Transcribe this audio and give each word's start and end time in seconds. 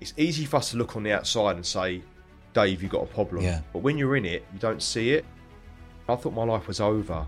it's 0.00 0.14
easy 0.16 0.44
for 0.44 0.56
us 0.56 0.70
to 0.70 0.76
look 0.76 0.96
on 0.96 1.02
the 1.02 1.12
outside 1.12 1.56
and 1.56 1.64
say, 1.64 2.02
Dave, 2.52 2.82
you've 2.82 2.92
got 2.92 3.02
a 3.02 3.06
problem. 3.06 3.42
Yeah. 3.42 3.60
But 3.72 3.80
when 3.80 3.98
you're 3.98 4.16
in 4.16 4.24
it, 4.24 4.44
you 4.52 4.58
don't 4.58 4.82
see 4.82 5.12
it. 5.12 5.24
I 6.08 6.16
thought 6.16 6.34
my 6.34 6.44
life 6.44 6.66
was 6.68 6.80
over. 6.80 7.26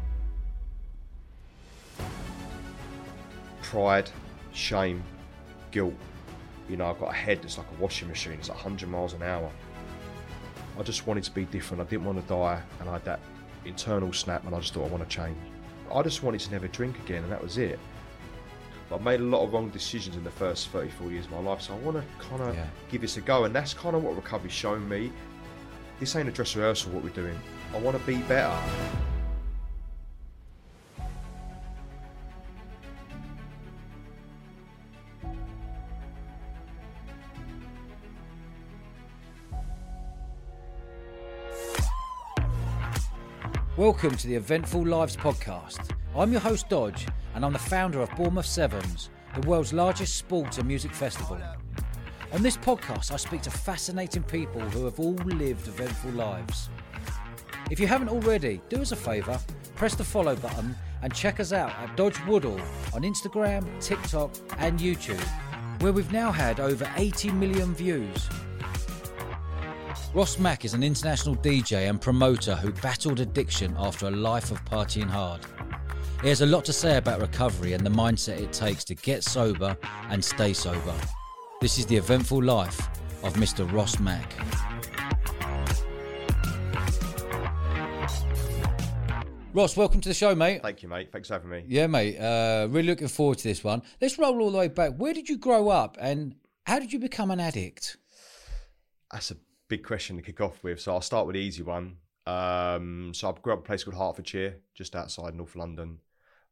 Pride, 3.62 4.10
shame, 4.52 5.02
guilt. 5.70 5.94
You 6.68 6.76
know, 6.76 6.86
I've 6.86 6.98
got 6.98 7.10
a 7.10 7.16
head 7.16 7.42
that's 7.42 7.58
like 7.58 7.66
a 7.78 7.82
washing 7.82 8.08
machine, 8.08 8.34
it's 8.34 8.48
like 8.48 8.58
100 8.58 8.88
miles 8.88 9.12
an 9.12 9.22
hour. 9.22 9.50
I 10.78 10.82
just 10.82 11.06
wanted 11.06 11.24
to 11.24 11.30
be 11.30 11.44
different. 11.46 11.80
I 11.80 11.86
didn't 11.86 12.04
want 12.04 12.20
to 12.20 12.28
die, 12.28 12.60
and 12.80 12.88
I 12.88 12.94
had 12.94 13.04
that 13.06 13.20
internal 13.64 14.12
snap, 14.12 14.44
and 14.44 14.54
I 14.54 14.60
just 14.60 14.74
thought 14.74 14.84
I 14.84 14.88
want 14.88 15.08
to 15.08 15.14
change. 15.14 15.36
I 15.92 16.02
just 16.02 16.22
wanted 16.22 16.40
to 16.40 16.50
never 16.52 16.68
drink 16.68 16.98
again, 16.98 17.22
and 17.22 17.32
that 17.32 17.42
was 17.42 17.58
it. 17.58 17.78
But 18.88 19.00
I 19.00 19.02
made 19.04 19.20
a 19.20 19.24
lot 19.24 19.42
of 19.44 19.52
wrong 19.52 19.68
decisions 19.70 20.16
in 20.16 20.22
the 20.24 20.30
first 20.30 20.68
34 20.68 21.10
years 21.10 21.24
of 21.26 21.32
my 21.32 21.38
life, 21.40 21.60
so 21.62 21.74
I 21.74 21.78
want 21.78 21.96
to 21.96 22.24
kind 22.24 22.42
of 22.42 22.54
Yeah. 22.54 22.66
give 22.90 23.00
this 23.00 23.16
a 23.16 23.20
go, 23.20 23.44
and 23.44 23.54
that's 23.54 23.74
kind 23.74 23.96
of 23.96 24.04
what 24.04 24.14
recovery's 24.14 24.52
shown 24.52 24.88
me. 24.88 25.12
This 25.98 26.14
ain't 26.14 26.28
a 26.28 26.32
dress 26.32 26.54
rehearsal, 26.54 26.92
what 26.92 27.02
we're 27.02 27.10
doing. 27.10 27.38
I 27.74 27.78
want 27.78 27.98
to 27.98 28.06
be 28.06 28.18
better. 28.22 28.56
Welcome 43.76 44.16
to 44.16 44.26
the 44.26 44.34
Eventful 44.36 44.86
Lives 44.86 45.16
podcast. 45.16 45.95
I'm 46.18 46.32
your 46.32 46.40
host 46.40 46.70
Dodge, 46.70 47.06
and 47.34 47.44
I'm 47.44 47.52
the 47.52 47.58
founder 47.58 48.00
of 48.00 48.08
Bournemouth 48.16 48.46
Sevens, 48.46 49.10
the 49.38 49.46
world's 49.46 49.74
largest 49.74 50.16
sport 50.16 50.56
and 50.56 50.66
music 50.66 50.90
festival. 50.92 51.38
On 52.32 52.42
this 52.42 52.56
podcast, 52.56 53.12
I 53.12 53.16
speak 53.16 53.42
to 53.42 53.50
fascinating 53.50 54.22
people 54.22 54.62
who 54.62 54.86
have 54.86 54.98
all 54.98 55.12
lived 55.12 55.68
eventful 55.68 56.12
lives. 56.12 56.70
If 57.70 57.78
you 57.78 57.86
haven't 57.86 58.08
already, 58.08 58.62
do 58.70 58.80
us 58.80 58.92
a 58.92 58.96
favour, 58.96 59.38
press 59.74 59.94
the 59.94 60.04
follow 60.04 60.34
button, 60.36 60.74
and 61.02 61.14
check 61.14 61.38
us 61.38 61.52
out 61.52 61.72
at 61.72 61.94
Dodge 61.98 62.18
Woodall 62.24 62.62
on 62.94 63.02
Instagram, 63.02 63.66
TikTok, 63.78 64.34
and 64.56 64.80
YouTube, 64.80 65.22
where 65.82 65.92
we've 65.92 66.12
now 66.12 66.32
had 66.32 66.60
over 66.60 66.90
80 66.96 67.32
million 67.32 67.74
views. 67.74 68.26
Ross 70.14 70.38
Mac 70.38 70.64
is 70.64 70.72
an 70.72 70.82
international 70.82 71.36
DJ 71.36 71.90
and 71.90 72.00
promoter 72.00 72.56
who 72.56 72.72
battled 72.72 73.20
addiction 73.20 73.76
after 73.78 74.06
a 74.06 74.10
life 74.10 74.50
of 74.50 74.64
partying 74.64 75.10
hard. 75.10 75.42
He 76.22 76.28
has 76.28 76.40
a 76.40 76.46
lot 76.46 76.64
to 76.64 76.72
say 76.72 76.96
about 76.96 77.20
recovery 77.20 77.74
and 77.74 77.84
the 77.84 77.90
mindset 77.90 78.40
it 78.40 78.50
takes 78.50 78.84
to 78.84 78.94
get 78.94 79.22
sober 79.22 79.76
and 80.08 80.24
stay 80.24 80.54
sober. 80.54 80.94
This 81.60 81.78
is 81.78 81.84
the 81.84 81.96
eventful 81.96 82.42
life 82.42 82.80
of 83.22 83.34
Mr. 83.34 83.70
Ross 83.70 84.00
Mac. 84.00 84.32
Ross, 89.52 89.76
welcome 89.76 90.00
to 90.00 90.08
the 90.08 90.14
show, 90.14 90.34
mate. 90.34 90.62
Thank 90.62 90.82
you, 90.82 90.88
mate. 90.88 91.12
Thanks 91.12 91.28
for 91.28 91.34
having 91.34 91.50
me. 91.50 91.64
Yeah, 91.68 91.86
mate. 91.86 92.18
Uh, 92.18 92.66
really 92.70 92.88
looking 92.88 93.08
forward 93.08 93.38
to 93.38 93.44
this 93.44 93.62
one. 93.62 93.82
Let's 94.00 94.18
roll 94.18 94.40
all 94.40 94.50
the 94.50 94.58
way 94.58 94.68
back. 94.68 94.94
Where 94.96 95.12
did 95.12 95.28
you 95.28 95.36
grow 95.36 95.68
up 95.68 95.98
and 96.00 96.34
how 96.64 96.78
did 96.78 96.94
you 96.94 96.98
become 96.98 97.30
an 97.30 97.40
addict? 97.40 97.98
That's 99.12 99.30
a 99.30 99.36
big 99.68 99.84
question 99.84 100.16
to 100.16 100.22
kick 100.22 100.40
off 100.40 100.64
with. 100.64 100.80
So 100.80 100.92
I'll 100.92 101.02
start 101.02 101.26
with 101.26 101.34
the 101.34 101.40
easy 101.40 101.62
one. 101.62 101.98
Um, 102.26 103.12
so 103.14 103.28
I 103.28 103.34
grew 103.40 103.52
up 103.52 103.60
in 103.60 103.64
a 103.64 103.66
place 103.66 103.84
called 103.84 103.96
Hertfordshire, 103.96 104.56
just 104.74 104.96
outside 104.96 105.34
North 105.34 105.54
London. 105.54 105.98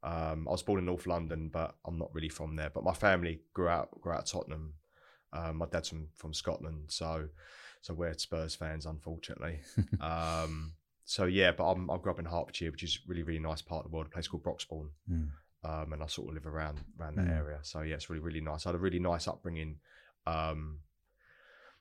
Um, 0.05 0.47
I 0.47 0.53
was 0.53 0.63
born 0.63 0.79
in 0.79 0.85
North 0.85 1.07
London, 1.07 1.49
but 1.53 1.75
I'm 1.87 1.99
not 1.99 2.15
really 2.15 2.29
from 2.29 2.57
there. 2.57 2.71
But 2.71 2.85
my 2.85 2.93
family 2.93 3.41
grew 3.55 3.69
out 3.69 3.89
grew 4.01 4.13
out 4.13 4.21
of 4.21 4.27
Tottenham. 4.27 4.75
Um, 5.33 5.57
my 5.57 5.67
dad's 5.67 5.89
from, 5.89 6.09
from 6.15 6.33
Scotland, 6.35 6.85
so 6.89 7.29
so 7.81 7.95
we're 7.95 8.13
Spurs 8.15 8.55
fans, 8.55 8.87
unfortunately. 8.87 9.61
um, 10.01 10.75
so 11.07 11.25
yeah, 11.25 11.53
but 11.53 11.71
I'm, 11.71 11.91
I 11.91 11.97
grew 11.99 12.13
up 12.13 12.19
in 12.19 12.25
Hertfordshire, 12.27 12.71
which 12.71 12.83
is 12.83 12.97
a 13.05 13.09
really 13.09 13.23
really 13.23 13.41
nice 13.41 13.63
part 13.63 13.85
of 13.85 13.91
the 13.91 13.95
world. 13.97 14.07
A 14.09 14.11
place 14.11 14.29
called 14.29 14.45
Broxbourne, 14.45 14.91
Mm. 15.11 15.29
um, 15.65 15.93
and 15.93 16.03
I 16.03 16.07
sort 16.07 16.29
of 16.29 16.35
live 16.35 16.47
around 16.47 16.81
around 17.01 17.17
that 17.17 17.27
Mm. 17.27 17.37
area. 17.37 17.59
So 17.63 17.81
yeah, 17.81 17.95
it's 17.95 18.11
really 18.11 18.23
really 18.23 18.41
nice. 18.43 18.67
I 18.67 18.69
had 18.71 18.77
a 18.77 18.79
really 18.79 19.01
nice 19.01 19.27
upbringing. 19.27 19.79
Um, 20.27 20.81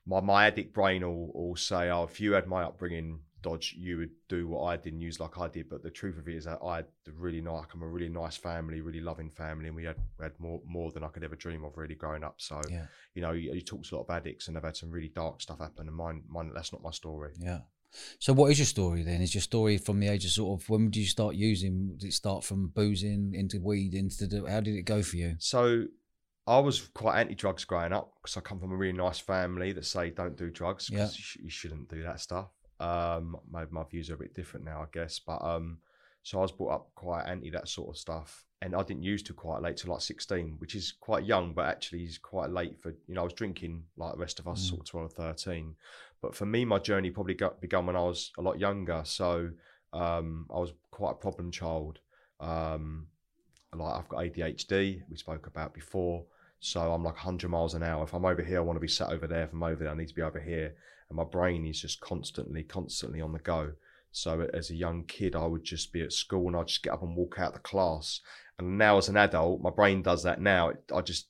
my 0.06 0.20
my 0.20 0.46
addict 0.46 0.74
brain 0.74 1.02
will, 1.02 1.30
will 1.32 1.56
say, 1.56 1.90
"Oh, 1.90 2.04
if 2.04 2.20
you 2.20 2.32
had 2.32 2.46
my 2.46 2.62
upbringing, 2.62 3.20
Dodge, 3.44 3.74
you 3.78 3.98
would 3.98 4.10
do 4.28 4.48
what 4.48 4.64
I 4.64 4.76
did 4.76 5.00
use 5.00 5.20
like 5.20 5.38
I 5.38 5.48
did." 5.48 5.68
But 5.68 5.82
the 5.82 5.90
truth 5.90 6.18
of 6.18 6.26
it 6.28 6.34
is 6.34 6.44
that 6.46 6.58
I 6.64 6.76
had 6.76 6.86
really 7.14 7.40
nice, 7.40 7.66
I'm 7.72 7.82
a 7.82 7.86
really 7.88 8.08
nice 8.08 8.36
family, 8.36 8.80
really 8.80 9.00
loving 9.00 9.30
family, 9.30 9.68
and 9.68 9.76
we 9.76 9.84
had 9.84 9.96
we 10.18 10.24
had 10.24 10.38
more 10.40 10.60
more 10.66 10.90
than 10.90 11.04
I 11.04 11.08
could 11.08 11.22
ever 11.24 11.36
dream 11.36 11.62
of 11.64 11.76
really 11.76 11.94
growing 11.94 12.24
up. 12.24 12.36
So 12.38 12.60
Yeah, 12.68 12.86
you 13.14 13.22
know, 13.22 13.32
you, 13.32 13.52
you 13.52 13.60
talk 13.60 13.84
to 13.84 13.94
a 13.94 13.96
lot 13.98 14.04
of 14.08 14.10
addicts, 14.10 14.48
and 14.48 14.56
they've 14.56 14.64
had 14.70 14.76
some 14.76 14.90
really 14.90 15.12
dark 15.14 15.40
stuff 15.40 15.58
happen, 15.60 15.86
and 15.88 15.96
mine 15.96 16.22
mine 16.28 16.50
that's 16.54 16.72
not 16.72 16.82
my 16.82 16.90
story. 16.90 17.32
yeah. 17.38 17.60
So, 18.18 18.32
what 18.32 18.50
is 18.50 18.58
your 18.58 18.66
story 18.66 19.04
then? 19.04 19.20
Is 19.22 19.34
your 19.36 19.42
story 19.42 19.78
from 19.78 20.00
the 20.00 20.08
age 20.08 20.24
of 20.24 20.32
sort 20.32 20.60
of 20.60 20.68
when 20.68 20.90
did 20.90 20.98
you 20.98 21.06
start 21.06 21.36
using? 21.36 21.94
Did 21.96 22.08
it 22.08 22.12
start 22.14 22.42
from 22.42 22.68
boozing 22.68 23.34
into 23.34 23.60
weed? 23.60 23.94
Into 23.94 24.26
the, 24.26 24.44
how 24.50 24.60
did 24.60 24.74
it 24.74 24.82
go 24.82 25.00
for 25.00 25.16
you? 25.16 25.36
So 25.38 25.84
I 26.46 26.58
was 26.58 26.80
quite 26.92 27.20
anti-drugs 27.20 27.64
growing 27.64 27.92
up 27.92 28.12
because 28.20 28.36
I 28.36 28.40
come 28.40 28.58
from 28.58 28.72
a 28.72 28.76
really 28.76 28.96
nice 28.98 29.20
family 29.20 29.72
that 29.72 29.86
say 29.86 30.10
don't 30.10 30.36
do 30.36 30.50
drugs 30.50 30.90
Yeah. 30.90 30.98
because 30.98 31.16
you, 31.16 31.22
sh- 31.22 31.38
you 31.44 31.50
shouldn't 31.50 31.88
do 31.88 32.02
that 32.02 32.18
stuff. 32.20 32.48
Um, 32.80 33.36
my 33.50 33.64
my 33.70 33.84
views 33.84 34.10
are 34.10 34.14
a 34.14 34.18
bit 34.18 34.34
different 34.34 34.64
now, 34.66 34.80
I 34.82 34.86
guess. 34.92 35.18
But 35.18 35.42
um, 35.42 35.78
so 36.22 36.38
I 36.38 36.42
was 36.42 36.52
brought 36.52 36.74
up 36.74 36.90
quite 36.94 37.24
anti 37.26 37.50
that 37.50 37.68
sort 37.68 37.90
of 37.90 37.96
stuff, 37.98 38.44
and 38.62 38.74
I 38.74 38.82
didn't 38.82 39.02
use 39.02 39.22
to 39.24 39.32
quite 39.32 39.62
late 39.62 39.76
till 39.76 39.92
like 39.92 40.00
sixteen, 40.02 40.56
which 40.58 40.74
is 40.74 40.92
quite 41.00 41.24
young, 41.24 41.52
but 41.52 41.66
actually 41.66 42.04
is 42.04 42.18
quite 42.18 42.50
late 42.50 42.80
for 42.82 42.90
you 43.06 43.14
know 43.14 43.20
I 43.20 43.24
was 43.24 43.32
drinking 43.34 43.84
like 43.96 44.12
the 44.14 44.18
rest 44.20 44.38
of 44.40 44.48
us, 44.48 44.60
Mm. 44.64 44.68
sort 44.68 44.80
of 44.80 44.86
twelve 44.86 45.06
or 45.06 45.08
thirteen. 45.10 45.76
But 46.20 46.34
for 46.34 46.46
me, 46.46 46.64
my 46.64 46.78
journey 46.78 47.10
probably 47.10 47.34
got 47.34 47.60
begun 47.60 47.86
when 47.86 47.96
I 47.96 48.02
was 48.02 48.32
a 48.38 48.42
lot 48.42 48.58
younger. 48.58 49.02
So 49.04 49.50
um, 49.92 50.46
I 50.52 50.58
was 50.58 50.72
quite 50.90 51.12
a 51.12 51.16
problem 51.16 51.50
child. 51.50 51.98
Um, 52.40 53.06
like 53.74 53.94
I've 53.94 54.08
got 54.08 54.20
ADHD, 54.20 55.02
we 55.10 55.16
spoke 55.16 55.46
about 55.46 55.74
before. 55.74 56.24
So 56.60 56.80
I'm 56.92 57.04
like 57.04 57.14
100 57.14 57.50
miles 57.50 57.74
an 57.74 57.82
hour. 57.82 58.04
If 58.04 58.14
I'm 58.14 58.24
over 58.24 58.42
here, 58.42 58.58
I 58.58 58.60
want 58.62 58.76
to 58.76 58.80
be 58.80 58.88
sat 58.88 59.10
over 59.10 59.26
there. 59.26 59.42
If 59.42 59.52
I'm 59.52 59.62
over 59.62 59.84
there, 59.84 59.92
I 59.92 59.96
need 59.96 60.08
to 60.08 60.14
be 60.14 60.22
over 60.22 60.40
here. 60.40 60.74
And 61.14 61.16
my 61.16 61.24
brain 61.24 61.64
is 61.64 61.80
just 61.80 62.00
constantly, 62.00 62.64
constantly 62.64 63.20
on 63.20 63.32
the 63.32 63.38
go. 63.38 63.72
So 64.10 64.48
as 64.52 64.70
a 64.70 64.74
young 64.74 65.04
kid, 65.04 65.36
I 65.36 65.46
would 65.46 65.62
just 65.62 65.92
be 65.92 66.02
at 66.02 66.12
school 66.12 66.48
and 66.48 66.56
I'd 66.56 66.66
just 66.66 66.82
get 66.82 66.92
up 66.92 67.02
and 67.02 67.16
walk 67.16 67.36
out 67.38 67.52
the 67.52 67.60
class. 67.60 68.20
And 68.58 68.78
now 68.78 68.98
as 68.98 69.08
an 69.08 69.16
adult, 69.16 69.60
my 69.60 69.70
brain 69.70 70.02
does 70.02 70.24
that 70.24 70.40
now. 70.40 70.72
I 70.92 71.00
just, 71.02 71.28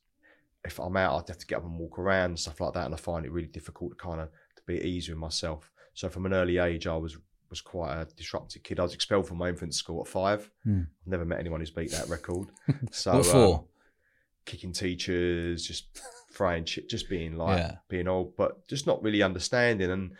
if 0.63 0.79
I'm 0.79 0.97
out, 0.97 1.21
I'd 1.21 1.29
have 1.29 1.37
to 1.37 1.45
get 1.45 1.57
up 1.57 1.65
and 1.65 1.77
walk 1.77 1.99
around 1.99 2.31
and 2.31 2.39
stuff 2.39 2.61
like 2.61 2.73
that. 2.73 2.85
And 2.85 2.95
I 2.95 2.97
find 2.97 3.25
it 3.25 3.31
really 3.31 3.47
difficult 3.47 3.91
to 3.91 3.95
kind 3.95 4.21
of 4.21 4.29
to 4.55 4.63
be 4.65 4.77
at 4.77 4.85
ease 4.85 5.07
with 5.07 5.19
myself. 5.19 5.71
So 5.93 6.09
from 6.09 6.25
an 6.25 6.33
early 6.33 6.57
age, 6.57 6.87
I 6.87 6.97
was 6.97 7.17
was 7.51 7.61
quite 7.61 7.93
a 7.95 8.05
disruptive 8.15 8.63
kid. 8.63 8.79
I 8.79 8.83
was 8.83 8.95
expelled 8.95 9.27
from 9.27 9.37
my 9.37 9.49
infant 9.49 9.75
school 9.75 10.01
at 10.01 10.07
five. 10.07 10.49
Hmm. 10.63 10.81
I've 11.05 11.11
never 11.11 11.25
met 11.25 11.39
anyone 11.39 11.59
who's 11.59 11.69
beat 11.69 11.91
that 11.91 12.09
record. 12.09 12.47
So 12.91 13.11
what 13.11 13.25
um, 13.27 13.31
for? 13.31 13.63
kicking 14.45 14.73
teachers, 14.73 15.65
just 15.65 16.01
throwing 16.35 16.65
shit, 16.65 16.89
just 16.89 17.09
being 17.09 17.37
like 17.37 17.57
Yeah. 17.57 17.75
being 17.89 18.07
old, 18.07 18.35
but 18.35 18.67
just 18.67 18.85
not 18.85 19.01
really 19.01 19.21
understanding. 19.23 19.89
And 19.91 20.11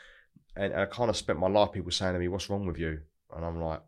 and 0.55 0.73
I 0.73 0.85
kind 0.85 1.09
of 1.09 1.17
spent 1.17 1.39
my 1.39 1.49
life 1.49 1.71
people 1.73 1.91
saying 1.91 2.13
to 2.13 2.19
me, 2.19 2.29
"What's 2.29 2.49
wrong 2.49 2.65
with 2.65 2.77
you?" 2.79 3.01
And 3.35 3.45
I'm 3.45 3.59
like, 3.61 3.81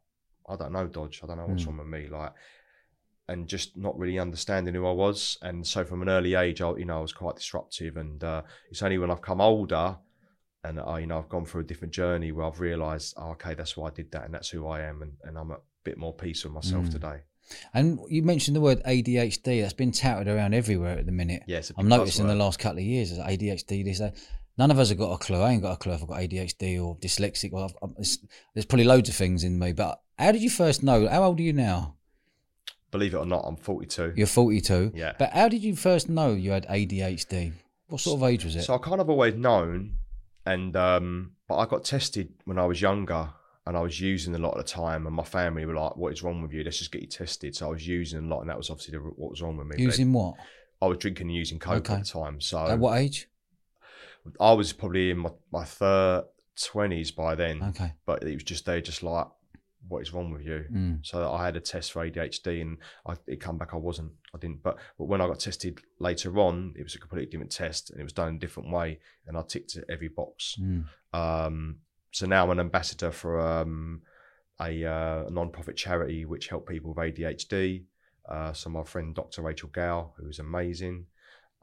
"I 0.48 0.56
don't 0.56 0.74
know, 0.74 0.88
Dodge. 0.88 1.22
I 1.24 1.28
don't 1.28 1.38
know 1.38 1.48
what's 1.48 1.64
Mm. 1.64 1.68
wrong 1.68 1.78
with 1.78 1.88
me." 1.88 2.08
Like, 2.08 2.34
and 3.30 3.48
just 3.48 3.76
not 3.76 3.98
really 3.98 4.20
understanding 4.20 4.74
who 4.74 4.86
I 4.88 4.92
was. 4.92 5.38
And 5.42 5.66
so 5.66 5.84
from 5.84 6.02
an 6.02 6.10
early 6.10 6.36
age, 6.36 6.62
I 6.62 6.70
you 6.76 6.86
know 6.86 7.00
I 7.00 7.02
was 7.02 7.14
quite 7.14 7.36
disruptive. 7.38 7.98
And 7.98 8.24
uh, 8.24 8.44
it's 8.70 8.82
only 8.82 8.98
when 8.98 9.12
I've 9.12 9.22
come 9.22 9.42
older. 9.42 9.98
And 10.64 10.80
I, 10.82 11.00
you 11.00 11.08
know, 11.08 11.20
I've 11.20 11.30
gone 11.30 11.46
through 11.46 11.62
a 11.62 11.66
different 11.66 11.94
journey 11.94 12.32
where 12.34 12.46
I've 12.46 12.60
realised, 12.60 13.14
oh, 13.16 13.30
okay, 13.32 13.54
that's 13.54 13.78
why 13.78 13.88
I 13.88 13.92
did 13.92 14.12
that, 14.12 14.26
and 14.26 14.34
that's 14.34 14.50
who 14.50 14.68
I 14.68 14.82
am, 14.82 15.02
and, 15.02 15.14
and 15.24 15.38
I'm 15.38 15.52
a 15.52 15.60
bit 15.86 15.98
more 15.98 16.14
peace 16.14 16.44
with 16.44 16.52
myself 16.52 16.88
Mm. 16.88 16.92
today. 16.92 17.20
And 17.74 18.00
you 18.10 18.24
mentioned 18.24 18.56
the 18.56 18.62
word 18.62 18.82
ADHD. 18.84 19.62
That's 19.62 19.74
been 19.74 19.92
touted 19.92 20.28
around 20.28 20.54
everywhere 20.54 20.98
at 20.98 21.06
the 21.06 21.12
minute. 21.12 21.44
Yes, 21.48 21.72
I'm 21.78 21.88
noticing 21.88 22.28
the 22.28 22.36
last 22.36 22.60
couple 22.60 22.80
of 22.80 22.84
years 22.84 23.12
is 23.12 23.20
ADHD. 23.20 23.84
This, 23.86 24.00
that. 24.00 24.16
None 24.58 24.72
of 24.72 24.80
us 24.80 24.90
have 24.90 24.98
got 24.98 25.12
a 25.12 25.18
clue. 25.18 25.40
I 25.40 25.52
ain't 25.52 25.62
got 25.62 25.74
a 25.74 25.78
clue 25.78 25.94
if 25.94 26.02
I've 26.02 26.08
got 26.08 26.20
ADHD 26.20 26.84
or 26.84 26.96
dyslexic. 26.98 27.54
Or 27.54 27.66
I've, 27.66 27.92
it's, 28.00 28.18
there's 28.54 28.66
probably 28.66 28.86
loads 28.86 29.08
of 29.08 29.16
things 29.16 29.44
in 29.44 29.60
me. 29.60 29.72
But 29.72 30.02
how 30.18 30.32
did 30.32 30.42
you 30.42 30.50
first 30.50 30.82
know? 30.82 31.08
How 31.08 31.24
old 31.24 31.40
are 31.40 31.44
you 31.44 31.54
now? 31.54 31.98
Believe 32.90 33.14
it 33.14 33.18
or 33.18 33.26
not, 33.26 33.44
I'm 33.46 33.58
42. 33.58 34.14
You're 34.16 34.28
42. 34.28 34.94
Yeah. 34.96 35.14
But 35.20 35.34
how 35.34 35.50
did 35.50 35.64
you 35.64 35.76
first 35.76 36.10
know 36.10 36.34
you 36.34 36.52
had 36.52 36.66
ADHD? 36.68 37.54
What 37.88 38.02
sort 38.02 38.22
of 38.22 38.28
age 38.28 38.46
was 38.46 38.56
it? 38.56 38.64
So 38.64 38.76
I 38.76 38.78
kind 38.80 39.02
of 39.02 39.10
always 39.10 39.36
known, 39.36 39.98
and 40.46 40.76
um, 40.76 41.34
but 41.48 41.58
I 41.58 41.66
got 41.66 41.86
tested 41.86 42.34
when 42.46 42.58
I 42.58 42.66
was 42.66 42.82
younger, 42.82 43.30
and 43.68 43.78
I 43.78 43.82
was 43.82 44.00
using 44.00 44.34
a 44.36 44.38
lot 44.40 44.52
of 44.52 44.66
the 44.66 44.72
time, 44.72 45.06
and 45.06 45.16
my 45.16 45.24
family 45.24 45.66
were 45.66 45.76
like, 45.76 45.96
"What 45.98 46.14
is 46.14 46.24
wrong 46.24 46.42
with 46.42 46.54
you? 46.54 46.64
Let's 46.64 46.80
just 46.80 46.92
get 46.92 47.02
you 47.02 47.08
tested." 47.08 47.56
So 47.56 47.68
I 47.68 47.70
was 47.70 47.88
using 47.88 48.20
a 48.20 48.28
lot, 48.28 48.42
and 48.42 48.50
that 48.50 48.58
was 48.58 48.70
obviously 48.70 48.98
the, 48.98 49.04
what 49.04 49.30
was 49.32 49.42
wrong 49.42 49.58
with 49.58 49.68
me. 49.68 49.84
Using 49.84 50.14
what? 50.14 50.36
I 50.82 50.86
was 50.88 50.98
drinking 50.98 51.28
and 51.28 51.36
using 51.36 51.60
coke 51.60 51.90
Okay. 51.90 51.94
at 51.96 52.06
the 52.06 52.10
time, 52.10 52.40
so 52.40 52.60
At 52.68 52.80
what 52.80 52.98
age? 53.00 53.28
I 54.40 54.54
was 54.54 54.74
probably 54.74 55.12
in 55.12 55.20
my 55.20 55.32
my 55.52 55.64
third 55.64 56.26
twenties 56.56 57.12
by 57.12 57.36
then. 57.36 57.64
Okay. 57.64 57.94
But 58.06 58.24
it 58.24 58.34
was 58.34 58.44
just 58.44 58.66
they 58.66 58.82
just 58.82 59.04
like 59.04 59.28
what 59.88 60.02
is 60.02 60.14
wrong 60.14 60.32
with 60.32 60.44
you. 60.44 60.66
Mm. 60.72 61.06
So 61.06 61.32
I 61.32 61.46
had 61.46 61.56
a 61.56 61.62
test 61.62 61.92
for 61.92 62.06
ADHD, 62.06 62.62
and 62.62 62.78
I, 63.06 63.16
it 63.26 63.40
come 63.40 63.58
back 63.58 63.74
I 63.74 63.78
wasn't. 63.78 64.12
I 64.36 64.38
didn't. 64.38 64.64
But 64.64 64.78
but 64.98 65.06
when 65.06 65.22
I 65.22 65.28
got 65.28 65.40
tested 65.40 65.80
later 66.00 66.38
on, 66.40 66.74
it 66.78 66.84
was 66.84 66.96
a 66.96 67.00
completely 67.00 67.30
different 67.30 67.52
test, 67.52 67.90
and 67.90 68.00
it 68.00 68.04
was 68.04 68.14
done 68.14 68.30
in 68.30 68.36
a 68.36 68.40
different 68.40 68.72
way, 68.72 69.00
and 69.26 69.38
I 69.38 69.44
ticked 69.48 69.78
every 69.90 70.10
box. 70.10 70.58
Mm. 70.60 70.86
Um, 71.14 71.78
so 72.18 72.26
now 72.26 72.44
I'm 72.44 72.50
an 72.50 72.60
ambassador 72.60 73.12
for 73.12 73.40
um, 73.40 74.02
a, 74.60 74.84
uh, 74.84 75.30
non-profit 75.30 75.76
charity 75.78 76.26
which 76.26 76.48
help 76.48 76.68
people 76.68 76.94
with 76.94 76.98
ADHD. 77.16 77.84
Uh, 78.28 78.54
so 78.54 78.70
my 78.70 78.84
friend 78.84 79.14
Dr. 79.14 79.44
Rachel 79.44 79.70
Gow, 79.70 80.14
who 80.18 80.28
is 80.28 80.40
amazing, 80.40 81.06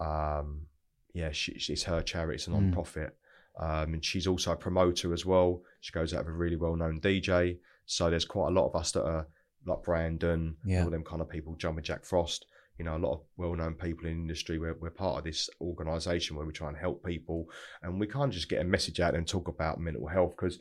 um, 0.00 0.66
yeah, 1.12 1.30
she, 1.32 1.52
it's 1.72 1.82
her 1.84 2.02
charity. 2.02 2.36
It's 2.36 2.46
a 2.46 2.50
Mm. 2.50 2.54
non-profit, 2.62 3.16
um, 3.58 3.94
and 3.94 4.04
she's 4.04 4.26
also 4.26 4.52
a 4.52 4.56
promoter 4.56 5.12
as 5.12 5.26
well. 5.26 5.62
She 5.80 5.92
goes 5.92 6.12
out 6.14 6.20
with 6.24 6.34
a 6.34 6.38
really 6.38 6.56
well-known 6.56 7.00
DJ. 7.00 7.58
So 7.86 8.08
there's 8.10 8.24
quite 8.24 8.48
a 8.48 8.50
lot 8.58 8.68
of 8.68 8.76
us 8.76 8.92
that 8.92 9.04
are 9.04 9.26
like 9.66 9.82
Brandon, 9.82 10.56
Yeah. 10.64 10.84
all 10.84 10.90
them 10.90 11.04
kind 11.04 11.20
of 11.22 11.28
people, 11.28 11.54
Jumping 11.56 11.84
Jack 11.84 12.04
Frost. 12.04 12.46
You 12.78 12.84
know, 12.84 12.96
a 12.96 12.98
lot 12.98 13.12
of 13.12 13.20
well-known 13.36 13.74
people 13.74 14.06
in 14.06 14.14
the 14.14 14.22
industry. 14.22 14.58
We're, 14.58 14.74
we're 14.74 14.90
part 14.90 15.18
of 15.18 15.24
this 15.24 15.48
organisation 15.60 16.36
where 16.36 16.44
we 16.44 16.52
try 16.52 16.68
and 16.68 16.76
help 16.76 17.04
people, 17.04 17.48
and 17.82 18.00
we 18.00 18.06
can't 18.06 18.32
just 18.32 18.48
get 18.48 18.60
a 18.60 18.64
message 18.64 19.00
out 19.00 19.14
and 19.14 19.26
talk 19.26 19.48
about 19.48 19.78
mental 19.78 20.08
health 20.08 20.32
because 20.36 20.58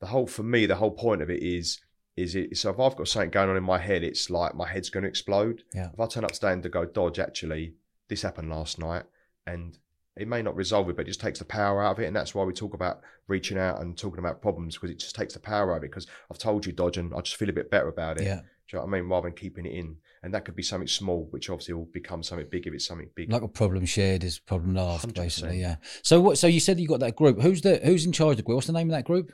the 0.00 0.06
whole, 0.06 0.26
for 0.26 0.42
me, 0.42 0.66
the 0.66 0.76
whole 0.76 0.90
point 0.90 1.22
of 1.22 1.30
it 1.30 1.42
is, 1.42 1.80
is 2.16 2.34
it. 2.34 2.56
So 2.56 2.70
if 2.70 2.80
I've 2.80 2.96
got 2.96 3.08
something 3.08 3.30
going 3.30 3.50
on 3.50 3.56
in 3.56 3.62
my 3.62 3.78
head, 3.78 4.02
it's 4.02 4.30
like 4.30 4.54
my 4.54 4.68
head's 4.68 4.90
going 4.90 5.02
to 5.02 5.08
explode. 5.08 5.62
Yeah. 5.72 5.90
If 5.92 6.00
I 6.00 6.06
turn 6.06 6.24
up 6.24 6.32
today 6.32 6.52
and 6.52 6.62
to 6.64 6.68
go, 6.68 6.84
Dodge, 6.84 7.18
actually, 7.18 7.74
this 8.08 8.22
happened 8.22 8.50
last 8.50 8.78
night, 8.78 9.04
and 9.46 9.78
it 10.16 10.28
may 10.28 10.42
not 10.42 10.54
resolve 10.56 10.88
it, 10.90 10.96
but 10.96 11.02
it 11.02 11.08
just 11.08 11.20
takes 11.20 11.40
the 11.40 11.44
power 11.44 11.82
out 11.82 11.92
of 11.92 12.00
it. 12.00 12.06
And 12.06 12.14
that's 12.14 12.34
why 12.34 12.44
we 12.44 12.52
talk 12.52 12.74
about 12.74 13.00
reaching 13.26 13.58
out 13.58 13.80
and 13.80 13.96
talking 13.96 14.20
about 14.20 14.42
problems 14.42 14.76
because 14.76 14.90
it 14.90 14.98
just 14.98 15.16
takes 15.16 15.34
the 15.34 15.40
power 15.40 15.72
out 15.72 15.78
of 15.78 15.84
it. 15.84 15.90
Because 15.90 16.06
I've 16.30 16.38
told 16.38 16.66
you, 16.66 16.72
Dodge, 16.72 16.98
and 16.98 17.12
I 17.14 17.20
just 17.20 17.36
feel 17.36 17.48
a 17.50 17.52
bit 17.52 17.70
better 17.70 17.88
about 17.88 18.20
it. 18.20 18.24
Yeah. 18.24 18.40
Do 18.68 18.76
you 18.76 18.80
know 18.80 18.86
what 18.86 18.96
I 18.96 19.00
mean? 19.00 19.10
Rather 19.10 19.28
than 19.28 19.36
keeping 19.36 19.66
it 19.66 19.72
in. 19.74 19.96
And 20.22 20.32
that 20.32 20.46
could 20.46 20.56
be 20.56 20.62
something 20.62 20.88
small, 20.88 21.28
which 21.30 21.50
obviously 21.50 21.74
will 21.74 21.84
become 21.92 22.22
something 22.22 22.46
big 22.50 22.66
if 22.66 22.72
it's 22.72 22.86
something 22.86 23.10
big. 23.14 23.30
Like 23.30 23.42
a 23.42 23.48
problem 23.48 23.84
shared 23.84 24.24
is 24.24 24.38
problem 24.38 24.74
laughed, 24.74 25.06
100%. 25.08 25.14
basically. 25.14 25.60
Yeah. 25.60 25.76
So 26.02 26.18
what? 26.20 26.38
So 26.38 26.46
you 26.46 26.60
said 26.60 26.80
you 26.80 26.88
got 26.88 27.00
that 27.00 27.14
group. 27.14 27.40
Who's 27.42 27.60
the 27.60 27.78
Who's 27.84 28.06
in 28.06 28.12
charge 28.12 28.32
of 28.32 28.36
the 28.38 28.42
group? 28.44 28.56
What's 28.56 28.66
the 28.66 28.72
name 28.72 28.88
of 28.88 28.92
that 28.96 29.04
group? 29.04 29.32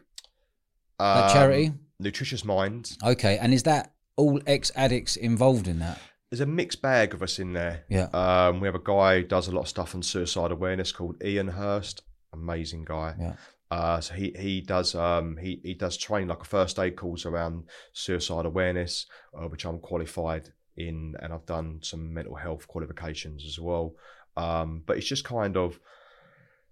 That 0.99 1.27
Um, 1.27 1.32
charity. 1.32 1.73
Nutritious 2.00 2.44
Minds. 2.44 2.99
Okay. 3.05 3.38
And 3.38 3.55
is 3.55 3.62
that 3.65 3.93
all 4.17 4.41
ex 4.47 4.73
addicts 4.75 5.17
involved 5.17 5.69
in 5.69 5.79
that? 5.79 6.00
There's 6.31 6.41
a 6.41 6.47
mixed 6.47 6.81
bag 6.82 7.15
of 7.15 7.23
us 7.23 7.38
in 7.38 7.53
there. 7.53 7.85
Yeah. 7.88 8.09
Um, 8.12 8.61
we 8.61 8.67
have 8.69 8.75
a 8.75 8.81
guy 8.82 9.21
who 9.21 9.27
does 9.27 9.49
a 9.49 9.53
lot 9.53 9.62
of 9.62 9.69
stuff 9.69 9.94
on 9.94 10.03
suicide 10.03 10.50
awareness 10.50 10.93
called 10.93 11.23
Ian 11.25 11.49
Hurst. 11.49 12.03
Amazing 12.32 12.85
guy. 12.85 13.15
Yeah. 13.19 13.35
Uh, 13.70 14.00
so 14.00 14.14
he 14.14 14.34
he 14.37 14.61
does 14.61 14.94
um 14.96 15.37
he 15.37 15.61
he 15.62 15.75
does 15.75 15.96
train 15.96 16.26
like 16.28 16.40
a 16.43 16.44
first 16.44 16.78
aid 16.78 16.96
course 16.96 17.25
around 17.25 17.64
suicide 17.93 18.44
awareness, 18.46 19.06
uh, 19.34 19.46
which 19.46 19.64
I'm 19.64 19.78
qualified 19.78 20.49
in, 20.76 21.14
and 21.20 21.32
I've 21.32 21.46
done 21.46 21.78
some 21.82 22.12
mental 22.12 22.34
health 22.34 22.67
qualifications 22.67 23.44
as 23.46 23.58
well. 23.61 23.94
Um, 24.37 24.82
but 24.87 24.96
it's 24.96 25.06
just 25.06 25.25
kind 25.25 25.56
of 25.56 25.78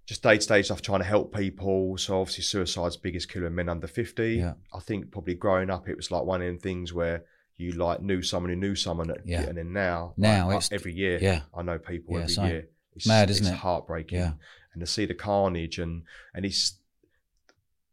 just 0.06 0.22
day 0.22 0.38
to 0.38 0.46
day 0.48 0.62
stuff, 0.62 0.82
trying 0.82 1.00
to 1.00 1.04
help 1.04 1.34
people. 1.36 1.96
So 1.98 2.20
obviously, 2.20 2.42
suicide's 2.44 2.96
biggest 2.96 3.28
killer 3.30 3.46
in 3.46 3.54
men 3.54 3.68
under 3.68 3.86
fifty. 3.86 4.36
Yeah. 4.36 4.54
I 4.74 4.80
think 4.80 5.12
probably 5.12 5.34
growing 5.34 5.70
up, 5.70 5.88
it 5.88 5.96
was 5.96 6.10
like 6.10 6.24
one 6.24 6.42
of 6.42 6.52
the 6.52 6.58
things 6.60 6.92
where 6.92 7.24
you 7.58 7.72
like 7.72 8.00
knew 8.02 8.22
someone 8.22 8.50
who 8.50 8.56
knew 8.56 8.74
someone, 8.74 9.12
Yeah. 9.24 9.42
and 9.42 9.58
then 9.58 9.72
now, 9.72 10.14
Now 10.16 10.46
like, 10.48 10.56
it's- 10.56 10.72
every 10.72 10.94
year, 10.94 11.18
Yeah. 11.20 11.42
I 11.54 11.62
know 11.62 11.78
people 11.78 12.14
Yeah, 12.14 12.22
every 12.22 12.32
same. 12.34 12.46
year. 12.46 12.68
It's 12.96 13.06
Mad, 13.06 13.30
isn't 13.30 13.46
it's 13.46 13.52
it? 13.54 13.58
Heartbreaking. 13.58 14.18
Yeah. 14.18 14.32
And 14.72 14.80
to 14.80 14.86
see 14.86 15.06
the 15.06 15.14
carnage 15.14 15.78
and 15.78 16.02
and 16.34 16.44
it's, 16.44 16.78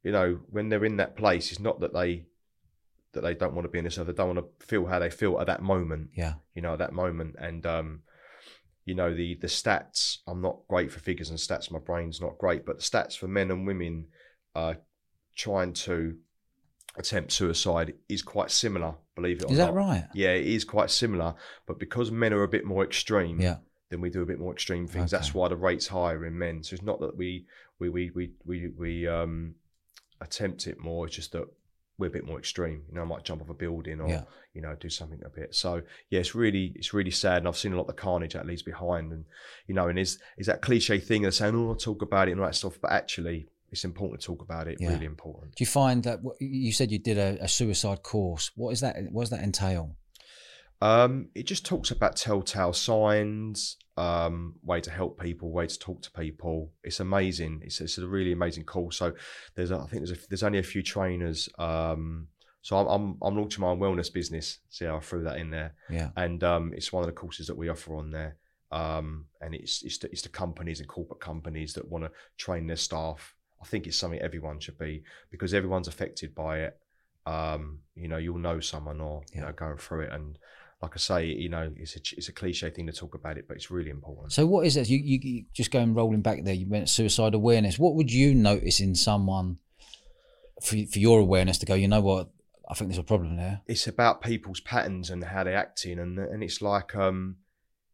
you 0.05 0.11
know, 0.11 0.39
when 0.51 0.69
they're 0.69 0.85
in 0.85 0.97
that 0.97 1.17
place, 1.17 1.51
it's 1.51 1.59
not 1.59 1.79
that 1.81 1.93
they 1.93 2.25
that 3.13 3.21
they 3.21 3.33
don't 3.33 3.55
want 3.55 3.65
to 3.65 3.69
be 3.71 3.79
in 3.79 3.85
this, 3.85 3.97
or 3.97 4.03
they 4.03 4.13
don't 4.13 4.35
want 4.35 4.45
to 4.59 4.65
feel 4.65 4.85
how 4.85 4.99
they 4.99 5.09
feel 5.09 5.39
at 5.39 5.47
that 5.47 5.61
moment. 5.63 6.09
Yeah. 6.15 6.33
You 6.53 6.61
know, 6.61 6.73
at 6.73 6.79
that 6.79 6.93
moment, 6.93 7.35
and 7.39 7.65
um, 7.65 8.01
you 8.85 8.93
know 8.93 9.13
the 9.15 9.35
the 9.35 9.47
stats. 9.47 10.19
I'm 10.27 10.41
not 10.41 10.59
great 10.67 10.91
for 10.91 10.99
figures 10.99 11.29
and 11.31 11.39
stats. 11.39 11.71
My 11.71 11.79
brain's 11.79 12.21
not 12.21 12.37
great, 12.37 12.65
but 12.65 12.77
the 12.77 12.83
stats 12.83 13.17
for 13.17 13.27
men 13.27 13.49
and 13.51 13.65
women 13.65 14.05
uh, 14.53 14.75
trying 15.35 15.73
to 15.73 16.17
attempt 16.97 17.31
suicide 17.31 17.93
is 18.07 18.21
quite 18.21 18.51
similar. 18.51 18.93
Believe 19.15 19.37
it 19.41 19.45
or 19.45 19.51
Is 19.51 19.57
not. 19.57 19.67
that 19.67 19.73
right? 19.73 20.05
Yeah, 20.13 20.33
it 20.33 20.45
is 20.45 20.63
quite 20.65 20.91
similar, 20.91 21.33
but 21.65 21.79
because 21.79 22.11
men 22.11 22.31
are 22.33 22.43
a 22.43 22.47
bit 22.47 22.63
more 22.65 22.83
extreme, 22.83 23.41
Yeah. 23.41 23.57
then 23.89 24.01
we 24.01 24.09
do 24.09 24.21
a 24.21 24.25
bit 24.25 24.39
more 24.39 24.53
extreme 24.53 24.87
things. 24.87 25.09
That's 25.09 25.33
why 25.33 25.47
the 25.47 25.55
rate's 25.55 25.87
higher 25.87 26.25
in 26.25 26.37
men. 26.37 26.63
So 26.63 26.73
it's 26.75 26.83
not 26.83 26.99
that 26.99 27.17
we 27.17 27.47
we 27.79 27.89
we 27.89 28.11
we 28.13 28.31
we, 28.45 28.67
we 28.77 29.07
um, 29.07 29.55
attempt 30.21 30.67
it 30.67 30.79
more. 30.79 31.05
It's 31.07 31.15
just 31.15 31.31
that 31.33 31.45
we're 31.97 32.07
a 32.07 32.11
bit 32.11 32.25
more 32.25 32.37
extreme. 32.39 32.83
You 32.89 32.95
know, 32.95 33.01
I 33.01 33.05
might 33.05 33.23
jump 33.23 33.41
off 33.41 33.49
a 33.49 33.53
building 33.53 34.01
or 34.01 34.09
Yeah. 34.09 34.23
you 34.53 34.61
know 34.61 34.75
do 34.75 34.89
something 34.89 35.21
a 35.25 35.29
bit. 35.29 35.55
So 35.55 35.81
yeah, 36.09 36.19
it's 36.19 36.35
really 36.35 36.73
it's 36.75 36.93
really 36.93 37.11
sad, 37.11 37.37
and 37.39 37.47
I've 37.47 37.57
seen 37.57 37.73
a 37.73 37.75
lot 37.75 37.83
of 37.83 37.87
the 37.95 38.01
carnage 38.01 38.33
that 38.33 38.45
leaves 38.45 38.63
behind. 38.63 39.11
And 39.11 39.25
you 39.67 39.73
know, 39.75 39.87
and 39.87 39.97
is 39.97 40.19
is 40.37 40.47
that 40.47 40.61
cliche 40.61 40.99
thing 40.99 41.25
of 41.25 41.33
saying, 41.33 41.55
"Oh, 41.55 41.69
I'll 41.69 41.75
talk 41.75 42.01
about 42.01 42.27
it" 42.27 42.31
and 42.33 42.41
all 42.41 42.47
that 42.47 42.55
stuff, 42.55 42.79
but 42.81 42.91
actually. 42.91 43.47
It's 43.71 43.83
important 43.83 44.21
to 44.21 44.27
talk 44.27 44.41
about 44.41 44.67
it. 44.69 44.77
Yeah. 44.79 44.91
Really 44.93 45.07
important. 45.07 45.55
Do 45.55 45.61
you 45.61 45.65
find 45.65 46.01
that 46.03 46.19
you 46.39 46.71
said 46.71 46.91
you 46.91 46.99
did 46.99 47.17
a, 47.17 47.37
a 47.43 47.47
suicide 47.47 48.03
course? 48.03 48.51
What 48.55 48.69
is 48.71 48.79
that? 48.81 48.95
What 49.11 49.23
does 49.23 49.31
that 49.31 49.41
entail? 49.43 49.97
Um, 50.81 51.29
it 51.35 51.43
just 51.47 51.65
talks 51.65 51.91
about 51.91 52.15
telltale 52.15 52.73
signs, 52.73 53.77
um, 53.97 54.55
way 54.61 54.81
to 54.81 54.91
help 54.91 55.19
people, 55.19 55.51
way 55.51 55.67
to 55.67 55.79
talk 55.79 56.01
to 56.03 56.11
people. 56.11 56.71
It's 56.83 56.99
amazing. 56.99 57.61
It's, 57.63 57.79
it's 57.81 57.97
a 57.97 58.07
really 58.07 58.33
amazing 58.33 58.65
course. 58.65 58.97
So 58.97 59.13
there's, 59.55 59.71
a, 59.71 59.77
I 59.77 59.87
think 59.87 60.05
there's 60.05 60.11
a, 60.11 60.27
there's 60.29 60.43
only 60.43 60.59
a 60.59 60.63
few 60.63 60.83
trainers. 60.83 61.47
Um, 61.57 62.27
so 62.61 62.77
I'm, 62.77 62.87
I'm 62.87 63.17
I'm 63.21 63.37
launching 63.37 63.61
my 63.61 63.67
own 63.67 63.79
wellness 63.79 64.11
business. 64.11 64.57
See 64.69 64.85
how 64.85 64.97
I 64.97 64.99
threw 64.99 65.23
that 65.23 65.37
in 65.37 65.51
there, 65.51 65.75
Yeah. 65.87 66.09
and 66.17 66.43
um, 66.43 66.73
it's 66.75 66.91
one 66.91 67.03
of 67.03 67.07
the 67.07 67.13
courses 67.13 67.45
that 67.45 67.55
we 67.55 67.69
offer 67.69 67.95
on 67.95 68.09
there. 68.09 68.37
Um, 68.71 69.25
and 69.39 69.53
it's 69.53 69.83
it's 69.83 69.99
the, 69.99 70.09
it's 70.11 70.23
the 70.23 70.29
companies 70.29 70.79
and 70.79 70.89
corporate 70.89 71.19
companies 71.21 71.73
that 71.73 71.87
want 71.87 72.05
to 72.05 72.11
train 72.37 72.65
their 72.65 72.75
staff. 72.75 73.35
I 73.61 73.65
think 73.67 73.85
it's 73.85 73.97
something 73.97 74.19
everyone 74.19 74.59
should 74.59 74.79
be 74.79 75.03
because 75.29 75.53
everyone's 75.53 75.87
affected 75.87 76.33
by 76.33 76.61
it. 76.61 76.77
Um, 77.27 77.79
you 77.93 78.07
know, 78.07 78.17
you'll 78.17 78.39
know 78.39 78.59
someone 78.59 78.99
or 78.99 79.21
you 79.31 79.41
know 79.41 79.51
going 79.51 79.77
through 79.77 80.01
it, 80.05 80.11
and 80.11 80.39
like 80.85 80.93
I 80.95 80.99
say, 80.99 81.25
you 81.25 81.49
know, 81.49 81.71
it's 81.75 81.95
a 81.95 81.99
it's 82.17 82.29
a 82.29 82.33
cliche 82.33 82.69
thing 82.69 82.85
to 82.87 82.93
talk 82.93 83.15
about 83.15 83.37
it, 83.37 83.47
but 83.47 83.57
it's 83.57 83.71
really 83.71 83.89
important. 83.89 84.31
So 84.33 84.45
what 84.45 84.65
is 84.67 84.77
it? 84.77 84.87
You, 84.89 84.99
you, 84.99 85.19
you 85.21 85.45
just 85.53 85.71
going 85.71 85.93
rolling 85.93 86.21
back 86.21 86.43
there. 86.43 86.53
You 86.53 86.67
meant 86.67 86.89
suicide 86.89 87.33
awareness. 87.33 87.79
What 87.79 87.95
would 87.95 88.11
you 88.11 88.33
notice 88.35 88.79
in 88.79 88.93
someone 88.95 89.57
for 90.61 90.77
for 90.91 90.99
your 90.99 91.19
awareness 91.19 91.57
to 91.59 91.65
go? 91.65 91.73
You 91.73 91.87
know 91.87 92.01
what? 92.01 92.29
I 92.69 92.73
think 92.73 92.89
there's 92.89 92.99
a 92.99 93.03
problem 93.03 93.35
there. 93.37 93.61
it's 93.67 93.87
about 93.87 94.21
people's 94.21 94.59
patterns 94.59 95.09
and 95.09 95.23
how 95.23 95.43
they're 95.43 95.55
acting, 95.57 95.99
and 95.99 96.17
and 96.19 96.43
it's 96.43 96.61
like 96.61 96.95
um 96.95 97.37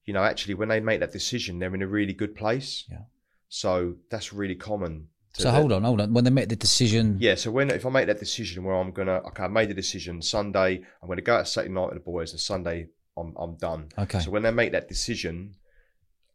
you 0.06 0.14
know 0.14 0.24
actually 0.24 0.54
when 0.56 0.70
they 0.70 0.80
make 0.80 1.00
that 1.00 1.12
decision 1.12 1.60
they're 1.60 1.76
in 1.76 1.82
a 1.82 1.88
really 1.88 2.14
good 2.14 2.36
place 2.36 2.86
Yeah. 2.90 3.04
so 3.50 3.96
that's 4.10 4.34
really 4.34 4.56
common 4.56 5.08
So 5.34 5.44
the- 5.44 5.52
hold 5.52 5.72
on, 5.72 5.84
hold 5.84 6.02
on. 6.02 6.14
When 6.14 6.24
they 6.24 6.30
make 6.30 6.50
the 6.50 6.56
decision, 6.56 7.18
yeah 7.20 7.36
so 7.36 7.52
when 7.52 7.70
if 7.70 7.86
i 7.86 7.90
make 7.90 8.08
that 8.08 8.20
decision 8.20 8.64
where 8.64 8.76
i'm 8.76 8.92
gonna 8.92 9.18
okay 9.28 9.44
i 9.44 9.48
made 9.48 9.70
the 9.70 9.74
decision 9.74 10.22
sunday 10.22 10.82
i'm 11.02 11.08
gonna 11.08 11.22
go 11.22 11.36
out 11.38 11.48
saturday 11.48 11.74
night 11.74 11.86
with 11.90 11.94
the 11.96 12.00
boys 12.12 12.32
and 12.32 12.40
sunday 12.40 12.88
i'm, 13.18 13.34
I'm 13.38 13.56
done. 13.56 13.90
Okay, 13.98 14.20
so 14.20 14.30
when 14.32 14.44
they 14.44 14.52
make 14.52 14.72
that 14.74 14.88
decision 14.90 15.56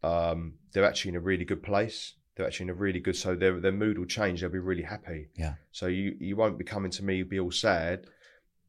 um 0.03 0.55
they're 0.73 0.85
actually 0.85 1.11
in 1.11 1.17
a 1.17 1.21
really 1.21 1.45
good 1.45 1.63
place. 1.63 2.15
They're 2.35 2.47
actually 2.47 2.65
in 2.65 2.71
a 2.71 2.75
really 2.75 3.01
good 3.01 3.17
so 3.17 3.35
their 3.35 3.59
their 3.61 3.73
mood 3.73 3.99
will 3.99 4.07
change. 4.07 4.41
They'll 4.41 4.51
be 4.51 4.59
really 4.59 4.83
happy. 4.83 5.29
Yeah. 5.37 5.55
so 5.73 5.87
you 5.87 6.17
you 6.21 6.37
won't 6.37 6.59
be 6.59 6.65
coming 6.65 6.91
to 6.93 7.05
me 7.05 7.17
You'll 7.17 7.29
be 7.29 7.41
all 7.41 7.51
sad. 7.51 8.07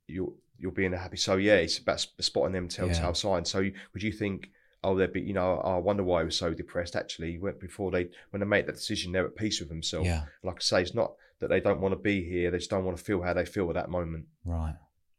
You'll 0.08 0.36
you'll 0.58 0.72
be 0.72 0.86
in 0.86 0.94
a 0.94 0.98
happy. 0.98 1.18
So 1.18 1.36
yeah 1.38 1.56
it's 1.56 1.78
about 1.78 2.00
spotting 2.20 2.54
them 2.54 2.68
telltale 2.70 3.08
Yeah. 3.08 3.14
signs. 3.14 3.50
So 3.52 3.60
you, 3.60 3.74
would 3.94 4.02
you 4.04 4.12
think 4.12 4.50
oh 4.84 4.96
they'd 4.96 5.14
be 5.14 5.22
you 5.22 5.34
know 5.34 5.62
oh, 5.64 5.76
i 5.76 5.78
wonder 5.78 6.04
why 6.04 6.22
he 6.22 6.26
was 6.26 6.38
so 6.38 6.54
depressed 6.54 6.96
actually 6.96 7.40
before 7.60 7.92
they 7.92 8.08
when 8.30 8.40
they 8.40 8.46
make 8.46 8.66
that 8.66 8.76
decision 8.76 9.12
they're 9.12 9.26
at 9.26 9.36
peace 9.36 9.60
with 9.60 9.70
themselves 9.70 10.06
yeah, 10.08 10.24
like 10.44 10.56
i 10.56 10.62
say 10.62 10.82
it's 10.82 10.94
not 10.94 11.14
that 11.40 11.50
they 11.50 11.60
don't 11.60 11.82
want 11.82 11.92
to 11.92 12.00
be 12.00 12.24
here 12.24 12.52
they 12.52 12.58
just 12.58 12.70
don't 12.70 12.86
want 12.86 12.98
to 12.98 13.04
feel 13.04 13.22
how 13.22 13.34
they 13.34 13.46
feel 13.46 13.70
at 13.70 13.76
that 13.76 13.90
moment 13.90 14.26
right. 14.46 14.76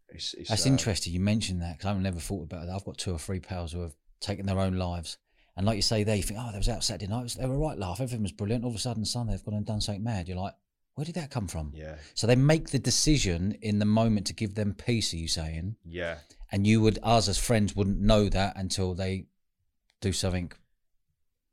it's, 0.09 0.35
it's 0.35 0.49
That's 0.49 0.67
uh, 0.67 0.71
interesting. 0.71 1.12
You 1.12 1.21
mentioned 1.21 1.62
that 1.62 1.79
because 1.79 1.91
I've 1.91 2.00
never 2.00 2.19
thought 2.19 2.45
about 2.45 2.67
that. 2.67 2.75
I've 2.75 2.85
got 2.85 2.99
two 2.99 3.12
or 3.12 3.19
three 3.19 3.41
pals 3.41 3.73
who 3.73 3.83
have 3.83 3.95
taken 4.21 4.47
their 4.47 4.59
own 4.59 4.75
lives, 4.75 5.19
and 5.57 5.67
like 5.67 5.77
you 5.77 5.83
say, 5.83 6.05
there 6.05 6.17
you 6.17 6.23
think, 6.23 6.41
oh, 6.43 6.50
they 6.50 6.59
was 6.59 6.69
out 6.69 6.83
Saturday 6.83 7.11
night. 7.11 7.37
They 7.38 7.47
were 7.47 7.59
right, 7.59 7.79
laugh. 7.79 8.00
Everything 8.00 8.23
was 8.23 8.33
brilliant. 8.33 8.65
All 8.65 8.71
of 8.71 8.77
a 8.77 8.81
sudden, 8.81 9.05
Sunday 9.05 9.33
they've 9.33 9.45
gone 9.45 9.55
and 9.55 9.67
done 9.67 9.81
something 9.81 10.03
mad. 10.03 10.29
You're 10.29 10.38
like, 10.38 10.55
where 10.95 11.05
did 11.05 11.15
that 11.15 11.31
come 11.31 11.47
from? 11.47 11.71
yeah 11.75 11.95
So 12.15 12.27
they 12.27 12.35
make 12.35 12.71
the 12.71 12.79
decision 12.79 13.57
in 13.62 13.79
the 13.79 13.85
moment 13.85 14.27
to 14.29 14.35
give 14.35 14.55
them 14.57 14.75
peace. 14.75 15.12
Are 15.15 15.17
you 15.17 15.29
saying? 15.29 15.77
yeah 15.85 16.19
And 16.50 16.67
you 16.67 16.81
would, 16.81 16.99
us 17.03 17.29
as 17.29 17.38
friends, 17.38 17.77
wouldn't 17.77 18.00
know 18.00 18.29
that 18.29 18.57
until 18.57 18.95
they 18.95 19.27
do 20.00 20.12
something. 20.12 20.52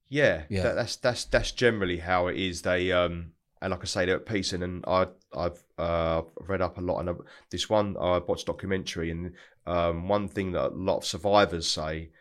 Yeah, 0.08 0.44
Yeah. 0.50 0.64
That, 0.64 0.76
that's 0.76 0.96
that's 0.98 1.26
that's 1.26 1.52
generally 1.52 1.98
how 1.98 2.28
it 2.28 2.38
is. 2.38 2.62
They 2.62 2.92
um 2.92 3.32
and 3.62 3.72
like 3.72 3.82
I 3.82 3.86
say, 3.86 4.06
they're 4.06 4.18
at 4.18 4.26
peace. 4.26 4.54
And, 4.54 4.64
and 4.64 4.84
I 4.88 5.08
I've 5.36 5.64
uh 5.78 6.24
read 6.42 6.62
up 6.62 6.78
a 6.78 6.82
lot 6.82 7.00
and 7.00 7.18
this 7.50 7.70
one 7.70 7.98
I 8.00 8.20
watched 8.20 8.48
documentary 8.48 9.12
and 9.12 9.34
um 9.66 10.08
one 10.08 10.28
thing 10.28 10.52
that 10.52 10.68
a 10.68 10.70
lot 10.70 10.98
of 10.98 11.06
survivors 11.06 11.68
say 11.68 12.12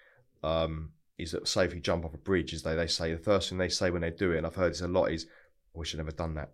um 0.43 0.91
is 1.19 1.33
that 1.33 1.47
say 1.47 1.65
if 1.65 1.75
you 1.75 1.81
jump 1.81 2.05
off 2.05 2.15
a 2.15 2.19
bridge, 2.19 2.53
is 2.53 2.63
they 2.63 2.75
they 2.75 2.87
say 2.87 3.13
the 3.13 3.19
first 3.19 3.49
thing 3.49 3.59
they 3.59 3.69
say 3.69 3.91
when 3.91 4.03
they 4.03 4.11
do 4.11 4.33
it, 4.33 4.39
and 4.39 4.47
I've 4.47 4.55
heard 4.55 4.73
this 4.73 4.81
a 4.81 4.89
lot 4.89 5.13
is, 5.13 5.27
I 5.75 5.79
wish 5.79 5.95
I 5.95 5.99
never 5.99 6.11
done 6.11 6.35
that. 6.35 6.51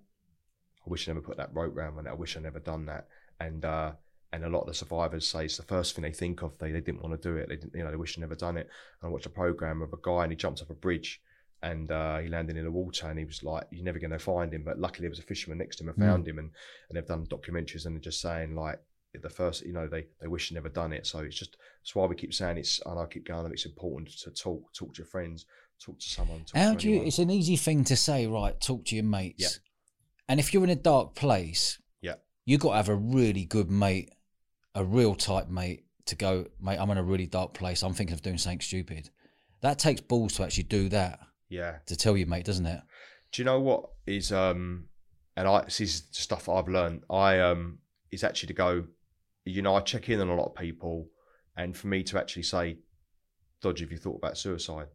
I 0.86 0.90
wish 0.90 1.08
I 1.08 1.12
never 1.12 1.24
put 1.24 1.36
that 1.38 1.54
rope 1.54 1.74
round 1.74 1.98
it. 1.98 2.10
I 2.10 2.14
wish 2.14 2.36
I 2.36 2.40
never 2.40 2.58
done 2.58 2.86
that. 2.86 3.06
And 3.38 3.64
uh 3.64 3.92
and 4.32 4.44
a 4.44 4.48
lot 4.48 4.60
of 4.60 4.66
the 4.68 4.74
survivors 4.74 5.26
say 5.26 5.44
it's 5.46 5.56
the 5.56 5.62
first 5.64 5.94
thing 5.94 6.02
they 6.02 6.12
think 6.12 6.42
of. 6.42 6.56
They 6.58 6.70
they 6.72 6.80
didn't 6.80 7.02
want 7.02 7.20
to 7.20 7.28
do 7.28 7.36
it. 7.36 7.48
They 7.48 7.56
didn't, 7.56 7.74
you 7.74 7.82
know, 7.84 7.90
they 7.90 7.96
wish 7.96 8.14
they'd 8.16 8.20
never 8.20 8.34
done 8.36 8.56
it. 8.56 8.68
And 9.00 9.08
I 9.08 9.12
watched 9.12 9.26
a 9.26 9.30
program 9.30 9.82
of 9.82 9.92
a 9.92 9.96
guy 10.02 10.22
and 10.24 10.32
he 10.32 10.36
jumped 10.36 10.62
off 10.62 10.70
a 10.70 10.74
bridge 10.74 11.20
and 11.62 11.90
uh, 11.90 12.18
he 12.18 12.28
landed 12.28 12.56
in 12.56 12.64
the 12.64 12.70
water 12.70 13.08
and 13.08 13.18
he 13.18 13.24
was 13.24 13.42
like, 13.42 13.64
"You're 13.70 13.84
never 13.84 13.98
going 13.98 14.12
to 14.12 14.18
find 14.18 14.52
him." 14.54 14.62
But 14.64 14.78
luckily, 14.78 15.02
there 15.02 15.10
was 15.10 15.18
a 15.18 15.22
fisherman 15.22 15.58
next 15.58 15.76
to 15.76 15.82
him 15.84 15.88
and 15.90 15.98
Mm. 15.98 16.06
found 16.06 16.28
him. 16.28 16.38
And 16.38 16.50
and 16.88 16.96
they've 16.96 17.06
done 17.06 17.26
documentaries 17.26 17.84
and 17.86 17.94
they're 17.96 18.00
just 18.00 18.20
saying 18.20 18.54
like 18.54 18.80
the 19.12 19.28
first, 19.28 19.66
you 19.66 19.72
know, 19.72 19.88
they 19.88 20.06
they 20.20 20.28
wish 20.28 20.48
they'd 20.48 20.54
never 20.54 20.68
done 20.68 20.92
it. 20.92 21.06
So 21.06 21.18
it's 21.18 21.36
just 21.36 21.56
that's 21.82 21.94
why 21.96 22.06
we 22.06 22.14
keep 22.14 22.32
saying 22.32 22.58
it's 22.58 22.80
and 22.86 22.98
I 22.98 23.06
keep 23.06 23.26
going 23.26 23.50
it's 23.52 23.66
important 23.66 24.08
to 24.20 24.30
talk, 24.30 24.72
talk 24.72 24.94
to 24.94 24.98
your 24.98 25.06
friends, 25.08 25.46
talk 25.84 25.98
to 25.98 26.08
someone. 26.08 26.44
Talk 26.44 26.56
How 26.56 26.72
to 26.74 26.78
do 26.78 26.88
you? 26.90 27.02
It's 27.02 27.18
an 27.18 27.30
easy 27.30 27.56
thing 27.56 27.82
to 27.84 27.96
say, 27.96 28.26
right? 28.28 28.58
Talk 28.60 28.84
to 28.86 28.94
your 28.94 29.04
mates. 29.04 29.42
Yeah. 29.42 29.48
And 30.28 30.38
if 30.38 30.54
you're 30.54 30.62
in 30.64 30.70
a 30.70 30.76
dark 30.76 31.16
place, 31.16 31.78
Yeah. 32.00 32.14
you 32.46 32.56
got 32.56 32.70
to 32.70 32.76
have 32.76 32.88
a 32.88 32.94
really 32.94 33.44
good 33.44 33.68
mate, 33.68 34.10
a 34.74 34.84
real 34.84 35.14
tight 35.14 35.50
mate 35.50 35.84
to 36.06 36.16
go, 36.16 36.46
mate. 36.60 36.78
I'm 36.78 36.90
in 36.90 36.98
a 36.98 37.02
really 37.02 37.26
dark 37.26 37.54
place. 37.54 37.82
I'm 37.82 37.92
thinking 37.92 38.14
of 38.14 38.22
doing 38.22 38.38
something 38.38 38.60
stupid. 38.60 39.10
That 39.62 39.78
takes 39.78 40.00
balls 40.00 40.34
to 40.34 40.44
actually 40.44 40.64
do 40.64 40.88
that. 40.90 41.20
Yeah. 41.48 41.76
To 41.86 41.96
tell 41.96 42.16
your 42.16 42.28
mate, 42.28 42.44
doesn't 42.44 42.66
it? 42.66 42.80
Do 43.32 43.42
you 43.42 43.46
know 43.46 43.60
what 43.60 43.90
is 44.06 44.32
um 44.32 44.86
and 45.36 45.46
I 45.46 45.64
this 45.64 45.80
is 45.80 46.04
stuff 46.12 46.48
I've 46.48 46.68
learned. 46.68 47.02
I 47.10 47.40
um 47.40 47.78
is 48.10 48.24
actually 48.24 48.48
to 48.48 48.54
go, 48.54 48.84
you 49.44 49.62
know, 49.62 49.74
I 49.74 49.80
check 49.80 50.08
in 50.08 50.20
on 50.20 50.28
a 50.28 50.34
lot 50.34 50.46
of 50.46 50.54
people 50.54 51.08
and 51.56 51.76
for 51.76 51.88
me 51.88 52.02
to 52.04 52.18
actually 52.18 52.44
say, 52.44 52.78
Dodge, 53.60 53.80
have 53.80 53.92
you 53.92 53.98
thought 53.98 54.16
about 54.16 54.38
suicide? 54.38 54.86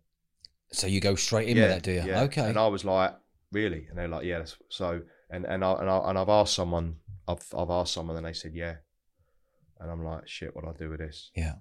So 0.71 0.87
you 0.87 0.99
go 0.99 1.15
straight 1.15 1.49
in 1.49 1.57
with 1.57 1.69
that, 1.69 1.83
do 1.83 1.91
you? 1.91 2.03
yeah. 2.05 2.23
Okay. 2.23 2.41
And 2.49 2.57
I 2.57 2.67
was 2.67 2.83
like, 2.83 3.15
really? 3.51 3.87
And 3.89 3.97
they're 3.97 4.07
like, 4.07 4.25
yeah. 4.25 4.39
That's, 4.39 4.57
so 4.69 5.01
and 5.29 5.45
and 5.45 5.63
I 5.63 5.73
and 5.73 5.89
I 5.89 6.09
and 6.09 6.17
I've 6.17 6.29
asked 6.29 6.55
someone, 6.55 6.97
I've 7.27 7.45
I've 7.57 7.69
asked 7.69 7.93
someone, 7.93 8.17
and 8.17 8.25
they 8.25 8.33
said, 8.33 8.53
yeah. 8.53 8.75
And 9.79 9.91
I'm 9.91 10.03
like, 10.03 10.27
shit, 10.27 10.55
what 10.55 10.63
do 10.63 10.71
I 10.71 10.73
do 10.77 10.89
with 10.89 10.99
this? 10.99 11.31
yeah. 11.35 11.55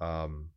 Um, 0.00 0.50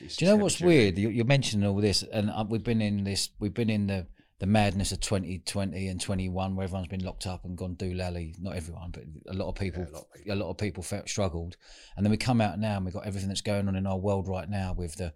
it's 0.00 0.16
Do 0.16 0.24
you 0.24 0.30
know 0.30 0.36
what's 0.36 0.60
weird? 0.60 0.98
You- 0.98 1.08
You're 1.10 1.24
mentioning 1.24 1.66
all 1.68 1.80
this, 1.80 2.04
and 2.04 2.30
uh, 2.30 2.44
we've 2.48 2.62
been 2.62 2.80
in 2.80 3.02
this. 3.04 3.30
We've 3.40 3.54
been 3.54 3.70
in 3.70 3.88
the 3.88 4.06
the 4.38 4.46
madness 4.46 4.92
of 4.92 5.00
2020 5.00 5.88
and 5.88 6.00
21, 6.00 6.54
where 6.54 6.62
everyone's 6.62 6.86
been 6.86 7.02
locked 7.02 7.26
up 7.26 7.44
and 7.44 7.58
gone 7.58 7.74
doolally. 7.74 8.38
Not 8.40 8.54
everyone, 8.54 8.92
but 8.92 9.02
a 9.28 9.34
lot 9.34 9.48
of 9.48 9.56
people. 9.56 9.82
Yeah, 9.82 9.88
a 9.88 9.94
lot 9.96 10.04
of 10.04 10.12
people. 10.14 10.32
a 10.32 10.36
lot 10.36 10.50
of 10.50 10.58
people 10.58 10.82
felt 10.84 11.08
struggled, 11.08 11.56
and 11.96 12.06
then 12.06 12.12
we 12.12 12.16
come 12.16 12.40
out 12.40 12.56
now 12.60 12.76
and 12.76 12.84
we've 12.84 12.94
got 12.94 13.04
everything 13.04 13.28
that's 13.28 13.40
going 13.40 13.66
on 13.66 13.74
in 13.74 13.84
our 13.84 13.98
world 13.98 14.28
right 14.28 14.48
now 14.48 14.74
with 14.74 14.94
the 14.94 15.12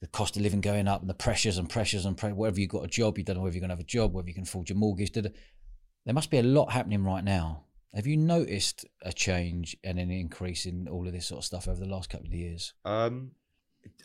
the 0.00 0.06
cost 0.06 0.36
of 0.36 0.42
living 0.42 0.60
going 0.60 0.86
up 0.88 1.00
and 1.00 1.10
the 1.10 1.14
pressures 1.14 1.58
and 1.58 1.68
pressures 1.68 2.06
and 2.06 2.16
pre- 2.16 2.32
whether 2.32 2.58
you've 2.60 2.70
got 2.70 2.84
a 2.84 2.88
job, 2.88 3.18
you 3.18 3.24
don't 3.24 3.36
know 3.36 3.42
whether 3.42 3.54
you're 3.56 3.60
going 3.60 3.68
to 3.70 3.74
have 3.74 3.80
a 3.80 3.84
job, 3.84 4.14
whether 4.14 4.28
you 4.28 4.34
can 4.34 4.44
afford 4.44 4.68
your 4.70 4.78
mortgage. 4.78 5.10
There 5.12 6.14
must 6.14 6.30
be 6.30 6.38
a 6.38 6.42
lot 6.42 6.70
happening 6.72 7.02
right 7.04 7.22
now. 7.24 7.64
Have 7.94 8.06
you 8.06 8.16
noticed 8.16 8.84
a 9.02 9.12
change 9.12 9.76
and 9.82 9.98
an 9.98 10.10
increase 10.10 10.64
in 10.64 10.88
all 10.88 11.06
of 11.06 11.12
this 11.12 11.26
sort 11.26 11.40
of 11.40 11.44
stuff 11.44 11.66
over 11.66 11.80
the 11.80 11.90
last 11.90 12.08
couple 12.08 12.28
of 12.28 12.34
years? 12.34 12.72
Um, 12.84 13.32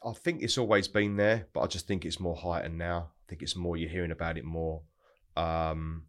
I 0.03 0.13
think 0.13 0.41
it's 0.41 0.57
always 0.57 0.87
been 0.87 1.17
there, 1.17 1.47
but 1.53 1.61
I 1.61 1.67
just 1.67 1.87
think 1.87 2.03
it's 2.03 2.19
more 2.19 2.35
heightened 2.35 2.77
now. 2.77 3.11
I 3.11 3.29
think 3.29 3.43
it's 3.43 3.55
more 3.55 3.77
you're 3.77 3.89
hearing 3.89 4.11
about 4.11 4.37
it 4.37 4.45
more. 4.45 4.81
Um, 5.37 6.05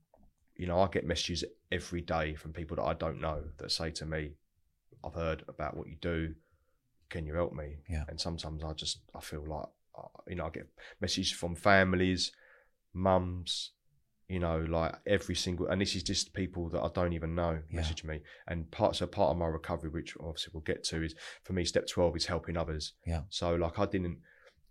you 0.54 0.66
know, 0.66 0.80
I 0.80 0.88
get 0.88 1.04
messages 1.04 1.44
every 1.70 2.00
day 2.00 2.34
from 2.34 2.52
people 2.52 2.76
that 2.76 2.84
I 2.84 2.94
don't 2.94 3.20
know 3.20 3.42
that 3.58 3.70
say 3.70 3.90
to 3.92 4.06
me, 4.06 4.32
"I've 5.04 5.14
heard 5.14 5.44
about 5.48 5.76
what 5.76 5.88
you 5.88 5.96
do. 5.96 6.34
Can 7.10 7.26
you 7.26 7.34
help 7.34 7.52
me?" 7.52 7.76
Yeah. 7.88 8.04
And 8.08 8.18
sometimes 8.18 8.64
I 8.64 8.72
just 8.72 9.00
I 9.14 9.20
feel 9.20 9.44
like 9.44 9.68
uh, 9.98 10.08
you 10.28 10.36
know 10.36 10.46
I 10.46 10.50
get 10.50 10.68
messages 11.00 11.32
from 11.32 11.54
families, 11.56 12.32
mums, 12.94 13.72
you 14.28 14.38
know, 14.40 14.58
like 14.68 14.94
every 15.06 15.34
single, 15.36 15.68
and 15.68 15.80
this 15.80 15.94
is 15.94 16.02
just 16.02 16.32
people 16.34 16.68
that 16.70 16.82
I 16.82 16.88
don't 16.94 17.12
even 17.12 17.34
know 17.34 17.60
Yeah. 17.70 17.76
message 17.76 18.02
me. 18.04 18.22
And 18.48 18.68
part 18.70 18.96
so 18.96 19.06
part 19.06 19.30
of 19.30 19.36
my 19.36 19.46
recovery, 19.46 19.90
which 19.90 20.16
obviously 20.18 20.50
we'll 20.52 20.62
get 20.62 20.82
to, 20.84 21.02
is 21.04 21.14
for 21.44 21.52
me 21.52 21.64
step 21.64 21.86
twelve 21.86 22.16
is 22.16 22.26
helping 22.26 22.56
others. 22.56 22.94
Yeah. 23.06 23.22
So 23.28 23.54
like 23.54 23.78
I 23.78 23.86
didn't 23.86 24.18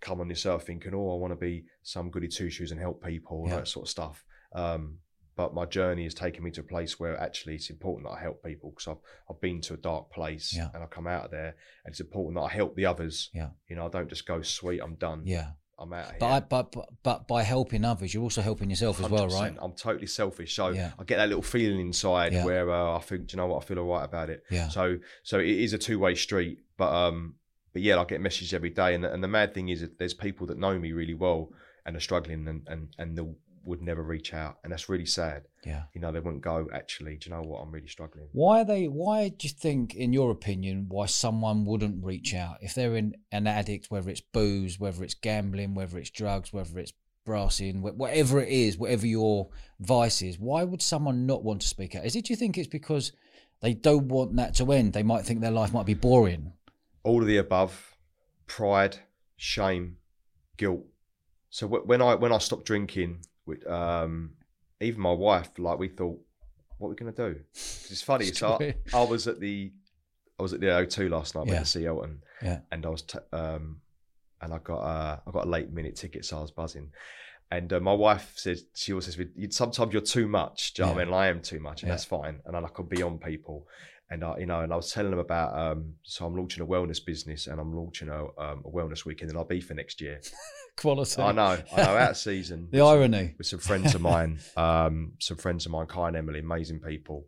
come 0.02 0.20
on 0.20 0.28
this 0.28 0.46
earth 0.46 0.66
thinking, 0.68 0.94
oh, 0.94 1.14
I 1.16 1.18
want 1.18 1.32
to 1.32 1.38
be 1.38 1.66
some 1.84 2.10
goody 2.12 2.28
two 2.28 2.50
shoes 2.50 2.72
and 2.72 2.80
help 2.80 3.04
people, 3.04 3.44
and 3.44 3.50
Yeah. 3.52 3.56
that 3.58 3.68
sort 3.68 3.86
of 3.86 3.90
stuff. 3.90 4.26
Um, 4.54 5.00
but 5.38 5.54
my 5.54 5.66
journey 5.66 6.04
has 6.06 6.14
taken 6.14 6.44
me 6.46 6.52
to 6.52 6.62
a 6.62 6.64
place 6.64 6.98
where 6.98 7.20
actually 7.20 7.56
it's 7.56 7.70
important 7.70 8.08
that 8.08 8.16
I 8.18 8.22
help 8.22 8.42
people 8.44 8.72
because 8.72 8.88
I've 8.88 9.02
I've 9.30 9.42
been 9.42 9.60
to 9.62 9.74
a 9.74 9.78
dark 9.78 10.10
place 10.12 10.54
Yeah. 10.56 10.70
and 10.74 10.84
I 10.84 10.88
come 10.88 11.08
out 11.08 11.26
of 11.26 11.32
there, 11.32 11.56
and 11.86 11.92
it's 11.94 12.00
important 12.02 12.36
that 12.36 12.42
I 12.44 12.50
help 12.50 12.76
the 12.76 12.86
others. 12.86 13.30
Yeah. 13.34 13.50
You 13.70 13.76
know, 13.78 13.86
I 13.86 13.90
don't 13.90 14.10
just 14.10 14.26
go 14.26 14.42
sweet, 14.42 14.82
I'm 14.82 14.96
done. 14.96 15.24
Yeah. 15.26 15.52
I'm 15.78 15.92
out 15.94 16.06
of 16.06 16.10
here. 16.12 16.18
But, 16.20 16.28
I, 16.28 16.40
but 16.40 16.72
but 16.72 16.90
but 17.04 17.28
by 17.28 17.44
helping 17.44 17.84
others, 17.84 18.14
you're 18.14 18.24
also 18.24 18.42
helping 18.42 18.70
yourself 18.70 19.04
as 19.04 19.10
well, 19.10 19.28
right? 19.28 19.56
I'm 19.62 19.74
totally 19.74 20.08
selfish, 20.08 20.56
so 20.56 20.70
Yeah. 20.70 20.92
I 20.98 21.04
get 21.04 21.18
that 21.18 21.28
little 21.28 21.42
feeling 21.44 21.80
inside 21.82 22.34
Yeah. 22.34 22.46
where 22.46 22.72
uh, 22.72 22.98
I 22.98 23.02
think, 23.02 23.28
do 23.28 23.34
you 23.36 23.38
know 23.38 23.48
what, 23.48 23.64
I 23.64 23.66
feel 23.66 23.80
alright 23.80 24.06
about 24.06 24.30
it. 24.30 24.44
Yeah. 24.50 24.70
So, 24.70 24.98
so 25.24 25.40
it 25.40 25.48
is 25.50 25.74
a 25.74 25.78
two 25.78 26.00
way 26.00 26.16
street, 26.16 26.60
but 26.78 26.92
um, 26.94 27.36
but 27.74 27.82
yeah, 27.82 28.00
I 28.00 28.06
get 28.06 28.22
messages 28.22 28.54
every 28.54 28.70
day, 28.70 28.96
and 28.96 29.04
and 29.04 29.22
the 29.24 29.28
mad 29.28 29.54
thing 29.54 29.70
is 29.70 29.82
that 29.82 30.00
there's 30.00 30.14
people 30.14 30.48
that 30.48 30.58
know 30.58 30.80
me 30.80 30.92
really 30.94 31.14
well 31.14 31.52
and 31.86 31.96
are 31.98 32.00
struggling, 32.00 32.48
and 32.48 32.66
and 32.68 32.96
and 32.98 33.18
they 33.18 33.24
would 33.66 33.82
never 33.82 34.04
reach 34.04 34.34
out, 34.34 34.58
and 34.64 34.72
that's 34.72 34.88
really 34.90 35.06
sad. 35.06 35.44
Yeah. 35.66 35.84
You 35.94 36.02
know, 36.02 36.12
they 36.12 36.20
wouldn't 36.20 36.44
go. 36.44 36.68
Actually, 36.74 37.16
do 37.18 37.30
you 37.30 37.36
know 37.36 37.42
what? 37.42 37.60
I'm 37.62 37.72
really 37.72 37.88
struggling. 37.88 38.28
Why 38.32 38.62
are 38.62 38.66
they? 38.66 38.86
Why 38.88 39.30
do 39.30 39.48
you 39.48 39.54
think, 39.54 39.96
in 39.96 40.14
your 40.14 40.32
opinion, 40.32 40.86
why 40.90 41.08
someone 41.08 41.66
wouldn't 41.66 42.04
reach 42.04 42.34
out 42.34 42.58
if 42.62 42.74
they're 42.76 42.96
in 42.96 43.16
an 43.32 43.48
addict, 43.48 43.90
whether 43.90 44.10
it's 44.10 44.22
booze, 44.22 44.80
whether 44.80 45.04
it's 45.04 45.16
gambling, 45.16 45.74
whether 45.76 45.98
it's 45.98 46.10
drugs, 46.12 46.54
whether 46.54 46.78
it's 46.80 46.94
brassing, 47.26 47.82
wh- 47.82 47.98
whatever 47.98 48.40
it 48.40 48.50
is, 48.50 48.78
whatever 48.78 49.08
your 49.08 49.50
vice 49.80 50.22
is? 50.22 50.38
Why 50.40 50.64
would 50.64 50.82
someone 50.82 51.26
not 51.26 51.44
want 51.44 51.62
to 51.62 51.68
speak 51.68 51.96
out? 51.96 52.06
Is 52.06 52.16
it? 52.16 52.26
Do 52.26 52.34
you 52.34 52.38
think 52.38 52.58
it's 52.58 52.68
because 52.68 53.12
they 53.62 53.74
don't 53.74 54.10
want 54.10 54.36
that 54.36 54.54
to 54.56 54.72
end? 54.72 54.94
They 54.94 55.02
might 55.04 55.26
think 55.26 55.42
their 55.42 55.50
life 55.52 55.74
might 55.74 55.88
be 55.88 55.94
boring. 55.96 56.54
all 57.04 57.22
of 57.22 57.28
the 57.28 57.38
above 57.38 57.96
pride 58.48 58.98
shame 59.38 59.98
guilt 60.58 60.86
so 61.50 61.68
when 61.68 62.02
i 62.02 62.16
when 62.16 62.32
i 62.32 62.38
stopped 62.38 62.66
drinking 62.66 63.20
with 63.46 63.66
um 63.68 64.32
even 64.82 65.00
my 65.02 65.12
wife 65.12 65.50
like 65.58 65.78
we 65.80 65.88
thought 65.88 66.20
what 66.78 66.88
are 66.88 66.92
we 66.92 66.96
going 66.96 67.14
to 67.14 67.34
do? 67.34 67.40
it's 67.54 68.02
funny 68.02 68.26
It's 68.30 68.40
so. 68.40 68.58
I, 68.62 68.76
I 68.94 69.04
was 69.04 69.28
at 69.28 69.40
the 69.40 69.72
i 70.40 70.44
was 70.44 70.54
at 70.54 70.60
the 70.60 70.68
o2 70.68 71.10
last 71.10 71.36
night 71.36 71.48
Yeah. 71.48 71.54
went 71.54 71.66
to 71.66 71.72
see 71.72 71.86
elton 71.86 72.22
Yeah. 72.42 72.60
and 72.72 72.86
i 72.86 72.90
was 72.90 73.02
t- 73.04 73.20
um 73.32 73.82
and 74.42 74.54
i 74.54 74.58
got 74.58 74.80
uh 74.80 75.20
i 75.26 75.32
got 75.32 75.46
a 75.46 75.50
late 75.50 75.72
minute 75.72 75.96
ticket 75.96 76.26
so 76.26 76.38
i 76.38 76.42
was 76.42 76.52
buzzing 76.52 76.92
and 77.52 77.72
uh, 77.72 77.80
my 77.80 77.94
wife 77.94 78.34
says 78.36 78.66
she 78.74 78.92
always 78.92 79.06
says 79.06 79.18
"You- 79.36 79.52
sometimes 79.52 79.94
you're 79.94 80.02
too 80.02 80.28
much 80.28 80.74
do 80.74 80.82
you 80.82 80.86
know 80.88 80.94
what 80.94 81.02
i 81.02 81.06
mean 81.06 81.14
And 81.14 81.16
i 81.24 81.28
am 81.28 81.42
too 81.42 81.60
much 81.60 81.84
and 81.84 81.88
Yeah. 81.88 81.94
that's 81.94 82.06
fine 82.06 82.42
and 82.46 82.56
then 82.56 82.66
i 82.66 82.68
could 82.68 82.90
be 82.90 83.02
on 83.04 83.18
people 83.20 83.68
and 84.10 84.24
I, 84.24 84.38
you 84.38 84.46
know, 84.46 84.62
and 84.62 84.72
I 84.72 84.76
was 84.76 84.92
telling 84.92 85.12
them 85.12 85.20
about. 85.20 85.58
Um, 85.58 85.94
so 86.04 86.26
I'm 86.26 86.36
launching 86.36 86.64
a 86.64 86.68
wellness 86.68 87.04
business, 87.04 87.48
and 87.48 87.60
I'm 87.60 87.74
launching 87.76 88.10
a, 88.10 88.24
um, 88.40 88.64
a 88.66 88.70
wellness 88.70 89.06
weekend 89.06 89.32
in 89.32 89.38
Ibiza 89.38 89.76
next 89.76 90.00
year. 90.02 90.22
Quality. 90.78 91.22
I 91.22 91.32
know, 91.32 91.58
I 91.76 91.84
know, 91.84 91.98
out 91.98 92.12
of 92.12 92.18
season. 92.18 92.68
The 92.72 92.82
irony. 92.82 93.34
with 93.38 93.48
some 93.48 93.60
friends 93.60 93.96
of 93.96 94.02
mine, 94.02 94.40
um, 94.58 95.14
some 95.20 95.38
friends 95.38 95.66
of 95.66 95.72
mine, 95.72 95.88
Kai 95.88 96.10
and 96.10 96.18
Emily, 96.18 96.40
amazing 96.40 96.80
people, 96.82 97.26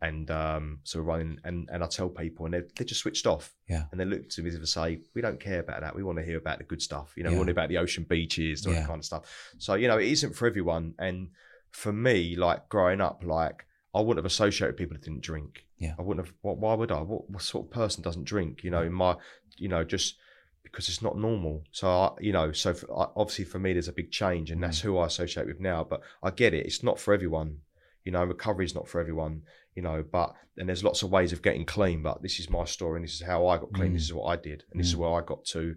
and 0.00 0.30
um, 0.30 0.80
so 0.84 0.98
we're 0.98 1.04
running, 1.06 1.38
and 1.44 1.68
and 1.72 1.82
I 1.82 1.86
tell 1.86 2.08
people, 2.10 2.44
and 2.44 2.54
they 2.54 2.62
they 2.76 2.84
just 2.84 3.00
switched 3.00 3.26
off, 3.26 3.54
Yeah. 3.68 3.84
and 3.90 3.98
they 4.00 4.04
look 4.04 4.28
to 4.30 4.42
me 4.42 4.48
as 4.50 4.54
if 4.56 4.60
to 4.60 4.66
say, 4.66 5.00
we 5.14 5.22
don't 5.22 5.40
care 5.40 5.60
about 5.60 5.80
that, 5.80 5.96
we 5.96 6.02
want 6.02 6.18
to 6.18 6.24
hear 6.24 6.36
about 6.38 6.58
the 6.58 6.64
good 6.64 6.82
stuff, 6.82 7.14
you 7.16 7.22
know, 7.24 7.30
Yeah. 7.30 7.34
we 7.34 7.38
want 7.38 7.46
to 7.48 7.52
hear 7.52 7.58
about 7.60 7.68
the 7.70 7.78
ocean 7.78 8.04
beaches, 8.08 8.66
all 8.66 8.72
Yeah. 8.74 8.80
that 8.80 8.88
kind 8.88 8.98
of 9.00 9.04
stuff. 9.04 9.52
So 9.58 9.74
you 9.74 9.88
know, 9.88 9.98
it 9.98 10.08
isn't 10.08 10.34
for 10.36 10.46
everyone, 10.46 10.94
and 10.98 11.30
for 11.70 11.92
me, 11.92 12.36
like 12.36 12.68
growing 12.68 13.00
up, 13.00 13.22
like 13.24 13.64
I 13.94 14.00
wouldn't 14.00 14.18
have 14.24 14.30
associated 14.30 14.72
with 14.72 14.78
people 14.78 14.94
that 14.96 15.04
didn't 15.04 15.20
drink. 15.22 15.66
Yeah. 15.78 15.94
I 15.98 16.02
wouldn't 16.02 16.26
have. 16.26 16.34
Why, 16.42 16.52
why 16.52 16.74
would 16.74 16.90
I? 16.90 17.00
What, 17.02 17.28
what 17.28 17.42
sort 17.42 17.66
of 17.66 17.70
person 17.72 18.02
doesn't 18.02 18.24
drink? 18.24 18.64
You 18.64 18.70
know, 18.70 18.82
in 18.82 18.92
my, 18.92 19.16
you 19.58 19.68
know, 19.68 19.84
just 19.84 20.16
because 20.62 20.88
it's 20.88 21.02
not 21.02 21.18
normal. 21.18 21.64
So 21.72 21.88
I, 21.88 22.12
you 22.20 22.32
know, 22.32 22.52
so 22.52 22.72
for, 22.72 22.90
I- 22.98 23.10
obviously 23.16 23.44
for 23.44 23.58
me, 23.58 23.72
there's 23.74 23.88
a 23.88 23.92
big 23.92 24.10
change, 24.10 24.50
and 24.50 24.62
that's 24.62 24.80
who 24.80 24.96
I 24.98 25.06
associate 25.06 25.46
with 25.46 25.60
now. 25.60 25.84
But 25.84 26.00
I 26.22 26.30
get 26.30 26.54
it; 26.54 26.64
it's 26.66 26.82
not 26.82 26.98
for 26.98 27.12
everyone. 27.12 27.58
You 28.04 28.12
know, 28.12 28.24
recovery 28.24 28.64
is 28.64 28.74
not 28.74 28.88
for 28.88 29.00
everyone. 29.00 29.42
You 29.74 29.82
know, 29.82 30.02
but 30.10 30.34
and 30.58 30.68
there's 30.68 30.84
lots 30.84 31.02
of 31.02 31.10
ways 31.10 31.32
of 31.32 31.42
getting 31.42 31.64
clean. 31.66 32.02
But 32.02 32.22
this 32.22 32.38
is 32.40 32.48
my 32.48 32.64
story, 32.64 32.96
and 32.98 33.04
this 33.04 33.14
is 33.20 33.26
how 33.26 33.46
I 33.46 33.58
got 33.58 33.72
clean. 33.72 33.90
Mm. 33.90 33.94
This 33.94 34.04
is 34.04 34.14
what 34.14 34.26
I 34.26 34.36
did, 34.36 34.64
and 34.70 34.80
this 34.80 34.88
is 34.88 34.94
Mm. 34.94 34.98
where 34.98 35.20
I 35.22 35.24
got 35.24 35.44
to. 35.46 35.74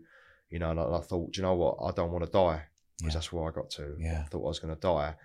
You 0.49 0.59
know, 0.59 0.71
and 0.71 0.79
I, 0.79 0.83
I 0.83 1.01
thought, 1.01 1.35
you 1.35 1.43
know 1.43 1.55
what? 1.55 1.77
I 1.83 1.91
don't 1.91 2.11
want 2.11 2.23
to 2.23 2.31
die 2.31 2.63
because 2.97 3.13
Yeah. 3.13 3.17
that's 3.17 3.33
where 3.33 3.49
I 3.49 3.51
got 3.53 3.69
to. 3.71 3.95
Yeah. 3.99 4.21
I 4.21 4.29
thought 4.29 4.45
I 4.45 4.47
was 4.47 4.59
going 4.59 4.73
to 4.73 4.79
die, 4.79 5.15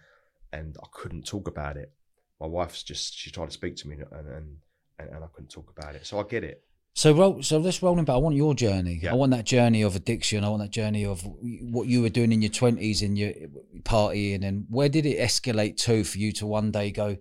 and 0.52 0.76
I 0.82 0.86
couldn't 0.92 1.26
talk 1.26 1.46
about 1.46 1.76
it. 1.76 1.92
My 2.40 2.46
wife's 2.46 2.82
just 2.82 3.14
she 3.16 3.30
tried 3.30 3.46
to 3.46 3.52
speak 3.52 3.76
to 3.76 3.88
me, 3.88 3.96
and 3.96 4.28
and 4.28 4.56
and, 4.98 5.08
and 5.10 5.24
I 5.24 5.26
couldn't 5.32 5.50
talk 5.50 5.72
about 5.76 5.94
it. 5.94 6.06
So 6.06 6.18
I 6.18 6.24
get 6.24 6.44
it. 6.44 6.64
So, 6.92 7.12
roll, 7.14 7.40
so 7.40 7.58
let's 7.58 7.82
roll 7.84 7.96
in 8.00 8.04
back. 8.04 8.14
I 8.14 8.18
want 8.18 8.34
your 8.34 8.52
journey. 8.52 8.98
Yeah. 9.00 9.12
I 9.12 9.14
want 9.14 9.30
that 9.30 9.44
journey 9.44 9.82
of 9.82 9.94
addiction. 9.94 10.42
I 10.42 10.48
want 10.48 10.60
that 10.62 10.72
journey 10.72 11.04
of 11.06 11.22
what 11.22 11.86
you 11.86 12.02
were 12.02 12.08
doing 12.08 12.32
in 12.32 12.42
your 12.42 12.50
twenties 12.50 13.02
and 13.02 13.16
your 13.16 13.32
partying, 13.82 14.44
and 14.44 14.66
where 14.68 14.88
did 14.88 15.06
it 15.06 15.18
escalate 15.18 15.76
to 15.84 16.02
for 16.04 16.18
you 16.18 16.32
to 16.32 16.46
one 16.46 16.70
day 16.72 16.90
go, 16.90 17.16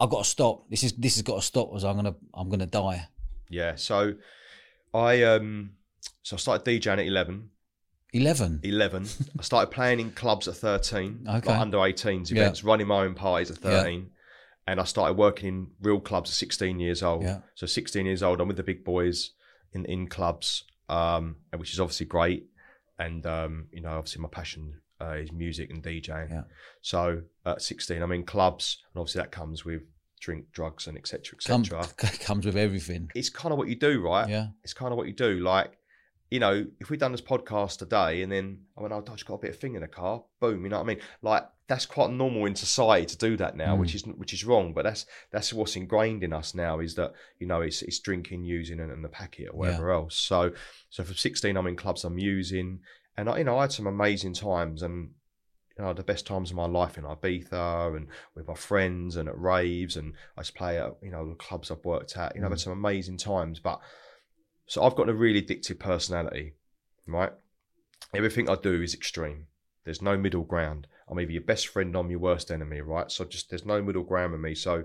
"I've 0.00 0.10
got 0.10 0.24
to 0.24 0.28
stop. 0.28 0.68
This 0.70 0.82
is 0.82 0.92
this 0.94 1.14
has 1.14 1.22
got 1.22 1.36
to 1.36 1.42
stop, 1.42 1.68
or 1.70 1.76
I'm 1.86 1.96
gonna 1.96 2.16
I'm 2.34 2.48
gonna 2.48 2.66
die." 2.66 3.06
Yeah. 3.48 3.76
So 3.76 4.14
I 4.92 5.22
um 5.22 5.70
so 6.22 6.34
I 6.36 6.38
started 6.38 6.64
DJing 6.82 6.98
at 6.98 7.06
11. 7.06 7.50
Eleven. 8.12 8.60
11. 8.64 9.06
I 9.38 9.42
started 9.42 9.70
playing 9.70 10.00
in 10.00 10.10
clubs 10.10 10.48
at 10.48 10.56
13, 10.56 11.26
Okay. 11.28 11.48
like 11.48 11.60
under 11.60 11.78
18s 11.78 12.30
Yeah. 12.32 12.52
running 12.64 12.86
my 12.88 13.04
own 13.04 13.14
parties 13.14 13.50
at 13.50 13.58
Yeah. 13.62 13.82
13. 13.82 14.10
And 14.66 14.80
I 14.80 14.84
started 14.84 15.16
working 15.16 15.48
in 15.48 15.66
real 15.80 16.00
clubs 16.00 16.30
at 16.30 16.34
16 16.34 16.80
years 16.80 17.02
old. 17.02 17.22
Yeah. 17.22 17.40
So 17.54 17.66
16 17.66 18.04
years 18.04 18.22
old, 18.22 18.40
I'm 18.40 18.48
with 18.48 18.56
the 18.56 18.62
big 18.62 18.84
boys 18.84 19.30
in 19.72 19.84
in 19.84 20.08
clubs, 20.08 20.64
um, 20.88 21.36
and 21.52 21.60
which 21.60 21.72
is 21.72 21.80
obviously 21.80 22.06
great. 22.06 22.46
And 22.98 23.26
um, 23.26 23.66
you 23.72 23.80
know, 23.80 23.90
obviously 23.90 24.22
my 24.22 24.28
passion 24.28 24.80
uh, 25.00 25.14
is 25.14 25.32
music 25.32 25.70
and 25.70 25.82
DJing. 25.82 26.30
Yeah. 26.30 26.42
So 26.80 27.22
at 27.44 27.62
16, 27.62 28.02
I'm 28.02 28.12
in 28.12 28.24
clubs, 28.24 28.78
and 28.92 29.00
obviously 29.00 29.20
that 29.20 29.32
comes 29.32 29.64
with 29.64 29.82
drink, 30.20 30.46
drugs, 30.52 30.86
and 30.86 30.96
etc. 30.96 31.38
Come, 31.44 31.62
etc. 31.62 31.86
comes 32.20 32.46
with 32.46 32.56
everything. 32.56 33.10
It's 33.14 33.30
kind 33.30 33.52
of 33.52 33.58
what 33.58 33.68
you 33.68 33.76
do, 33.76 34.00
right? 34.00 34.28
Yeah. 34.28 34.48
It's 34.64 34.72
kind 34.72 34.92
of 34.92 34.96
what 34.96 35.06
you 35.06 35.12
do. 35.12 35.40
Like, 35.40 35.78
you 36.30 36.40
know, 36.40 36.66
if 36.80 36.90
we'd 36.90 37.00
done 37.00 37.12
this 37.12 37.20
podcast 37.20 37.78
today 37.78 38.22
and 38.22 38.32
then 38.32 38.58
I 38.76 38.82
went, 38.82 38.92
oh, 38.92 38.98
I've 38.98 39.24
got 39.24 39.34
a 39.34 39.38
bit 39.38 39.50
of 39.50 39.58
thing 39.58 39.76
in 39.76 39.82
the 39.82 39.88
car, 39.88 40.24
boom, 40.40 40.64
you 40.64 40.68
know 40.70 40.78
what 40.78 40.84
I 40.84 40.86
mean? 40.86 41.00
Like, 41.22 41.46
that's 41.68 41.86
quite 41.86 42.10
normal 42.10 42.46
in 42.46 42.54
society 42.56 43.06
to 43.06 43.16
do 43.16 43.36
that 43.36 43.56
now, 43.56 43.76
Mm. 43.76 43.80
which 43.80 43.94
is 43.94 44.06
which 44.06 44.32
is 44.32 44.44
wrong. 44.44 44.72
But 44.72 44.84
that's 44.84 45.06
that's 45.32 45.52
what's 45.52 45.76
ingrained 45.76 46.22
in 46.22 46.32
us 46.32 46.54
now 46.54 46.80
is 46.80 46.94
that 46.94 47.12
you 47.38 47.46
know 47.46 47.60
it's 47.60 47.82
it's 47.82 47.98
drinking, 47.98 48.44
using, 48.44 48.78
and, 48.80 48.92
and 48.92 49.04
the 49.04 49.08
packet 49.08 49.48
or 49.52 49.58
whatever 49.58 49.90
else. 49.90 50.16
So 50.16 50.52
so 50.90 51.02
from 51.04 51.14
sixteen, 51.16 51.56
I'm 51.56 51.66
in 51.66 51.74
clubs, 51.76 52.04
I'm 52.04 52.18
using, 52.18 52.80
and 53.16 53.28
I 53.28 53.38
you 53.38 53.44
know 53.44 53.58
I 53.58 53.62
had 53.62 53.72
some 53.72 53.86
amazing 53.86 54.34
times 54.34 54.82
and. 54.82 55.10
You 55.78 55.84
know, 55.84 55.92
the 55.92 56.02
best 56.02 56.26
times 56.26 56.48
of 56.48 56.56
my 56.56 56.64
life 56.64 56.96
in 56.96 57.04
Ibiza 57.04 57.94
and 57.94 58.06
with 58.34 58.48
my 58.48 58.54
friends 58.54 59.14
and 59.16 59.28
at 59.28 59.38
raves 59.38 59.98
and 59.98 60.14
I 60.34 60.40
just 60.40 60.54
play 60.54 60.78
at 60.78 60.96
you 61.02 61.10
know 61.10 61.28
the 61.28 61.34
clubs 61.34 61.70
I've 61.70 61.84
worked 61.84 62.16
at. 62.16 62.34
You 62.34 62.40
know, 62.40 62.46
I've 62.46 62.52
had 62.52 62.60
some 62.60 62.72
amazing 62.72 63.18
times. 63.18 63.60
But 63.60 63.82
so 64.66 64.82
I've 64.82 64.96
got 64.96 65.08
a 65.08 65.14
really 65.14 65.42
addictive 65.42 65.78
personality, 65.78 66.54
right? 67.06 67.32
Everything 68.14 68.48
I 68.48 68.56
do 68.56 68.82
is 68.82 68.94
extreme. 68.94 69.46
There's 69.84 70.02
no 70.02 70.16
middle 70.16 70.42
ground. 70.42 70.86
I'm 71.08 71.20
either 71.20 71.32
your 71.32 71.42
best 71.42 71.68
friend 71.68 71.94
or 71.94 72.00
I'm 72.00 72.10
your 72.10 72.18
worst 72.18 72.50
enemy, 72.50 72.80
right? 72.80 73.10
So 73.10 73.24
just 73.24 73.50
there's 73.50 73.64
no 73.64 73.80
middle 73.80 74.02
ground 74.02 74.32
with 74.32 74.40
me. 74.40 74.54
So 74.54 74.84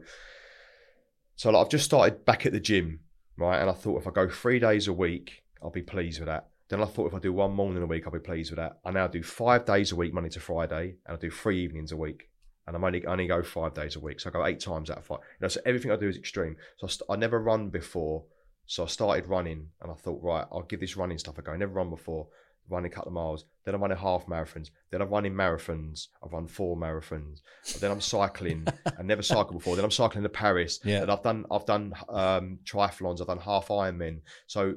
so 1.36 1.50
like, 1.50 1.66
I've 1.66 1.72
just 1.72 1.86
started 1.86 2.24
back 2.26 2.46
at 2.46 2.52
the 2.52 2.60
gym, 2.60 3.00
right? 3.38 3.60
And 3.60 3.70
I 3.70 3.74
thought 3.74 4.00
if 4.00 4.08
I 4.08 4.12
go 4.12 4.30
three 4.30 4.60
days 4.60 4.88
a 4.88 4.94
week, 4.94 5.44
I'll 5.64 5.72
be 5.72 5.82
pleased 5.82 6.20
with 6.20 6.28
that. 6.28 6.48
Then 6.70 6.82
I 6.82 6.86
thought 6.86 7.08
if 7.08 7.16
I 7.16 7.20
do 7.20 7.34
one 7.34 7.54
morning 7.54 7.82
a 7.82 7.88
week, 7.88 8.04
I'll 8.06 8.14
be 8.14 8.20
pleased 8.20 8.52
with 8.52 8.58
that. 8.58 8.80
I 8.86 8.92
now 8.92 9.08
do 9.08 9.24
five 9.24 9.66
days 9.66 9.92
a 9.92 9.96
week, 9.96 10.14
Monday 10.14 10.30
to 10.30 10.40
Friday, 10.40 10.96
and 11.06 11.18
I 11.18 11.20
do 11.20 11.32
three 11.32 11.64
evenings 11.64 11.92
a 11.92 11.98
week. 11.98 12.30
And 12.68 12.76
I'm 12.76 12.84
only 12.84 13.06
I 13.06 13.12
only 13.12 13.28
go 13.28 13.42
five 13.42 13.74
days 13.74 13.96
a 13.96 14.00
week, 14.00 14.20
so 14.20 14.30
I 14.30 14.34
go 14.34 14.46
eight 14.46 14.60
times 14.60 14.92
out 14.92 15.00
of 15.00 15.06
five. 15.06 15.20
You 15.22 15.46
know, 15.46 15.48
so 15.48 15.62
everything 15.66 15.92
I 15.92 15.96
do 15.96 16.08
is 16.08 16.16
extreme. 16.16 16.58
So 16.78 16.88
I, 16.88 16.90
st- 16.90 17.10
I 17.10 17.16
never 17.16 17.40
run 17.40 17.70
before, 17.70 18.24
so 18.72 18.84
I 18.84 18.88
started 18.88 19.28
running, 19.28 19.68
and 19.82 19.92
I 19.92 19.96
thought, 19.96 20.20
right, 20.24 20.46
I'll 20.52 20.62
give 20.72 20.80
this 20.80 20.96
running 20.96 21.18
stuff 21.18 21.38
a 21.38 21.42
go. 21.42 21.52
I 21.52 21.58
never 21.58 21.74
run 21.74 21.90
before, 21.90 22.28
running 22.70 22.90
a 22.90 22.96
couple 22.96 23.10
of 23.10 23.14
miles. 23.14 23.44
Then 23.66 23.76
I'm 23.76 23.82
running 23.82 23.98
half 23.98 24.26
marathons. 24.28 24.70
Then 24.92 25.02
I'm 25.02 25.10
running 25.10 25.34
marathons. 25.34 26.08
I've 26.24 26.32
run 26.32 26.48
four 26.48 26.78
marathons. 26.78 27.42
Then 27.82 27.92
I'm 27.92 28.00
cycling. 28.00 28.66
I 29.00 29.04
never 29.04 29.22
cycled 29.24 29.56
before. 29.60 29.76
Then 29.76 29.84
I'm 29.84 29.92
cycling 29.92 30.24
to 30.24 30.30
Paris. 30.30 30.80
Yeah. 30.86 31.02
And 31.02 31.12
I've 31.12 31.22
done 31.22 31.46
I've 31.52 31.66
done 31.66 31.94
um, 32.08 32.60
triathlons. 32.64 33.20
I've 33.20 33.28
done 33.28 33.40
half 33.40 33.68
Ironman. 33.68 34.22
So 34.48 34.76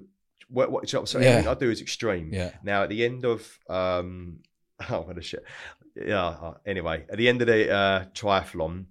what, 0.49 0.73
what 0.73 0.89
so 0.89 1.05
so 1.05 1.21
Yeah. 1.21 1.27
everything 1.29 1.51
I 1.53 1.55
do 1.55 1.71
is 1.71 1.81
extreme. 1.81 2.31
Yeah. 2.33 2.51
Now 2.65 2.83
at 2.83 2.89
the 2.89 3.05
end 3.05 3.25
of 3.25 3.41
um, 3.71 4.39
oh 4.91 5.03
what 5.03 5.17
a 5.17 5.23
shit. 5.23 5.45
Yeah. 5.95 6.27
uh, 6.27 6.55
Anyway, 6.67 7.05
at 7.09 7.17
the 7.17 7.29
end 7.29 7.43
of 7.43 7.47
the 7.47 7.71
uh, 7.73 8.05
triathlon, 8.13 8.87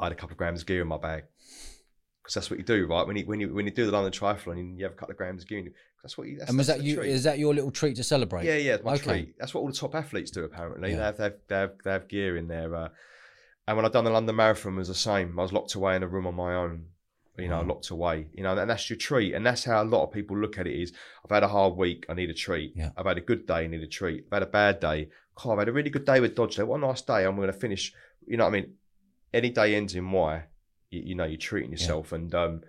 I 0.00 0.06
had 0.06 0.12
a 0.12 0.16
couple 0.16 0.32
of 0.32 0.38
grams 0.38 0.62
of 0.62 0.66
gear 0.66 0.82
in 0.82 0.88
my 0.88 0.98
bag. 0.98 1.24
Because 2.24 2.34
that's 2.36 2.48
what 2.50 2.58
you 2.58 2.64
do, 2.64 2.86
right? 2.86 3.06
When 3.06 3.16
you 3.16 3.26
when 3.26 3.38
you 3.38 3.52
when 3.52 3.66
you 3.66 3.70
do 3.70 3.84
the 3.84 3.92
London 3.92 4.10
Triathlon, 4.10 4.78
you 4.78 4.84
have 4.84 4.92
a 4.94 4.96
couple 4.96 5.12
of 5.12 5.18
grams 5.18 5.42
of 5.42 5.48
gear. 5.48 5.58
in 5.58 5.66
you- 5.66 5.74
That's 6.02 6.16
what 6.16 6.26
you. 6.26 6.38
That's, 6.38 6.48
and 6.48 6.56
was 6.56 6.68
that 6.68 6.82
you? 6.82 6.96
treat. 6.96 7.10
Is 7.10 7.24
that 7.24 7.38
your 7.38 7.52
little 7.54 7.70
treat 7.70 7.96
to 7.96 8.02
celebrate? 8.02 8.46
Yeah, 8.46 8.56
yeah, 8.56 8.78
my 8.82 8.94
Okay. 8.94 9.02
treat. 9.04 9.38
That's 9.38 9.52
what 9.52 9.60
all 9.60 9.66
the 9.68 9.74
top 9.74 9.94
athletes 9.94 10.30
do. 10.30 10.42
Apparently, 10.44 10.90
Yeah. 10.92 10.96
they, 10.96 11.02
have, 11.02 11.16
they 11.18 11.24
have 11.24 11.34
they 11.48 11.56
have 11.56 11.72
they 11.84 11.90
have 11.90 12.08
gear 12.08 12.36
in 12.38 12.48
there. 12.48 12.74
Uh, 12.74 12.88
and 13.68 13.76
when 13.76 13.84
I 13.84 13.90
done 13.90 14.04
the 14.04 14.10
London 14.10 14.36
Marathon, 14.36 14.72
it 14.74 14.76
was 14.78 14.88
the 14.88 14.94
same. 14.94 15.38
I 15.38 15.42
was 15.42 15.52
locked 15.52 15.74
away 15.74 15.96
in 15.96 16.02
a 16.02 16.08
room 16.08 16.26
on 16.26 16.34
my 16.34 16.54
own. 16.54 16.86
You 17.36 17.48
know, 17.48 17.58
Wow. 17.62 17.66
locked 17.66 17.90
away. 17.90 18.28
You 18.32 18.42
know, 18.44 18.56
and 18.56 18.70
that's 18.70 18.88
your 18.88 18.96
treat. 18.96 19.34
And 19.34 19.44
that's 19.44 19.64
how 19.64 19.82
a 19.82 19.84
lot 19.84 20.04
of 20.04 20.12
people 20.12 20.38
look 20.38 20.56
at 20.56 20.66
it: 20.66 20.80
is 20.80 20.92
I've 21.24 21.30
had 21.30 21.42
a 21.42 21.48
hard 21.48 21.74
week, 21.76 22.06
I 22.08 22.14
need 22.14 22.30
a 22.30 22.34
treat. 22.34 22.72
Yeah. 22.76 22.90
I've 22.96 23.06
had 23.06 23.18
a 23.18 23.22
good 23.22 23.46
day, 23.46 23.64
I 23.64 23.66
need 23.66 23.82
a 23.82 23.86
treat. 23.88 24.24
I've 24.28 24.36
had 24.36 24.42
a 24.44 24.46
bad 24.46 24.80
day. 24.80 25.08
God, 25.34 25.52
I've 25.52 25.58
had 25.58 25.68
a 25.68 25.72
really 25.72 25.90
good 25.90 26.06
day 26.06 26.20
with 26.20 26.34
Dodge. 26.36 26.58
What 26.60 26.76
a 26.76 26.86
nice 26.86 27.02
day! 27.02 27.24
I'm 27.26 27.36
going 27.36 27.48
to 27.52 27.52
finish. 27.52 27.92
You 28.26 28.36
know, 28.38 28.44
what 28.44 28.50
I 28.54 28.60
mean, 28.60 28.74
any 29.34 29.50
day 29.50 29.74
ends 29.74 29.94
in 29.96 30.10
Y. 30.10 30.44
You, 30.94 31.02
you 31.04 31.14
know, 31.14 31.24
you're 31.24 31.38
treating 31.38 31.70
yourself, 31.70 32.12
and 32.12 32.34
um, 32.34 32.62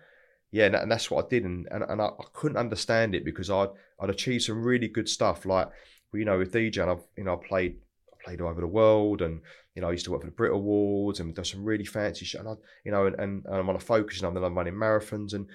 yeah, 0.51 0.65
and, 0.65 0.75
and 0.75 0.91
that's 0.91 1.09
what 1.11 1.25
I 1.25 1.27
did, 1.29 1.43
and 1.43 1.67
and, 1.71 1.83
and 1.83 2.01
I, 2.01 2.05
I 2.05 2.23
couldn't 2.33 2.57
understand 2.57 3.15
it 3.15 3.25
because 3.25 3.49
I'd 3.49 3.69
I'd 3.99 4.09
achieved 4.09 4.43
some 4.43 4.63
really 4.63 4.87
good 4.87 5.09
stuff, 5.09 5.45
like 5.45 5.69
you 6.13 6.25
know 6.25 6.37
with 6.37 6.53
DJ, 6.53 6.81
and 6.81 6.91
I've 6.91 7.03
you 7.17 7.23
know 7.23 7.33
I 7.33 7.47
played 7.47 7.77
I 8.13 8.23
played 8.23 8.41
all 8.41 8.49
over 8.49 8.61
the 8.61 8.67
world, 8.67 9.21
and 9.21 9.41
you 9.75 9.81
know 9.81 9.89
I 9.89 9.91
used 9.91 10.05
to 10.05 10.11
work 10.11 10.21
for 10.21 10.27
the 10.27 10.33
Brit 10.33 10.53
Awards 10.53 11.19
and 11.19 11.33
done 11.35 11.45
some 11.45 11.63
really 11.63 11.85
fancy 11.85 12.25
shit, 12.25 12.41
and 12.41 12.49
I 12.49 12.53
you 12.83 12.91
know 12.91 13.05
and, 13.05 13.15
and, 13.19 13.45
and 13.45 13.55
I'm 13.55 13.69
on 13.69 13.75
a 13.75 13.79
focus, 13.79 14.19
and 14.19 14.27
I'm 14.27 14.33
then 14.33 14.43
I'm 14.43 14.55
running 14.55 14.73
marathons, 14.73 15.33
and 15.33 15.47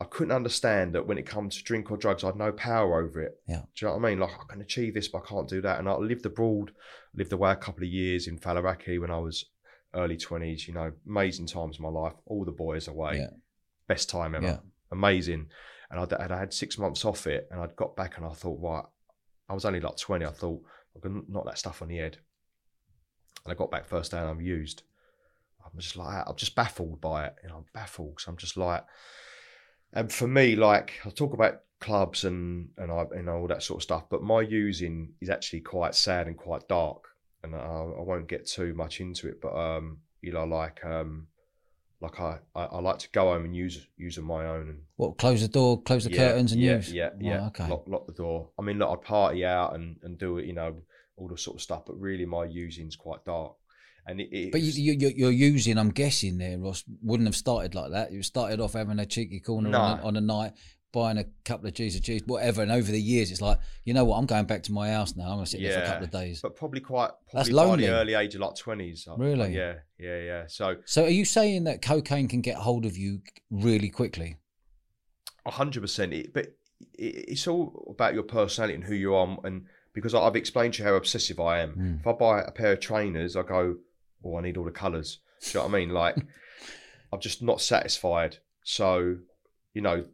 I 0.00 0.06
couldn't 0.06 0.32
understand 0.32 0.94
that 0.94 1.06
when 1.06 1.18
it 1.18 1.26
comes 1.26 1.56
to 1.56 1.64
drink 1.64 1.90
or 1.90 1.98
drugs, 1.98 2.24
I 2.24 2.28
had 2.28 2.36
no 2.36 2.52
power 2.52 3.02
over 3.02 3.20
it. 3.20 3.38
Yeah. 3.46 3.56
Do 3.56 3.62
you 3.76 3.88
know 3.88 3.96
what 3.96 4.06
I 4.06 4.10
mean? 4.10 4.18
Like 4.18 4.32
I 4.32 4.52
can 4.52 4.62
achieve 4.62 4.94
this, 4.94 5.08
but 5.08 5.22
I 5.24 5.28
can't 5.28 5.48
do 5.48 5.60
that. 5.60 5.78
And 5.78 5.88
I 5.88 5.94
lived 5.96 6.24
abroad, 6.24 6.72
lived 7.14 7.32
away 7.34 7.52
a 7.52 7.56
couple 7.56 7.82
of 7.82 7.90
years 7.90 8.26
in 8.26 8.38
Faliraki 8.38 8.98
when 8.98 9.10
I 9.10 9.18
was 9.18 9.44
early 9.94 10.16
twenties. 10.16 10.66
You 10.68 10.74
know, 10.74 10.92
amazing 11.06 11.46
times 11.46 11.76
of 11.76 11.80
my 11.82 11.88
life. 11.88 12.14
All 12.26 12.44
the 12.44 12.52
boys 12.52 12.88
away, 12.88 13.18
Yeah. 13.18 13.30
best 13.88 14.08
time 14.10 14.34
ever, 14.34 14.46
Yeah. 14.46 14.58
amazing. 14.90 15.48
And 15.90 16.00
I'd, 16.00 16.12
I'd 16.12 16.30
had 16.30 16.52
six 16.54 16.78
months 16.78 17.04
off 17.04 17.26
it, 17.26 17.48
and 17.50 17.60
I'd 17.60 17.74
got 17.76 17.96
back 17.96 18.16
and 18.16 18.24
I 18.26 18.30
thought, 18.32 18.60
right, 18.60 18.84
I 19.48 19.54
was 19.54 19.64
only 19.64 19.80
like 19.80 19.96
twenty. 19.96 20.24
I 20.24 20.30
thought 20.30 20.62
I'm 20.94 21.00
gonna 21.00 21.22
knock 21.28 21.46
that 21.46 21.58
stuff 21.58 21.82
on 21.82 21.88
the 21.88 21.96
head. 21.96 22.18
And 23.44 23.52
I 23.52 23.54
got 23.54 23.70
back 23.70 23.86
first 23.86 24.10
day 24.10 24.18
and 24.18 24.28
I'm 24.28 24.40
used. 24.40 24.82
I'm 25.64 25.78
just 25.78 25.96
like 25.96 26.24
I'm 26.26 26.36
just 26.36 26.54
baffled 26.54 27.00
by 27.00 27.26
it. 27.26 27.34
You 27.42 27.48
know, 27.48 27.56
I'm 27.58 27.64
baffled. 27.72 28.20
So 28.20 28.30
I'm 28.30 28.36
just 28.36 28.56
like, 28.56 28.84
and 29.92 30.12
for 30.12 30.26
me, 30.28 30.56
like 30.56 31.00
I 31.04 31.10
talk 31.10 31.32
about 31.34 31.60
clubs 31.80 32.24
and 32.24 32.68
and 32.76 32.92
I 32.92 33.04
and 33.14 33.28
all 33.28 33.46
that 33.48 33.62
sort 33.62 33.78
of 33.78 33.82
stuff, 33.82 34.04
but 34.10 34.22
my 34.22 34.42
using 34.42 35.14
is 35.20 35.30
actually 35.30 35.60
quite 35.62 35.94
sad 35.94 36.26
and 36.28 36.36
quite 36.36 36.68
dark, 36.68 37.04
and 37.42 37.54
I, 37.54 37.58
I 37.58 38.02
won't 38.02 38.28
get 38.28 38.46
too 38.46 38.74
much 38.74 39.00
into 39.00 39.28
it. 39.28 39.40
But 39.40 39.54
um, 39.56 39.98
you 40.22 40.32
know, 40.32 40.44
like 40.44 40.84
um, 40.84 41.26
like 42.00 42.20
I, 42.20 42.38
I 42.54 42.64
I 42.64 42.80
like 42.80 42.98
to 43.00 43.08
go 43.10 43.32
home 43.32 43.44
and 43.44 43.54
use 43.54 43.86
use 43.96 44.18
on 44.18 44.24
my 44.24 44.46
own 44.46 44.68
and 44.68 44.78
What? 44.96 45.18
Close 45.18 45.40
the 45.42 45.48
door, 45.48 45.82
close 45.82 46.04
the 46.04 46.10
yeah, 46.10 46.16
curtains, 46.28 46.52
and 46.52 46.60
yeah, 46.60 46.76
use. 46.76 46.92
Yeah, 46.92 47.10
yeah, 47.20 47.38
Right, 47.38 47.46
okay. 47.48 47.68
Lock, 47.68 47.84
lock 47.86 48.06
the 48.06 48.12
door. 48.14 48.50
I 48.58 48.62
mean, 48.62 48.78
look, 48.78 48.90
I'd 48.90 49.02
party 49.06 49.44
out 49.44 49.74
and, 49.74 49.96
and 50.02 50.18
do 50.18 50.38
it, 50.38 50.46
you 50.46 50.52
know, 50.54 50.74
all 51.16 51.28
the 51.28 51.36
sort 51.38 51.56
of 51.56 51.62
stuff, 51.62 51.82
but 51.86 51.98
really 52.00 52.24
my 52.26 52.44
using's 52.44 52.96
quite 52.96 53.24
dark. 53.24 53.52
And 54.06 54.20
it, 54.20 54.50
But 54.50 54.62
you, 54.62 54.72
you, 54.72 54.92
you- 54.98 55.14
you're 55.14 55.30
using, 55.30 55.76
I'm 55.76 55.90
guessing 55.90 56.38
there, 56.38 56.58
Ross, 56.58 56.82
wouldn't 57.02 57.26
have 57.26 57.36
started 57.36 57.74
like 57.74 57.90
that. 57.92 58.10
You 58.12 58.22
started 58.22 58.58
off 58.58 58.72
having 58.72 58.98
a 58.98 59.04
cheeky 59.06 59.40
corner 59.40 59.68
on, 59.68 59.98
a, 59.98 60.02
on 60.02 60.16
a 60.16 60.20
night, 60.22 60.52
buying 60.92 61.18
a 61.18 61.24
couple 61.44 61.66
of 61.68 61.74
G's 61.74 61.94
of 61.96 62.02
cheese, 62.02 62.22
whatever. 62.26 62.62
And 62.62 62.70
over 62.72 62.90
the 62.90 63.00
years, 63.00 63.30
it's 63.30 63.40
like, 63.40 63.58
you 63.84 63.94
know 63.94 64.04
what, 64.04 64.16
I'm 64.18 64.26
going 64.26 64.46
back 64.46 64.62
to 64.64 64.72
my 64.72 64.90
house 64.90 65.14
now. 65.16 65.24
I'm 65.24 65.34
going 65.36 65.44
to 65.44 65.50
sit 65.50 65.60
there 65.62 65.72
for 65.74 65.84
a 65.84 65.86
couple 65.86 66.04
of 66.04 66.10
days. 66.10 66.40
but 66.40 66.56
probably 66.56 66.80
quite 66.80 67.10
That's 67.32 67.48
probably 67.48 67.52
by 67.52 67.64
lonely. 67.70 67.86
the 67.86 67.92
early 67.92 68.14
age 68.14 68.34
of 68.34 68.40
like 68.40 68.56
twenties. 68.56 69.06
Really? 69.16 69.54
Yeah, 69.54 69.74
yeah, 69.98 70.20
yeah. 70.20 70.44
So 70.48 70.76
So 70.84 71.04
are 71.04 71.08
you 71.08 71.24
saying 71.24 71.64
that 71.64 71.82
cocaine 71.82 72.28
can 72.28 72.40
get 72.40 72.56
hold 72.56 72.84
of 72.86 72.96
you 72.96 73.20
really 73.50 73.88
quickly? 73.90 74.36
a 75.46 75.50
hundred 75.50 75.80
percent. 75.80 76.12
It, 76.12 76.34
but 76.34 76.46
it, 76.98 77.04
it's 77.28 77.46
all 77.46 77.86
about 77.90 78.14
your 78.14 78.22
personality 78.22 78.74
and 78.74 78.84
who 78.84 78.94
you 78.94 79.14
are. 79.14 79.38
And 79.44 79.64
because 79.94 80.14
I've 80.14 80.36
explained 80.36 80.74
to 80.74 80.82
you 80.82 80.88
how 80.88 80.94
obsessive 80.94 81.40
I 81.40 81.60
am. 81.60 81.72
Mm. 81.74 82.00
If 82.00 82.06
I 82.06 82.12
buy 82.12 82.40
a 82.42 82.50
pair 82.50 82.72
of 82.72 82.80
trainers, 82.80 83.36
I 83.36 83.42
go, 83.42 83.76
"Oh, 84.24 84.36
I 84.36 84.42
need 84.42 84.56
all 84.56 84.64
the 84.64 84.70
colours." 84.70 85.18
Do 85.42 85.48
you 85.48 85.54
know 85.54 85.68
what 85.68 85.74
I 85.74 85.78
mean? 85.78 85.88
Like, 85.90 86.16
I'm 87.12 87.20
just 87.20 87.42
not 87.42 87.60
satisfied. 87.60 88.36
So, 88.62 89.16
you 89.72 89.80
know, 89.80 90.04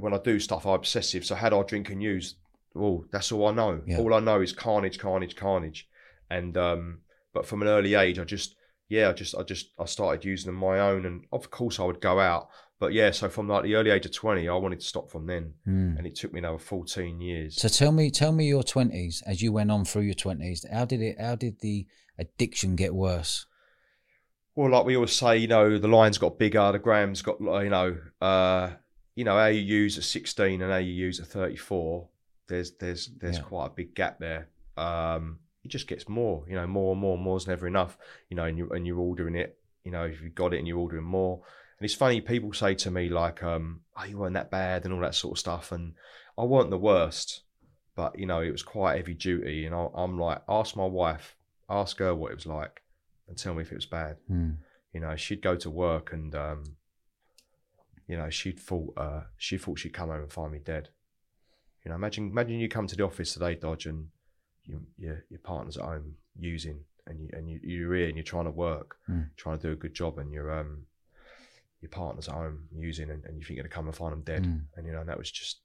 when 0.00 0.14
I 0.14 0.18
do 0.18 0.38
stuff, 0.38 0.66
I'm 0.66 0.74
obsessive. 0.74 1.24
So, 1.24 1.34
how 1.34 1.48
do 1.50 1.58
I 1.60 1.62
drink 1.62 1.90
and 1.90 2.02
use? 2.02 2.36
Well, 2.74 3.04
that's 3.12 3.30
all 3.32 3.46
I 3.46 3.52
know. 3.52 3.82
Yeah. 3.86 3.98
All 3.98 4.14
I 4.14 4.20
know 4.20 4.40
is 4.40 4.52
carnage, 4.52 4.98
carnage, 4.98 5.36
carnage. 5.36 5.88
And 6.30 6.56
um, 6.56 6.98
but 7.32 7.46
from 7.46 7.62
an 7.62 7.68
early 7.68 7.94
age, 7.94 8.18
I 8.18 8.24
just 8.24 8.56
yeah, 8.88 9.08
I 9.10 9.12
just 9.12 9.34
I 9.36 9.42
just 9.42 9.70
I 9.78 9.84
started 9.84 10.24
using 10.24 10.46
them 10.46 10.56
my 10.60 10.80
own, 10.80 11.06
and 11.06 11.24
of 11.32 11.50
course 11.50 11.78
I 11.78 11.84
would 11.84 12.00
go 12.00 12.18
out. 12.20 12.48
But 12.80 12.92
yeah, 12.92 13.12
so 13.12 13.28
from 13.28 13.48
like 13.48 13.62
the 13.62 13.76
early 13.76 13.90
age 13.90 14.04
of 14.06 14.12
twenty, 14.12 14.48
I 14.48 14.54
wanted 14.56 14.80
to 14.80 14.86
stop 14.86 15.10
from 15.10 15.26
then, 15.26 15.54
Mm. 15.66 15.96
and 15.96 16.06
it 16.06 16.16
took 16.16 16.32
me 16.32 16.40
another 16.40 16.58
fourteen 16.58 17.20
years. 17.20 17.60
So 17.60 17.68
tell 17.68 17.92
me, 17.92 18.10
tell 18.10 18.32
me 18.32 18.46
your 18.46 18.64
twenties 18.64 19.22
as 19.26 19.40
you 19.40 19.52
went 19.52 19.70
on 19.70 19.84
through 19.84 20.02
your 20.02 20.14
twenties. 20.14 20.66
How 20.70 20.84
did 20.84 21.00
it? 21.00 21.16
How 21.20 21.36
did 21.36 21.60
the 21.60 21.86
addiction 22.18 22.74
get 22.74 22.94
worse? 22.94 23.46
Well, 24.56 24.70
like 24.70 24.84
we 24.86 24.94
always 24.96 25.12
say, 25.12 25.36
you 25.38 25.48
know, 25.48 25.78
the 25.78 25.88
line's 25.88 26.18
got 26.18 26.38
bigger, 26.38 26.70
the 26.72 26.78
grams 26.78 27.22
got, 27.22 27.40
you 27.40 27.70
know, 27.70 27.96
uh, 28.20 28.70
you 29.14 29.24
know, 29.24 29.36
how 29.36 29.46
you 29.46 29.60
use 29.60 29.96
at 29.98 30.04
16 30.04 30.60
and 30.60 30.70
how 30.72 30.78
you 30.78 30.92
use 30.92 31.20
at 31.20 31.26
34. 31.26 32.08
There's, 32.48 32.72
there's, 32.72 33.10
there's 33.18 33.38
Yeah. 33.38 33.42
quite 33.44 33.66
a 33.66 33.70
big 33.70 33.94
gap 33.94 34.18
there. 34.18 34.48
Um, 34.76 35.38
it 35.62 35.68
just 35.68 35.86
gets 35.86 36.08
more, 36.08 36.44
you 36.48 36.54
know, 36.56 36.66
more 36.66 36.92
and 36.92 37.00
more 37.00 37.14
and 37.14 37.22
more 37.22 37.36
is 37.36 37.46
never 37.46 37.66
enough, 37.66 37.96
you 38.28 38.36
know, 38.36 38.44
and 38.44 38.58
you 38.58 38.68
and 38.70 38.86
you're 38.86 38.98
ordering 38.98 39.34
it, 39.34 39.56
you 39.82 39.90
know, 39.90 40.04
if 40.04 40.20
you've 40.20 40.34
got 40.34 40.52
it 40.52 40.58
and 40.58 40.68
you're 40.68 40.78
ordering 40.78 41.04
more. 41.04 41.40
And 41.78 41.84
it's 41.86 41.94
funny, 41.94 42.20
people 42.20 42.52
say 42.52 42.74
to 42.74 42.90
me 42.90 43.08
like, 43.08 43.42
um, 43.42 43.80
"Oh, 43.96 44.04
you 44.04 44.18
weren't 44.18 44.34
that 44.34 44.50
bad" 44.50 44.84
and 44.84 44.92
all 44.92 45.00
that 45.00 45.14
sort 45.14 45.32
of 45.36 45.38
stuff, 45.38 45.72
and 45.72 45.94
I 46.36 46.44
weren't 46.44 46.68
the 46.70 46.76
worst, 46.78 47.42
but 47.96 48.18
you 48.18 48.26
know, 48.26 48.40
it 48.42 48.50
was 48.50 48.62
quite 48.62 48.96
heavy 48.96 49.14
duty, 49.14 49.64
and 49.64 49.74
I, 49.74 49.86
I'm 49.94 50.18
like, 50.18 50.42
ask 50.48 50.76
my 50.76 50.84
wife, 50.86 51.34
ask 51.70 51.98
her 51.98 52.14
what 52.14 52.32
it 52.32 52.36
was 52.36 52.46
like, 52.46 52.82
and 53.28 53.38
tell 53.38 53.54
me 53.54 53.62
if 53.62 53.72
it 53.72 53.76
was 53.76 53.86
bad 53.86 54.16
Mm. 54.30 54.56
You 54.92 55.00
know, 55.00 55.16
she'd 55.16 55.40
go 55.42 55.56
to 55.56 55.70
work 55.70 56.12
and 56.12 56.34
um, 56.34 56.64
you 58.06 58.16
know, 58.16 58.28
she'd 58.30 58.58
thought 58.60 58.92
uh, 58.96 59.22
she 59.36 59.56
thought 59.58 59.78
she'd 59.78 59.92
come 59.94 60.08
home 60.10 60.22
and 60.22 60.32
find 60.32 60.52
me 60.52 60.58
dead. 60.58 60.88
You 61.84 61.90
know, 61.90 61.94
imagine 61.96 62.30
imagine 62.30 62.58
you 62.60 62.68
come 62.68 62.86
to 62.86 62.96
the 62.96 63.04
office 63.04 63.34
today, 63.34 63.54
Dodge, 63.54 63.86
and 63.86 64.08
you, 64.64 64.80
your 64.98 65.24
your 65.30 65.40
partner's 65.40 65.76
at 65.76 65.84
home 65.84 66.14
using, 66.38 66.80
and 67.06 67.20
you 67.20 67.28
and 67.32 67.48
you, 67.50 67.60
you're 67.62 67.94
here 67.94 68.08
and 68.08 68.16
you're 68.16 68.24
trying 68.24 68.44
to 68.46 68.50
work, 68.50 68.96
Mm. 69.08 69.30
trying 69.36 69.58
to 69.58 69.66
do 69.66 69.72
a 69.72 69.76
good 69.76 69.94
job, 69.94 70.18
and 70.18 70.32
you're 70.32 70.52
um 70.58 70.86
your 71.80 71.90
partner's 71.90 72.28
at 72.28 72.34
home 72.34 72.68
using, 72.74 73.10
and, 73.10 73.24
and 73.26 73.36
you 73.38 73.44
think 73.44 73.56
you're 73.56 73.64
gonna 73.64 73.74
come 73.74 73.86
and 73.86 73.94
find 73.96 74.12
them 74.12 74.22
dead, 74.22 74.44
Mm. 74.44 74.62
and 74.76 74.86
you 74.86 74.92
know, 74.92 75.00
and 75.00 75.08
that 75.08 75.18
was 75.18 75.30
just 75.30 75.58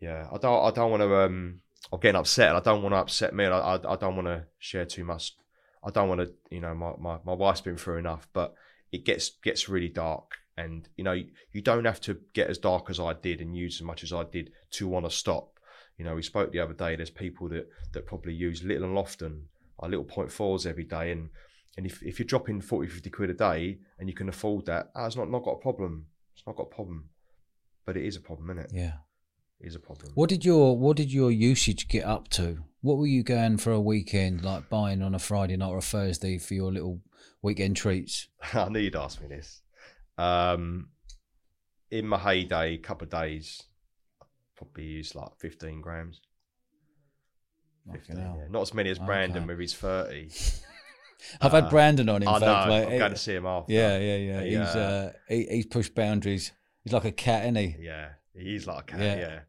yeah. 0.00 0.26
I 0.32 0.38
don't 0.38 0.64
I 0.64 0.70
don't 0.70 0.90
want 0.90 1.02
to 1.02 1.16
um 1.24 1.60
I'm 1.92 2.00
getting 2.00 2.18
upset, 2.18 2.48
and 2.48 2.56
I 2.58 2.60
don't 2.60 2.82
want 2.82 2.92
to 2.94 2.98
upset 2.98 3.34
me, 3.34 3.44
I 3.46 3.58
I, 3.76 3.92
I 3.92 3.96
don't 3.96 4.16
want 4.16 4.26
to 4.28 4.44
share 4.58 4.84
too 4.84 5.04
much. 5.04 5.34
I 5.84 5.90
don't 5.90 6.08
want 6.08 6.20
to, 6.20 6.32
you 6.50 6.60
know, 6.60 6.74
my, 6.74 6.92
my, 6.98 7.18
my 7.24 7.32
wife's 7.34 7.60
been 7.60 7.76
through 7.76 7.98
enough, 7.98 8.26
but 8.32 8.52
it 8.92 9.04
gets 9.04 9.30
gets 9.42 9.68
really 9.68 9.88
dark, 9.88 10.32
and 10.56 10.88
you 10.96 11.04
know, 11.04 11.12
you, 11.52 11.62
don't 11.62 11.84
have 11.84 12.00
to 12.02 12.18
get 12.32 12.48
as 12.48 12.58
dark 12.58 12.90
as 12.90 12.98
I 12.98 13.12
did 13.14 13.40
and 13.40 13.56
use 13.56 13.76
as 13.76 13.82
much 13.82 14.02
as 14.02 14.12
I 14.12 14.24
did 14.24 14.52
to 14.72 14.88
want 14.88 15.06
to 15.06 15.10
stop. 15.10 15.58
You 15.96 16.04
know, 16.04 16.14
we 16.14 16.22
spoke 16.22 16.52
the 16.52 16.60
other 16.60 16.74
day. 16.74 16.96
There's 16.96 17.10
people 17.10 17.48
that 17.50 17.68
that 17.92 18.06
probably 18.06 18.34
use 18.34 18.62
little 18.62 18.88
and 18.88 18.98
often, 18.98 19.46
like 19.80 19.90
little 19.90 20.04
point 20.04 20.32
fours 20.32 20.66
every 20.66 20.84
day, 20.84 21.12
and 21.12 21.30
and 21.76 21.86
if, 21.86 22.02
if 22.02 22.18
you're 22.18 22.26
dropping 22.26 22.60
40, 22.60 22.88
50 22.88 23.10
quid 23.10 23.30
a 23.30 23.34
day 23.34 23.78
and 24.00 24.08
you 24.08 24.14
can 24.14 24.28
afford 24.28 24.66
that, 24.66 24.90
ah, 24.96 25.06
it's 25.06 25.16
not 25.16 25.30
not 25.30 25.44
got 25.44 25.52
a 25.52 25.60
problem. 25.60 26.06
It's 26.34 26.46
not 26.46 26.56
got 26.56 26.64
a 26.64 26.74
problem, 26.74 27.10
but 27.84 27.96
it 27.96 28.04
is 28.04 28.16
a 28.16 28.20
problem, 28.20 28.50
isn't 28.50 28.64
it? 28.64 28.70
Yeah. 28.74 28.92
Is 29.60 29.74
a 29.74 29.80
problem. 29.80 30.12
What 30.14 30.28
did 30.28 30.44
your 30.44 30.78
What 30.78 30.96
did 30.96 31.12
your 31.12 31.30
usage 31.32 31.88
get 31.88 32.04
up 32.04 32.28
to? 32.30 32.64
What 32.80 32.96
were 32.98 33.06
you 33.08 33.24
going 33.24 33.56
for 33.58 33.72
a 33.72 33.80
weekend, 33.80 34.44
like 34.44 34.68
buying 34.70 35.02
on 35.02 35.14
a 35.16 35.18
Friday 35.18 35.56
night 35.56 35.68
or 35.70 35.78
a 35.78 35.82
Thursday 35.82 36.38
for 36.38 36.54
your 36.54 36.70
little 36.72 37.00
weekend 37.42 37.76
treats? 37.76 38.28
I 38.54 38.68
knew 38.68 38.78
you'd 38.78 38.94
ask 38.94 39.20
me 39.20 39.26
this. 39.26 39.62
Um, 40.16 40.90
in 41.90 42.06
my 42.06 42.18
heyday, 42.18 42.74
a 42.74 42.78
couple 42.78 43.06
of 43.06 43.10
days, 43.10 43.64
I 44.22 44.26
probably 44.56 44.84
used 44.84 45.16
like 45.16 45.30
15 45.40 45.80
grams. 45.80 46.20
15, 47.92 48.16
yeah. 48.16 48.34
Not 48.50 48.62
as 48.62 48.74
many 48.74 48.90
as 48.90 48.98
Brandon 48.98 49.38
Okay. 49.44 49.46
with 49.46 49.58
his 49.60 49.74
30. 49.74 50.28
I've 51.40 51.52
Uh, 51.52 51.62
had 51.62 51.70
Brandon 51.70 52.08
on. 52.08 52.22
In 52.22 52.28
I 52.28 52.32
know, 52.34 52.38
fact, 52.40 52.68
like, 52.70 52.88
I'm 52.90 52.98
going 52.98 53.10
to 53.12 53.16
see 53.18 53.34
him 53.34 53.46
after. 53.46 53.72
yeah, 53.72 53.98
yeah, 53.98 54.16
yeah. 54.16 54.40
He, 54.42 54.48
He's 54.50 54.58
uh, 54.58 55.12
uh, 55.14 55.18
he, 55.28 55.46
he's 55.50 55.66
pushed 55.66 55.94
boundaries. 55.96 56.52
He's 56.84 56.92
like 56.92 57.04
a 57.06 57.12
cat, 57.12 57.42
isn't 57.42 57.56
he? 57.56 57.76
Yeah, 57.80 58.10
he's 58.38 58.66
like 58.66 58.80
a 58.80 58.96
cat, 58.96 59.00
Yeah. 59.00 59.16
yeah. 59.16 59.40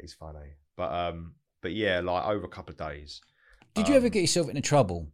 He's 0.00 0.14
funny. 0.14 0.54
But 0.76 0.92
um, 0.92 1.34
but 1.60 1.72
yeah, 1.72 2.00
like 2.00 2.26
over 2.26 2.44
a 2.46 2.48
couple 2.48 2.72
of 2.72 2.78
days. 2.78 3.20
Did 3.74 3.88
you 3.88 3.94
ever 3.96 4.06
Um, 4.06 4.12
get 4.12 4.20
yourself 4.20 4.48
into 4.48 4.60
trouble 4.62 5.08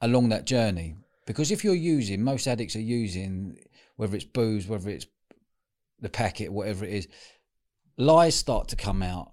along 0.00 0.28
that 0.30 0.44
journey? 0.44 0.96
Because 1.26 1.50
if 1.52 1.62
you're 1.64 1.74
using, 1.74 2.22
most 2.22 2.46
addicts 2.46 2.74
are 2.76 2.80
using, 2.80 3.58
whether 3.96 4.16
it's 4.16 4.24
booze, 4.24 4.66
whether 4.66 4.90
it's 4.90 5.06
the 6.00 6.08
packet, 6.08 6.52
whatever 6.52 6.84
it 6.84 6.92
is, 6.92 7.08
lies 7.96 8.34
start 8.34 8.68
to 8.68 8.76
come 8.76 9.02
out, 9.02 9.30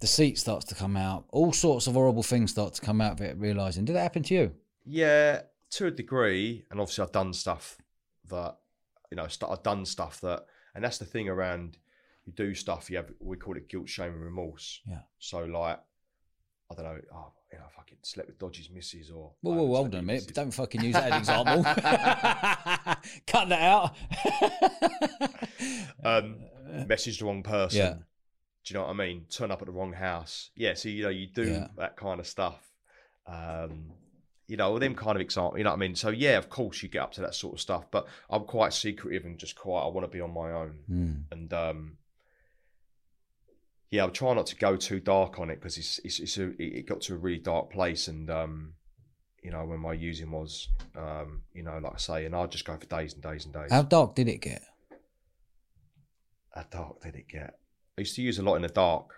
deceit 0.00 0.38
starts 0.38 0.66
to 0.66 0.74
come 0.74 0.96
out, 0.96 1.24
all 1.30 1.52
sorts 1.52 1.86
of 1.86 1.94
horrible 1.94 2.22
things 2.22 2.50
start 2.50 2.74
to 2.74 2.82
come 2.82 3.00
out 3.00 3.12
of 3.12 3.20
it. 3.22 3.36
Realizing, 3.38 3.86
did 3.86 3.96
that 3.96 4.02
happen 4.02 4.22
to 4.24 4.34
you? 4.34 4.52
Yeah, 4.84 5.40
to 5.70 5.86
a 5.86 5.90
degree, 5.90 6.66
and 6.70 6.80
obviously 6.80 7.02
I've 7.04 7.12
done 7.12 7.32
stuff 7.32 7.78
that 8.28 8.56
you 9.10 9.16
know, 9.16 9.26
I've 9.48 9.62
done 9.62 9.84
stuff 9.86 10.20
that, 10.20 10.46
and 10.74 10.84
that's 10.84 10.98
the 10.98 11.04
thing 11.04 11.28
around 11.28 11.78
you 12.26 12.32
do 12.34 12.54
stuff. 12.54 12.90
You 12.90 12.98
have 12.98 13.10
we 13.20 13.36
call 13.36 13.56
it 13.56 13.68
guilt, 13.68 13.88
shame, 13.88 14.12
and 14.12 14.22
remorse. 14.24 14.80
Yeah. 14.88 15.00
So 15.18 15.44
like, 15.44 15.78
I 16.70 16.74
don't 16.74 16.84
know. 16.84 17.00
Oh, 17.14 17.32
you 17.52 17.58
know, 17.58 17.64
I 17.64 17.70
fucking 17.76 17.98
slept 18.02 18.28
with 18.28 18.38
Dodge's 18.38 18.68
missus, 18.70 19.10
or 19.10 19.32
Whoa, 19.40 19.52
whoa, 19.54 19.60
haven't 19.62 19.74
hold 19.74 19.94
on 19.94 20.00
a 20.00 20.02
minute! 20.02 20.34
Don't 20.34 20.50
fucking 20.50 20.82
use 20.82 20.94
that 20.94 21.12
as 21.12 21.28
an 21.28 21.40
example. 21.40 21.62
Cut 23.26 23.48
that 23.48 23.62
out. 23.62 23.96
um, 26.04 26.36
message 26.86 27.18
the 27.18 27.24
wrong 27.24 27.42
person. 27.42 27.78
Yeah. 27.78 27.94
Do 28.64 28.74
you 28.74 28.74
know 28.74 28.82
what 28.86 28.90
I 28.90 28.94
mean? 28.94 29.26
Turn 29.30 29.50
up 29.50 29.62
at 29.62 29.66
the 29.66 29.72
wrong 29.72 29.92
house. 29.92 30.50
Yeah. 30.56 30.74
So 30.74 30.88
you 30.88 31.04
know 31.04 31.08
you 31.08 31.28
do 31.28 31.44
Yeah. 31.44 31.68
that 31.78 31.96
kind 31.96 32.18
of 32.20 32.26
stuff. 32.26 32.58
Um, 33.26 33.92
you 34.48 34.56
know, 34.56 34.70
all 34.70 34.78
them 34.78 34.94
kind 34.94 35.16
of 35.16 35.20
examples. 35.20 35.58
You 35.58 35.64
know 35.64 35.70
what 35.70 35.76
I 35.76 35.80
mean? 35.80 35.94
So 35.94 36.10
yeah, 36.10 36.36
of 36.38 36.48
course 36.48 36.82
you 36.82 36.88
get 36.88 37.02
up 37.02 37.12
to 37.12 37.20
that 37.22 37.34
sort 37.34 37.54
of 37.54 37.60
stuff, 37.60 37.84
but 37.90 38.06
I'm 38.30 38.44
quite 38.44 38.72
secretive 38.72 39.24
and 39.24 39.38
just 39.38 39.56
quite. 39.56 39.82
I 39.82 39.88
want 39.88 40.04
to 40.04 40.08
be 40.16 40.20
on 40.20 40.32
my 40.34 40.52
own, 40.52 40.74
Hmm. 40.86 41.12
and 41.30 41.52
um, 41.52 41.98
yeah, 43.90 44.04
I'm 44.04 44.12
trying 44.12 44.36
not 44.36 44.46
to 44.46 44.56
go 44.56 44.76
too 44.76 45.00
dark 45.00 45.38
on 45.38 45.50
it 45.50 45.60
because 45.60 45.78
it's 45.78 45.98
it's, 46.00 46.18
it's 46.20 46.38
a, 46.38 46.50
it 46.58 46.86
got 46.86 47.00
to 47.02 47.14
a 47.14 47.18
really 47.18 47.38
dark 47.38 47.70
place, 47.70 48.08
and 48.08 48.28
um, 48.30 48.74
you 49.42 49.50
know 49.50 49.64
when 49.64 49.80
my 49.80 49.92
using 49.92 50.30
was, 50.30 50.68
um, 50.96 51.42
you 51.54 51.62
know, 51.62 51.78
like 51.78 51.94
I 51.94 51.98
say, 51.98 52.24
and 52.24 52.34
I'd 52.34 52.50
just 52.50 52.64
go 52.64 52.76
for 52.76 52.86
days 52.86 53.14
and 53.14 53.22
days 53.22 53.44
and 53.44 53.54
days. 53.54 53.70
How 53.70 53.82
dark 53.82 54.14
did 54.14 54.28
it 54.28 54.38
get? 54.38 54.62
How 56.54 56.64
dark 56.70 57.02
did 57.02 57.14
it 57.14 57.28
get? 57.28 57.58
I 57.96 58.00
used 58.00 58.16
to 58.16 58.22
use 58.22 58.38
a 58.38 58.42
lot 58.42 58.56
in 58.56 58.62
the 58.62 58.68
dark. 58.68 59.10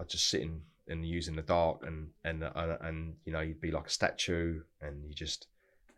I'd 0.00 0.08
just 0.08 0.28
sit 0.28 0.42
in 0.42 0.60
and 0.86 1.04
use 1.04 1.26
in 1.26 1.34
the 1.34 1.42
dark, 1.42 1.82
and 1.84 2.10
and 2.24 2.44
and, 2.44 2.78
and 2.80 3.14
you 3.24 3.32
know 3.32 3.40
you'd 3.40 3.60
be 3.60 3.72
like 3.72 3.88
a 3.88 3.90
statue, 3.90 4.60
and 4.80 5.04
you 5.08 5.14
just 5.14 5.48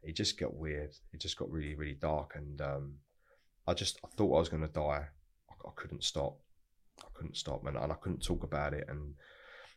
it 0.03 0.17
just 0.17 0.41
got 0.41 0.55
weird. 0.55 0.95
It 1.13 1.21
just 1.21 1.37
got 1.37 1.51
really 1.51 1.75
really 1.75 1.99
dark, 2.01 2.33
and 2.35 2.61
um, 2.63 2.95
I 3.67 3.75
just 3.75 4.01
I 4.03 4.09
thought 4.17 4.35
I 4.35 4.39
was 4.39 4.49
going 4.49 4.63
to 4.63 4.69
die. 4.69 5.05
I, 5.51 5.69
I 5.69 5.71
couldn't 5.77 6.03
stop. 6.03 6.39
I 7.05 7.09
couldn't 7.15 7.37
stop, 7.37 7.67
and, 7.67 7.77
and 7.77 7.93
I 7.93 7.97
couldn't 7.97 8.23
talk 8.23 8.43
about 8.43 8.75
it. 8.75 8.87
And 8.89 9.15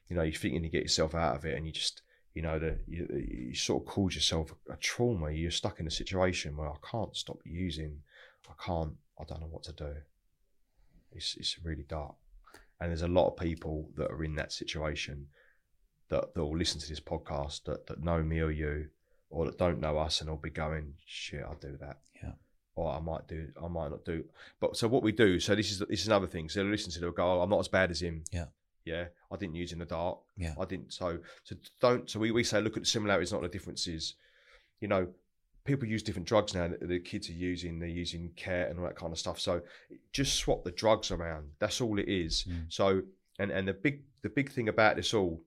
you 0.09 0.15
know, 0.15 0.23
you're 0.23 0.33
thinking 0.33 0.63
you 0.63 0.69
get 0.69 0.83
yourself 0.83 1.15
out 1.15 1.35
of 1.35 1.45
it, 1.45 1.55
and 1.55 1.65
you 1.65 1.71
just 1.71 2.01
you 2.33 2.41
know 2.41 2.59
the 2.59 2.79
you, 2.87 3.07
you 3.49 3.55
sort 3.55 3.83
of 3.83 3.87
cause 3.87 4.15
yourself 4.15 4.53
a 4.69 4.75
trauma. 4.77 5.31
You're 5.31 5.51
stuck 5.51 5.79
in 5.79 5.87
a 5.87 5.91
situation 5.91 6.57
where 6.57 6.69
I 6.69 6.75
can't 6.89 7.15
stop 7.15 7.39
using. 7.45 7.99
I 8.49 8.53
can't. 8.63 8.93
I 9.19 9.23
don't 9.25 9.41
know 9.41 9.47
what 9.47 9.63
to 9.63 9.73
do. 9.73 9.93
It's 11.11 11.35
it's 11.37 11.57
really 11.63 11.85
dark, 11.87 12.15
and 12.79 12.89
there's 12.89 13.01
a 13.03 13.07
lot 13.07 13.27
of 13.27 13.37
people 13.37 13.89
that 13.95 14.11
are 14.11 14.23
in 14.23 14.35
that 14.35 14.51
situation 14.51 15.27
that 16.09 16.33
that 16.33 16.43
will 16.43 16.57
listen 16.57 16.79
to 16.79 16.89
this 16.89 16.99
podcast 16.99 17.63
that 17.65 17.87
that 17.87 18.03
know 18.03 18.23
me 18.23 18.39
or 18.39 18.51
you, 18.51 18.87
or 19.29 19.45
that 19.45 19.57
don't 19.57 19.79
know 19.79 19.97
us, 19.97 20.21
and 20.21 20.29
will 20.29 20.37
be 20.37 20.49
going, 20.49 20.95
"Shit, 21.05 21.43
I'll 21.43 21.55
do 21.55 21.77
that." 21.79 21.99
Yeah. 22.21 22.33
Or 22.75 22.91
I 22.91 22.99
might 22.99 23.27
do. 23.27 23.49
I 23.61 23.67
might 23.67 23.89
not 23.89 24.03
do. 24.03 24.23
But 24.59 24.75
so 24.77 24.87
what 24.87 25.03
we 25.03 25.11
do. 25.11 25.39
So 25.39 25.53
this 25.55 25.71
is 25.71 25.79
this 25.79 26.01
is 26.01 26.07
another 26.07 26.27
thing. 26.27 26.49
So 26.49 26.63
listen 26.63 26.91
to 26.93 26.99
they'll 26.99 27.11
go, 27.11 27.39
oh, 27.39 27.41
"I'm 27.41 27.49
not 27.49 27.59
as 27.59 27.67
bad 27.67 27.91
as 27.91 28.01
him." 28.01 28.23
Yeah. 28.31 28.45
Yeah. 28.85 29.05
I 29.31 29.35
didn't 29.37 29.55
use 29.55 29.71
in 29.71 29.79
the 29.79 29.85
dark. 29.85 30.17
Yeah. 30.37 30.55
I 30.59 30.65
didn't. 30.65 30.91
So 30.91 31.19
so 31.43 31.55
don't. 31.79 32.09
So 32.09 32.19
we, 32.19 32.31
we 32.31 32.43
say 32.43 32.61
look 32.61 32.75
at 32.75 32.83
the 32.83 32.89
similarities, 32.89 33.31
not 33.31 33.41
the 33.41 33.47
differences. 33.47 34.15
You 34.79 34.87
know, 34.87 35.07
people 35.65 35.87
use 35.87 36.03
different 36.03 36.27
drugs 36.27 36.53
now. 36.53 36.67
that 36.67 36.87
The 36.87 36.99
kids 36.99 37.29
are 37.29 37.33
using. 37.33 37.79
They're 37.79 37.89
using 37.89 38.31
care 38.35 38.67
and 38.67 38.79
all 38.79 38.85
that 38.85 38.95
kind 38.95 39.13
of 39.13 39.19
stuff. 39.19 39.39
So 39.39 39.61
just 40.11 40.35
swap 40.35 40.63
the 40.63 40.71
drugs 40.71 41.11
around. 41.11 41.49
That's 41.59 41.79
all 41.79 41.99
it 41.99 42.09
is. 42.09 42.45
Mm. 42.49 42.65
So 42.69 43.03
and 43.39 43.51
and 43.51 43.67
the 43.67 43.73
big 43.73 44.01
the 44.21 44.29
big 44.29 44.51
thing 44.51 44.69
about 44.69 44.95
this 44.95 45.13
all 45.13 45.41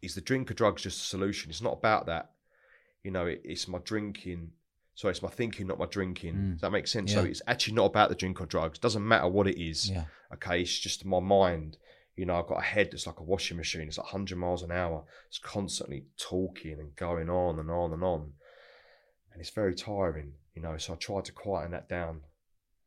is 0.00 0.14
the 0.14 0.20
drink 0.20 0.50
of 0.50 0.56
drugs 0.56 0.82
just 0.82 1.00
a 1.00 1.04
solution. 1.04 1.50
It's 1.50 1.62
not 1.62 1.74
about 1.74 2.06
that. 2.06 2.30
You 3.04 3.10
know, 3.10 3.26
it, 3.26 3.42
it's 3.44 3.68
my 3.68 3.78
drinking. 3.78 4.50
So 4.94 5.08
it's 5.08 5.22
my 5.22 5.30
thinking, 5.30 5.66
not 5.66 5.78
my 5.78 5.86
drinking. 5.86 6.34
Mm. 6.34 6.52
Does 6.52 6.60
that 6.60 6.70
make 6.72 6.86
sense? 6.86 7.12
So 7.12 7.24
it's 7.24 7.42
actually 7.46 7.74
not 7.74 7.86
about 7.86 8.08
the 8.10 8.14
drink 8.14 8.40
or 8.40 8.46
drugs. 8.46 8.78
Doesn't 8.78 9.06
matter 9.06 9.26
what 9.28 9.46
it 9.46 9.58
is 9.60 9.88
Yeah. 9.90 10.04
okay 10.34 10.60
it's 10.62 10.78
just 10.78 11.04
my 11.04 11.20
mind 11.20 11.78
you 12.14 12.26
know 12.26 12.36
i've 12.38 12.46
got 12.46 12.58
a 12.58 12.62
head 12.74 12.88
that's 12.90 13.06
like 13.06 13.20
a 13.20 13.22
washing 13.22 13.56
machine 13.56 13.88
it's 13.88 13.96
like 13.96 14.12
100 14.12 14.36
miles 14.36 14.62
an 14.62 14.70
hour 14.70 15.02
it's 15.28 15.38
constantly 15.38 16.04
talking 16.18 16.76
and 16.78 16.94
going 16.94 17.30
on 17.30 17.58
and 17.58 17.70
on 17.70 17.90
and 17.92 18.04
on 18.04 18.32
and 19.32 19.40
it's 19.40 19.48
very 19.50 19.74
tiring 19.74 20.32
you 20.54 20.60
know 20.60 20.76
so 20.76 20.92
i 20.92 20.96
tried 20.96 21.24
to 21.24 21.32
quieten 21.32 21.70
that 21.70 21.88
down 21.88 22.20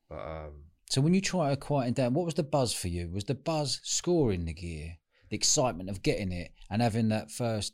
but 0.09 0.19
um 0.19 0.51
So 0.91 1.01
when 1.01 1.15
you 1.15 1.21
try 1.21 1.49
to 1.49 1.55
quieten 1.57 1.93
down, 1.93 2.13
what 2.13 2.25
was 2.25 2.35
the 2.35 2.43
buzz 2.43 2.71
for 2.71 2.87
you? 2.87 3.09
Was 3.11 3.23
the 3.23 3.33
buzz 3.33 3.79
scoring 3.83 4.45
the 4.45 4.53
gear, 4.53 4.97
the 5.29 5.35
excitement 5.35 5.89
of 5.89 6.03
getting 6.03 6.31
it 6.31 6.51
and 6.69 6.83
having 6.83 7.09
that 7.09 7.31
first 7.31 7.73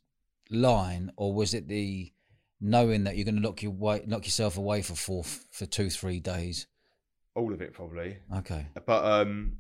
line, 0.50 1.12
or 1.18 1.34
was 1.34 1.54
it 1.54 1.68
the 1.68 2.14
knowing 2.62 3.04
that 3.06 3.16
you're 3.18 3.26
going 3.26 3.42
to 3.42 3.48
lock 3.48 3.62
your 3.64 3.72
way, 3.74 4.04
knock 4.06 4.26
yourself 4.26 4.56
away 4.58 4.82
for 4.82 4.94
four, 4.96 5.24
for 5.24 5.66
two, 5.66 5.90
three 5.90 6.20
days? 6.20 6.68
all 7.34 7.54
of 7.54 7.62
it 7.62 7.72
probably 7.74 8.18
Okay. 8.40 8.68
but 8.86 9.06
um 9.06 9.54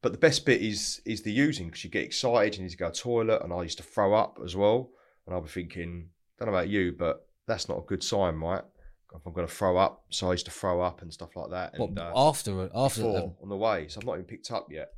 but 0.00 0.12
the 0.12 0.18
best 0.18 0.46
bit 0.46 0.62
is 0.62 1.00
is 1.04 1.22
the 1.22 1.32
using 1.32 1.66
because 1.66 1.82
you 1.82 1.90
get 1.90 2.04
excited 2.04 2.56
you 2.56 2.62
need 2.62 2.70
to 2.70 2.76
go 2.76 2.86
to 2.88 2.92
the 2.92 2.96
toilet 2.98 3.42
and 3.42 3.52
i 3.52 3.62
used 3.62 3.78
to 3.78 3.82
throw 3.82 4.14
up 4.14 4.38
as 4.44 4.54
well 4.54 4.90
and 5.26 5.34
i'll 5.34 5.40
be 5.42 5.48
thinking 5.48 6.08
don't 6.38 6.46
know 6.48 6.54
about 6.54 6.68
you 6.68 6.92
but 6.96 7.26
that's 7.48 7.68
not 7.68 7.78
a 7.78 7.82
good 7.88 8.00
sign 8.04 8.36
right 8.36 8.62
if 9.12 9.26
i'm 9.26 9.32
going 9.32 9.44
to 9.44 9.52
throw 9.52 9.76
up 9.76 10.04
so 10.10 10.28
i 10.28 10.32
used 10.32 10.44
to 10.44 10.52
throw 10.52 10.80
up 10.80 11.02
and 11.02 11.12
stuff 11.12 11.34
like 11.34 11.50
that 11.50 11.76
What 11.76 11.98
uh, 11.98 12.12
after 12.14 12.70
after 12.72 13.00
before 13.02 13.34
on 13.42 13.48
the 13.48 13.56
way, 13.56 13.88
so 13.88 13.98
I've 14.00 14.06
not 14.06 14.12
even 14.14 14.24
picked 14.26 14.52
up 14.52 14.68
yet. 14.70 14.90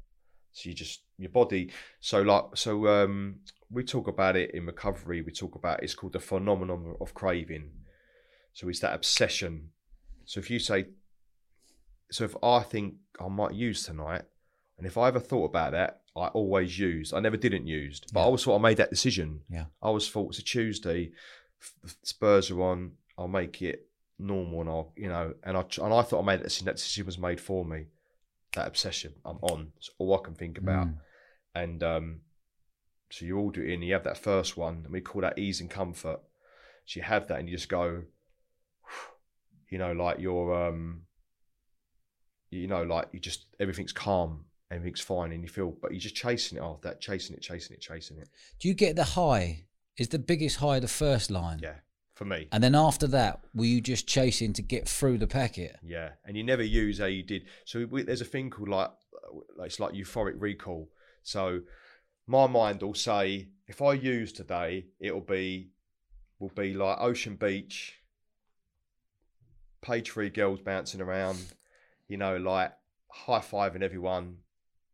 So 0.56 0.70
you 0.70 0.74
just 0.74 1.02
your 1.18 1.28
body. 1.28 1.70
So 2.00 2.22
like 2.22 2.44
so, 2.54 2.86
um, 2.88 3.40
we 3.70 3.84
talk 3.84 4.08
about 4.08 4.36
it 4.36 4.52
in 4.52 4.64
recovery. 4.64 5.20
We 5.20 5.30
talk 5.30 5.54
about 5.54 5.82
it's 5.82 5.94
called 5.94 6.14
the 6.14 6.18
phenomenon 6.20 6.96
of 6.98 7.12
craving. 7.12 7.70
So 8.54 8.66
it's 8.70 8.80
that 8.80 8.94
obsession. 8.94 9.68
So 10.24 10.40
if 10.40 10.48
you 10.50 10.58
say, 10.58 10.86
so 12.10 12.24
if 12.24 12.34
I 12.42 12.60
think 12.60 12.94
I 13.20 13.28
might 13.28 13.52
use 13.52 13.84
tonight, 13.84 14.22
and 14.78 14.86
if 14.86 14.96
I 14.96 15.08
ever 15.08 15.20
thought 15.20 15.44
about 15.44 15.72
that, 15.72 16.00
I 16.16 16.28
always 16.28 16.78
used. 16.78 17.12
I 17.12 17.20
never 17.20 17.36
didn't 17.36 17.66
used, 17.66 18.10
but 18.14 18.20
I 18.20 18.22
Yeah. 18.22 18.26
always 18.26 18.42
thought 18.42 18.56
I 18.58 18.62
made 18.62 18.78
that 18.78 18.88
decision. 18.88 19.42
Yeah. 19.50 19.66
I 19.82 19.88
always 19.88 20.08
thought 20.08 20.30
it's 20.30 20.38
a 20.38 20.42
Tuesday. 20.42 21.12
Spurs 22.02 22.50
are 22.50 22.62
on. 22.62 22.92
I'll 23.18 23.28
make 23.28 23.60
it 23.60 23.90
normal, 24.18 24.62
and 24.62 24.70
I'll 24.70 24.92
you 24.96 25.08
know, 25.10 25.34
and 25.42 25.58
I 25.58 25.64
and 25.84 25.92
I 25.92 26.00
thought 26.00 26.22
I 26.22 26.24
made 26.24 26.38
that 26.40 26.44
decision. 26.44 26.64
That 26.64 26.76
decision 26.76 27.04
was 27.04 27.18
made 27.18 27.42
for 27.42 27.62
me. 27.62 27.88
That 28.56 28.66
obsession, 28.66 29.12
I'm 29.24 29.36
on. 29.42 29.72
It's 29.76 29.90
all 29.98 30.18
I 30.18 30.24
can 30.24 30.34
think 30.34 30.56
about. 30.56 30.88
Mm. 30.88 30.96
And 31.54 31.82
um, 31.82 32.20
so 33.10 33.26
you 33.26 33.38
all 33.38 33.50
do 33.50 33.60
it 33.60 33.70
in. 33.70 33.82
You 33.82 33.92
have 33.92 34.04
that 34.04 34.16
first 34.16 34.56
one, 34.56 34.80
and 34.84 34.90
we 34.90 35.02
call 35.02 35.20
that 35.20 35.38
ease 35.38 35.60
and 35.60 35.70
comfort. 35.70 36.20
So 36.86 36.98
you 36.98 37.02
have 37.02 37.28
that, 37.28 37.38
and 37.38 37.48
you 37.50 37.54
just 37.54 37.68
go, 37.68 38.02
you 39.68 39.76
know, 39.76 39.92
like 39.92 40.20
you're, 40.20 40.68
um, 40.68 41.02
you 42.50 42.66
know, 42.66 42.82
like 42.82 43.08
you 43.12 43.20
just 43.20 43.44
everything's 43.60 43.92
calm, 43.92 44.46
everything's 44.70 45.02
fine, 45.02 45.32
and 45.32 45.42
you 45.42 45.48
feel, 45.48 45.76
but 45.82 45.90
you're 45.92 46.00
just 46.00 46.16
chasing 46.16 46.56
it 46.56 46.62
after 46.62 46.88
that, 46.88 47.00
chasing 47.02 47.36
it, 47.36 47.42
chasing 47.42 47.76
it, 47.76 47.82
chasing 47.82 48.16
it. 48.16 48.30
Do 48.58 48.68
you 48.68 48.74
get 48.74 48.96
the 48.96 49.04
high? 49.04 49.64
Is 49.98 50.08
the 50.08 50.18
biggest 50.18 50.56
high 50.56 50.80
the 50.80 50.88
first 50.88 51.30
line? 51.30 51.60
Yeah, 51.62 51.76
for 52.16 52.24
me. 52.24 52.48
And 52.50 52.64
then 52.64 52.74
after 52.74 53.06
that, 53.08 53.40
were 53.54 53.66
you 53.66 53.80
just 53.82 54.08
chasing 54.08 54.54
to 54.54 54.62
get 54.62 54.88
through 54.88 55.18
the 55.18 55.26
packet? 55.26 55.76
Yeah, 55.82 56.12
and 56.24 56.36
you 56.36 56.42
never 56.42 56.62
use 56.62 56.98
how 56.98 57.04
you 57.06 57.22
did. 57.22 57.44
So 57.66 57.86
we, 57.88 58.02
there's 58.02 58.22
a 58.22 58.24
thing 58.24 58.48
called 58.48 58.70
like, 58.70 58.90
like 59.56 59.66
it's 59.66 59.78
like 59.78 59.92
euphoric 59.92 60.34
recall. 60.38 60.88
So 61.22 61.60
my 62.26 62.46
mind 62.46 62.82
will 62.82 62.94
say 62.94 63.48
if 63.68 63.82
I 63.82 63.92
use 63.92 64.32
today, 64.32 64.86
it'll 64.98 65.20
be 65.20 65.68
will 66.38 66.50
be 66.54 66.72
like 66.72 66.98
Ocean 67.00 67.36
Beach, 67.36 68.00
page 69.82 70.10
three 70.10 70.30
girls 70.30 70.60
bouncing 70.60 71.02
around, 71.02 71.38
you 72.08 72.16
know, 72.16 72.38
like 72.38 72.72
high 73.10 73.40
fiving 73.40 73.82
everyone. 73.82 74.38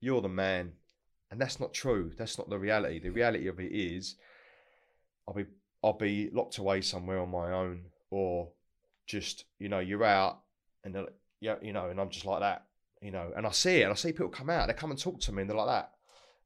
You're 0.00 0.22
the 0.22 0.28
man, 0.28 0.72
and 1.30 1.40
that's 1.40 1.60
not 1.60 1.72
true. 1.72 2.10
That's 2.18 2.36
not 2.36 2.50
the 2.50 2.58
reality. 2.58 2.98
The 2.98 3.10
reality 3.10 3.46
of 3.46 3.60
it 3.60 3.70
is, 3.70 4.16
I'll 5.28 5.34
be 5.34 5.44
I'll 5.82 5.92
be 5.92 6.30
locked 6.32 6.58
away 6.58 6.80
somewhere 6.80 7.18
on 7.20 7.30
my 7.30 7.52
own, 7.52 7.86
or 8.10 8.50
just 9.06 9.44
you 9.58 9.68
know 9.68 9.80
you're 9.80 10.04
out 10.04 10.40
and 10.84 10.96
yeah 11.40 11.56
you 11.62 11.72
know, 11.72 11.88
and 11.88 12.00
I'm 12.00 12.10
just 12.10 12.24
like 12.24 12.40
that, 12.40 12.66
you 13.00 13.10
know, 13.10 13.32
and 13.36 13.46
I 13.46 13.50
see 13.50 13.80
it, 13.80 13.84
and 13.84 13.92
I 13.92 13.96
see 13.96 14.12
people 14.12 14.28
come 14.28 14.50
out, 14.50 14.68
they 14.68 14.74
come 14.74 14.90
and 14.90 14.98
talk 15.00 15.20
to 15.20 15.32
me, 15.32 15.42
and 15.42 15.50
they're 15.50 15.56
like 15.56 15.66
that, 15.68 15.92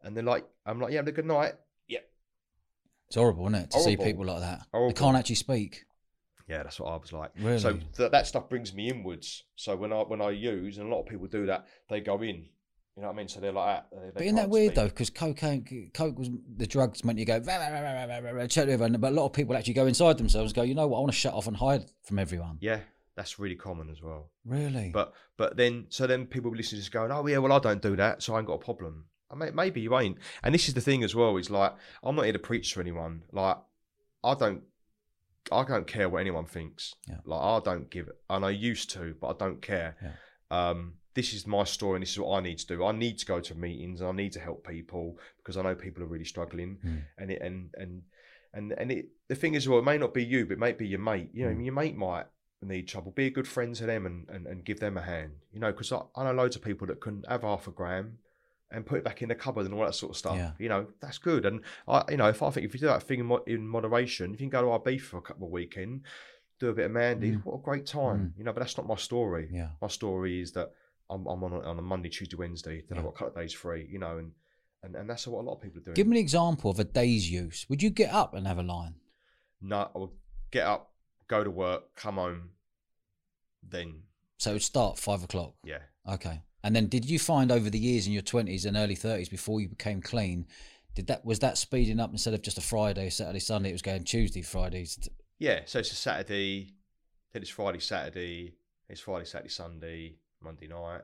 and 0.02 0.16
they're 0.16 0.24
like, 0.24 0.46
I'm 0.64 0.80
like, 0.80 0.92
yeah, 0.92 0.98
have 0.98 1.08
a 1.08 1.12
good 1.12 1.26
night, 1.26 1.54
yeah, 1.86 2.00
It's 3.08 3.16
horrible, 3.16 3.46
isn't 3.46 3.54
it, 3.64 3.70
to 3.72 3.80
see 3.80 3.96
people 3.96 4.24
like 4.24 4.40
that? 4.40 4.62
Horrible. 4.72 4.94
They 4.94 4.98
can't 5.00 5.16
actually 5.16 5.36
speak. 5.36 5.84
yeah, 6.48 6.62
that's 6.62 6.80
what 6.80 6.92
I 6.92 6.96
was 6.96 7.12
like. 7.12 7.32
Really? 7.38 7.58
So 7.58 7.78
th- 7.96 8.10
that 8.12 8.26
stuff 8.26 8.48
brings 8.48 8.72
me 8.72 8.88
inwards. 8.88 9.44
So 9.56 9.76
when 9.76 9.92
I 9.92 9.96
when 10.02 10.22
I 10.22 10.30
use, 10.30 10.78
and 10.78 10.86
a 10.86 10.94
lot 10.94 11.02
of 11.02 11.06
people 11.08 11.26
do 11.26 11.46
that, 11.46 11.66
they 11.90 12.00
go 12.00 12.22
in. 12.22 12.46
You 12.96 13.02
know 13.02 13.08
what 13.08 13.14
I 13.14 13.16
mean? 13.18 13.28
So 13.28 13.40
they're 13.40 13.52
like 13.52 13.66
that. 13.66 13.86
They, 13.90 14.06
they 14.06 14.10
But 14.14 14.22
isn't 14.22 14.36
that 14.36 14.48
weird 14.48 14.68
speak. 14.72 14.76
though? 14.76 14.88
Because 14.88 15.10
cocaine, 15.10 15.90
coke 15.92 16.18
was 16.18 16.30
the 16.56 16.66
drugs 16.66 17.04
meant 17.04 17.18
you 17.18 17.26
go, 17.26 17.38
"Rah, 17.38 17.56
rah, 17.56 17.68
rah, 17.68 17.80
rah, 17.80 18.04
rah, 18.04 18.16
rah, 18.16 18.30
rah," 18.30 18.46
everyone. 18.56 18.92
But 18.94 19.12
a 19.12 19.14
lot 19.14 19.26
of 19.26 19.32
people 19.34 19.54
actually 19.54 19.74
go 19.74 19.86
inside 19.86 20.16
themselves, 20.16 20.52
and 20.52 20.56
go, 20.56 20.62
you 20.62 20.74
know 20.74 20.86
what? 20.86 20.96
I 20.96 21.00
want 21.00 21.12
to 21.12 21.18
shut 21.18 21.34
off 21.34 21.46
and 21.46 21.56
hide 21.56 21.84
from 22.04 22.18
everyone. 22.18 22.56
Yeah, 22.60 22.80
that's 23.14 23.38
really 23.38 23.54
common 23.54 23.90
as 23.90 24.00
well. 24.00 24.30
Really? 24.46 24.90
But 24.94 25.12
but 25.36 25.58
then 25.58 25.86
so 25.90 26.06
then 26.06 26.24
people 26.24 26.50
will 26.50 26.54
be 26.56 26.58
listening 26.60 26.80
just 26.80 26.90
going, 26.92 27.12
oh 27.12 27.26
yeah, 27.26 27.36
well 27.36 27.52
I 27.52 27.58
don't 27.58 27.82
do 27.82 27.96
that, 27.96 28.22
so 28.22 28.34
I 28.34 28.38
ain't 28.38 28.46
got 28.46 28.54
a 28.54 28.64
problem. 28.64 29.04
I 29.30 29.34
mean, 29.34 29.54
maybe 29.54 29.82
you 29.82 29.98
ain't. 29.98 30.16
And 30.42 30.54
this 30.54 30.68
is 30.68 30.74
the 30.74 30.80
thing 30.80 31.04
as 31.04 31.14
well. 31.14 31.36
Is 31.36 31.50
like 31.50 31.74
I'm 32.02 32.16
not 32.16 32.24
here 32.24 32.32
to 32.32 32.38
preach 32.38 32.72
to 32.72 32.80
anyone. 32.80 33.24
Like 33.30 33.58
I 34.24 34.34
don't. 34.34 34.62
I 35.52 35.64
don't 35.64 35.86
care 35.86 36.08
what 36.08 36.20
anyone 36.22 36.46
thinks. 36.46 36.94
Yeah. 37.06 37.18
Like 37.26 37.40
I 37.40 37.60
don't 37.62 37.90
give, 37.90 38.08
and 38.30 38.44
I 38.44 38.50
used 38.50 38.90
to, 38.92 39.14
but 39.20 39.28
I 39.28 39.32
don't 39.38 39.60
care. 39.60 39.96
Um, 40.50 40.94
this 41.16 41.32
is 41.32 41.46
my 41.46 41.64
story, 41.64 41.96
and 41.96 42.02
this 42.02 42.12
is 42.12 42.18
what 42.20 42.36
I 42.38 42.40
need 42.40 42.58
to 42.58 42.66
do. 42.66 42.84
I 42.84 42.92
need 42.92 43.18
to 43.18 43.26
go 43.26 43.40
to 43.40 43.54
meetings, 43.56 44.00
and 44.00 44.08
I 44.08 44.12
need 44.12 44.32
to 44.32 44.40
help 44.40 44.66
people 44.66 45.18
because 45.38 45.56
I 45.56 45.62
know 45.62 45.74
people 45.74 46.02
are 46.04 46.06
really 46.14 46.24
struggling. 46.34 46.78
Mm. 46.86 47.02
And 47.18 47.30
it 47.32 47.40
and 47.42 47.70
and 47.76 48.02
and 48.54 48.72
and 48.80 48.92
it. 48.92 49.06
The 49.28 49.34
thing 49.34 49.54
is, 49.54 49.68
well, 49.68 49.80
it 49.80 49.84
may 49.84 49.98
not 49.98 50.14
be 50.14 50.24
you, 50.24 50.46
but 50.46 50.52
it 50.54 50.58
might 50.66 50.78
be 50.78 50.86
your 50.86 51.00
mate. 51.00 51.30
You 51.32 51.46
know, 51.46 51.54
Mm. 51.54 51.64
your 51.64 51.74
mate 51.74 51.96
might 51.96 52.26
need 52.62 52.86
trouble. 52.88 53.10
Be 53.12 53.26
a 53.26 53.30
good 53.38 53.46
friend 53.48 53.74
to 53.76 53.86
them 53.86 54.06
and, 54.06 54.28
and, 54.28 54.46
and 54.46 54.64
give 54.64 54.80
them 54.80 54.96
a 54.96 55.02
hand. 55.02 55.32
You 55.52 55.60
know, 55.60 55.72
because 55.72 55.90
I, 55.92 56.00
I 56.16 56.24
know 56.24 56.32
loads 56.32 56.56
of 56.56 56.62
people 56.62 56.86
that 56.88 57.00
can 57.00 57.24
have 57.28 57.42
half 57.42 57.66
a 57.68 57.70
gram 57.70 58.18
and 58.72 58.84
put 58.84 58.98
it 58.98 59.04
back 59.04 59.22
in 59.22 59.28
the 59.28 59.34
cupboard 59.34 59.64
and 59.66 59.74
all 59.74 59.84
that 59.84 59.94
sort 59.94 60.10
of 60.10 60.16
stuff. 60.16 60.36
Yeah. 60.36 60.50
You 60.58 60.68
know, 60.68 60.86
that's 61.00 61.18
good. 61.18 61.46
And 61.46 61.60
I, 61.86 62.02
you 62.10 62.16
know, 62.16 62.28
if 62.28 62.42
I 62.42 62.50
think 62.50 62.66
if 62.66 62.74
you 62.74 62.80
do 62.80 62.86
that 62.86 63.02
thing 63.04 63.20
in, 63.20 63.26
mo- 63.26 63.44
in 63.46 63.66
moderation, 63.68 64.34
if 64.34 64.40
you 64.40 64.48
can 64.50 64.58
go 64.58 64.62
to 64.62 64.70
our 64.70 64.80
beef 64.80 65.06
for 65.06 65.18
a 65.18 65.22
couple 65.22 65.46
of 65.46 65.52
weekend, 65.52 66.00
do 66.58 66.70
a 66.70 66.72
bit 66.72 66.86
of 66.86 66.90
Mandy's, 66.92 67.36
Mm. 67.36 67.44
what 67.44 67.54
a 67.60 67.62
great 67.62 67.86
time. 67.86 68.34
You 68.36 68.42
know, 68.44 68.52
but 68.52 68.60
that's 68.60 68.76
not 68.76 68.86
my 68.88 68.96
story. 68.96 69.48
yeah. 69.52 69.68
My 69.80 69.88
story 69.88 70.40
is 70.40 70.50
that 70.52 70.72
I'm, 71.08 71.26
I'm 71.26 71.42
on 71.44 71.52
a, 71.52 71.60
on 71.60 71.78
a 71.78 71.82
Monday, 71.82 72.08
Tuesday, 72.08 72.36
Wednesday. 72.36 72.82
Then 72.88 72.98
I've 72.98 73.04
Yeah. 73.04 73.10
got 73.10 73.14
a 73.14 73.18
couple 73.18 73.28
of 73.28 73.34
days 73.36 73.52
free. 73.52 73.86
You 73.90 73.98
know, 73.98 74.18
and 74.18 74.32
and, 74.82 74.94
and 74.96 75.08
that's 75.10 75.26
what 75.26 75.40
a 75.40 75.42
lot 75.46 75.54
of 75.54 75.62
people 75.62 75.80
are 75.80 75.84
doing. 75.84 75.94
Give 75.94 76.06
me 76.06 76.16
an 76.18 76.22
example 76.22 76.70
of 76.70 76.78
a 76.78 76.84
day's 76.84 77.30
use. 77.30 77.66
Would 77.68 77.82
you 77.82 77.90
get 77.90 78.12
up 78.12 78.34
and 78.34 78.46
have 78.46 78.58
a 78.58 78.62
line? 78.62 78.94
no, 79.60 79.90
I 79.94 79.98
would 79.98 80.10
get 80.50 80.66
up, 80.66 80.92
go 81.28 81.42
to 81.42 81.50
work, 81.50 81.94
come 81.96 82.16
home, 82.16 82.50
then 83.68 84.02
So 84.38 84.50
it 84.50 84.54
would 84.54 84.62
start 84.62 84.98
five 84.98 85.22
o'clock. 85.22 85.54
yeah. 85.64 85.78
Okay. 86.08 86.42
And 86.62 86.74
then 86.74 86.88
did 86.88 87.08
you 87.08 87.18
find 87.18 87.50
over 87.52 87.70
the 87.70 87.78
years 87.78 88.06
in 88.06 88.12
your 88.12 88.22
twenties 88.22 88.64
and 88.64 88.76
early 88.76 88.94
thirties 88.94 89.28
before 89.28 89.60
you 89.60 89.68
became 89.68 90.00
clean, 90.02 90.46
did 90.94 91.06
that 91.08 91.24
was 91.24 91.38
that 91.40 91.58
speeding 91.58 92.00
up 92.00 92.10
instead 92.10 92.34
of 92.34 92.42
just 92.42 92.58
a 92.58 92.62
Friday, 92.62 93.08
Saturday, 93.10 93.38
Sunday, 93.40 93.70
it 93.70 93.72
was 93.72 93.82
going 93.82 94.04
Tuesday, 94.04 94.42
Fridays. 94.42 95.08
Yeah, 95.38 95.60
so 95.66 95.78
it's 95.80 95.92
a 95.92 95.96
Saturday, 95.96 96.74
then 97.32 97.42
it's 97.42 97.50
Friday, 97.50 97.78
Saturday, 97.80 98.54
it's 98.88 99.00
Friday, 99.00 99.24
Saturday, 99.26 99.48
Sunday, 99.50 100.16
Monday 100.46 100.68
night, 100.68 101.02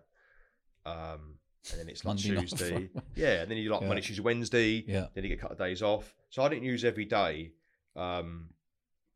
um, 0.87 1.39
and 1.71 1.81
then 1.81 1.89
it's 1.89 2.05
like 2.05 2.17
Monday 2.17 2.41
Tuesday. 2.41 2.91
Yeah, 3.15 3.43
and 3.43 3.51
then 3.51 3.59
you 3.59 3.71
like 3.71 3.83
Yeah. 3.83 3.89
Monday, 3.89 4.03
Tuesday, 4.03 4.23
Wednesday. 4.23 4.85
Yeah. 4.87 5.07
Then 5.15 5.25
you 5.25 5.29
get 5.31 5.39
a 5.39 5.41
couple 5.43 5.55
of 5.55 5.59
days 5.59 5.83
off. 5.83 6.15
So 6.31 6.43
I 6.43 6.49
didn't 6.49 6.65
use 6.65 6.85
every 6.85 7.05
day, 7.05 7.53
um, 7.97 8.49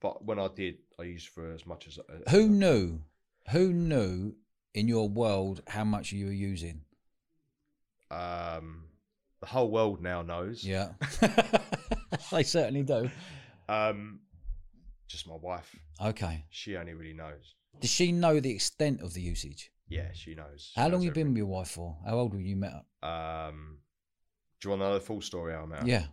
but 0.00 0.24
when 0.24 0.38
I 0.38 0.48
did, 0.48 0.78
I 0.98 1.04
used 1.04 1.28
for 1.28 1.52
as 1.52 1.64
much 1.64 1.86
as. 1.88 1.98
as 1.98 2.32
Who 2.32 2.48
knew? 2.48 3.00
Who 3.52 3.72
knew 3.72 4.34
in 4.74 4.88
your 4.88 5.08
world 5.08 5.62
how 5.68 5.84
much 5.84 6.12
you 6.12 6.26
were 6.26 6.32
using? 6.32 6.82
Um, 8.10 8.84
the 9.40 9.46
whole 9.46 9.70
world 9.70 10.02
now 10.02 10.22
knows. 10.22 10.64
Yeah. 10.64 10.92
they 12.32 12.42
certainly 12.42 12.82
do. 12.82 13.10
Um, 13.68 14.20
just 15.08 15.26
my 15.28 15.36
wife. 15.36 15.74
Okay. 16.04 16.44
She 16.50 16.76
only 16.76 16.94
really 16.94 17.14
knows. 17.14 17.54
Does 17.80 17.90
she 17.90 18.12
know 18.12 18.40
the 18.40 18.54
extent 18.54 19.00
of 19.02 19.14
the 19.14 19.20
usage? 19.20 19.70
Yeah, 19.88 20.08
she 20.12 20.34
knows. 20.34 20.72
She 20.74 20.80
How 20.80 20.86
long 20.88 20.92
knows 21.00 21.04
you 21.04 21.12
been 21.12 21.28
with 21.28 21.36
your 21.36 21.46
wife 21.46 21.68
for? 21.68 21.96
How 22.06 22.18
old 22.18 22.34
were 22.34 22.40
you 22.40 22.56
met? 22.56 22.72
up? 22.72 23.08
Um, 23.08 23.78
do 24.60 24.66
you 24.66 24.70
want 24.70 24.82
to 24.82 24.86
know 24.88 24.94
the 24.94 25.00
full 25.00 25.20
story, 25.20 25.52
how 25.52 25.62
I 25.62 25.66
met 25.66 25.82
her? 25.82 25.88
Yeah. 25.88 26.06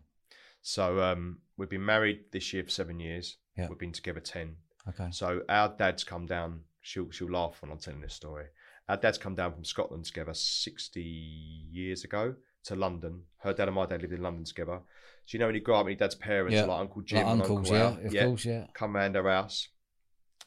So 0.62 1.02
um, 1.02 1.40
we've 1.58 1.70
been 1.70 1.86
married 1.86 2.26
this 2.32 2.54
year 2.54 2.64
for 2.64 2.70
seven 2.70 3.00
years. 3.00 3.38
Yeah. 3.58 3.68
We've 3.70 3.80
been 3.80 3.92
together 3.92 4.20
ten. 4.20 4.56
Okay. 4.88 5.10
So 5.12 5.42
our 5.50 5.70
dads 5.78 6.04
come 6.04 6.26
down. 6.26 6.62
She'll 6.82 7.10
she'll 7.12 7.32
laugh 7.32 7.62
when 7.62 7.72
I'm 7.72 7.78
telling 7.80 8.02
this 8.02 8.14
story. 8.14 8.46
Our 8.90 8.98
dads 8.98 9.18
come 9.18 9.36
down 9.36 9.54
from 9.54 9.64
Scotland 9.64 10.06
together 10.06 10.34
sixty 10.34 11.02
years 11.02 12.04
ago 12.04 12.36
to 12.66 12.76
London. 12.76 13.24
Her 13.38 13.54
dad 13.54 13.68
and 13.70 13.76
my 13.76 13.86
dad 13.86 14.02
lived 14.02 14.14
in 14.14 14.22
London 14.22 14.44
together. 14.44 14.82
So 15.26 15.36
you 15.36 15.40
know 15.40 15.46
when 15.46 15.56
you 15.56 15.62
grow 15.62 15.76
up, 15.76 15.82
and 15.88 15.92
your 15.92 15.98
dad's 15.98 16.16
parents 16.16 16.54
Yeah. 16.54 16.64
are 16.64 16.68
like 16.68 16.80
Uncle 16.82 17.02
Jim, 17.02 17.18
Like 17.24 17.28
and 17.32 17.42
uncles, 17.42 17.72
Uncle 17.72 17.78
yeah, 18.02 18.08
of 18.08 18.14
yeah. 18.14 18.26
course, 18.26 18.46
yeah. 18.46 18.68
Come 18.74 18.96
round 18.96 19.16
our 19.16 19.30
house. 19.30 19.70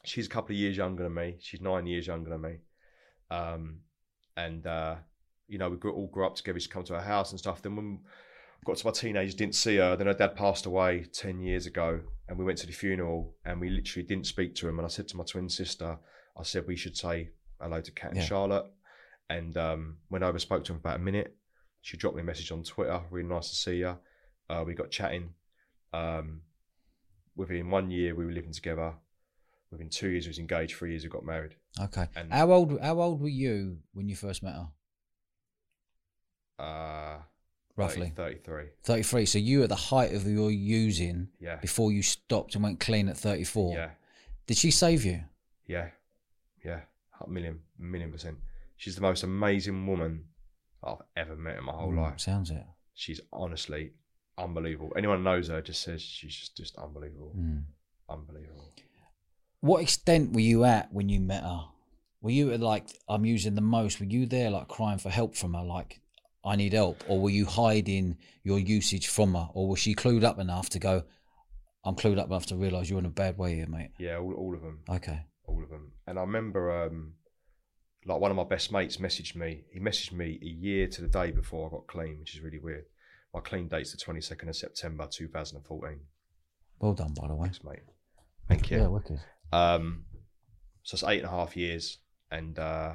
She's 0.03 0.27
a 0.27 0.29
couple 0.29 0.53
of 0.55 0.59
years 0.59 0.77
younger 0.77 1.03
than 1.03 1.13
me. 1.15 1.37
She's 1.39 1.61
nine 1.61 1.87
years 1.87 2.05
younger 2.07 2.29
than 2.29 2.41
me. 2.41 2.57
Um, 3.29 3.79
and 4.35 4.65
uh, 4.65 4.95
you 5.47 5.57
know 5.57 5.69
we 5.69 5.77
grew, 5.77 5.93
all 5.93 6.07
grew 6.07 6.25
up 6.25 6.35
together. 6.35 6.59
She'd 6.59 6.71
come 6.71 6.83
to 6.83 6.95
our 6.95 7.01
house 7.01 7.31
and 7.31 7.39
stuff. 7.39 7.61
Then 7.61 7.75
when 7.75 7.99
got 8.65 8.77
to 8.77 8.85
my 8.87 8.91
teenage, 8.91 9.35
didn't 9.35 9.55
see 9.55 9.77
her. 9.77 9.95
Then 9.95 10.07
her 10.07 10.13
dad 10.13 10.35
passed 10.35 10.65
away 10.65 11.05
ten 11.13 11.39
years 11.39 11.65
ago, 11.65 12.01
and 12.27 12.37
we 12.37 12.45
went 12.45 12.57
to 12.59 12.67
the 12.67 12.73
funeral, 12.73 13.35
and 13.45 13.59
we 13.59 13.69
literally 13.69 14.05
didn't 14.07 14.27
speak 14.27 14.55
to 14.55 14.67
him. 14.67 14.79
And 14.79 14.85
I 14.85 14.89
said 14.89 15.07
to 15.09 15.17
my 15.17 15.23
twin 15.23 15.49
sister, 15.49 15.97
I 16.37 16.43
said 16.43 16.65
we 16.67 16.75
should 16.75 16.97
say 16.97 17.29
hello 17.61 17.81
to 17.81 17.91
Kat 17.91 18.11
and 18.11 18.19
Yeah. 18.19 18.25
Charlotte. 18.25 18.65
And 19.29 19.57
um, 19.57 19.97
went 20.09 20.23
over, 20.23 20.39
spoke 20.39 20.63
to 20.65 20.71
him 20.73 20.79
for 20.79 20.87
about 20.87 21.01
a 21.01 21.03
minute. 21.03 21.35
She 21.81 21.97
dropped 21.97 22.15
me 22.15 22.21
a 22.21 22.25
message 22.25 22.51
on 22.51 22.63
Twitter. 22.63 23.01
Really 23.09 23.27
nice 23.27 23.49
to 23.49 23.55
see 23.55 23.77
you. 23.77 23.97
Uh, 24.49 24.63
we 24.65 24.73
got 24.73 24.89
chatting. 24.89 25.33
Um, 25.91 26.41
within 27.35 27.69
one 27.69 27.91
year, 27.91 28.15
we 28.15 28.25
were 28.25 28.31
living 28.31 28.53
together. 28.53 28.93
Within 29.71 29.89
two 29.89 30.07
years, 30.09 30.25
we 30.25 30.29
was 30.29 30.39
engaged. 30.39 30.75
Three 30.75 30.91
years, 30.91 31.03
we 31.03 31.09
got 31.09 31.25
married. 31.25 31.55
Okay. 31.79 32.07
And- 32.15 32.31
how 32.31 32.51
old 32.51 32.79
how 32.81 32.99
old 33.01 33.21
were 33.21 33.27
you 33.27 33.79
when 33.93 34.07
you 34.07 34.15
first 34.15 34.41
met 34.43 34.53
her? 34.53 34.69
Uh, 36.59 37.19
Roughly. 37.75 38.11
30, 38.15 38.39
33. 38.39 38.65
33. 38.83 39.25
So 39.27 39.37
you 39.37 39.59
were 39.59 39.63
at 39.65 39.69
the 39.69 39.75
height 39.75 40.13
of 40.13 40.25
your 40.25 40.49
using 40.49 41.29
Yeah. 41.39 41.57
before 41.57 41.91
you 41.91 42.01
stopped 42.01 42.55
and 42.55 42.63
went 42.63 42.79
clean 42.79 43.07
at 43.07 43.17
34. 43.17 43.75
Yeah. 43.75 43.91
Did 44.47 44.57
she 44.57 44.71
save 44.71 45.05
you? 45.05 45.25
Yeah. 45.67 45.91
Yeah. 46.65 46.81
A 47.21 47.29
million, 47.29 47.59
million 47.77 48.11
percent. 48.11 48.39
She's 48.77 48.95
the 48.95 49.01
most 49.01 49.21
amazing 49.23 49.85
woman 49.85 50.25
I've 50.83 51.01
ever 51.15 51.35
met 51.35 51.57
in 51.57 51.65
my 51.65 51.73
whole 51.73 51.91
Mm, 51.91 51.97
life. 51.97 52.19
Sounds 52.19 52.49
it. 52.49 52.65
She's 52.95 53.19
honestly 53.31 53.91
unbelievable. 54.37 54.93
Anyone 54.95 55.23
knows 55.23 55.49
her 55.49 55.61
just 55.61 55.81
says 55.83 56.01
she's 56.01 56.33
just, 56.35 56.57
just 56.57 56.75
unbelievable. 56.77 57.33
Mm. 57.37 57.63
Unbelievable. 58.09 58.71
What 59.61 59.81
extent 59.81 60.33
were 60.33 60.39
you 60.41 60.63
at 60.63 60.91
when 60.93 61.09
you 61.09 61.19
met 61.19 61.43
her? 61.43 61.65
Were 62.21 62.31
you 62.31 62.51
at 62.51 62.59
like, 62.59 62.87
I'm 63.07 63.25
using 63.25 63.55
the 63.55 63.61
most? 63.61 63.99
Were 63.99 64.05
you 64.05 64.25
there 64.25 64.49
like 64.49 64.67
crying 64.67 64.99
for 64.99 65.09
help 65.09 65.35
from 65.35 65.53
her? 65.53 65.63
Like, 65.63 66.01
I 66.45 66.55
need 66.55 66.73
help? 66.73 67.03
Or 67.07 67.19
were 67.19 67.29
you 67.29 67.45
hiding 67.45 68.17
your 68.43 68.59
usage 68.59 69.07
from 69.07 69.33
her? 69.35 69.49
Or 69.53 69.67
was 69.69 69.79
she 69.79 69.95
clued 69.95 70.23
up 70.23 70.39
enough 70.39 70.69
to 70.71 70.79
go, 70.79 71.03
I'm 71.83 71.95
clued 71.95 72.19
up 72.19 72.27
enough 72.27 72.45
to 72.47 72.55
realise 72.55 72.89
you're 72.89 72.99
in 72.99 73.05
a 73.05 73.09
bad 73.09 73.37
way 73.37 73.55
here, 73.55 73.67
mate. 73.67 73.91
Yeah, 73.99 74.17
all, 74.17 74.33
all 74.33 74.53
of 74.55 74.61
them, 74.61 74.79
Okay. 74.89 75.21
all 75.45 75.61
of 75.63 75.69
them. 75.69 75.91
And 76.05 76.17
I 76.17 76.21
remember, 76.21 76.85
um, 76.85 77.13
like 78.05 78.19
one 78.19 78.31
of 78.31 78.37
my 78.37 78.43
best 78.43 78.71
mates 78.71 78.97
messaged 78.97 79.35
me. 79.35 79.63
He 79.71 79.79
messaged 79.79 80.11
me 80.13 80.39
a 80.41 80.45
year 80.45 80.87
to 80.87 81.01
the 81.01 81.07
day 81.07 81.31
before 81.31 81.67
I 81.67 81.71
got 81.71 81.87
clean, 81.87 82.19
which 82.19 82.35
is 82.35 82.41
really 82.41 82.59
weird. 82.59 82.85
My 83.33 83.41
clean 83.41 83.67
date's 83.67 83.91
the 83.91 83.97
22nd 83.97 84.47
of 84.49 84.55
September 84.55 85.07
2014. 85.11 85.99
Well 86.79 86.93
done, 86.93 87.13
by 87.19 87.27
the 87.27 87.35
way. 87.35 87.45
Thanks, 87.47 87.63
mate. 87.63 87.79
Thank 88.47 88.71
you. 88.71 88.77
Yeah, 88.77 88.87
wicked. 88.87 89.19
Um, 89.51 90.05
so 90.83 90.95
it's 90.95 91.03
eight 91.03 91.19
and 91.19 91.27
a 91.27 91.31
half 91.31 91.57
years, 91.57 91.99
and 92.31 92.57
uh, 92.57 92.93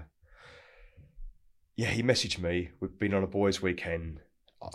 yeah, 1.76 1.88
he 1.88 2.02
messaged 2.02 2.38
me. 2.38 2.70
We've 2.80 2.98
been 2.98 3.14
on 3.14 3.22
a 3.22 3.26
boys' 3.26 3.62
weekend. 3.62 4.20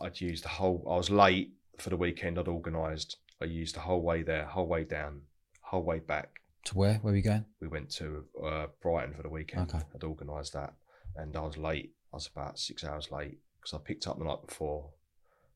I'd 0.02 0.20
used 0.20 0.44
the 0.44 0.50
whole. 0.50 0.86
I 0.90 0.98
was 0.98 1.10
late 1.10 1.54
for 1.80 1.90
the 1.90 1.98
weekend. 1.98 2.38
I'd 2.38 2.48
organised. 2.48 3.18
I 3.42 3.46
used 3.46 3.76
the 3.76 3.82
whole 3.82 4.02
way 4.02 4.24
there, 4.24 4.46
whole 4.46 4.68
way 4.68 4.84
down, 4.84 5.22
whole 5.62 5.84
way 5.84 6.00
back. 6.00 6.30
To 6.66 6.78
where? 6.78 6.96
Where 6.96 7.13
are 7.13 7.18
you 7.18 7.24
going? 7.24 7.46
We 7.62 7.68
went 7.68 7.90
to 7.92 8.26
uh, 8.44 8.68
Brighton 8.82 9.13
for 9.16 9.24
the 9.24 9.30
weekend. 9.30 9.70
Okay. 9.74 9.84
I'd 9.96 10.04
organised 10.04 10.54
that, 10.54 10.74
and 11.16 11.36
I 11.36 11.42
was 11.42 11.58
late. 11.58 11.94
I 12.12 12.18
was 12.18 12.28
about 12.28 12.60
six 12.60 12.84
hours 12.84 13.12
late 13.12 13.40
because 13.62 13.74
I 13.74 13.84
picked 13.84 14.08
up 14.08 14.18
the 14.18 14.26
night 14.26 14.46
before. 14.46 14.90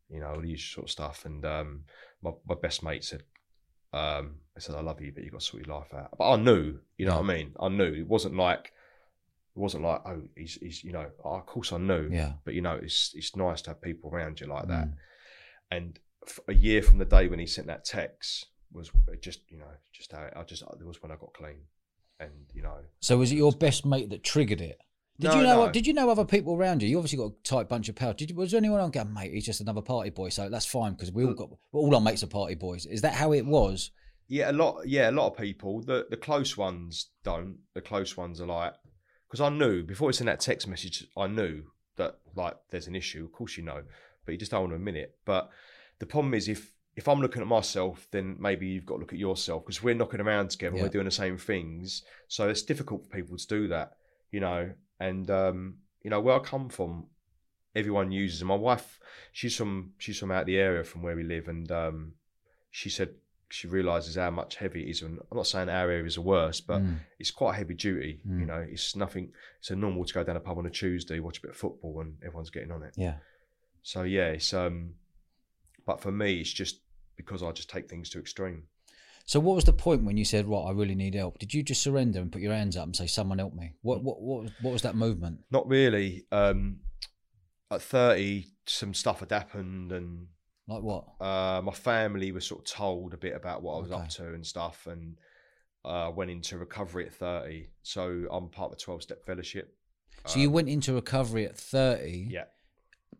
You 0.09 0.19
know, 0.19 0.27
all 0.27 0.41
these 0.41 0.63
sort 0.63 0.87
of 0.87 0.91
stuff. 0.91 1.25
And 1.25 1.43
um, 1.45 1.83
my 2.21 2.31
my 2.47 2.55
best 2.55 2.83
mate 2.83 3.03
said, 3.03 3.23
um, 3.93 4.35
I 4.55 4.59
said, 4.59 4.75
I 4.75 4.81
love 4.81 5.01
you, 5.01 5.11
but 5.13 5.23
you've 5.23 5.31
got 5.33 5.41
to 5.41 5.45
sort 5.45 5.65
your 5.65 5.75
life 5.75 5.93
out. 5.93 6.17
But 6.17 6.29
I 6.31 6.35
knew, 6.37 6.79
you 6.97 7.05
know 7.05 7.13
Yeah. 7.13 7.19
what 7.21 7.29
I 7.29 7.33
mean? 7.35 7.53
I 7.59 7.69
knew. 7.69 7.93
It 7.93 8.07
wasn't 8.07 8.35
like, 8.35 8.71
it 9.55 9.59
wasn't 9.59 9.83
like, 9.83 10.01
oh, 10.05 10.21
he's, 10.35 10.55
he's 10.55 10.83
you 10.83 10.91
know, 10.93 11.07
of 11.23 11.45
course 11.45 11.71
I 11.73 11.77
knew. 11.77 12.09
Yeah. 12.11 12.33
But, 12.45 12.53
you 12.53 12.61
know, 12.61 12.79
it's 12.81 13.11
it's 13.15 13.35
nice 13.35 13.61
to 13.63 13.71
have 13.71 13.81
people 13.81 14.09
around 14.11 14.39
you 14.39 14.47
like 14.47 14.67
that. 14.67 14.87
Mm. 14.87 14.93
And 15.71 15.99
f- 16.27 16.39
a 16.47 16.53
year 16.53 16.81
from 16.81 16.97
the 16.99 17.05
day 17.05 17.27
when 17.27 17.39
he 17.39 17.45
sent 17.45 17.67
that 17.67 17.85
text 17.85 18.47
was 18.73 18.91
just, 19.21 19.41
you 19.49 19.57
know, 19.57 19.65
just 19.93 20.11
how 20.11 20.29
I 20.35 20.43
just, 20.43 20.61
it 20.63 20.85
was 20.85 21.01
when 21.01 21.11
I 21.11 21.15
got 21.15 21.33
clean. 21.33 21.57
And, 22.19 22.31
you 22.53 22.61
know, 22.61 22.77
So 22.99 23.17
was 23.17 23.31
it 23.31 23.35
your 23.35 23.51
best 23.51 23.85
mate 23.85 24.09
that 24.11 24.23
triggered 24.23 24.61
it? 24.61 24.77
Did 25.21 25.29
No, 25.29 25.35
you 25.37 25.43
know? 25.43 25.65
no. 25.65 25.71
Did 25.71 25.85
you 25.85 25.93
know 25.93 26.09
other 26.09 26.25
people 26.25 26.55
around 26.55 26.81
you? 26.81 26.89
You 26.89 26.97
obviously 26.97 27.19
got 27.19 27.31
a 27.31 27.43
tight 27.43 27.69
bunch 27.69 27.87
of 27.89 27.95
pals. 27.95 28.15
Did 28.15 28.31
you, 28.31 28.35
was 28.35 28.51
there 28.51 28.57
anyone 28.57 28.79
on 28.79 28.89
going, 28.89 29.13
mate? 29.13 29.31
He's 29.31 29.45
just 29.45 29.61
another 29.61 29.81
party 29.81 30.09
boy, 30.09 30.29
so 30.29 30.49
that's 30.49 30.65
fine 30.65 30.93
because 30.93 31.11
we 31.11 31.23
all 31.23 31.33
got 31.33 31.49
all 31.71 31.93
our 31.93 32.01
mates 32.01 32.23
are 32.23 32.27
party 32.27 32.55
boys. 32.55 32.87
Is 32.87 33.01
that 33.01 33.13
how 33.13 33.31
it 33.31 33.45
was? 33.45 33.91
Yeah, 34.27 34.49
a 34.49 34.53
lot. 34.53 34.87
Yeah, 34.87 35.09
a 35.09 35.11
lot 35.11 35.27
of 35.27 35.37
people. 35.37 35.81
The 35.81 36.07
the 36.09 36.17
close 36.17 36.57
ones 36.57 37.09
don't. 37.23 37.59
The 37.75 37.81
close 37.81 38.17
ones 38.17 38.41
are 38.41 38.47
like, 38.47 38.73
because 39.27 39.41
I 39.41 39.49
knew 39.49 39.83
before 39.83 40.09
he 40.09 40.13
sent 40.13 40.25
that 40.25 40.39
text 40.39 40.67
message, 40.67 41.05
I 41.15 41.27
knew 41.27 41.63
that 41.97 42.17
like 42.35 42.55
there's 42.71 42.87
an 42.87 42.95
issue. 42.95 43.23
Of 43.23 43.31
course 43.31 43.57
you 43.57 43.63
know, 43.63 43.83
but 44.25 44.31
you 44.31 44.37
just 44.39 44.51
don't 44.51 44.61
want 44.61 44.71
to 44.71 44.77
admit 44.77 44.95
it. 44.95 45.15
But 45.25 45.49
the 45.99 46.07
problem 46.07 46.33
is 46.33 46.47
if 46.47 46.73
if 46.95 47.07
I'm 47.07 47.21
looking 47.21 47.41
at 47.41 47.47
myself, 47.47 48.07
then 48.11 48.37
maybe 48.39 48.67
you've 48.67 48.85
got 48.85 48.95
to 48.95 48.99
look 49.01 49.13
at 49.13 49.19
yourself 49.19 49.65
because 49.65 49.83
we're 49.83 49.95
knocking 49.95 50.19
around 50.19 50.49
together. 50.49 50.77
Yeah. 50.77 50.83
We're 50.83 50.89
doing 50.89 51.05
the 51.05 51.11
same 51.11 51.37
things, 51.37 52.03
so 52.27 52.49
it's 52.49 52.63
difficult 52.63 53.03
for 53.03 53.15
people 53.15 53.37
to 53.37 53.47
do 53.47 53.67
that. 53.67 53.91
You 54.31 54.39
know, 54.39 54.71
and 55.07 55.29
um, 55.31 55.57
you 56.03 56.09
know 56.09 56.19
where 56.21 56.35
I 56.35 56.39
come 56.39 56.69
from, 56.69 57.07
everyone 57.75 58.11
uses 58.11 58.39
them. 58.39 58.47
My 58.49 58.55
wife, 58.55 58.99
she's 59.31 59.55
from 59.55 59.93
she's 59.97 60.19
from 60.19 60.31
out 60.31 60.45
the 60.45 60.57
area 60.57 60.83
from 60.83 61.01
where 61.03 61.15
we 61.15 61.23
live, 61.23 61.47
and 61.47 61.71
um, 61.71 62.13
she 62.69 62.89
said 62.89 63.09
she 63.49 63.67
realizes 63.67 64.15
how 64.15 64.31
much 64.31 64.55
heavy 64.55 64.81
it 64.83 64.89
is. 64.91 65.01
And 65.01 65.19
I'm 65.29 65.37
not 65.37 65.47
saying 65.47 65.67
our 65.69 65.89
areas 65.91 66.17
are 66.17 66.21
worse, 66.21 66.61
but 66.61 66.81
Mm. 66.81 66.99
it's 67.19 67.31
quite 67.31 67.55
heavy 67.55 67.73
duty. 67.73 68.21
Mm. 68.25 68.39
You 68.39 68.45
know, 68.45 68.65
it's 68.75 68.95
nothing. 68.95 69.33
It's 69.59 69.71
a 69.71 69.75
normal 69.75 70.05
to 70.05 70.13
go 70.13 70.23
down 70.23 70.37
a 70.37 70.39
pub 70.39 70.57
on 70.57 70.65
a 70.65 70.69
Tuesday, 70.69 71.19
watch 71.19 71.39
a 71.39 71.41
bit 71.41 71.51
of 71.51 71.57
football, 71.57 71.99
and 72.01 72.15
everyone's 72.25 72.49
getting 72.49 72.71
on 72.71 72.83
it. 72.83 72.93
Yeah. 72.95 73.15
So 73.83 74.03
yeah, 74.03 74.27
it's 74.37 74.53
um, 74.53 74.93
but 75.85 75.99
for 76.01 76.11
me, 76.11 76.39
it's 76.39 76.53
just 76.53 76.79
because 77.17 77.43
I 77.43 77.51
just 77.51 77.69
take 77.69 77.89
things 77.89 78.09
to 78.11 78.19
extreme. 78.19 78.63
So 79.31 79.39
what 79.39 79.55
was 79.55 79.63
the 79.63 79.71
point 79.71 80.03
when 80.03 80.17
you 80.17 80.25
said, 80.25 80.45
"Right, 80.45 80.65
I 80.67 80.71
really 80.71 80.93
need 80.93 81.13
help"? 81.15 81.39
Did 81.39 81.53
you 81.53 81.63
just 81.63 81.81
surrender 81.81 82.19
and 82.19 82.29
put 82.29 82.41
your 82.41 82.51
hands 82.53 82.75
up 82.75 82.83
and 82.83 82.93
say, 82.93 83.07
"Someone 83.07 83.37
help 83.39 83.53
me"? 83.53 83.75
What 83.81 84.03
what 84.03 84.21
what 84.21 84.43
was- 84.43 84.51
what 84.61 84.71
was 84.73 84.81
that 84.81 84.97
movement? 84.97 85.45
Not 85.49 85.65
really. 85.69 86.25
Um, 86.33 86.81
at 87.69 87.81
30, 87.81 88.47
some 88.65 88.93
stuff 88.93 89.21
had 89.21 89.31
happened, 89.31 89.93
and 89.93 90.27
Like 90.67 90.83
what? 90.83 91.05
uh, 91.21 91.61
my 91.63 91.71
family 91.71 92.33
was 92.33 92.45
sort 92.45 92.59
of 92.59 92.65
told 92.65 93.13
a 93.13 93.17
bit 93.17 93.33
about 93.33 93.61
what 93.63 93.75
I 93.77 93.79
was 93.79 93.91
Okay. 93.93 94.01
up 94.01 94.09
to 94.09 94.33
and 94.33 94.45
stuff, 94.45 94.85
and 94.85 95.17
uh, 95.85 96.11
went 96.13 96.29
into 96.29 96.57
recovery 96.57 97.05
at 97.05 97.13
30. 97.13 97.69
So 97.83 98.27
I'm 98.29 98.49
part 98.49 98.73
of 98.73 98.77
the 98.77 98.83
12 98.83 99.01
step 99.01 99.25
fellowship. 99.25 99.77
So 100.25 100.39
you 100.39 100.47
Um, 100.49 100.53
went 100.55 100.67
into 100.67 100.93
recovery 100.93 101.45
at 101.45 101.57
thirty. 101.57 102.27
Yeah. 102.29 102.47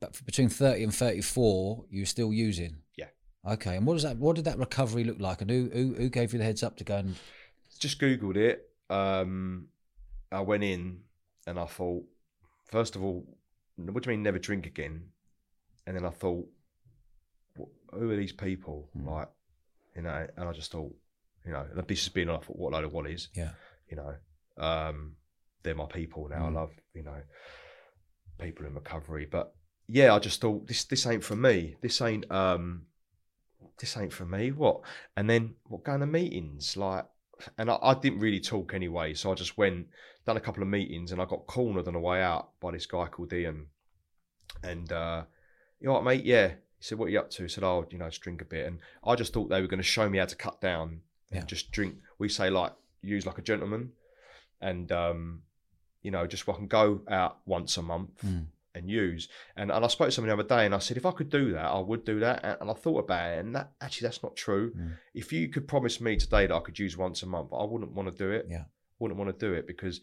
But 0.02 0.20
between 0.26 0.50
thirty 0.50 0.84
and 0.84 0.94
thirty-four, 0.94 1.86
you 1.90 2.02
were 2.02 2.06
still 2.06 2.34
using. 2.34 2.81
Okay. 3.48 3.76
And 3.76 3.86
what 3.86 3.94
does 3.96 4.04
that? 4.04 4.18
What 4.18 4.36
did 4.36 4.46
that 4.46 4.58
recovery 4.58 5.04
look 5.04 5.20
like? 5.20 5.42
And 5.42 5.50
who 5.50 5.70
who, 5.74 5.96
who 5.96 6.10
gave 6.10 6.34
you 6.34 6.40
the 6.40 6.46
heads 6.46 6.64
up 6.64 6.78
to 6.78 6.84
go 6.84 6.98
and? 6.98 7.16
just 7.80 8.00
googled 8.00 8.36
it. 8.38 8.70
Um, 8.92 9.68
I 10.32 10.42
went 10.42 10.64
in 10.64 11.00
and 11.48 11.58
I 11.58 11.66
thought, 11.66 12.04
first 12.70 12.96
of 12.96 13.04
all, 13.04 13.26
what 13.76 14.04
do 14.04 14.12
you 14.12 14.16
mean 14.18 14.22
never 14.24 14.38
drink 14.38 14.68
again? 14.68 15.06
And 15.88 15.96
then 15.98 16.06
I 16.06 16.12
thought, 16.12 16.48
who 17.92 18.12
are 18.12 18.16
these 18.16 18.34
people? 18.34 18.88
Hmm. 18.94 19.08
Like, 19.10 19.30
you 19.96 20.04
know, 20.04 20.28
and 20.38 20.48
I 20.48 20.52
just 20.54 20.72
thought, 20.72 20.94
you 21.44 21.52
know, 21.54 21.66
and 21.76 21.88
this 21.88 22.04
has 22.06 22.10
been, 22.10 22.30
I 22.30 22.38
thought, 22.38 22.56
what 22.56 22.72
load 22.74 22.84
of 22.84 22.92
wallies, 22.92 23.30
Yeah. 23.34 23.52
you 23.90 23.98
know, 23.98 24.14
um, 24.64 25.14
they're 25.64 25.74
my 25.74 25.86
people 25.88 26.28
now. 26.30 26.44
Mm. 26.44 26.46
I 26.46 26.50
love, 26.52 26.72
you 26.94 27.02
know, 27.04 27.22
people 28.40 28.66
in 28.68 28.76
recovery. 28.76 29.26
But 29.26 29.56
yeah, 29.88 30.14
I 30.14 30.20
just 30.20 30.40
thought 30.42 30.68
this 30.68 30.84
this 30.86 31.06
ain't 31.08 31.24
for 31.24 31.36
me. 31.36 31.76
This 31.82 32.00
ain't 32.02 32.30
um 32.32 32.84
this 33.82 33.98
ain't 33.98 34.14
for 34.14 34.26
me. 34.26 34.52
What? 34.52 34.82
And 35.18 35.30
then 35.30 35.56
what 35.68 35.84
going 35.84 36.00
to 36.00 36.06
meetings 36.06 36.78
like 36.78 37.06
and 37.58 37.70
I, 37.72 37.78
I 37.82 37.94
didn't 37.96 38.20
really 38.20 38.40
talk 38.40 38.74
anyway, 38.76 39.16
so 39.16 39.32
I 39.32 39.36
just 39.36 39.58
went, 39.58 39.88
done 40.28 40.38
a 40.38 40.42
couple 40.42 40.62
of 40.62 40.70
meetings 40.70 41.12
and 41.12 41.20
I 41.20 41.26
got 41.26 41.48
cornered 41.48 41.88
on 41.88 41.96
the 41.96 42.00
way 42.00 42.22
out 42.22 42.52
by 42.60 42.70
this 42.72 42.86
guy 42.86 43.08
called 43.08 43.34
Ian. 43.34 43.66
And 44.64 44.92
uh 44.92 45.24
you 45.80 45.88
know 45.88 45.94
what, 45.94 46.04
mate? 46.04 46.24
Yeah. 46.24 46.50
He 46.50 46.54
said, 46.86 46.98
What 47.00 47.06
are 47.08 47.10
you 47.10 47.20
up 47.20 47.32
to? 47.32 47.44
I 47.46 47.48
said, 47.48 47.64
Oh, 47.64 47.86
you 47.90 47.98
know, 47.98 48.08
just 48.10 48.22
drink 48.22 48.42
a 48.42 48.46
bit. 48.46 48.68
And 48.68 48.80
I 49.04 49.16
just 49.16 49.34
thought 49.34 49.50
they 49.50 49.60
were 49.62 49.68
gonna 49.68 49.82
show 49.84 50.08
me 50.08 50.20
how 50.20 50.26
to 50.26 50.36
cut 50.36 50.62
down 50.62 51.02
and 51.32 51.42
Yeah. 51.42 51.46
just 51.46 51.72
drink 51.72 51.96
we 52.20 52.30
say 52.30 52.50
like 52.50 52.74
use 53.02 53.26
like 53.26 53.40
a 53.40 53.42
gentleman 53.42 53.94
and 54.62 54.92
um 54.92 55.42
you 56.04 56.12
know, 56.12 56.26
just 56.28 56.48
I 56.48 56.54
can 56.54 56.68
go 56.68 57.02
out 57.10 57.40
once 57.46 57.78
a 57.78 57.82
month 57.82 58.22
Mm. 58.24 58.46
And 58.76 58.90
use. 58.90 59.28
And 59.56 59.72
and 59.72 59.84
I 59.84 59.88
spoke 59.88 60.08
to 60.08 60.12
someone 60.12 60.30
the 60.30 60.42
other 60.42 60.56
day 60.56 60.66
and 60.66 60.76
I 60.76 60.80
said, 60.80 60.98
if 60.98 61.06
I 61.06 61.12
could 61.12 61.30
do 61.30 61.54
that, 61.54 61.66
I 61.66 61.80
would 61.80 62.06
do 62.06 62.20
that. 62.20 62.42
And, 62.44 62.58
and 62.62 62.72
I 62.72 62.74
thought 62.74 63.06
about 63.06 63.32
it, 63.32 63.46
and 63.46 63.56
that 63.56 63.72
actually 63.82 64.08
that's 64.08 64.24
not 64.24 64.36
true. 64.36 64.74
Mm. 64.74 64.98
If 65.14 65.34
you 65.34 65.50
could 65.50 65.68
promise 65.68 66.00
me 66.02 66.18
today 66.18 66.48
that 66.48 66.56
I 66.56 66.60
could 66.60 66.80
use 66.80 66.98
once 66.98 67.24
a 67.24 67.26
month, 67.28 67.50
I 67.54 67.64
wouldn't 67.64 67.92
want 67.92 68.12
to 68.12 68.18
do 68.18 68.32
it. 68.32 68.48
Yeah. 68.50 68.66
wouldn't 69.00 69.20
want 69.20 69.38
to 69.38 69.46
do 69.46 69.54
it 69.54 69.68
because 69.68 70.02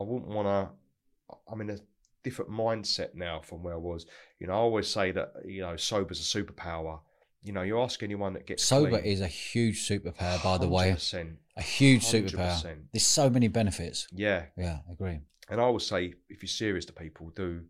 I 0.00 0.04
wouldn't 0.04 0.30
want 0.30 0.48
to. 0.48 1.36
I'm 1.50 1.60
in 1.60 1.70
a 1.70 1.78
different 2.22 2.50
mindset 2.50 3.14
now 3.14 3.40
from 3.40 3.62
where 3.62 3.74
I 3.74 3.78
was. 3.78 4.06
You 4.38 4.46
know, 4.46 4.54
I 4.54 4.56
always 4.56 4.88
say 4.88 5.12
that 5.12 5.32
you 5.44 5.62
know, 5.62 5.76
sober's 5.76 6.20
a 6.20 6.42
superpower. 6.42 7.00
You 7.42 7.52
know, 7.52 7.62
you 7.62 7.80
ask 7.80 8.02
anyone 8.02 8.34
that 8.34 8.46
gets 8.46 8.62
Sober 8.62 9.00
clean, 9.00 9.04
is 9.04 9.20
a 9.20 9.26
huge 9.26 9.86
superpower, 9.88 10.42
by 10.44 10.58
the 10.58 10.68
way. 10.68 10.92
100%, 10.92 11.36
A 11.56 11.62
huge 11.62 12.04
superpower. 12.04 12.62
100%. 12.62 12.76
There's 12.92 13.06
so 13.06 13.28
many 13.28 13.48
benefits. 13.48 14.06
Yeah, 14.12 14.46
Yeah, 14.56 14.78
agree. 14.90 15.20
And 15.48 15.60
I 15.60 15.64
always 15.64 15.84
say, 15.84 16.14
if 16.28 16.42
you're 16.42 16.48
serious 16.48 16.84
to 16.86 16.92
people, 16.92 17.30
do 17.34 17.62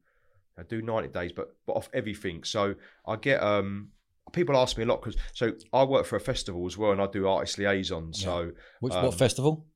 uh, 0.59 0.63
do 0.69 0.83
90 0.83 1.09
days, 1.09 1.33
but 1.33 1.57
but 1.67 1.73
off 1.73 1.89
everything. 1.95 2.45
So 2.45 2.75
I 3.07 3.17
get 3.17 3.43
um 3.43 3.89
people 4.33 4.57
ask 4.57 4.77
me 4.77 4.85
a 4.85 4.87
lot 4.87 5.01
because 5.03 5.19
so 5.33 5.53
I 5.73 5.83
work 5.85 6.05
for 6.07 6.17
a 6.17 6.21
festival 6.21 6.67
as 6.67 6.77
well, 6.77 6.93
and 6.93 7.01
I 7.01 7.07
do 7.07 7.27
artist 7.27 7.59
liaison. 7.59 8.13
So 8.13 8.53
Which 8.81 8.93
Um, 8.93 9.05
what 9.07 9.15
festival? 9.15 9.67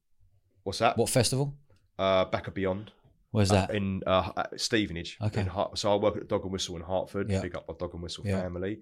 what's 0.62 0.78
that? 0.80 0.98
What 0.98 1.08
festival? 1.08 1.56
Uh, 1.98 2.26
Back 2.26 2.46
of 2.46 2.54
Beyond 2.54 2.92
Where's 3.36 3.52
uh, 3.52 3.66
that? 3.66 3.74
in 3.74 4.02
uh, 4.06 4.44
Stevenage. 4.56 5.18
Okay. 5.22 5.42
In 5.42 5.46
Hart- 5.46 5.78
so 5.78 5.92
I 5.92 5.96
work 5.96 6.16
at 6.16 6.22
the 6.22 6.26
Dog 6.28 6.42
and 6.44 6.52
Whistle 6.52 6.76
in 6.76 6.82
Hertford. 6.82 7.30
Yeah. 7.30 7.42
Big 7.42 7.54
up 7.54 7.66
my 7.68 7.74
Dog 7.78 7.92
and 7.92 8.02
Whistle 8.02 8.24
Yeah. 8.26 8.40
family. 8.40 8.78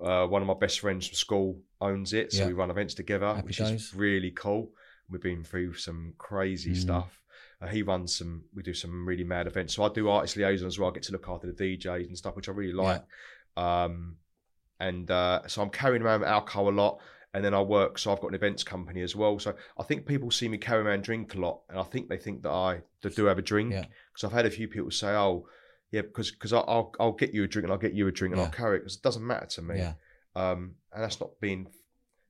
Uh, 0.00 0.26
one 0.26 0.42
of 0.42 0.48
my 0.48 0.54
best 0.54 0.78
friends 0.80 1.08
from 1.08 1.16
school 1.16 1.58
owns 1.80 2.12
it, 2.12 2.32
so 2.32 2.42
Yeah. 2.42 2.46
we 2.46 2.52
run 2.52 2.70
events 2.70 2.94
together, 2.94 3.26
Happy 3.34 3.46
which 3.46 3.58
days. 3.58 3.70
is 3.70 3.94
really 3.94 4.30
cool. 4.30 4.70
We've 5.10 5.20
been 5.20 5.42
through 5.42 5.74
some 5.74 6.14
crazy 6.18 6.72
Mm. 6.72 6.76
stuff. 6.76 7.20
Uh, 7.60 7.66
he 7.66 7.82
runs 7.82 8.16
some. 8.16 8.44
We 8.54 8.62
do 8.62 8.74
some 8.74 9.06
really 9.06 9.24
mad 9.24 9.46
events. 9.48 9.74
So 9.74 9.82
I 9.82 9.88
do 9.88 10.08
artist 10.08 10.36
liaison 10.36 10.66
as 10.68 10.78
well. 10.78 10.90
I 10.90 10.94
get 10.94 11.02
to 11.04 11.12
look 11.12 11.28
after 11.28 11.50
the 11.50 11.52
DJs 11.52 12.06
and 12.06 12.16
stuff, 12.16 12.36
which 12.36 12.48
I 12.48 12.52
really 12.52 12.72
like. 12.74 13.02
Um, 13.56 14.16
and 14.78 15.10
uh, 15.10 15.46
so 15.48 15.62
I'm 15.62 15.70
carrying 15.70 16.02
around 16.02 16.22
alcohol 16.24 16.68
a 16.68 16.70
lot, 16.70 17.00
and 17.34 17.44
then 17.44 17.54
I 17.54 17.60
work. 17.60 17.98
So 17.98 18.12
I've 18.12 18.20
got 18.20 18.28
an 18.28 18.34
events 18.34 18.64
company 18.64 19.02
as 19.02 19.14
well. 19.14 19.38
So 19.38 19.54
I 19.78 19.82
think 19.82 20.06
people 20.06 20.30
see 20.30 20.48
me 20.48 20.58
carry 20.58 20.82
around 20.82 21.02
drink 21.04 21.34
a 21.34 21.38
lot, 21.38 21.60
and 21.68 21.78
I 21.78 21.82
think 21.82 22.08
they 22.08 22.18
think 22.18 22.42
that 22.42 22.50
I 22.50 22.82
do 23.02 23.26
have 23.26 23.38
a 23.38 23.42
drink. 23.42 23.72
Yeah. 23.72 23.84
Because 24.12 24.24
I've 24.24 24.32
had 24.32 24.46
a 24.46 24.50
few 24.50 24.68
people 24.68 24.90
say, 24.90 25.08
"Oh, 25.08 25.46
yeah," 25.90 26.02
because 26.02 26.30
because 26.30 26.52
I'll 26.52 26.94
I'll 26.98 27.12
get 27.12 27.34
you 27.34 27.44
a 27.44 27.46
drink 27.46 27.64
and 27.64 27.72
I'll 27.72 27.78
get 27.78 27.94
you 27.94 28.06
a 28.08 28.12
drink 28.12 28.32
and 28.32 28.40
Yeah. 28.40 28.46
I'll 28.46 28.52
carry 28.52 28.76
it 28.76 28.80
because 28.80 28.96
it 28.96 29.02
doesn't 29.02 29.26
matter 29.26 29.46
to 29.46 29.62
me. 29.62 29.78
Yeah, 29.78 29.94
Um, 30.34 30.76
and 30.92 31.02
that's 31.02 31.20
not 31.20 31.38
being 31.40 31.68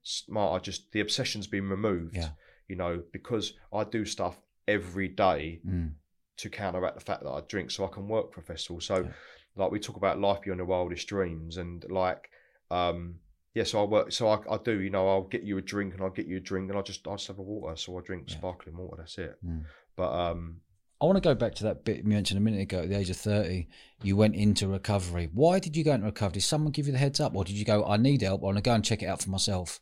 smart. 0.03 0.61
I 0.61 0.65
just 0.65 0.93
the 0.93 1.01
obsession's 1.01 1.47
been 1.47 1.69
removed. 1.69 2.17
Yeah. 2.17 2.31
You 2.69 2.77
know, 2.77 3.03
because 3.13 3.55
I 3.73 3.85
do 3.85 4.05
stuff 4.05 4.41
every 4.67 5.09
day 5.09 5.61
mm. 5.65 5.93
to 6.39 6.51
counteract 6.51 6.99
the 6.99 7.05
fact 7.05 7.23
that 7.23 7.31
I 7.31 7.41
drink, 7.47 7.71
so 7.71 7.85
I 7.85 7.89
can 7.89 8.09
work 8.09 8.33
for 8.33 8.41
a 8.41 8.45
festival. 8.45 8.81
So, 8.81 8.97
Yeah. 9.05 9.13
like 9.55 9.71
we 9.71 9.79
talk 9.79 9.97
about 9.97 10.19
life 10.19 10.41
beyond 10.43 10.59
the 10.61 10.65
wildest 10.65 11.07
dreams, 11.07 11.57
and 11.57 11.85
like, 11.91 12.29
um, 12.71 13.21
yeah, 13.57 13.65
so 13.65 13.81
I 13.81 13.85
work. 13.87 14.13
So 14.13 14.29
I, 14.29 14.39
I 14.55 14.59
do. 14.63 14.79
You 14.81 14.91
know, 14.91 15.09
I'll 15.09 15.23
get 15.23 15.43
you 15.43 15.57
a 15.57 15.63
drink, 15.63 15.95
and 15.95 16.03
I'll 16.03 16.11
get 16.11 16.27
you 16.27 16.37
a 16.37 16.41
drink, 16.41 16.69
and 16.71 16.79
I 16.79 16.83
just 16.83 17.09
I 17.09 17.13
just 17.13 17.27
have 17.29 17.39
a 17.39 17.43
water. 17.43 17.75
So 17.77 17.99
I 17.99 18.03
drink 18.03 18.25
Yeah. 18.29 18.37
sparkling 18.37 18.77
water. 18.77 18.97
That's 18.99 19.17
it. 19.19 19.37
Mm. 19.45 19.65
But 19.97 20.13
um, 20.13 20.61
I 21.01 21.07
want 21.07 21.17
to 21.17 21.23
go 21.23 21.35
back 21.35 21.55
to 21.57 21.65
that 21.65 21.85
bit 21.85 21.99
you 21.99 22.05
mentioned 22.05 22.39
a 22.39 22.43
minute 22.43 22.61
ago. 22.61 22.81
At 22.83 22.91
the 22.91 22.99
age 22.99 23.09
of 23.11 23.17
thirty, 23.17 23.69
you 24.03 24.15
went 24.17 24.35
into 24.37 24.69
recovery. 24.69 25.31
Why 25.33 25.59
did 25.59 25.75
you 25.77 25.85
go 25.85 25.93
into 25.93 26.07
recovery? 26.07 26.35
Did 26.35 26.43
someone 26.43 26.71
give 26.73 26.87
you 26.87 26.93
the 26.93 26.99
heads 26.99 27.19
up, 27.19 27.35
or 27.35 27.45
did 27.45 27.57
you 27.57 27.65
go, 27.65 27.85
"I 27.85 27.97
need 27.97 28.21
help. 28.23 28.43
I 28.43 28.45
want 28.45 28.59
to 28.59 28.63
go 28.63 28.75
and 28.75 28.85
check 28.85 29.03
it 29.03 29.07
out 29.07 29.23
for 29.23 29.31
myself"? 29.31 29.81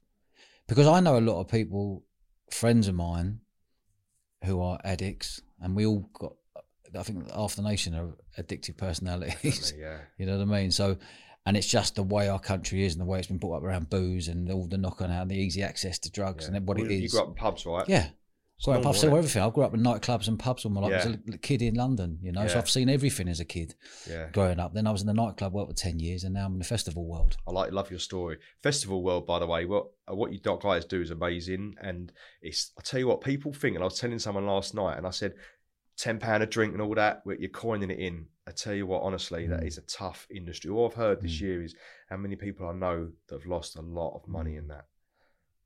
Because 0.68 0.86
I 0.86 1.00
know 1.00 1.18
a 1.18 1.20
lot 1.20 1.40
of 1.40 1.48
people, 1.48 2.04
friends 2.50 2.86
of 2.88 2.94
mine, 2.94 3.40
who 4.44 4.60
are 4.62 4.78
addicts, 4.84 5.40
and 5.60 5.74
we 5.74 5.84
all 5.86 6.08
got. 6.14 6.34
I 6.96 7.02
think 7.02 7.28
half 7.32 7.56
the 7.56 7.62
nation 7.62 7.92
are 7.96 8.14
addictive 8.40 8.76
personalities. 8.76 9.72
definitely, 9.72 9.80
yeah, 9.80 9.98
You 10.18 10.26
know 10.26 10.38
what 10.38 10.42
I 10.42 10.60
mean? 10.60 10.70
So, 10.70 10.96
and 11.46 11.56
it's 11.56 11.66
just 11.66 11.94
the 11.94 12.02
way 12.02 12.28
our 12.28 12.38
country 12.38 12.84
is 12.84 12.92
and 12.94 13.00
the 13.00 13.04
way 13.06 13.18
it's 13.18 13.28
been 13.28 13.38
brought 13.38 13.58
up 13.58 13.62
around 13.62 13.90
booze 13.90 14.28
and 14.28 14.50
all 14.50 14.66
the 14.66 14.78
knock 14.78 15.00
on 15.02 15.10
out 15.10 15.22
and 15.22 15.30
the 15.30 15.36
easy 15.36 15.62
access 15.62 15.98
to 16.00 16.10
drugs 16.10 16.48
yeah. 16.48 16.56
and 16.56 16.66
what 16.66 16.78
Well, 16.78 16.86
it 16.90 16.92
You 16.94 17.08
grew 17.08 17.20
up 17.20 17.28
in 17.28 17.34
pubs, 17.34 17.66
right? 17.66 17.88
yeah. 17.88 18.08
It's 18.56 18.66
Grew 18.66 18.74
up 18.74 18.78
in 18.78 18.82
normal, 18.84 18.92
pubs, 18.92 19.00
so 19.00 19.16
everything. 19.16 19.42
I 19.42 19.50
grew 19.50 19.64
up 19.64 19.74
in 19.74 19.80
nightclubs 19.80 20.28
and 20.28 20.38
pubs 20.38 20.64
all 20.64 20.70
my 20.70 20.80
life. 20.80 20.92
I 21.04 21.08
was 21.08 21.16
a 21.34 21.38
kid 21.38 21.60
in 21.60 21.74
London, 21.74 22.18
you 22.22 22.30
know, 22.30 22.46
so 22.46 22.56
I've 22.58 22.70
seen 22.70 22.88
everything 22.88 23.28
as 23.28 23.40
a 23.40 23.44
kid 23.44 23.74
Yeah. 24.08 24.28
growing 24.30 24.60
up. 24.60 24.74
Then 24.74 24.86
I 24.86 24.92
was 24.92 25.00
in 25.00 25.08
the 25.08 25.12
nightclub 25.12 25.52
world 25.52 25.68
for 25.68 25.74
10 25.74 25.98
years 25.98 26.22
and 26.22 26.34
now 26.34 26.46
I'm 26.46 26.52
in 26.52 26.60
the 26.60 26.64
festival 26.64 27.04
world. 27.04 27.36
I 27.48 27.50
like 27.50 27.72
love 27.72 27.90
your 27.90 27.98
story. 27.98 28.38
Festival 28.62 29.02
world, 29.02 29.26
by 29.26 29.40
the 29.40 29.46
way, 29.46 29.64
what 29.64 29.88
what 30.06 30.32
you 30.32 30.38
guys 30.38 30.84
do 30.84 31.00
is 31.00 31.10
amazing, 31.10 31.74
and 31.82 32.12
it's 32.42 32.70
I 32.78 32.82
tell 32.82 33.00
you 33.00 33.08
what 33.08 33.22
people 33.22 33.52
think. 33.52 33.74
And 33.74 33.82
I 33.82 33.86
was 33.86 33.98
telling 33.98 34.18
someone 34.20 34.46
last 34.46 34.72
night, 34.74 34.98
and 34.98 35.06
I 35.06 35.10
said 35.10 35.34
ten 35.96 36.18
pound 36.18 36.42
a 36.42 36.46
drink 36.46 36.72
and 36.72 36.82
all 36.82 36.94
that, 36.94 37.22
you're 37.38 37.48
coining 37.50 37.90
it 37.90 37.98
in. 37.98 38.26
I 38.46 38.50
tell 38.50 38.74
you 38.74 38.86
what, 38.86 39.02
honestly, 39.02 39.46
that 39.46 39.60
Mm. 39.62 39.66
is 39.66 39.78
a 39.78 39.82
tough 39.82 40.26
industry. 40.30 40.70
All 40.70 40.86
I've 40.86 40.94
heard 40.94 41.20
this 41.22 41.36
Mm. 41.36 41.40
year 41.40 41.62
is 41.62 41.74
how 42.10 42.16
many 42.18 42.36
people 42.36 42.68
I 42.68 42.72
know 42.74 43.10
that 43.28 43.34
have 43.40 43.46
lost 43.46 43.76
a 43.76 43.80
lot 43.82 44.14
of 44.14 44.28
money 44.28 44.56
in 44.56 44.68
that. 44.68 44.86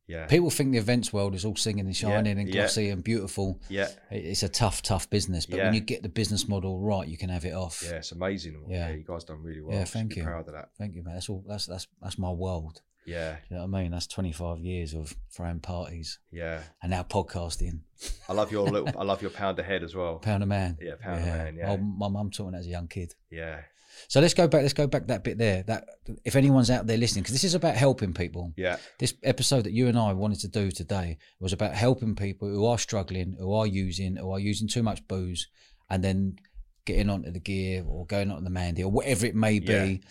Yeah, 0.07 0.27
People 0.27 0.49
think 0.49 0.73
the 0.73 0.79
events 0.79 1.13
world 1.13 1.35
is 1.35 1.45
all 1.45 1.55
singing 1.57 1.85
and 1.85 1.95
shining 1.95 2.39
and 2.39 2.49
yeah. 2.49 2.63
glossy 2.63 2.89
and 2.89 3.05
beautiful. 3.05 3.61
yeah, 3.69 3.89
It's 4.11 4.43
a 4.43 4.49
tough, 4.49 4.81
tough 4.81 5.11
business, 5.11 5.45
but 5.45 5.59
when 5.59 5.75
you 5.75 5.81
get 5.81 6.03
the 6.03 6.09
business 6.09 6.49
model 6.49 6.81
right, 6.81 7.07
you 7.07 7.19
can 7.19 7.29
have 7.29 7.45
it 7.45 7.53
off. 7.53 7.83
yeah. 7.85 7.97
It's 7.97 8.13
amazing. 8.13 8.65
Yeah. 8.69 8.89
Yeah, 8.89 8.95
you 8.95 9.05
guys 9.05 9.25
done 9.25 9.43
really 9.43 9.61
well. 9.61 9.77
Yeah, 9.77 9.85
thank 9.85 10.17
you. 10.17 10.23
Proud 10.23 10.47
of 10.49 10.55
that. 10.55 10.71
Thank 10.79 10.95
you, 10.95 11.03
man. 11.03 11.13
That's 11.15 11.29
all. 11.29 11.45
That's 11.47 11.67
that's 11.67 11.89
that's 12.01 12.17
my 12.17 12.31
world. 12.31 12.81
Yeah, 13.09 13.37
You 13.49 13.57
know 13.57 13.67
what 13.67 13.79
I 13.79 13.83
mean? 13.83 13.93
That's 13.93 14.07
25 14.07 14.59
years 14.61 14.95
of 14.95 15.15
throwing 15.35 15.61
parties 15.61 16.19
yeah. 16.31 16.63
and 16.83 16.91
now 16.91 17.03
podcasting. 17.03 17.81
I 18.29 18.33
love 18.33 18.53
your 18.53 18.69
little. 18.69 18.91
I 18.99 19.05
love 19.05 19.23
your 19.23 19.31
pound 19.31 19.59
ahead 19.59 19.83
as 19.83 19.95
well. 19.95 20.19
Pound 20.19 20.43
a 20.43 20.47
man. 20.47 20.79
Yeah, 20.81 20.95
pound 21.01 21.23
a 21.23 21.27
man, 21.27 21.57
yeah. 21.57 21.71
Oh, 21.71 21.77
my 21.79 22.09
mum 22.09 22.31
taught 22.31 22.47
me 22.47 22.53
that 22.53 22.59
as 22.59 22.67
a 22.67 22.71
young 22.71 22.89
kid. 22.89 23.15
Yeah, 23.31 23.61
So 24.07 24.21
let's 24.21 24.35
go 24.35 24.47
back. 24.47 24.63
Let's 24.63 24.75
go 24.75 24.87
back 24.87 25.07
that 25.09 25.25
bit 25.25 25.39
there. 25.39 25.65
That 25.65 25.85
if 26.25 26.37
anyone's 26.37 26.71
out 26.71 26.87
there 26.87 26.97
listening, 26.97 27.23
because 27.23 27.35
this 27.35 27.45
is 27.45 27.55
about 27.55 27.75
helping 27.75 28.13
people. 28.13 28.53
yeah, 28.57 28.77
This 28.99 29.15
episode 29.23 29.65
that 29.65 29.73
you 29.73 29.89
and 29.89 29.99
I 29.99 30.13
wanted 30.13 30.41
to 30.41 30.49
do 30.49 30.71
today 30.71 31.19
was 31.41 31.53
about 31.53 31.75
helping 31.75 32.15
people 32.15 32.49
who 32.49 32.67
are 32.67 32.79
struggling, 32.79 33.37
who 33.39 33.53
are 33.55 33.67
using, 33.67 34.17
who 34.17 34.31
are 34.31 34.39
using 34.39 34.69
too 34.69 34.83
much 34.83 35.07
booze, 35.09 35.49
and 35.91 36.05
then 36.05 36.37
getting 36.85 37.11
onto 37.11 37.31
the 37.31 37.41
gear 37.41 37.85
or 37.87 38.07
going 38.07 38.31
onto 38.31 38.45
the 38.45 38.51
mandy 38.51 38.83
or 38.83 38.91
whatever 38.91 39.27
it 39.27 39.35
may 39.35 39.59
be. 39.59 39.73
Yeah. 39.73 40.09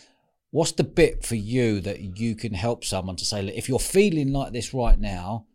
What's 0.50 0.72
the 0.72 0.84
bit 0.84 1.24
for 1.24 1.34
you 1.34 1.80
that 1.82 2.00
you 2.00 2.34
can 2.34 2.54
help 2.54 2.84
someone 2.84 3.16
to 3.16 3.24
say, 3.24 3.42
look, 3.42 3.54
if 3.54 3.68
you're 3.68 3.78
feeling 3.78 4.32
like 4.32 4.52
this 4.52 4.72
right 4.72 4.98
now, 4.98 5.46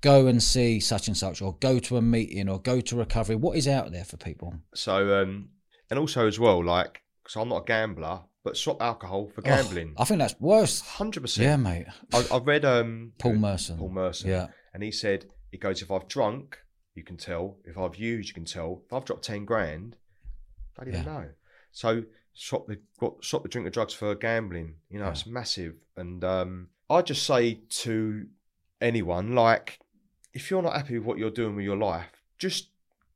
go 0.00 0.26
and 0.26 0.42
see 0.42 0.80
such 0.80 1.06
and 1.08 1.16
such, 1.16 1.40
or 1.40 1.56
go 1.58 1.78
to 1.78 1.96
a 1.96 2.02
meeting, 2.02 2.48
or 2.48 2.60
go 2.60 2.80
to 2.80 2.96
recovery. 2.96 3.36
What 3.36 3.56
is 3.56 3.68
out 3.68 3.92
there 3.92 4.04
for 4.04 4.16
people? 4.16 4.54
So, 4.74 5.22
um, 5.22 5.50
and 5.88 5.98
also 5.98 6.26
as 6.26 6.38
well, 6.40 6.64
like, 6.64 7.02
because 7.22 7.36
I'm 7.40 7.48
not 7.48 7.62
a 7.62 7.64
gambler, 7.64 8.20
but 8.42 8.56
swap 8.56 8.82
alcohol 8.82 9.30
for 9.34 9.40
gambling. 9.42 9.94
Oh, 9.96 10.02
I 10.02 10.04
think 10.04 10.18
that's 10.18 10.38
worse. 10.40 10.80
Hundred 10.80 11.20
percent. 11.22 11.44
Yeah, 11.46 11.56
mate. 11.56 11.86
I, 12.12 12.26
I 12.32 12.38
read 12.38 12.64
um 12.64 13.12
Paul 13.18 13.36
Merson. 13.36 13.78
Paul 13.78 13.90
Merson, 13.90 14.28
Yeah. 14.30 14.48
and 14.74 14.82
he 14.82 14.90
said 14.90 15.26
he 15.50 15.56
goes, 15.58 15.80
if 15.80 15.90
I've 15.90 16.08
drunk, 16.08 16.58
you 16.94 17.04
can 17.04 17.16
tell. 17.16 17.56
If 17.64 17.78
I've 17.78 17.96
used, 17.96 18.28
you 18.28 18.34
can 18.34 18.44
tell. 18.44 18.82
If 18.84 18.92
I've 18.92 19.04
dropped 19.04 19.24
ten 19.24 19.44
grand, 19.46 19.96
I 20.78 20.84
don't 20.84 20.94
even 20.94 21.06
Yeah. 21.06 21.12
know. 21.12 21.28
So 21.72 22.02
swap 22.34 22.66
the 22.66 22.78
got- 22.98 23.22
the 23.22 23.48
drink 23.48 23.66
of 23.66 23.72
drugs 23.72 23.94
for 23.94 24.14
gambling. 24.14 24.74
You 24.90 24.98
know, 24.98 25.06
Yeah. 25.06 25.10
it's 25.12 25.26
massive. 25.26 25.74
And 25.96 26.22
um, 26.24 26.68
I 26.90 27.02
just 27.02 27.24
say 27.24 27.60
to 27.70 28.26
anyone, 28.80 29.34
like, 29.34 29.78
if 30.32 30.50
you're 30.50 30.62
not 30.62 30.74
happy 30.76 30.98
with 30.98 31.06
what 31.06 31.18
you're 31.18 31.30
doing 31.30 31.56
with 31.56 31.64
your 31.64 31.76
life, 31.76 32.10
just 32.38 32.70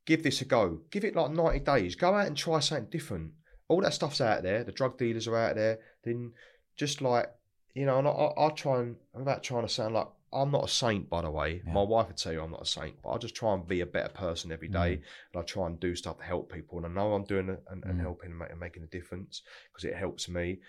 give 0.05 0.23
this 0.23 0.41
a 0.41 0.45
go. 0.45 0.81
Give 0.89 1.03
it 1.03 1.15
like 1.15 1.31
90 1.31 1.59
days. 1.59 1.95
Go 1.95 2.13
out 2.13 2.27
and 2.27 2.35
try 2.37 2.59
something 2.59 2.89
different. 2.89 3.33
All 3.67 3.81
that 3.81 3.93
stuff's 3.93 4.21
out 4.21 4.41
there. 4.43 4.63
The 4.63 4.71
drug 4.71 4.97
dealers 4.97 5.27
are 5.27 5.37
out 5.37 5.55
there. 5.55 5.79
Then 6.03 6.31
just 6.75 7.01
like, 7.01 7.29
you 7.75 7.85
know, 7.85 7.99
and 7.99 8.07
I, 8.07 8.11
I, 8.11 8.47
I 8.47 8.49
try 8.49 8.79
and, 8.79 8.95
I'm 9.13 9.21
about 9.21 9.43
trying 9.43 9.67
to 9.67 9.69
sound 9.73 9.93
like, 9.93 10.07
I'm 10.31 10.51
not 10.51 10.65
a 10.65 10.67
saint, 10.67 11.09
by 11.09 11.21
the 11.21 11.31
way. 11.31 11.61
Yeah. 11.65 11.73
My 11.73 11.81
wife 11.81 12.07
would 12.07 12.17
tell 12.17 12.31
you 12.33 12.41
I'm 12.41 12.51
not 12.51 12.61
a 12.61 12.65
saint, 12.65 12.95
but 13.03 13.09
I 13.11 13.17
just 13.17 13.35
try 13.35 13.53
and 13.53 13.67
be 13.67 13.81
a 13.81 13.85
better 13.85 14.09
person 14.09 14.51
every 14.51 14.67
day. 14.67 14.97
Mm. 14.97 15.01
And 15.33 15.41
I 15.41 15.41
try 15.43 15.65
and 15.67 15.79
do 15.79 15.95
stuff 15.95 16.17
to 16.19 16.23
help 16.23 16.51
people. 16.51 16.77
And 16.77 16.85
I 16.85 16.89
know 16.89 17.13
I'm 17.13 17.23
doing 17.23 17.49
it 17.49 17.63
and, 17.69 17.83
and 17.85 17.99
Mm. 17.99 18.01
helping 18.01 18.29
and, 18.29 18.39
ma- 18.39 18.45
and 18.49 18.59
making 18.59 18.83
a 18.83 18.87
difference 18.87 19.41
because 19.71 19.85
it 19.85 19.95
helps 19.95 20.29
me. 20.29 20.59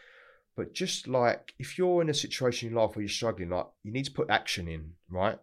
But 0.56 0.74
just 0.74 1.06
like, 1.08 1.54
if 1.58 1.78
you're 1.78 2.02
in 2.02 2.11
a 2.11 2.14
situation 2.14 2.68
in 2.68 2.74
life 2.74 2.96
where 2.96 3.02
you're 3.02 3.08
struggling, 3.08 3.50
like, 3.50 3.66
you 3.82 3.92
need 3.92 4.04
to 4.06 4.12
put 4.12 4.30
action 4.30 4.66
in, 4.68 4.92
right? 5.08 5.38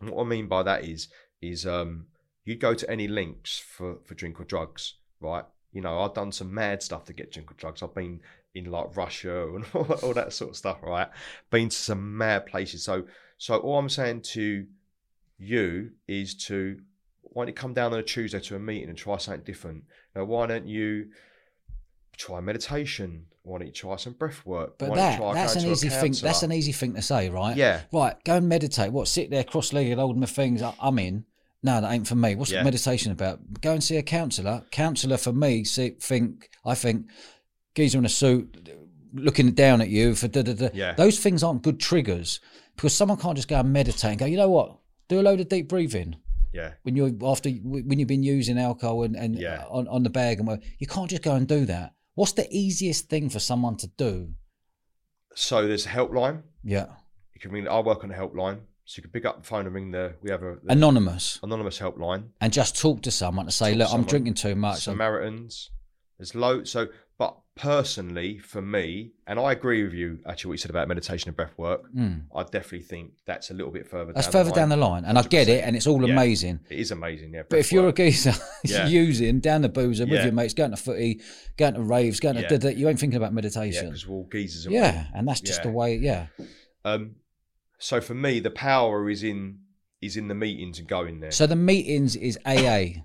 And 0.00 0.10
what 0.10 0.24
I 0.24 0.28
mean 0.28 0.46
by 0.48 0.62
that 0.62 0.84
is, 0.84 1.08
is 1.40 1.66
um, 1.66 2.06
you 2.44 2.56
go 2.56 2.74
to 2.74 2.90
any 2.90 3.08
links 3.08 3.58
for, 3.58 3.98
for 4.04 4.14
drink 4.14 4.40
or 4.40 4.44
drugs, 4.44 4.94
right? 5.20 5.44
You 5.72 5.80
know, 5.82 6.00
I've 6.00 6.14
done 6.14 6.32
some 6.32 6.52
mad 6.52 6.82
stuff 6.82 7.04
to 7.06 7.12
get 7.12 7.32
drink 7.32 7.50
or 7.50 7.54
drugs. 7.54 7.82
I've 7.82 7.94
been 7.94 8.20
in 8.54 8.70
like 8.70 8.96
Russia 8.96 9.46
and 9.54 9.64
all, 9.74 9.84
all 10.02 10.14
that 10.14 10.32
sort 10.32 10.50
of 10.50 10.56
stuff, 10.56 10.78
right? 10.82 11.08
Been 11.50 11.68
to 11.68 11.76
some 11.76 12.16
mad 12.16 12.46
places. 12.46 12.82
So, 12.82 13.04
so 13.38 13.56
all 13.58 13.78
I'm 13.78 13.88
saying 13.88 14.22
to 14.32 14.66
you 15.38 15.90
is 16.08 16.34
to 16.46 16.78
why 17.22 17.42
don't 17.42 17.48
you 17.48 17.54
come 17.54 17.74
down 17.74 17.92
on 17.92 17.98
a 17.98 18.02
Tuesday 18.02 18.40
to 18.40 18.56
a 18.56 18.58
meeting 18.58 18.88
and 18.88 18.96
try 18.96 19.18
something 19.18 19.44
different? 19.44 19.84
Now, 20.14 20.24
why 20.24 20.46
don't 20.46 20.66
you 20.66 21.08
try 22.16 22.40
meditation? 22.40 23.26
Why 23.42 23.58
don't 23.58 23.66
you 23.66 23.72
try 23.74 23.96
some 23.96 24.14
breath 24.14 24.44
work? 24.46 24.78
But 24.78 24.88
Why 24.88 24.96
don't 24.96 25.04
you 25.04 25.10
that 25.10 25.18
try 25.18 25.34
that's 25.34 25.56
an 25.56 25.66
easy 25.70 25.88
thing. 25.90 26.12
That's 26.22 26.42
an 26.42 26.52
easy 26.52 26.72
thing 26.72 26.94
to 26.94 27.02
say, 27.02 27.28
right? 27.28 27.54
yeah, 27.54 27.82
Right, 27.92 28.16
go 28.24 28.36
and 28.36 28.48
meditate. 28.48 28.90
What? 28.90 29.06
Sit 29.08 29.30
there 29.30 29.44
cross-legged, 29.44 29.98
holding 29.98 30.20
my 30.20 30.26
things. 30.26 30.62
I'm 30.62 30.98
in. 30.98 31.26
No, 31.62 31.80
that 31.80 31.92
ain't 31.92 32.06
for 32.06 32.14
me. 32.14 32.34
What's 32.36 32.50
Yeah. 32.50 32.62
meditation 32.62 33.12
about? 33.12 33.60
Go 33.60 33.72
and 33.72 33.84
see 33.84 33.96
a 33.98 34.02
counsellor. 34.02 34.64
Counsellor 34.70 35.16
for 35.16 35.32
me. 35.32 35.64
See, 35.64 35.90
think. 35.90 36.48
I 36.64 36.74
think. 36.74 37.06
Geezer 37.74 37.98
in 37.98 38.06
a 38.06 38.08
suit, 38.08 38.70
looking 39.12 39.50
down 39.52 39.82
at 39.82 39.90
you 39.90 40.14
for 40.14 40.28
da 40.28 40.42
da 40.42 40.54
da. 40.54 40.68
Yeah. 40.72 40.94
Those 40.94 41.18
things 41.18 41.42
aren't 41.42 41.62
good 41.62 41.78
triggers 41.78 42.40
because 42.76 42.94
someone 42.94 43.18
can't 43.18 43.36
just 43.36 43.48
go 43.48 43.58
and 43.60 43.72
meditate 43.72 44.10
and 44.10 44.18
go. 44.18 44.26
You 44.26 44.36
know 44.36 44.50
what? 44.50 44.78
Do 45.08 45.20
a 45.20 45.22
load 45.22 45.40
of 45.40 45.48
deep 45.48 45.68
breathing 45.68 46.16
yeah, 46.52 46.72
when 46.82 46.96
you're 46.96 47.10
after 47.24 47.50
when 47.50 47.98
you've 47.98 48.08
been 48.08 48.22
using 48.22 48.58
alcohol 48.58 49.02
and, 49.02 49.14
and 49.16 49.36
Yeah. 49.38 49.64
Uh, 49.64 49.78
on, 49.78 49.88
on 49.88 50.02
the 50.02 50.10
bag 50.10 50.38
and 50.38 50.46
whatever. 50.46 50.64
you 50.78 50.86
can't 50.86 51.10
just 51.10 51.22
go 51.22 51.34
and 51.34 51.46
do 51.46 51.64
that. 51.66 51.94
What's 52.14 52.32
the 52.32 52.46
easiest 52.50 53.08
thing 53.10 53.28
for 53.28 53.38
someone 53.38 53.76
to 53.78 53.88
do? 53.88 54.30
So 55.34 55.66
there's 55.66 55.84
a 55.86 55.90
helpline. 55.90 56.42
Yeah, 56.64 56.86
You 57.34 57.40
can 57.40 57.50
ring. 57.52 57.68
I 57.68 57.78
work 57.80 58.02
on 58.04 58.10
a 58.10 58.14
helpline, 58.14 58.60
so 58.86 58.98
you 58.98 59.02
can 59.02 59.10
pick 59.10 59.26
up 59.26 59.42
the 59.42 59.46
phone 59.46 59.66
and 59.66 59.74
ring 59.74 59.90
the. 59.90 60.14
We 60.22 60.30
have 60.30 60.42
a 60.42 60.56
anonymous. 60.68 61.38
anonymous 61.42 61.78
helpline. 61.78 62.28
and 62.40 62.52
just 62.52 62.80
talk 62.80 63.02
to 63.02 63.10
someone 63.10 63.46
to 63.46 63.52
say, 63.52 63.72
Talk 63.72 63.78
look, 63.78 63.92
I'm 63.92 64.04
drinking 64.04 64.34
too 64.34 64.54
much. 64.56 64.80
Samaritans. 64.84 65.70
There's 66.18 66.34
loads. 66.34 66.70
So, 66.70 66.88
personally, 67.56 68.38
for 68.38 68.60
me, 68.62 69.12
and 69.26 69.40
I 69.40 69.50
agree 69.52 69.82
with 69.82 69.94
you. 69.94 70.18
Actually, 70.26 70.50
what 70.50 70.52
you 70.54 70.58
said 70.58 70.70
about 70.70 70.86
meditation 70.88 71.28
and 71.30 71.36
breath 71.36 71.54
work, 71.56 71.90
Mm. 71.92 72.24
I 72.34 72.42
definitely 72.44 72.82
think 72.82 73.12
that's 73.24 73.50
a 73.50 73.54
little 73.54 73.72
bit 73.72 73.88
further. 73.88 74.12
That's 74.12 74.26
down 74.26 74.32
further 74.32 74.50
the 74.50 74.54
down 74.56 74.68
line. 74.68 74.78
the 74.78 74.86
line, 74.86 75.04
and 75.06 75.18
I 75.18 75.22
get 75.22 75.48
it, 75.48 75.64
and 75.64 75.74
it's 75.74 75.86
all 75.86 76.06
Yeah. 76.06 76.12
amazing. 76.12 76.60
It 76.70 76.78
is 76.78 76.90
amazing, 76.90 77.32
yeah. 77.34 77.42
But 77.48 77.58
if 77.58 77.72
you're 77.72 77.88
a 77.88 77.92
geezer 77.92 78.34
Yeah. 78.64 78.86
using 78.86 79.40
down 79.40 79.62
the 79.62 79.68
boozer 79.70 80.04
with 80.06 80.22
your 80.22 80.32
mates, 80.32 80.54
going 80.54 80.70
to 80.72 80.76
footy, 80.76 81.20
going 81.56 81.74
to 81.74 81.82
raves, 81.82 82.20
going 82.20 82.36
to 82.36 82.42
Yeah. 82.42 82.56
da, 82.58 82.68
you 82.70 82.88
ain't 82.88 83.00
thinking 83.00 83.16
about 83.16 83.32
meditation. 83.32 83.86
because 83.86 84.06
we're 84.06 84.16
all 84.16 84.28
geezers. 84.30 84.66
Yeah, 84.66 85.06
and 85.14 85.26
that's 85.26 85.40
just 85.40 85.60
Yeah. 85.60 85.62
the 85.64 85.70
way. 85.70 85.96
Yeah. 85.96 86.26
Um, 86.84 87.16
so 87.78 88.00
for 88.00 88.14
me, 88.14 88.38
the 88.40 88.50
power 88.50 89.08
is 89.10 89.22
in 89.22 89.60
is 90.02 90.14
in 90.16 90.28
the 90.28 90.34
meetings 90.34 90.78
and 90.78 90.86
going 90.86 91.20
there. 91.20 91.30
so 91.30 91.46
the 91.46 91.56
meetings 91.56 92.14
is 92.16 92.38
AA. 92.44 93.02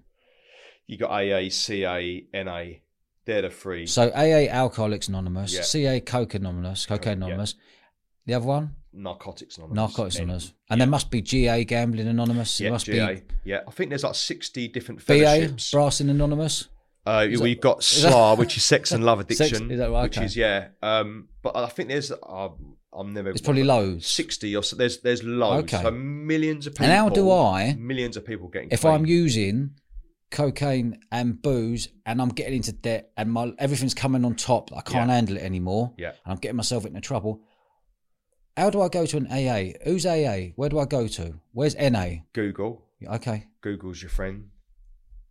you 0.87 0.97
got 0.97 1.09
AA, 1.09 1.47
CA, 1.49 2.25
NA. 2.33 2.63
They're 3.25 3.43
the 3.43 3.49
three. 3.49 3.85
so 3.87 4.09
AA 4.11 4.47
Alcoholics 4.49 5.07
Anonymous, 5.07 5.53
Yeah. 5.53 5.61
CA 5.61 5.99
Coke 6.01 6.33
Anonymous, 6.33 6.85
Cocaine 6.85 7.19
yeah. 7.19 7.25
Anonymous. 7.27 7.55
The 8.25 8.33
other 8.35 8.45
one, 8.45 8.75
Narcotics 8.93 9.57
Anonymous. 9.57 9.75
Narcotics 9.75 10.15
Anonymous, 10.17 10.53
and 10.69 10.79
there 10.81 10.87
must 10.87 11.09
be 11.11 11.21
GA 11.21 11.63
Gambling 11.63 12.07
Anonymous. 12.07 12.57
There 12.57 12.65
Yeah, 12.67 12.71
must 12.71 12.85
GA. 12.85 13.23
Yeah, 13.43 13.61
I 13.67 13.71
think 13.71 13.89
there's 13.89 14.03
like 14.03 14.15
60 14.15 14.67
different 14.69 15.05
be 15.05 15.19
BA 15.19 15.25
fellowships. 15.25 15.71
Brassing 15.71 16.09
Anonymous. 16.09 16.67
Uh, 17.05 17.27
we've 17.39 17.59
got 17.61 17.77
that- 17.79 17.83
SLA, 18.11 18.37
which 18.37 18.57
is 18.57 18.63
sex 18.63 18.91
and 18.91 19.03
love 19.03 19.19
addiction, 19.21 19.71
is 19.71 19.79
that 19.79 19.89
right? 19.91 20.03
which 20.03 20.17
Okay. 20.17 20.25
is 20.25 20.35
yeah. 20.37 20.67
Um, 20.83 21.29
but 21.41 21.55
I 21.55 21.67
think 21.67 21.89
there's 21.89 22.11
uh, 22.11 22.49
I'm 22.93 23.13
never. 23.13 23.29
It's 23.31 23.41
probably 23.41 23.63
loads. 23.63 24.05
sixty 24.05 24.55
or 24.55 24.61
so. 24.63 24.75
There's 24.75 24.99
there's 25.01 25.23
loads. 25.23 25.73
Okay. 25.73 25.81
So 25.83 25.89
millions 25.91 26.67
of 26.67 26.73
people. 26.73 26.85
And 26.85 26.93
how 26.93 27.09
do 27.09 27.31
I- 27.31 27.73
Millions 27.79 28.17
of 28.17 28.25
people 28.25 28.49
getting. 28.49 28.69
if. 28.71 28.85
I'm 28.85 29.05
using 29.07 29.71
cocaine 30.31 30.99
and 31.11 31.41
booze 31.41 31.89
and 32.05 32.21
I'm 32.21 32.29
getting 32.29 32.55
into 32.55 32.71
debt 32.71 33.11
and 33.17 33.31
my 33.31 33.53
everything's 33.59 33.93
coming 33.93 34.25
on 34.25 34.35
top, 34.35 34.71
I 34.75 34.81
can't 34.81 35.09
Yeah. 35.09 35.15
handle 35.15 35.37
it 35.37 35.43
anymore, 35.43 35.93
Yeah. 35.97 36.09
and 36.23 36.33
I'm 36.33 36.37
getting 36.37 36.55
myself 36.57 36.85
into 36.85 37.01
trouble. 37.01 37.43
How 38.57 38.69
do 38.69 38.81
I 38.81 38.89
go 38.89 39.05
to 39.05 39.17
an 39.17 39.27
AA? 39.31 39.73
Who's 39.83 40.05
AA? 40.05 40.53
Where 40.55 40.69
do 40.69 40.79
I 40.79 40.85
go 40.85 41.07
to? 41.07 41.39
Where's 41.53 41.75
NA? 41.75 42.23
Google. 42.33 42.85
Okay. 43.05 43.47
Google's 43.61 44.01
your 44.01 44.09
friend. 44.09 44.49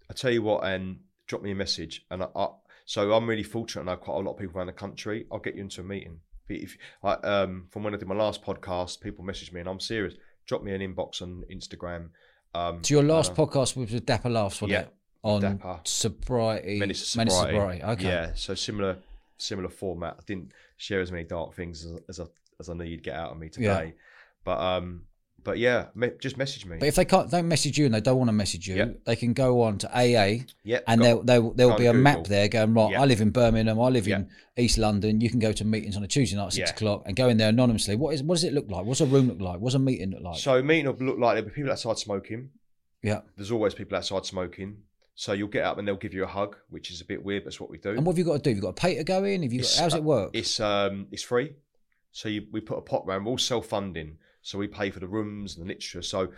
I 0.09 0.15
tell 0.15 0.31
you 0.33 0.43
what, 0.43 0.65
and 0.65 1.01
drop 1.27 1.43
me 1.43 1.51
a 1.53 1.55
message. 1.55 2.05
And 2.11 2.23
I, 2.23 2.29
I, 2.35 2.49
so 2.87 3.13
I'm 3.13 3.29
really 3.29 3.43
fortunate. 3.43 3.83
I 3.83 3.93
know 3.95 3.97
quite 3.99 4.17
a 4.17 4.21
lot 4.21 4.33
of 4.33 4.39
people 4.39 4.57
around 4.57 4.67
the 4.69 4.73
country. 4.73 5.27
I'll 5.31 5.39
get 5.39 5.55
you 5.55 5.63
into 5.63 5.81
a 5.83 5.85
meeting. 5.85 6.21
If 6.49 6.77
I, 7.05 7.13
um, 7.13 7.69
from 7.71 7.85
when 7.85 7.95
I 7.95 7.99
did 7.99 8.09
my 8.09 8.15
last 8.17 8.43
podcast, 8.43 9.01
people 9.01 9.25
message 9.25 9.53
me, 9.53 9.61
and 9.61 9.69
I'm 9.69 9.79
serious. 9.79 10.15
Drop 10.47 10.65
me 10.65 10.73
an 10.73 10.81
inbox 10.81 11.23
on 11.23 11.45
Instagram. 11.53 12.09
Um, 12.55 12.83
So 12.83 12.95
your 12.95 13.03
last 13.05 13.33
uh, 13.33 13.35
podcast 13.35 13.77
was 13.77 13.93
with 13.93 14.05
Dapper 14.07 14.29
Laughs, 14.31 14.61
wasn't 14.61 14.71
Yeah, 14.73 14.81
it? 14.81 14.95
On 15.23 15.41
Dapper. 15.41 15.81
sobriety. 15.85 16.79
Menace 16.79 17.13
to 17.13 17.19
to 17.25 17.31
sobriety. 17.31 17.57
sobriety. 17.57 17.83
Okay. 17.85 18.05
Yeah, 18.09 18.33
so 18.35 18.55
similar 18.55 18.99
similar 19.39 19.69
format. 19.69 20.17
I 20.19 20.23
didn't 20.27 20.53
share 20.77 21.01
as 21.01 21.11
many 21.13 21.25
dark 21.25 21.55
things 21.55 21.85
as, 21.85 21.99
as 22.09 22.21
I 22.21 22.25
as 22.59 22.69
I 22.69 22.75
know 22.75 22.85
you'd 22.85 23.03
get 23.03 23.15
out 23.15 23.33
of 23.33 23.39
me 23.39 23.49
today, 23.49 23.95
but 24.45 24.59
um, 24.61 25.03
but 25.45 25.59
yeah, 25.59 25.87
me, 25.95 26.11
just 26.21 26.37
message 26.37 26.67
me. 26.67 26.77
But 26.79 26.89
if 26.89 26.95
they 26.95 27.05
can't, 27.05 27.31
don't 27.31 27.49
message 27.49 27.79
you 27.79 27.87
and 27.87 27.95
they 27.95 28.01
don't 28.01 28.19
want 28.19 28.29
to 28.29 28.33
message 28.33 28.67
you, 28.67 28.77
Yeah. 28.77 28.89
they 29.05 29.17
can 29.17 29.33
go 29.33 29.63
on 29.63 29.79
to 29.79 29.89
AA 29.89 30.45
yeah, 30.65 30.81
and 30.87 31.03
there 31.03 31.17
there 31.23 31.41
there 31.55 31.69
will 31.69 31.77
be 31.77 31.87
a 31.87 31.91
on 31.91 32.03
map 32.03 32.25
there 32.25 32.49
going 32.49 32.75
right. 32.75 32.93
Yeah. 32.93 33.03
I 33.03 33.05
live 33.07 33.21
in 33.21 33.31
Birmingham. 33.31 33.81
I 33.81 33.89
live 33.89 34.09
in 34.09 34.29
East 34.57 34.79
London. 34.79 35.21
You 35.21 35.31
can 35.31 35.39
go 35.39 35.53
to 35.53 35.65
meetings 35.65 35.97
on 35.97 36.03
a 36.03 36.09
Tuesday 36.09 36.37
night 36.37 36.47
at 36.47 36.53
six 36.53 36.71
o'clock 36.71 37.03
and 37.07 37.17
go 37.17 37.29
in 37.29 37.37
there 37.37 37.49
anonymously. 37.49 37.97
What 37.97 38.15
is 38.15 38.23
what 38.23 38.37
does 38.37 38.45
it 38.45 38.53
look 38.53 38.71
like? 38.71 38.85
What's 38.85 39.01
a 39.01 39.07
room 39.07 39.29
look 39.29 39.41
like? 39.41 39.61
What's 39.61 39.75
a 39.75 39.79
meeting 39.79 40.11
look 40.11 40.23
like? 40.23 40.39
so 40.39 40.63
meeting 40.63 40.87
will 40.87 41.07
look 41.07 41.19
like 41.19 41.35
there'll 41.35 41.49
be 41.49 41.55
people 41.55 41.71
outside 41.71 41.99
smoking. 41.99 42.51
yeah. 43.03 43.21
There's 43.37 43.51
always 43.51 43.75
people 43.75 43.97
outside 43.97 44.27
smoking. 44.27 44.79
So 45.15 45.35
you'll 45.35 45.49
get 45.49 45.65
up 45.65 45.77
and 45.77 45.87
they'll 45.87 45.97
give 45.97 46.15
you 46.15 46.25
a 46.25 46.27
hug, 46.27 46.57
which 46.71 46.91
is 46.91 47.03
a 47.03 47.05
bit 47.05 47.23
weird, 47.23 47.45
but 47.45 47.49
it's 47.49 47.61
what 47.61 47.69
we 47.69 47.77
do. 47.77 47.91
And 47.91 48.07
what 48.07 48.13
have 48.13 48.19
you 48.19 48.25
got 48.25 48.37
to 48.37 48.43
do? 48.43 48.51
You've 48.53 48.63
got 48.63 48.75
to 48.75 48.81
pay 48.81 48.95
to 48.95 49.05
go 49.05 49.25
in? 49.25 49.43
Have 49.43 49.53
you 49.53 49.61
got, 49.61 49.77
how's 49.79 49.93
uh, 49.93 49.99
it 49.99 50.05
work? 50.05 50.31
It's 50.33 50.59
um 50.61 51.09
it's 51.11 51.23
free. 51.23 51.55
So 52.13 52.29
you, 52.29 52.47
we 52.51 52.61
put 52.61 52.79
a 52.79 52.81
pot 52.81 53.07
round. 53.07 53.27
We're 53.27 53.33
all 53.33 53.39
self 53.39 53.67
funding. 53.67 54.17
So 54.43 54.59
we 54.59 54.69
pay 54.69 54.91
for 54.91 55.01
the 55.01 55.09
rooms 55.09 55.57
and 55.57 55.65
the 55.65 55.69
literature. 55.69 56.03
So 56.03 56.29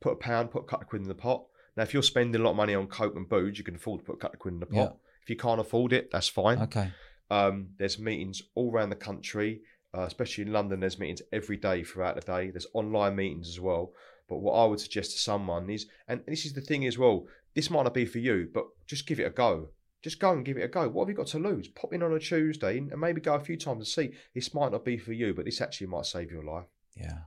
put 0.00 0.12
a 0.12 0.16
pound, 0.16 0.50
put 0.50 0.62
a 0.62 0.66
couple 0.66 0.84
of 0.84 0.88
quid 0.88 1.02
in 1.02 1.08
the 1.08 1.14
pot. 1.14 1.44
Now 1.76 1.82
if 1.82 1.94
you're 1.94 2.02
spending 2.02 2.40
a 2.40 2.44
lot 2.44 2.50
of 2.50 2.56
money 2.56 2.74
on 2.74 2.86
coke 2.86 3.16
and 3.16 3.28
booze, 3.28 3.58
you 3.58 3.64
can 3.64 3.76
afford 3.76 4.00
to 4.00 4.06
put 4.06 4.16
a 4.16 4.18
couple 4.18 4.34
of 4.34 4.40
quid 4.40 4.54
in 4.54 4.60
the 4.60 4.66
pot. 4.66 4.74
Yeah. 4.94 5.08
If 5.22 5.30
you 5.30 5.36
can't 5.36 5.60
afford 5.60 5.92
it, 5.92 6.10
that's 6.10 6.28
fine. 6.28 6.60
Okay. 6.62 6.90
Um, 7.30 7.68
there's 7.78 7.98
meetings 7.98 8.42
all 8.54 8.72
around 8.72 8.90
the 8.90 8.96
country, 8.96 9.60
uh, 9.94 10.02
especially 10.02 10.44
in 10.44 10.52
London. 10.52 10.80
There's 10.80 10.98
meetings 10.98 11.22
every 11.32 11.56
day 11.56 11.84
throughout 11.84 12.14
the 12.14 12.22
day. 12.22 12.50
There's 12.50 12.66
online 12.72 13.16
meetings 13.16 13.48
as 13.48 13.60
well. 13.60 13.92
But 14.28 14.38
what 14.38 14.54
I 14.54 14.64
would 14.66 14.80
suggest 14.80 15.12
to 15.12 15.18
someone 15.18 15.68
is, 15.70 15.86
and 16.06 16.22
this 16.26 16.44
is 16.44 16.52
the 16.52 16.60
thing 16.60 16.86
as 16.86 16.98
well, 16.98 17.26
this 17.54 17.70
might 17.70 17.82
not 17.82 17.94
be 17.94 18.06
for 18.06 18.18
you, 18.18 18.48
but 18.52 18.66
just 18.86 19.06
give 19.06 19.20
it 19.20 19.26
a 19.26 19.30
go. 19.30 19.68
Just 20.02 20.20
go 20.20 20.32
and 20.32 20.44
give 20.44 20.56
it 20.56 20.62
a 20.62 20.68
go. 20.68 20.88
What 20.88 21.04
have 21.04 21.08
you 21.10 21.16
got 21.16 21.26
to 21.28 21.38
lose? 21.38 21.68
Pop 21.68 21.92
in 21.92 22.02
on 22.02 22.12
a 22.12 22.18
Tuesday 22.18 22.78
and 22.78 23.00
maybe 23.00 23.20
go 23.20 23.34
a 23.34 23.40
few 23.40 23.56
times 23.56 23.78
and 23.78 23.86
see. 23.86 24.16
This 24.34 24.54
might 24.54 24.72
not 24.72 24.84
be 24.84 24.96
for 24.96 25.12
you, 25.12 25.34
but 25.34 25.44
this 25.44 25.60
actually 25.60 25.88
might 25.88 26.06
save 26.06 26.30
your 26.30 26.44
life. 26.44 26.66
Yeah. 26.94 27.18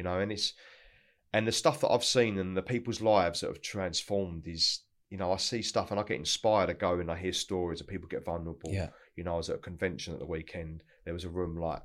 You 0.00 0.04
know, 0.04 0.18
and 0.18 0.32
it's 0.32 0.54
and 1.34 1.46
the 1.46 1.52
stuff 1.52 1.82
that 1.82 1.90
I've 1.90 2.02
seen 2.04 2.38
and 2.38 2.56
the 2.56 2.62
people's 2.62 3.02
lives 3.02 3.40
that 3.40 3.48
have 3.48 3.60
transformed 3.60 4.48
is, 4.48 4.80
you 5.10 5.18
know, 5.18 5.30
I 5.30 5.36
see 5.36 5.60
stuff 5.60 5.90
and 5.90 6.00
I 6.00 6.04
get 6.04 6.16
inspired 6.16 6.68
to 6.68 6.74
go 6.74 6.98
and 7.00 7.10
I 7.10 7.16
hear 7.18 7.34
stories 7.34 7.82
of 7.82 7.86
people 7.86 8.08
get 8.08 8.24
vulnerable. 8.24 8.70
Yeah. 8.72 8.88
You 9.14 9.24
know, 9.24 9.34
I 9.34 9.36
was 9.36 9.50
at 9.50 9.56
a 9.56 9.58
convention 9.58 10.14
at 10.14 10.20
the 10.20 10.24
weekend. 10.24 10.82
There 11.04 11.12
was 11.12 11.24
a 11.24 11.28
room 11.28 11.58
like 11.60 11.82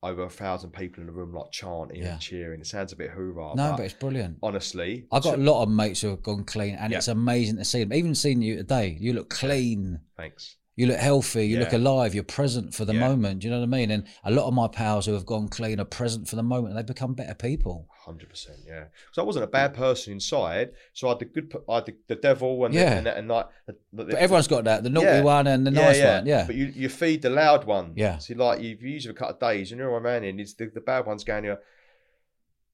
over 0.00 0.22
a 0.22 0.30
thousand 0.30 0.70
people 0.74 1.02
in 1.02 1.08
a 1.08 1.12
room 1.12 1.34
like 1.34 1.50
chanting 1.50 2.02
Yeah. 2.02 2.12
and 2.12 2.20
cheering. 2.20 2.60
It 2.60 2.68
sounds 2.68 2.92
a 2.92 2.96
bit 2.96 3.10
hoorah. 3.10 3.56
No, 3.56 3.70
but 3.72 3.78
but 3.78 3.82
it's 3.86 3.94
brilliant. 3.94 4.38
honestly, 4.44 5.08
I've 5.10 5.24
got 5.24 5.34
a 5.40 5.42
lot 5.42 5.64
of 5.64 5.68
mates 5.68 6.02
who 6.02 6.10
have 6.10 6.22
gone 6.22 6.44
clean, 6.44 6.76
and 6.76 6.92
Yeah. 6.92 6.98
it's 6.98 7.08
amazing 7.08 7.56
to 7.56 7.64
see 7.64 7.80
them. 7.82 7.92
Even 7.92 8.14
seeing 8.14 8.42
you 8.42 8.54
today, 8.58 8.96
you 9.00 9.12
look 9.12 9.28
clean. 9.30 9.98
thanks. 10.16 10.54
You 10.76 10.86
look 10.88 10.98
healthy. 10.98 11.46
You 11.46 11.58
look 11.58 11.72
alive. 11.72 12.14
You're 12.14 12.22
present 12.22 12.74
for 12.74 12.84
the 12.84 12.92
Yeah. 12.92 13.00
moment. 13.08 13.40
Do 13.40 13.46
you 13.48 13.50
know 13.54 13.60
what 13.60 13.64
I 13.64 13.70
mean? 13.70 13.90
And 13.90 14.06
a 14.24 14.30
lot 14.30 14.46
of 14.46 14.52
my 14.52 14.68
pals 14.68 15.06
who 15.06 15.14
have 15.14 15.24
gone 15.24 15.48
clean 15.48 15.80
are 15.80 15.86
present 15.86 16.28
for 16.28 16.36
the 16.36 16.42
moment. 16.42 16.76
and 16.76 16.78
They 16.78 16.82
become 16.86 17.14
better 17.14 17.32
people. 17.34 17.88
Hundred 18.04 18.28
percent, 18.28 18.58
yeah. 18.66 18.84
So 19.12 19.22
I 19.22 19.24
wasn't 19.24 19.44
a 19.44 19.48
bad 19.48 19.72
person 19.72 20.12
inside. 20.12 20.72
So 20.92 21.08
I 21.08 21.12
had 21.12 21.20
the 21.20 21.24
good, 21.24 21.56
I 21.66 21.76
had 21.76 21.86
the, 21.86 21.96
the 22.08 22.14
devil 22.16 22.64
and 22.66 22.74
Yeah. 22.74 23.00
the, 23.00 23.16
and, 23.16 23.26
like, 23.26 23.46
But 23.92 24.10
everyone's 24.14 24.48
got 24.48 24.64
that. 24.64 24.82
The 24.82 24.90
naughty 24.90 25.06
Yeah. 25.06 25.22
one 25.22 25.46
and 25.46 25.66
the 25.66 25.70
nice 25.70 25.98
one. 26.02 26.26
Yeah. 26.26 26.44
But 26.46 26.56
you, 26.56 26.66
you 26.66 26.88
feed 26.90 27.22
the 27.22 27.30
loud 27.30 27.64
one. 27.64 27.94
Yeah. 27.96 28.18
So 28.18 28.34
like 28.34 28.60
you 28.60 28.76
use 28.78 29.06
it 29.06 29.08
for 29.08 29.12
a 29.12 29.16
couple 29.16 29.34
of 29.34 29.40
days 29.40 29.72
and 29.72 29.78
you're 29.78 29.88
around 29.90 30.24
and 30.24 30.38
it's 30.38 30.52
the, 30.54 30.66
the 30.66 30.82
bad 30.82 31.06
one's 31.06 31.24
going, 31.24 31.44
you 31.44 31.56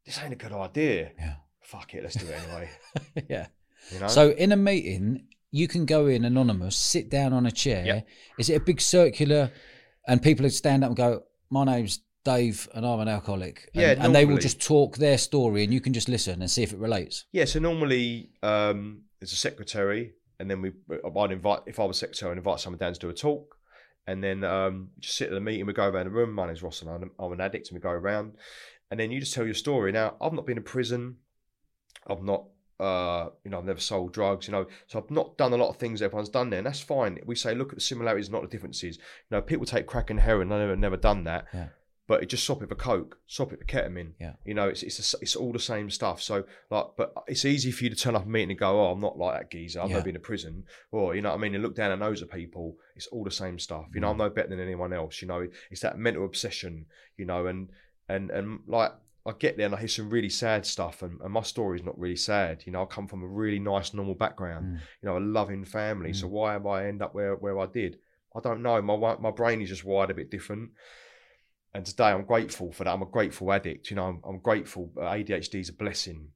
this 0.05 0.19
ain't 0.23 0.33
a 0.33 0.37
good 0.37 0.53
idea. 0.53 1.13
Yeah. 1.17 1.35
Fuck 1.61 1.95
it, 1.95 2.03
let's 2.03 2.17
do 2.17 2.27
it 2.27 2.35
anyway. 2.43 2.69
yeah. 3.31 3.47
You 3.93 4.01
know? 4.01 4.09
So 4.09 4.31
in 4.31 4.51
a 4.53 4.57
meeting, 4.57 5.29
you 5.53 5.69
can 5.69 5.87
go 5.87 6.07
in 6.07 6.25
anonymous, 6.25 6.75
sit 6.77 7.09
down 7.09 7.33
on 7.33 7.47
a 7.47 7.53
chair. 7.53 7.85
Yeah. 7.87 8.01
Is 8.39 8.51
it 8.51 8.55
a 8.55 8.61
big 8.61 8.81
circular, 8.81 9.53
and 10.09 10.21
people 10.21 10.43
would 10.43 10.53
stand 10.53 10.83
up 10.83 10.89
and 10.89 10.97
go, 10.97 11.23
"My 11.51 11.65
name's 11.65 12.01
Dave, 12.25 12.69
and 12.75 12.85
I'm 12.85 12.99
an 12.99 13.09
alcoholic." 13.09 13.71
And, 13.75 13.83
Yeah, 13.83 13.95
and 14.05 14.13
they 14.15 14.25
will 14.25 14.39
just 14.39 14.61
talk 14.61 14.97
their 14.97 15.19
story, 15.19 15.63
and 15.63 15.73
you 15.73 15.81
can 15.81 15.93
just 15.93 16.09
listen 16.09 16.41
and 16.41 16.51
see 16.51 16.65
if 16.65 16.73
it 16.73 16.79
relates. 16.79 17.27
yeah, 17.31 17.45
so 17.45 17.61
normally 17.61 18.31
um, 18.43 19.03
there's 19.21 19.33
a 19.33 19.37
secretary 19.37 20.15
and 20.43 20.51
then 20.51 20.61
we 20.61 20.73
I'd 21.17 21.31
invite 21.31 21.61
if 21.67 21.79
I 21.79 21.85
was 21.85 21.99
secretary 21.99 22.33
I'd 22.33 22.39
invite 22.39 22.59
someone 22.59 22.79
down 22.79 22.93
to 22.93 22.99
do 22.99 23.09
a 23.09 23.15
talk 23.15 23.55
and 24.09 24.23
then 24.23 24.43
um, 24.43 24.89
just 24.99 25.17
sit 25.17 25.29
at 25.29 25.35
the 25.35 25.41
meeting, 25.41 25.65
we 25.65 25.73
go 25.73 25.87
around 25.87 26.07
the 26.07 26.11
room, 26.11 26.33
my 26.33 26.47
name's 26.47 26.63
Ross 26.63 26.83
and 26.83 26.91
I'm, 26.91 27.11
I'm 27.21 27.33
an 27.33 27.41
addict 27.41 27.69
and 27.69 27.77
we 27.77 27.81
go 27.81 27.91
around 27.91 28.33
and 28.91 28.99
then 28.99 29.13
you 29.13 29.21
just 29.21 29.33
tell 29.33 29.45
your 29.45 29.55
story. 29.55 29.93
Now 29.93 30.17
I've 30.21 30.33
not 30.33 30.45
been 30.45 30.57
in 30.59 30.65
prison, 30.65 31.19
I've 32.09 32.25
not 32.25 32.47
uh, 32.81 33.29
you 33.45 33.51
know, 33.51 33.59
I've 33.59 33.65
never 33.65 33.81
sold 33.81 34.13
drugs, 34.13 34.47
you 34.49 34.53
know, 34.53 34.67
so 34.87 34.99
I've 34.99 35.11
not 35.11 35.37
done 35.39 35.53
a 35.53 35.57
lot 35.57 35.69
of 35.71 35.77
things 35.77 36.03
everyone's 36.03 36.29
done 36.29 36.51
there, 36.51 36.59
and 36.59 36.67
that's 36.67 36.81
fine. 36.81 37.19
We 37.27 37.35
say, 37.37 37.55
look 37.55 37.69
at 37.71 37.77
the 37.77 37.81
similarities, 37.81 38.31
not 38.31 38.43
the 38.43 38.49
differences. 38.49 38.97
You 38.97 39.37
know, 39.37 39.43
people 39.43 39.67
take 39.67 39.87
crack 39.87 40.11
and 40.11 40.21
heroin, 40.21 40.51
I've 40.53 40.59
never, 40.61 40.77
never 40.77 40.97
done 40.97 41.25
that, 41.25 41.47
Yeah. 41.55 41.69
but 42.09 42.23
it 42.23 42.27
just 42.29 42.45
swap 42.45 42.61
it 42.63 42.69
for 42.69 42.75
coke, 42.75 43.19
swap 43.27 43.53
it 43.53 43.61
for 43.61 43.65
ketamine. 43.67 44.13
Yeah. 44.21 44.33
You 44.45 44.55
know, 44.55 44.69
it's 44.69 44.83
it's 44.83 44.99
s- 44.99 45.15
it's 45.23 45.37
all 45.37 45.53
the 45.53 45.59
same 45.61 45.89
stuff. 45.91 46.21
So 46.21 46.45
like, 46.71 46.87
but 46.97 47.13
it's 47.29 47.45
easy 47.45 47.71
for 47.71 47.85
you 47.85 47.91
to 47.91 47.97
turn 47.97 48.17
up 48.17 48.27
a 48.27 48.29
meeting 48.29 48.51
and 48.51 48.59
go, 48.59 48.81
oh, 48.81 48.91
I'm 48.93 49.01
not 49.01 49.17
like 49.17 49.39
that 49.39 49.51
geezer. 49.53 49.81
I've 49.81 49.89
Yeah. 49.91 49.95
never 49.97 50.05
been 50.07 50.15
to 50.15 50.21
prison, 50.21 50.65
or 50.91 51.15
you 51.15 51.23
know 51.23 51.31
what 51.31 51.39
I 51.39 51.41
mean, 51.41 51.55
and 51.55 51.63
look 51.63 51.77
down 51.77 51.91
the 51.97 52.05
nose 52.05 52.21
at 52.23 52.31
people. 52.31 52.77
It's 52.97 53.07
all 53.07 53.23
the 53.25 53.31
same 53.31 53.59
stuff. 53.61 53.87
You 53.95 54.01
know, 54.01 54.11
I'm 54.11 54.19
no 54.19 54.29
better 54.31 54.49
than 54.49 54.61
anyone 54.61 54.93
else. 54.93 55.23
You 55.23 55.29
know, 55.29 55.47
it's 55.71 55.81
that 55.83 55.99
mental 55.99 56.25
obsession. 56.25 56.87
You 57.17 57.27
know, 57.27 57.47
and 57.47 57.69
and 58.09 58.31
and 58.31 58.61
like. 58.67 58.93
I 59.25 59.33
get 59.39 59.57
there 59.57 59.67
and 59.67 59.75
I 59.75 59.79
hear 59.79 59.89
some 59.89 60.11
really 60.11 60.29
sad 60.29 60.67
stuff, 60.67 61.03
and, 61.03 61.21
and 61.21 61.33
my 61.33 61.43
story 61.43 61.79
is 61.79 61.85
not 61.85 61.99
really 61.99 62.17
sad. 62.17 62.65
You 62.67 62.73
know, 62.73 62.83
I 62.83 62.87
come 62.87 63.07
from 63.07 63.23
a 63.23 63.29
really 63.29 63.61
nice, 63.61 63.95
normal 63.95 64.15
background. 64.15 64.67
Mm. 64.67 64.81
You 65.03 65.09
know, 65.09 65.19
a 65.19 65.21
loving 65.21 65.65
family. 65.65 66.11
Mm. 66.11 66.17
So 66.17 66.27
why 66.27 66.57
am 66.57 66.67
I 66.67 66.87
end 66.87 67.03
up 67.03 67.15
where 67.15 67.37
where 67.37 67.59
I 67.59 67.67
did? 67.67 67.99
I 68.35 68.41
don't 68.41 68.63
know. 68.63 68.81
My 68.83 69.17
my 69.17 69.31
brain 69.31 69.63
is 69.63 69.69
just 69.69 69.85
wired 69.85 70.11
a 70.11 70.15
bit 70.15 70.31
different. 70.31 70.71
And 71.75 71.87
today 71.87 72.07
I'm 72.09 72.25
grateful 72.25 72.73
for 72.73 72.85
that. 72.85 72.93
I'm 72.93 73.03
a 73.03 73.07
grateful 73.07 73.53
addict. 73.53 73.91
You 73.91 73.97
know, 73.97 74.07
I'm, 74.07 74.21
I'm 74.29 74.39
grateful. 74.41 74.91
Uh, 74.97 75.05
ADHD 75.05 75.61
is 75.61 75.71
a 75.71 75.75
blessing. 75.75 76.29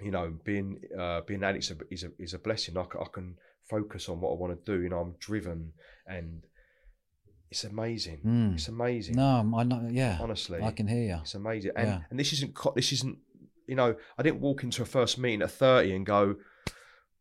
You 0.00 0.10
know, 0.10 0.34
being 0.44 0.80
uh, 0.98 1.22
being 1.22 1.42
an 1.42 1.48
addict 1.48 1.64
is 1.64 1.70
a, 1.72 1.76
is 1.90 2.04
a 2.04 2.10
is 2.18 2.34
a 2.34 2.38
blessing. 2.38 2.76
I 2.76 2.84
can 3.12 3.36
focus 3.68 4.08
on 4.08 4.20
what 4.20 4.30
I 4.30 4.34
want 4.34 4.64
to 4.64 4.72
do. 4.72 4.82
You 4.82 4.90
know, 4.90 5.00
I'm 5.00 5.14
driven, 5.18 5.72
and 6.06 6.44
it's 7.50 7.64
amazing. 7.64 8.20
Mm. 8.24 8.54
It's 8.54 8.68
amazing. 8.68 9.16
No, 9.16 9.52
I 9.56 9.62
know. 9.64 9.88
Yeah, 9.90 10.18
honestly, 10.20 10.60
I 10.62 10.70
can 10.72 10.86
hear 10.86 11.02
you. 11.02 11.18
it's 11.22 11.34
amazing. 11.34 11.72
And 11.76 11.88
Yeah. 11.88 12.00
and 12.10 12.18
this 12.18 12.32
isn't 12.32 12.54
co- 12.54 12.72
this 12.74 12.92
isn't 12.92 13.18
you 13.66 13.74
know 13.74 13.96
I 14.18 14.22
didn't 14.22 14.40
walk 14.40 14.62
into 14.64 14.82
a 14.82 14.86
first 14.86 15.18
meeting 15.18 15.42
at 15.42 15.50
30 15.50 15.94
and 15.94 16.06
go, 16.06 16.36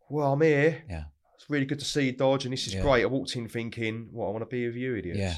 well 0.09 0.33
I'm 0.33 0.41
here. 0.41 0.83
Yeah. 0.89 1.03
It's 1.35 1.49
really 1.49 1.65
good 1.65 1.79
to 1.79 1.85
see 1.85 2.05
you, 2.07 2.11
Dodge, 2.13 2.45
and 2.45 2.53
this 2.53 2.65
is 2.67 2.73
Yeah. 2.73 2.81
great. 2.81 3.03
I 3.03 3.07
walked 3.07 3.35
in 3.35 3.47
thinking, 3.49 4.07
what 4.11 4.27
I 4.27 4.31
want 4.31 4.41
to 4.43 4.45
be 4.55 4.65
with 4.65 4.75
you, 4.75 4.95
idiots. 4.95 5.19
Yeah. 5.19 5.35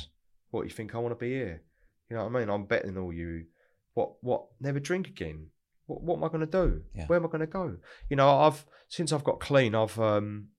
What 0.52 0.62
do 0.62 0.68
you 0.68 0.74
think 0.74 0.94
I 0.96 1.00
want 1.00 1.12
to 1.18 1.20
be 1.20 1.32
here? 1.34 1.62
You 2.10 2.16
know 2.16 2.26
what 2.26 2.36
I 2.36 2.40
mean? 2.40 2.50
I'm 2.50 2.66
betting 2.66 2.98
all 2.98 3.12
you. 3.12 3.46
What 3.94 4.24
what? 4.24 4.46
Never 4.62 4.80
drink 4.80 5.08
again. 5.08 5.48
What 5.88 6.04
what 6.04 6.18
am 6.18 6.24
I 6.24 6.28
going 6.28 6.42
to 6.42 6.46
do? 6.46 6.84
Yeah. 6.94 7.08
Where 7.08 7.18
am 7.20 7.26
I 7.26 7.30
going 7.30 7.42
to 7.42 7.48
go? 7.48 7.78
You 8.10 8.16
know, 8.16 8.30
I've 8.40 8.66
since 8.88 9.12
I've 9.12 9.24
got 9.24 9.40
clean, 9.40 9.76
I've 9.76 10.00
um. 10.00 10.50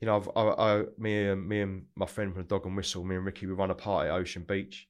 You 0.00 0.06
know, 0.06 0.16
I've, 0.16 0.28
I, 0.34 0.40
I, 0.40 0.84
me, 0.98 1.28
and 1.28 1.46
me 1.46 1.60
and 1.60 1.84
my 1.94 2.06
friend 2.06 2.34
from 2.34 2.44
Dog 2.44 2.64
and 2.66 2.76
Whistle, 2.76 3.04
me 3.04 3.16
and 3.16 3.24
Ricky, 3.24 3.46
we 3.46 3.52
run 3.52 3.70
a 3.70 3.74
party 3.74 4.08
at 4.08 4.14
Ocean 4.14 4.44
Beach. 4.48 4.88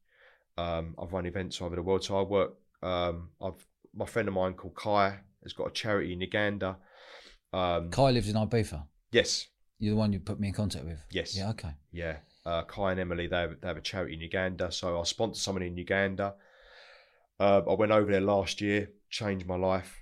Um, 0.57 0.95
I've 1.03 1.13
run 1.13 1.27
events 1.27 1.61
all 1.61 1.67
over 1.67 1.77
the 1.77 1.83
world. 1.83 2.05
So 2.05 2.19
I 2.19 2.23
work. 2.23 2.55
Um, 2.83 3.31
I've 3.43 3.67
my 3.95 4.07
friend 4.07 4.29
of 4.29 4.35
mine 4.35 4.55
called 4.55 4.77
Kai 4.77 5.19
has 5.43 5.53
got 5.53 5.67
a 5.67 5.71
charity 5.73 6.13
in 6.13 6.21
Uganda. 6.21 6.77
Um, 7.53 7.91
Kai 7.91 8.11
lives 8.11 8.29
in 8.29 8.37
Ibiza. 8.37 8.85
yes, 9.11 9.49
You're 9.79 9.95
the 9.95 9.99
one 9.99 10.13
you 10.13 10.21
put 10.21 10.39
me 10.39 10.49
in 10.49 10.55
contact 10.55 10.85
with. 10.85 10.99
Yes. 11.11 11.37
Yeah. 11.37 11.51
Okay. 11.51 11.71
yeah. 11.93 12.19
Uh, 12.47 12.63
Kai 12.63 12.93
and 12.93 13.01
Emily, 13.01 13.27
they 13.27 13.37
have, 13.37 13.61
they 13.61 13.69
have 13.69 13.77
a 13.77 13.83
charity 13.83 14.15
in 14.15 14.21
Uganda. 14.21 14.71
So 14.71 15.01
I 15.01 15.03
sponsor 15.03 15.41
someone 15.41 15.63
in 15.63 15.77
Uganda. 15.77 16.35
Uh, 17.39 17.63
I 17.69 17.75
went 17.75 17.93
over 17.93 18.11
there 18.11 18.21
last 18.21 18.61
year, 18.61 18.91
changed 19.11 19.47
my 19.47 19.57
life. 19.57 20.00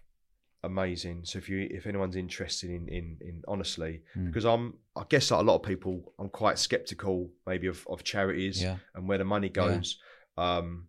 Amazing. 0.65 1.21
So 1.25 1.39
if 1.39 1.49
you 1.49 1.69
if 1.71 1.87
anyone's 1.87 2.17
interested 2.17 2.71
in 2.71 2.89
in, 2.89 3.17
in 3.21 3.43
honestly, 3.47 4.03
Mm. 4.17 4.27
because 4.27 4.45
I'm 4.45 4.75
I 4.97 5.05
guess 5.09 5.31
like 5.31 5.41
a 5.41 5.45
lot 5.45 5.57
of 5.57 5.63
people, 5.63 6.13
I'm 6.19 6.29
quite 6.29 6.59
skeptical 6.59 7.31
maybe 7.47 7.69
of, 7.69 7.87
of 7.89 8.03
charities 8.03 8.61
Yeah. 8.63 8.79
and 8.95 9.09
where 9.09 9.19
the 9.19 9.25
money 9.25 9.49
goes. 9.51 9.99
Um, 10.37 10.89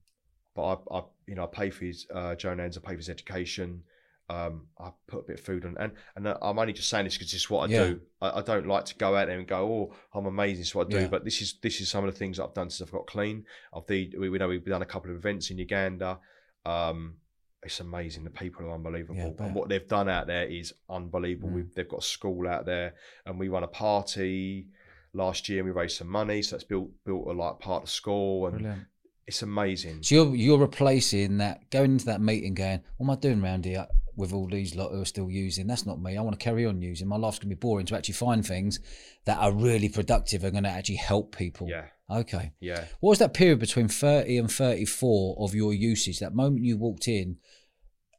but 0.56 0.64
I, 0.92 0.98
I 0.98 1.04
you 1.28 1.36
know 1.36 1.44
I 1.44 1.48
pay 1.48 1.70
for 1.70 1.86
his 1.86 2.08
uh, 2.14 2.34
Joe 2.36 2.56
Nans, 2.56 2.78
I 2.78 2.82
pay 2.82 2.94
for 2.94 2.98
his 2.98 3.10
education. 3.10 3.84
Um, 4.28 4.68
I 4.80 4.92
put 5.08 5.20
a 5.22 5.24
bit 5.24 5.40
of 5.40 5.46
food 5.46 5.66
on, 5.66 5.76
and 5.80 5.92
and 6.16 6.28
I'm 6.42 6.58
only 6.60 6.74
just 6.74 6.90
saying 6.90 7.06
this 7.06 7.16
because 7.18 7.34
it's 7.34 7.50
what 7.50 7.70
I 7.70 7.74
Yeah. 7.74 7.84
do. 7.86 8.02
I, 8.22 8.40
I 8.40 8.42
don't 8.42 8.68
like 8.68 8.86
to 8.86 8.96
go 8.96 9.16
out 9.16 9.28
there 9.28 9.38
and 9.40 9.48
go, 9.48 9.60
"Oh, 9.72 9.96
I'm 10.14 10.26
amazing." 10.26 10.62
It's 10.62 10.74
what 10.76 10.88
I 10.88 10.90
do. 10.92 11.00
Yeah. 11.02 11.08
But 11.08 11.24
this 11.26 11.42
is 11.42 11.60
this 11.62 11.80
is 11.82 11.90
some 11.90 12.04
of 12.06 12.12
the 12.14 12.18
things 12.18 12.40
I've 12.40 12.54
done 12.56 12.70
since 12.72 12.88
I've 12.88 12.92
got 12.92 13.06
clean. 13.08 13.46
I've 13.74 13.86
the 13.88 14.12
we, 14.18 14.30
we 14.30 14.38
know 14.40 14.48
we've 14.48 14.66
done 14.66 14.82
a 14.84 14.86
couple 14.94 15.10
of 15.12 15.18
events 15.18 15.50
in 15.52 15.58
Uganda. 15.60 16.20
Um, 16.66 17.16
it's 17.64 17.80
amazing. 17.80 18.24
The 18.24 18.30
people 18.30 18.66
are 18.66 18.74
unbelievable, 18.74 19.16
Yeah, 19.38 19.46
and 19.46 19.54
what 19.54 19.70
they've 19.70 19.88
done 19.88 20.08
out 20.10 20.28
there 20.28 20.46
is 20.46 20.74
unbelievable. 20.90 21.50
Mm. 21.50 21.54
We've, 21.54 21.74
they've 21.76 21.90
got 21.90 22.04
a 22.04 22.06
school 22.06 22.48
out 22.48 22.66
there, 22.66 22.94
and 23.26 23.38
we 23.40 23.50
run 23.50 23.64
a 23.64 23.68
party 23.68 24.68
last 25.14 25.50
year. 25.50 25.60
and 25.60 25.68
We 25.68 25.72
raised 25.72 25.98
some 25.98 26.08
money, 26.08 26.42
so 26.42 26.56
that's 26.56 26.64
built 26.64 26.90
built 27.06 27.28
a 27.28 27.32
like 27.32 27.60
part 27.60 27.84
of 27.84 27.90
the 27.90 27.92
school, 27.92 28.48
and 28.48 28.60
Brilliant. 28.60 28.84
it's 29.28 29.42
amazing. 29.42 30.04
So 30.04 30.16
you're 30.16 30.36
you're 30.36 30.58
replacing 30.60 31.38
that 31.40 31.70
going 31.70 31.92
into 31.94 32.06
that 32.06 32.22
meeting, 32.22 32.54
going, 32.54 32.82
"What 32.98 33.06
am 33.08 33.10
I 33.12 33.16
doing 33.16 33.44
around 33.44 33.66
here 33.66 33.88
with 34.16 34.34
all 34.34 34.48
these 34.48 34.76
lot 34.76 34.92
who 34.92 35.02
are 35.02 35.06
still 35.06 35.30
using? 35.30 35.68
That's 35.68 35.86
not 35.86 36.02
me. 36.02 36.18
I 36.18 36.22
want 36.22 36.40
to 36.40 36.44
carry 36.44 36.66
on 36.66 36.82
using. 36.82 37.08
My 37.08 37.18
life's 37.18 37.40
gonna 37.40 37.50
be 37.50 37.56
boring 37.56 37.86
to 37.88 37.98
actually 37.98 38.16
find 38.16 38.46
things 38.46 38.80
that 39.26 39.38
are 39.38 39.52
really 39.54 39.90
productive 39.90 40.44
and 40.44 40.54
going 40.54 40.64
to 40.64 40.70
actually 40.70 40.96
help 40.96 41.36
people." 41.36 41.68
Yeah, 41.70 41.86
Okay. 42.12 42.54
yeah. 42.60 42.86
What 43.00 43.12
was 43.12 43.20
that 43.20 43.34
period 43.34 43.60
between 43.60 43.88
thirty 43.88 44.38
and 44.38 44.52
thirty-four 44.52 45.36
of 45.40 45.54
your 45.54 45.74
usage? 45.74 46.20
That 46.20 46.34
moment 46.34 46.64
you 46.64 46.78
walked 46.78 47.08
in, 47.08 47.38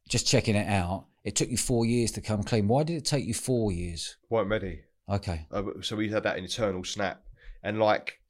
just 0.09 0.27
checking 0.27 0.55
it 0.57 0.69
out. 0.69 1.07
It 1.25 1.37
took 1.37 1.51
you 1.51 1.57
four 1.57 1.85
years 1.85 2.13
to 2.13 2.21
come 2.21 2.43
clean. 2.43 2.69
Why 2.69 2.83
did 2.83 2.97
it 2.97 3.05
take 3.05 3.25
you 3.27 3.35
four 3.35 3.73
years? 3.73 4.17
weren't 4.31 4.49
ready. 4.49 4.83
Okay. 5.09 5.47
Uh, 5.51 5.65
so 5.83 5.97
we 5.97 6.09
had 6.09 6.23
that 6.23 6.39
internal 6.39 6.85
snap, 6.85 7.23
and 7.63 7.79
like 7.79 8.21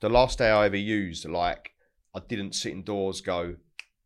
the 0.00 0.08
last 0.08 0.38
day 0.38 0.50
I 0.50 0.66
ever 0.66 0.76
used, 0.76 1.28
like 1.28 1.72
I 2.14 2.20
didn't 2.26 2.54
sit 2.54 2.72
indoors 2.72 3.20
go, 3.20 3.56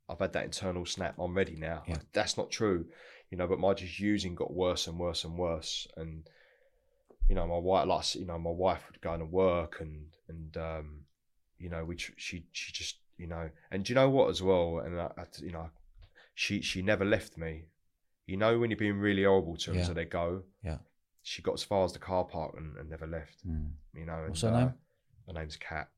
I've 0.09 0.19
had 0.19 0.33
that 0.33 0.45
internal 0.45 0.87
snap. 0.87 1.15
I'm 1.19 1.35
ready 1.35 1.57
now. 1.57 1.85
Yeah. 1.87 1.99
That's 2.13 2.37
not 2.37 2.51
true, 2.51 2.87
you 3.31 3.39
know. 3.39 3.47
But 3.47 3.61
my 3.61 3.75
just 3.75 4.01
using 4.01 4.35
got 4.35 4.53
worse 4.53 4.87
and 4.87 4.99
worse 4.99 5.25
and 5.25 5.39
worse, 5.39 5.87
and 5.97 6.29
you 7.29 7.35
know 7.37 7.47
my 7.47 7.59
wife, 7.59 7.87
like 7.87 8.15
you 8.17 8.27
know, 8.27 8.39
my 8.39 8.51
wife 8.51 8.83
would 8.91 9.01
go 9.01 9.17
to 9.17 9.25
work, 9.25 9.79
and 9.81 10.07
and 10.29 10.57
um, 10.57 11.01
you 11.59 11.68
know, 11.68 11.85
which 11.85 12.12
she 12.16 12.47
she 12.53 12.72
just 12.72 12.97
you 13.18 13.27
know, 13.27 13.49
and 13.70 13.85
do 13.85 13.93
you 13.93 13.95
know 13.95 14.11
what 14.11 14.29
as 14.31 14.43
well, 14.43 14.81
and 14.85 15.01
I, 15.01 15.11
I 15.18 15.24
you 15.41 15.53
know, 15.53 15.70
she 16.35 16.61
she 16.62 16.83
never 16.83 17.05
left 17.05 17.37
me. 17.39 17.64
You 18.27 18.37
know 18.37 18.59
when 18.59 18.70
you're 18.70 18.77
being 18.79 18.99
really 18.99 19.24
horrible 19.24 19.57
to 19.59 19.70
them, 19.70 19.79
Yeah. 19.79 19.85
so 19.87 19.95
they 19.95 20.05
go. 20.05 20.43
Yeah. 20.62 20.79
She 21.22 21.43
got 21.43 21.55
as 21.55 21.62
far 21.62 21.85
as 21.85 21.93
the 21.93 21.99
car 21.99 22.24
park 22.24 22.55
and, 22.57 22.77
and 22.77 22.89
never 22.91 23.07
left 23.07 23.47
Mm. 23.47 23.70
you 23.95 24.05
know. 24.07 24.24
What's 24.29 24.43
her 24.43 24.49
uh, 24.49 24.61
name? 24.61 24.74
Her 25.27 25.33
name's 25.33 25.57
Kat. 25.57 25.89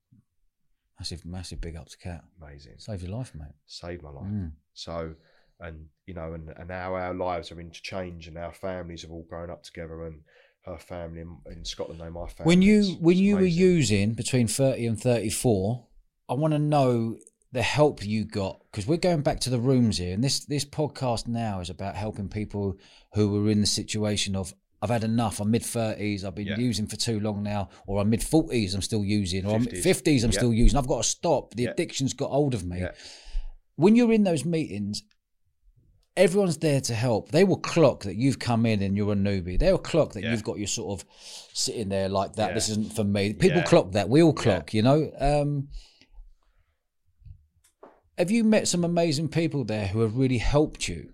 Massive, 0.98 1.24
massive 1.24 1.60
big 1.60 1.76
up 1.76 1.88
to 1.88 1.98
Cat. 1.98 2.24
Amazing. 2.42 2.74
Save 2.78 3.02
your 3.02 3.12
life, 3.16 3.34
mate. 3.34 3.54
Saved 3.66 4.02
my 4.02 4.10
life. 4.10 4.26
Mm. 4.26 4.52
So, 4.74 5.14
and 5.60 5.86
you 6.06 6.14
know, 6.14 6.32
and, 6.34 6.50
and 6.56 6.68
now 6.68 6.94
our 6.94 7.14
lives 7.14 7.52
are 7.52 7.60
interchanged, 7.60 8.28
and 8.28 8.36
our 8.38 8.52
families 8.52 9.02
have 9.02 9.10
all 9.10 9.24
grown 9.28 9.50
up 9.50 9.62
together, 9.62 10.06
and 10.06 10.20
her 10.68 10.78
family 10.78 11.20
in, 11.20 11.36
in 11.50 11.64
Scotland 11.64 11.98
know 12.00 12.10
my 12.10 12.26
family. 12.28 12.46
when 12.48 12.62
you 12.62 12.78
It's- 12.80 12.96
when 13.00 13.12
it's 13.16 13.20
you 13.20 13.36
were 13.36 13.42
using 13.44 14.12
between 14.14 14.46
30 14.48 14.86
and 14.86 15.00
34 15.00 15.86
i 16.28 16.34
want 16.34 16.52
to 16.52 16.58
know 16.58 17.16
the 17.52 17.62
help 17.62 18.04
you 18.04 18.24
got 18.24 18.60
because 18.70 18.86
we're 18.86 18.98
going 18.98 19.22
back 19.22 19.40
to 19.40 19.50
the 19.50 19.58
rooms 19.58 19.96
here 19.98 20.12
and 20.14 20.22
this 20.22 20.44
this 20.46 20.64
podcast 20.64 21.26
now 21.26 21.60
is 21.60 21.70
about 21.70 21.96
helping 21.96 22.28
people 22.28 22.76
who 23.14 23.30
were 23.30 23.50
in 23.50 23.60
the 23.60 23.66
situation 23.66 24.36
of 24.36 24.52
I've 24.80 24.90
had 24.90 25.02
enough. 25.02 25.40
I'm 25.40 25.50
mid 25.50 25.62
30s. 25.62 26.22
I've 26.22 26.36
been 26.36 26.46
Yeah. 26.46 26.56
using 26.56 26.86
for 26.86 26.94
too 26.94 27.18
long 27.18 27.42
now, 27.42 27.68
or 27.88 28.00
I'm 28.00 28.10
mid 28.10 28.20
40s. 28.20 28.74
I'm 28.76 28.80
still 28.80 29.04
using, 29.04 29.44
or 29.44 29.56
I'm 29.56 29.64
50s. 29.66 29.82
50s. 29.82 30.22
I'm 30.22 30.30
Yeah. 30.30 30.38
still 30.38 30.54
using. 30.54 30.78
I've 30.78 30.86
got 30.86 31.02
to 31.02 31.08
stop. 31.08 31.54
The 31.54 31.64
Yeah. 31.64 31.70
addiction's 31.70 32.12
got 32.14 32.30
hold 32.30 32.54
of 32.54 32.64
me. 32.64 32.78
Yeah. 32.78 32.92
When 33.74 33.96
you're 33.96 34.12
in 34.12 34.22
those 34.22 34.44
meetings, 34.44 35.02
everyone's 36.18 36.58
there 36.58 36.80
to 36.82 36.94
help. 36.94 37.30
They 37.30 37.44
will 37.44 37.56
clock 37.58 38.02
that 38.02 38.16
you've 38.16 38.38
come 38.38 38.66
in 38.66 38.82
and 38.82 38.96
you're 38.96 39.12
a 39.12 39.16
newbie. 39.16 39.58
They 39.58 39.70
will 39.70 39.78
clock 39.78 40.12
that 40.12 40.22
Yeah. 40.22 40.32
you've 40.32 40.42
got 40.44 40.58
your 40.58 40.66
sort 40.66 41.00
of 41.00 41.08
sitting 41.54 41.88
there 41.88 42.08
like 42.08 42.34
that. 42.34 42.48
Yeah. 42.48 42.54
This 42.54 42.68
isn't 42.68 42.92
for 42.92 43.04
me. 43.04 43.32
People 43.32 43.58
Yeah. 43.58 43.64
clock 43.64 43.92
that. 43.92 44.08
We 44.08 44.22
all 44.22 44.32
clock, 44.34 44.74
you 44.74 44.82
know. 44.82 45.10
Um, 45.18 45.68
have 48.18 48.30
you 48.30 48.42
met 48.44 48.66
some 48.68 48.84
amazing 48.84 49.28
people 49.28 49.64
there 49.64 49.86
who 49.86 50.00
have 50.00 50.16
really 50.16 50.38
helped 50.38 50.88
you? 50.88 51.12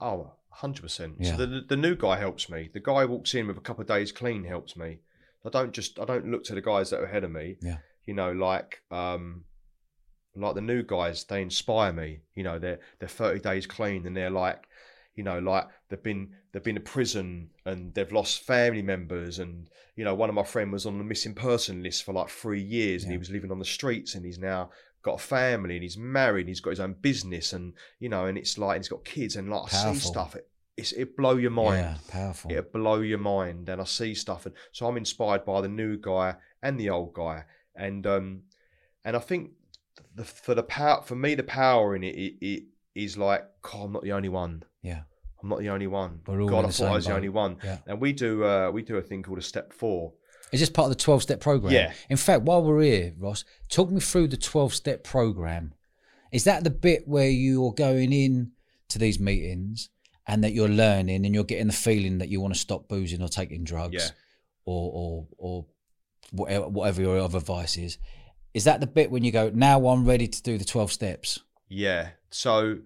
Oh, 0.00 0.32
100%. 0.62 1.16
Yeah. 1.18 1.36
So 1.36 1.46
the, 1.46 1.62
the 1.66 1.76
new 1.76 1.96
guy 1.96 2.18
helps 2.18 2.50
me. 2.50 2.68
The 2.72 2.80
guy 2.80 3.04
walks 3.06 3.34
in 3.34 3.46
with 3.46 3.56
a 3.56 3.60
couple 3.62 3.82
of 3.82 3.88
days 3.88 4.12
clean 4.12 4.44
helps 4.44 4.76
me. 4.76 4.98
I 5.44 5.50
don't 5.50 5.72
just 5.72 5.98
I 5.98 6.04
don't 6.04 6.30
look 6.30 6.44
to 6.44 6.54
the 6.54 6.60
guys 6.60 6.90
that 6.90 7.00
are 7.00 7.04
ahead 7.04 7.24
of 7.24 7.30
me. 7.30 7.56
Yeah. 7.62 7.78
You 8.04 8.14
know, 8.14 8.32
like 8.32 8.82
um 8.90 9.44
like 10.36 10.54
the 10.54 10.60
new 10.60 10.82
guys, 10.82 11.24
they 11.24 11.42
inspire 11.42 11.92
me. 11.92 12.20
You 12.34 12.44
know, 12.44 12.58
they're 12.58 12.80
they're 12.98 13.08
30 13.08 13.40
days 13.40 13.66
clean 13.66 14.06
and 14.06 14.16
they're 14.16 14.30
like, 14.30 14.68
you 15.14 15.24
know, 15.24 15.38
like 15.38 15.66
they've 15.88 16.02
been 16.02 16.34
they've 16.52 16.62
been 16.62 16.76
to 16.76 16.80
prison 16.80 17.50
and 17.66 17.92
they've 17.94 18.12
lost 18.12 18.42
family 18.42 18.82
members 18.82 19.38
and 19.38 19.68
you 19.96 20.04
know, 20.04 20.14
one 20.14 20.28
of 20.28 20.34
my 20.34 20.44
friend 20.44 20.70
was 20.72 20.86
on 20.86 20.96
the 20.98 21.04
missing 21.04 21.34
person 21.34 21.82
list 21.82 22.04
for 22.04 22.12
like 22.12 22.28
three 22.28 22.62
years 22.62 23.02
and 23.02 23.10
he 23.12 23.18
was 23.18 23.30
living 23.30 23.50
on 23.50 23.58
the 23.58 23.64
streets 23.64 24.14
and 24.14 24.24
he's 24.24 24.38
now 24.38 24.70
got 25.02 25.14
a 25.14 25.18
family 25.18 25.74
and 25.74 25.82
he's 25.82 25.96
married 25.98 26.42
and 26.42 26.48
he's 26.50 26.60
got 26.60 26.70
his 26.70 26.80
own 26.80 26.94
business 27.00 27.52
and 27.52 27.72
you 27.98 28.08
know, 28.08 28.26
and 28.26 28.38
it's 28.38 28.58
like 28.58 28.76
he's 28.76 28.88
got 28.88 29.04
kids 29.04 29.34
and 29.36 29.50
like 29.50 29.64
I 29.64 29.68
see 29.94 29.98
stuff. 30.08 30.36
It, 30.36 30.48
it's 30.76 30.92
it 30.92 31.16
blow 31.16 31.36
your 31.36 31.50
mind 31.50 31.78
Yeah, 31.80 31.96
powerful. 32.08 32.52
it'll 32.52 32.70
blow 32.70 33.00
your 33.00 33.18
mind 33.18 33.68
and 33.68 33.80
i 33.80 33.84
see 33.84 34.14
stuff 34.14 34.46
and 34.46 34.54
so 34.70 34.86
i'm 34.86 34.96
inspired 34.96 35.44
by 35.44 35.60
the 35.60 35.68
new 35.68 35.96
guy 35.98 36.36
and 36.62 36.78
the 36.78 36.90
old 36.90 37.12
guy 37.14 37.42
and 37.74 38.06
um 38.06 38.42
and 39.04 39.16
i 39.16 39.18
think 39.18 39.50
the, 40.14 40.24
for 40.24 40.54
the 40.54 40.62
power 40.62 41.02
for 41.02 41.14
me 41.14 41.34
the 41.34 41.42
power 41.42 41.94
in 41.96 42.02
it, 42.04 42.14
it, 42.16 42.34
it 42.40 42.62
is 42.94 43.16
like 43.16 43.44
god 43.62 43.84
i'm 43.84 43.92
not 43.92 44.02
the 44.02 44.12
only 44.12 44.28
one 44.28 44.62
Yeah. 44.82 45.02
i'm 45.42 45.48
not 45.48 45.58
the 45.60 45.68
only 45.70 45.86
one 45.86 46.20
We're 46.26 46.40
all 46.42 46.48
god 46.48 46.64
i 46.64 46.68
the 46.68 46.72
thought 46.72 46.88
i 46.92 46.94
was 46.94 47.06
the 47.06 47.14
only 47.14 47.28
one 47.28 47.56
Yeah. 47.64 47.78
and 47.86 48.00
we 48.00 48.12
do 48.12 48.44
uh 48.44 48.70
we 48.70 48.82
do 48.82 48.96
a 48.96 49.02
thing 49.02 49.22
called 49.22 49.38
a 49.38 49.42
step 49.42 49.72
four 49.72 50.12
Is 50.52 50.60
this 50.60 50.70
part 50.70 50.86
of 50.90 50.96
the 50.96 51.04
12 51.04 51.22
step 51.22 51.40
program? 51.40 51.72
Yeah. 51.74 51.92
In 52.08 52.16
fact, 52.16 52.42
while 52.48 52.62
we're 52.64 52.80
here, 52.82 53.12
Ross, 53.18 53.44
talk 53.68 53.90
me 53.90 54.00
through 54.00 54.28
the 54.28 54.38
12 54.38 54.72
step 54.72 55.04
program. 55.04 55.74
Is 56.32 56.44
that 56.44 56.64
the 56.64 56.70
bit 56.70 57.02
where 57.06 57.28
you're 57.28 57.74
going 57.74 58.12
in 58.14 58.52
to 58.88 58.98
these 58.98 59.20
meetings 59.20 59.90
and 60.26 60.42
that 60.44 60.52
you're 60.54 60.68
learning 60.84 61.26
and 61.26 61.34
you're 61.34 61.44
getting 61.52 61.66
the 61.66 61.72
feeling 61.88 62.16
that 62.18 62.30
you 62.30 62.40
want 62.40 62.54
to 62.54 62.60
stop 62.60 62.88
boozing 62.88 63.20
or 63.22 63.28
taking 63.28 63.62
drugs 63.64 63.94
Yeah. 63.94 64.10
or, 64.64 64.90
or, 64.94 65.26
or 65.36 65.66
whatever, 66.32 66.68
whatever 66.68 67.02
your 67.02 67.18
other 67.18 67.40
vice 67.40 67.76
is? 67.76 67.98
Is 68.58 68.64
that 68.64 68.80
the 68.80 68.86
bit 68.88 69.10
when 69.12 69.22
you 69.24 69.30
go, 69.30 69.50
now 69.54 69.86
I'm 69.88 70.04
ready 70.04 70.26
to 70.26 70.42
do 70.42 70.58
the 70.58 70.64
12 70.64 70.90
steps? 70.92 71.28
yeah 71.68 72.10
so 72.30 72.78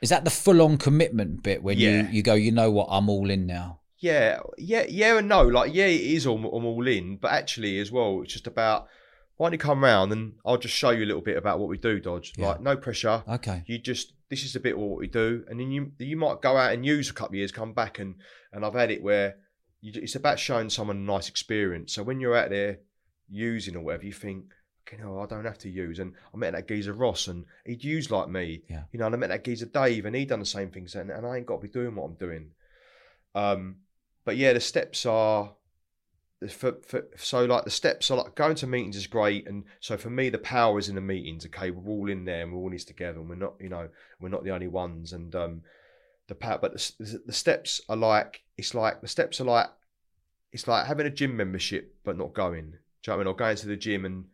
Is 0.00 0.08
that 0.10 0.24
the 0.24 0.30
full 0.30 0.60
on 0.62 0.78
commitment 0.78 1.42
bit 1.42 1.62
when 1.62 1.78
Yeah. 1.78 2.02
you, 2.02 2.08
you 2.16 2.22
go, 2.22 2.34
you 2.34 2.50
know 2.50 2.70
what, 2.70 2.88
I'm 2.90 3.08
all 3.08 3.30
in 3.30 3.46
now? 3.46 3.68
yeah 3.98 4.40
yeah 4.58 4.84
yeah 4.88 5.18
and 5.18 5.28
no 5.28 5.42
like 5.42 5.72
yeah 5.72 5.86
it 5.86 6.00
is 6.16 6.26
all, 6.26 6.36
I'm 6.56 6.64
all 6.66 6.86
in 6.88 7.18
but 7.22 7.30
actually 7.30 7.78
as 7.78 7.92
well 7.92 8.22
it's 8.22 8.32
just 8.32 8.48
about 8.48 8.88
why 9.36 9.46
don't 9.46 9.52
you 9.52 9.58
come 9.58 9.84
round 9.84 10.10
and 10.10 10.32
i'll 10.44 10.58
just 10.66 10.74
show 10.74 10.90
you 10.90 11.04
a 11.04 11.10
little 11.10 11.22
bit 11.30 11.36
about 11.36 11.60
what 11.60 11.68
we 11.68 11.78
do 11.78 12.00
dodge 12.00 12.32
Yeah. 12.36 12.48
like 12.48 12.60
no 12.60 12.74
pressure 12.76 13.22
Okay. 13.36 13.62
you 13.66 13.78
just 13.78 14.06
this 14.28 14.42
is 14.44 14.56
a 14.56 14.60
bit 14.66 14.74
of 14.74 14.80
what 14.80 14.98
we 14.98 15.06
do 15.06 15.44
and 15.48 15.60
then 15.60 15.70
you 15.70 15.92
you 16.00 16.16
might 16.16 16.42
go 16.42 16.56
out 16.56 16.72
and 16.72 16.84
use 16.84 17.08
a 17.10 17.12
couple 17.18 17.34
of 17.34 17.40
years 17.42 17.52
come 17.52 17.72
back 17.74 18.00
and 18.00 18.16
and 18.52 18.64
i've 18.66 18.74
had 18.82 18.90
it 18.90 19.04
where 19.04 19.36
you, 19.84 19.92
it's 20.06 20.16
about 20.16 20.38
showing 20.40 20.68
someone 20.68 20.96
a 20.96 21.00
nice 21.14 21.28
experience 21.28 21.94
so 21.94 22.02
when 22.02 22.18
you're 22.18 22.36
out 22.42 22.50
there 22.50 22.78
using 23.30 23.76
or 23.76 23.82
whatever 23.84 24.04
you 24.04 24.12
think 24.26 24.46
okay 24.86 25.02
know, 25.02 25.20
i 25.20 25.26
don't 25.26 25.44
have 25.44 25.58
to 25.58 25.68
use 25.68 25.98
and 25.98 26.14
i 26.32 26.36
met 26.36 26.52
that 26.52 26.68
geezer 26.68 26.92
ross 26.92 27.28
and 27.28 27.44
he'd 27.64 27.84
use 27.84 28.10
like 28.10 28.28
me. 28.28 28.62
Yeah. 28.68 28.82
you 28.92 28.98
know 28.98 29.06
and 29.06 29.14
i 29.14 29.18
met 29.18 29.30
that 29.30 29.44
geezer 29.44 29.66
dave 29.66 30.04
and 30.04 30.14
he'd 30.14 30.28
done 30.28 30.40
the 30.40 30.46
same 30.46 30.70
things 30.70 30.94
and, 30.94 31.10
and 31.10 31.26
i 31.26 31.36
ain't 31.36 31.46
got 31.46 31.56
to 31.56 31.62
be 31.62 31.68
doing 31.68 31.94
what 31.94 32.04
i'm 32.04 32.14
doing. 32.14 32.50
Um 33.34 33.76
but 34.24 34.36
yeah 34.36 34.52
the 34.52 34.60
steps 34.60 35.06
are 35.06 35.52
for, 36.50 36.76
for, 36.84 37.06
so 37.16 37.44
like 37.44 37.64
the 37.64 37.70
steps 37.70 38.10
are 38.10 38.16
like 38.16 38.34
going 38.34 38.56
to 38.56 38.66
meetings 38.66 38.96
is 38.96 39.06
great 39.06 39.46
and 39.46 39.64
so 39.78 39.96
for 39.96 40.10
me 40.10 40.28
the 40.28 40.38
power 40.38 40.78
is 40.78 40.88
in 40.88 40.96
the 40.96 41.00
meetings 41.00 41.46
okay? 41.46 41.70
We're 41.70 41.90
all 41.90 42.10
in 42.10 42.24
there 42.24 42.42
and 42.42 42.52
we're 42.52 42.58
all 42.58 42.66
in 42.66 42.72
this 42.72 42.84
together 42.84 43.20
and 43.20 43.28
we're 43.28 43.36
not 43.36 43.54
you 43.60 43.68
know 43.68 43.88
we're 44.20 44.28
not 44.28 44.44
the 44.44 44.50
only 44.50 44.68
ones 44.68 45.12
and 45.12 45.34
um 45.34 45.62
the 46.26 46.34
power 46.34 46.58
but 46.60 46.72
the, 46.72 47.20
the 47.26 47.32
steps 47.32 47.80
are 47.88 47.96
like 47.96 48.42
it's 48.56 48.74
like 48.74 49.00
the 49.00 49.08
steps 49.08 49.40
are 49.40 49.44
like 49.44 49.68
it's 50.52 50.68
like 50.68 50.86
having 50.86 51.06
a 51.06 51.10
gym 51.10 51.36
membership 51.36 51.96
but 52.04 52.16
not 52.16 52.34
going. 52.34 52.72
Do 53.02 53.10
you 53.10 53.12
know 53.12 53.12
what 53.12 53.14
I 53.14 53.18
mean? 53.18 53.26
Or 53.26 53.36
going 53.36 53.56
to 53.56 53.66
the 53.66 53.76
gym 53.76 54.04
and 54.04 54.26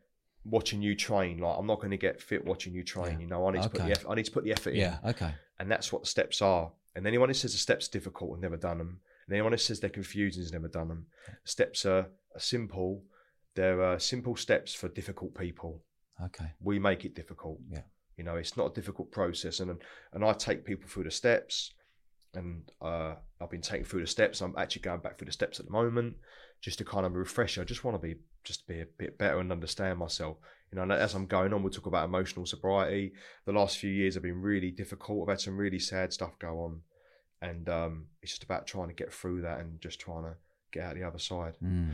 watching 0.45 0.81
you 0.81 0.95
train 0.95 1.39
like 1.39 1.57
I'm 1.59 1.67
not 1.67 1.79
going 1.81 1.91
to 1.91 1.97
get 1.97 2.21
fit 2.23 2.45
watching 2.45 2.73
you 2.75 2.83
train 2.83 3.13
Yeah. 3.15 3.19
you 3.21 3.27
know 3.27 3.47
I 3.47 3.53
need 3.53 3.63
to 3.63 3.69
put 3.69 3.83
the 3.85 3.93
effort, 3.93 4.09
I 4.11 4.15
need 4.15 4.25
to 4.27 4.31
put 4.33 4.45
the 4.45 4.53
effort 4.53 4.71
in 4.71 4.77
Yeah. 4.81 4.99
Okay. 5.05 5.33
and 5.59 5.71
that's 5.71 5.93
what 5.93 6.03
the 6.03 6.09
steps 6.09 6.41
are. 6.43 6.73
And 6.95 7.07
anyone 7.07 7.29
who 7.29 7.35
says 7.35 7.53
the 7.53 7.59
steps 7.59 7.87
are 7.89 7.93
difficult 7.93 8.37
has 8.37 8.43
never 8.43 8.57
done 8.57 8.79
them. 8.79 9.01
And 9.27 9.35
anyone 9.35 9.53
who 9.53 9.59
says 9.59 9.79
they're 9.79 9.91
confusing 9.91 10.43
has 10.43 10.53
never 10.53 10.69
done 10.69 10.89
them. 10.89 11.07
Steps 11.45 11.85
are, 11.87 12.07
are 12.35 12.41
simple. 12.41 13.05
They're 13.55 13.83
uh, 13.83 13.99
simple 13.99 14.35
steps 14.37 14.73
for 14.75 14.89
difficult 14.89 15.35
people. 15.37 15.83
Okay. 16.25 16.47
We 16.61 16.79
make 16.79 17.05
it 17.05 17.15
difficult. 17.15 17.59
Yeah. 17.71 17.83
You 18.17 18.25
know, 18.25 18.35
it's 18.37 18.57
not 18.57 18.71
a 18.71 18.75
difficult 18.75 19.13
process. 19.13 19.61
And 19.61 19.81
and 20.13 20.25
I 20.25 20.33
take 20.33 20.65
people 20.65 20.89
through 20.89 21.05
the 21.05 21.11
steps. 21.11 21.73
And 22.35 22.69
uh, 22.83 23.15
I've 23.41 23.51
been 23.51 23.63
taking 23.63 23.85
through 23.85 24.01
the 24.01 24.07
steps. 24.07 24.41
I'm 24.41 24.55
actually 24.59 24.83
going 24.83 25.01
back 25.01 25.19
through 25.19 25.27
the 25.27 25.33
steps 25.33 25.61
at 25.61 25.67
the 25.67 25.73
moment, 25.73 26.17
just 26.61 26.79
to 26.79 26.85
kind 26.85 27.07
of 27.07 27.15
refresh. 27.15 27.59
I 27.59 27.65
just 27.65 27.85
want 27.85 28.01
to 28.01 28.07
be 28.07 28.17
just 28.45 28.67
be 28.67 28.81
a 28.81 28.87
bit 28.87 29.19
better 29.19 29.39
and 29.39 29.53
understand 29.53 29.99
myself. 29.99 30.39
You 30.71 30.77
know, 30.77 30.83
and 30.83 30.93
as 30.93 31.15
I'm 31.15 31.27
going 31.27 31.53
on, 31.53 31.63
we'll 31.63 31.73
talk 31.73 31.87
about 31.87 32.05
emotional 32.05 32.47
sobriety. 32.47 33.13
The 33.47 33.53
last 33.53 33.79
few 33.79 33.91
years 33.91 34.15
have 34.15 34.23
been 34.23 34.43
really 34.43 34.71
difficult. 34.71 35.23
I've 35.23 35.33
had 35.33 35.41
some 35.41 35.57
really 35.57 35.79
sad 35.79 36.13
stuff 36.13 36.39
go 36.39 36.61
on, 36.61 36.81
and 37.41 37.69
um, 37.69 38.07
it's 38.23 38.33
just 38.33 38.45
about 38.45 38.67
trying 38.67 38.89
to 38.89 38.95
get 38.95 39.13
through 39.13 39.43
that 39.43 39.61
and 39.61 39.81
just 39.81 39.99
trying 40.01 40.25
to 40.25 40.35
get 40.73 40.85
out 40.85 40.95
the 40.95 41.05
other 41.05 41.19
side. 41.19 41.55
Mm. 41.65 41.91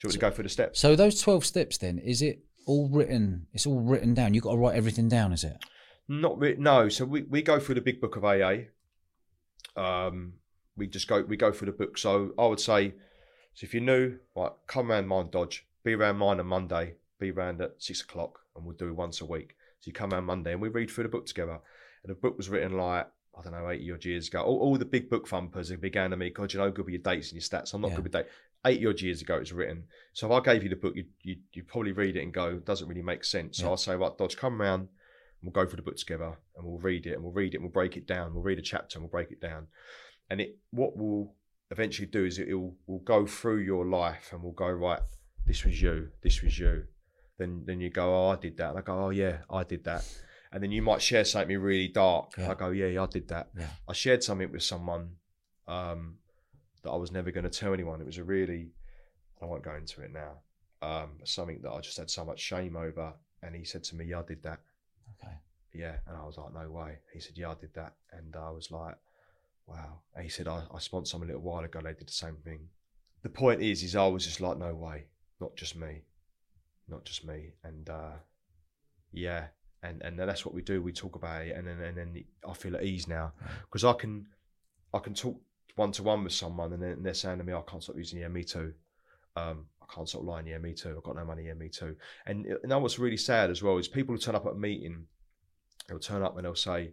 Do 0.00 0.08
you 0.08 0.08
want 0.08 0.08
me 0.08 0.10
to 0.12 0.18
go 0.18 0.30
through 0.30 0.44
the 0.44 0.50
steps? 0.50 0.80
So 0.80 0.96
those 0.96 1.20
twelve 1.20 1.46
steps, 1.46 1.78
then, 1.78 1.98
is 1.98 2.20
it 2.20 2.44
all 2.66 2.88
written? 2.88 3.46
It's 3.52 3.66
all 3.66 3.80
written 3.80 4.12
down. 4.12 4.34
You've 4.34 4.44
got 4.44 4.52
to 4.52 4.58
write 4.58 4.76
everything 4.76 5.08
down, 5.08 5.32
is 5.32 5.44
it? 5.44 5.56
Not 6.08 6.38
re- 6.38 6.56
no. 6.58 6.88
So 6.90 7.04
we, 7.04 7.22
we 7.22 7.40
go 7.42 7.58
through 7.58 7.76
the 7.76 7.80
big 7.80 8.00
book 8.00 8.16
of 8.16 8.24
AA. 8.24 8.64
Um, 9.76 10.34
we 10.76 10.86
just 10.86 11.08
go 11.08 11.22
we 11.22 11.36
go 11.36 11.52
through 11.52 11.66
the 11.66 11.72
book. 11.72 11.96
So 11.96 12.32
I 12.38 12.46
would 12.46 12.60
say, 12.60 12.94
so 13.54 13.64
if 13.64 13.74
you're 13.74 13.82
new, 13.82 14.18
right, 14.36 14.52
come 14.66 14.90
around 14.90 15.08
mine 15.08 15.30
Dodge. 15.30 15.66
Be 15.84 15.94
around 15.94 16.16
mine 16.16 16.40
on 16.40 16.46
Monday. 16.46 16.94
Be 17.18 17.30
around 17.30 17.60
at 17.60 17.74
six 17.78 18.00
o'clock, 18.02 18.40
and 18.56 18.64
we'll 18.64 18.76
do 18.76 18.88
it 18.88 18.96
once 18.96 19.20
a 19.20 19.26
week. 19.26 19.54
So 19.80 19.88
you 19.88 19.92
come 19.92 20.12
around 20.12 20.24
Monday, 20.24 20.52
and 20.52 20.60
we 20.62 20.68
read 20.68 20.90
through 20.90 21.04
the 21.04 21.10
book 21.10 21.26
together. 21.26 21.58
And 22.02 22.10
the 22.10 22.14
book 22.14 22.36
was 22.36 22.48
written 22.48 22.76
like 22.76 23.08
I 23.38 23.42
don't 23.42 23.52
know, 23.52 23.68
eighty 23.70 23.90
odd 23.92 24.04
years 24.04 24.28
ago. 24.28 24.42
All, 24.42 24.58
all 24.60 24.76
the 24.76 24.84
big 24.84 25.10
book 25.10 25.26
thumpers 25.26 25.68
have 25.70 25.80
began 25.80 26.10
to 26.10 26.16
me, 26.16 26.30
God, 26.30 26.52
you 26.52 26.60
know, 26.60 26.70
good 26.70 26.84
with 26.84 26.94
your 26.94 27.02
dates 27.02 27.32
and 27.32 27.40
your 27.40 27.42
stats. 27.42 27.74
I'm 27.74 27.80
not 27.80 27.90
Yeah. 27.90 27.96
good 27.96 28.04
with 28.04 28.12
dates. 28.12 28.30
Eighty 28.66 28.86
odd 28.86 29.00
years 29.00 29.20
ago, 29.22 29.36
it 29.36 29.40
was 29.40 29.52
written. 29.52 29.84
So 30.12 30.26
if 30.26 30.32
I 30.32 30.52
gave 30.52 30.62
you 30.62 30.68
the 30.70 30.76
book, 30.76 30.94
you 30.96 31.04
you 31.22 31.36
you 31.52 31.64
probably 31.64 31.92
read 31.92 32.16
it 32.16 32.22
and 32.22 32.32
go, 32.32 32.46
it 32.48 32.64
doesn't 32.64 32.88
really 32.88 33.02
make 33.02 33.24
sense. 33.24 33.58
So 33.58 33.64
Yeah. 33.64 33.70
I'll 33.70 33.76
say, 33.76 33.94
right, 33.96 34.16
Dodge, 34.16 34.36
come 34.36 34.60
round. 34.60 34.88
We'll 35.42 35.52
go 35.52 35.66
through 35.66 35.76
the 35.76 35.82
book 35.82 35.96
together 35.96 36.38
and 36.56 36.64
we'll 36.64 36.78
read 36.78 37.06
it 37.06 37.12
and 37.12 37.22
we'll 37.22 37.32
read 37.32 37.52
it 37.52 37.58
and 37.58 37.64
we'll 37.64 37.72
break 37.72 37.96
it 37.98 38.06
down. 38.06 38.32
We'll 38.32 38.42
read 38.42 38.58
a 38.58 38.62
chapter 38.62 38.96
and 38.98 39.02
we'll 39.04 39.10
break 39.10 39.30
it 39.30 39.40
down. 39.42 39.66
And 40.30 40.40
it 40.40 40.56
what 40.70 40.96
we'll 40.96 41.34
eventually 41.70 42.06
do 42.06 42.24
is 42.24 42.38
it 42.38 42.52
will 42.52 42.76
will 42.86 43.00
go 43.00 43.26
through 43.26 43.58
your 43.58 43.86
life 43.86 44.30
and 44.32 44.42
we'll 44.42 44.52
go, 44.52 44.68
right, 44.68 45.00
this 45.46 45.64
was 45.64 45.80
you, 45.80 46.10
this 46.22 46.42
was 46.42 46.58
you. 46.58 46.84
Then 47.38 47.64
then 47.66 47.80
you 47.80 47.90
go, 47.90 48.14
Oh, 48.14 48.28
I 48.30 48.36
did 48.36 48.56
that. 48.58 48.70
And 48.70 48.78
I 48.78 48.82
go, 48.82 49.04
Oh 49.04 49.10
yeah, 49.10 49.38
I 49.50 49.64
did 49.64 49.84
that. 49.84 50.04
And 50.52 50.62
then 50.62 50.70
you 50.70 50.82
might 50.82 51.02
share 51.02 51.24
something 51.24 51.58
really 51.58 51.88
dark. 51.88 52.32
Yeah. 52.38 52.52
I 52.52 52.54
go, 52.54 52.70
Yeah, 52.70 52.86
yeah, 52.86 53.02
I 53.02 53.06
did 53.06 53.28
that. 53.28 53.48
Yeah. 53.58 53.68
I 53.88 53.92
shared 53.92 54.22
something 54.22 54.50
with 54.52 54.62
someone 54.62 55.16
um, 55.66 56.16
that 56.82 56.90
I 56.90 56.96
was 56.96 57.10
never 57.10 57.30
going 57.30 57.44
to 57.44 57.50
tell 57.50 57.72
anyone. 57.74 58.00
It 58.00 58.06
was 58.06 58.18
a 58.18 58.24
really, 58.24 58.70
I 59.42 59.46
won't 59.46 59.64
go 59.64 59.74
into 59.74 60.02
it 60.02 60.12
now, 60.12 60.42
um, 60.86 61.12
something 61.24 61.60
that 61.62 61.72
I 61.72 61.80
just 61.80 61.98
had 61.98 62.10
so 62.10 62.24
much 62.24 62.40
shame 62.40 62.76
over. 62.76 63.14
And 63.42 63.54
he 63.54 63.64
said 63.64 63.84
to 63.84 63.96
me, 63.96 64.06
Yeah, 64.06 64.20
I 64.20 64.22
did 64.22 64.42
that. 64.44 64.60
Okay. 65.18 65.34
Yeah. 65.72 65.96
And 66.06 66.16
I 66.16 66.24
was 66.24 66.38
like, 66.38 66.54
No 66.54 66.70
way. 66.70 66.98
He 67.12 67.20
said, 67.20 67.36
Yeah, 67.36 67.50
I 67.50 67.54
did 67.54 67.74
that. 67.74 67.94
And 68.12 68.36
I 68.36 68.50
was 68.50 68.70
like, 68.70 68.94
Wow. 69.66 70.00
And 70.14 70.24
he 70.24 70.30
said, 70.30 70.48
I, 70.48 70.62
I 70.72 70.78
sponsored 70.78 71.08
someone 71.08 71.28
a 71.28 71.32
little 71.32 71.48
while 71.48 71.64
ago, 71.64 71.80
they 71.82 71.92
did 71.92 72.08
the 72.08 72.12
same 72.12 72.36
thing. 72.44 72.68
The 73.22 73.28
point 73.28 73.62
is, 73.62 73.82
is 73.82 73.96
I 73.96 74.06
was 74.06 74.24
just 74.24 74.40
like, 74.40 74.58
No 74.58 74.74
way. 74.74 75.06
Not 75.40 75.56
just 75.56 75.76
me. 75.76 76.02
Not 76.88 77.04
just 77.04 77.24
me. 77.24 77.54
And 77.62 77.88
uh, 77.88 78.12
yeah. 79.12 79.46
And, 79.82 80.02
and 80.02 80.18
that's 80.18 80.46
what 80.46 80.54
we 80.54 80.62
do. 80.62 80.82
We 80.82 80.92
talk 80.92 81.14
about 81.14 81.42
it, 81.42 81.54
and 81.54 81.68
then 81.68 81.78
and 81.80 81.98
then 81.98 82.24
I 82.48 82.54
feel 82.54 82.74
at 82.74 82.84
ease 82.84 83.06
now 83.06 83.32
because 83.60 83.84
I 83.84 83.92
can 83.92 84.26
I 84.94 84.98
can 84.98 85.12
talk 85.12 85.38
one 85.76 85.92
to 85.92 86.02
one 86.02 86.24
with 86.24 86.32
someone, 86.32 86.72
and 86.72 86.82
then 86.82 87.02
they're 87.02 87.12
saying 87.12 87.36
to 87.36 87.44
me, 87.44 87.52
"I 87.52 87.60
can't 87.68 87.82
stop 87.82 87.98
using 87.98 88.20
yeah, 88.20 88.28
me 88.28 88.44
too." 88.44 88.72
Um, 89.36 89.66
I 89.82 89.94
can't 89.94 90.08
stop 90.08 90.24
lying, 90.24 90.46
yeah, 90.46 90.56
me 90.56 90.72
too. 90.72 90.94
I've 90.96 91.02
got 91.02 91.16
no 91.16 91.24
money, 91.26 91.46
yeah, 91.46 91.54
me 91.54 91.68
too. 91.68 91.96
And 92.24 92.46
you 92.46 92.58
know 92.64 92.78
what's 92.78 92.98
really 92.98 93.18
sad 93.18 93.50
as 93.50 93.62
well 93.62 93.76
is 93.76 93.86
people 93.86 94.14
who 94.14 94.18
turn 94.18 94.34
up 94.34 94.46
at 94.46 94.52
a 94.52 94.56
meeting, 94.56 95.06
they'll 95.86 95.98
turn 95.98 96.22
up 96.22 96.36
and 96.36 96.46
they'll 96.46 96.54
say, 96.54 96.92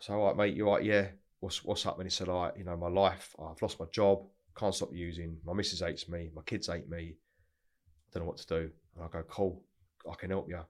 "So, 0.00 0.14
all 0.14 0.26
right, 0.26 0.36
mate, 0.36 0.54
you're 0.54 0.70
right, 0.70 0.84
yeah. 0.84 1.08
What's 1.42 1.64
what's 1.64 1.84
up?" 1.86 1.98
And 1.98 2.06
he 2.06 2.10
said, 2.10 2.28
"All 2.28 2.44
right, 2.44 2.56
you 2.56 2.64
know, 2.64 2.76
my 2.76 2.88
life, 2.88 3.34
I've 3.38 3.60
lost 3.60 3.80
my 3.80 3.86
job, 3.92 4.24
can't 4.56 4.74
stop 4.74 4.90
using. 4.92 5.38
My 5.44 5.52
missus 5.52 5.80
hates 5.80 6.08
me, 6.08 6.30
my 6.34 6.42
kids 6.42 6.68
hate 6.68 6.88
me. 6.88 7.16
I 7.16 8.08
don't 8.12 8.22
know 8.22 8.28
what 8.28 8.38
to 8.38 8.46
do." 8.46 8.70
And 8.94 9.04
I 9.04 9.08
go, 9.08 9.22
"Cool, 9.24 9.62
I 10.10 10.14
can 10.14 10.30
help 10.30 10.48
you." 10.48 10.60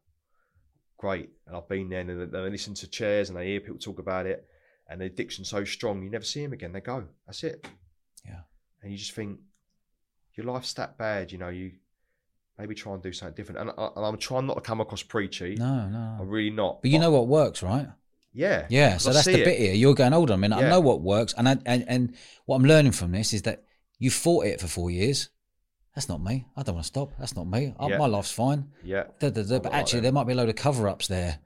Great, 0.96 1.30
and 1.46 1.56
I've 1.56 1.68
been 1.68 1.88
there, 1.90 2.00
and 2.00 2.10
they, 2.10 2.24
they 2.26 2.50
listen 2.50 2.74
to 2.74 2.88
chairs 2.88 3.28
and 3.28 3.36
they 3.36 3.48
hear 3.48 3.60
people 3.60 3.78
talk 3.78 3.98
about 3.98 4.26
it, 4.26 4.48
and 4.88 5.00
the 5.00 5.06
addiction's 5.06 5.48
so 5.48 5.64
strong, 5.64 6.02
you 6.02 6.10
never 6.10 6.24
see 6.24 6.42
them 6.42 6.52
again. 6.52 6.72
They 6.72 6.80
go, 6.80 7.04
that's 7.26 7.42
it. 7.44 7.66
Yeah. 8.24 8.42
And 8.82 8.92
you 8.92 8.98
just 8.98 9.12
think, 9.12 9.40
your 10.34 10.46
life's 10.46 10.72
that 10.74 10.96
bad, 10.98 11.32
you 11.32 11.38
know. 11.38 11.48
You 11.48 11.72
maybe 12.58 12.74
try 12.74 12.94
and 12.94 13.02
do 13.02 13.12
something 13.12 13.34
different. 13.34 13.60
And, 13.60 13.70
I, 13.76 13.88
and 13.96 14.06
I'm 14.06 14.16
trying 14.16 14.46
not 14.46 14.54
to 14.54 14.60
come 14.60 14.80
across 14.80 15.02
preachy. 15.02 15.56
No, 15.56 15.88
no, 15.88 16.18
I'm 16.20 16.28
really 16.28 16.50
not. 16.50 16.82
But 16.82 16.90
you 16.90 16.98
know 16.98 17.10
what 17.10 17.26
works, 17.26 17.62
right? 17.62 17.88
Yeah, 18.32 18.66
Yeah. 18.70 18.96
So 18.98 19.10
I 19.10 19.12
that's 19.14 19.26
the 19.26 19.40
it. 19.40 19.44
bit 19.44 19.58
here. 19.58 19.74
You're 19.74 19.94
going, 19.94 20.12
hold 20.12 20.30
on 20.30 20.34
a 20.34 20.38
minute. 20.38 20.56
I 20.56 20.68
know 20.68 20.80
what 20.80 21.00
works, 21.02 21.34
and 21.36 21.48
I, 21.48 21.56
and 21.66 21.84
and 21.88 22.14
what 22.46 22.56
I'm 22.56 22.64
learning 22.64 22.92
from 22.92 23.12
this 23.12 23.32
is 23.32 23.42
that 23.42 23.64
you 23.98 24.10
fought 24.10 24.46
it 24.46 24.60
for 24.60 24.66
four 24.68 24.90
years. 24.90 25.28
That's 25.94 26.08
not 26.08 26.22
me. 26.22 26.46
I 26.56 26.62
don't 26.62 26.74
want 26.76 26.84
to 26.84 26.88
stop. 26.88 27.12
That's 27.18 27.36
not 27.36 27.46
me. 27.46 27.74
I- 27.78 27.88
Yeah. 27.88 27.98
My 27.98 28.06
life's 28.06 28.30
fine. 28.30 28.70
Yeah, 28.82 29.04
Da, 29.20 29.28
da, 29.30 29.42
da. 29.42 29.58
But 29.58 29.72
like 29.72 29.80
actually, 29.80 30.00
there 30.00 30.12
might 30.12 30.24
be 30.26 30.32
a 30.32 30.36
load 30.36 30.48
of 30.48 30.56
cover 30.56 30.88
ups 30.88 31.06
there. 31.06 31.38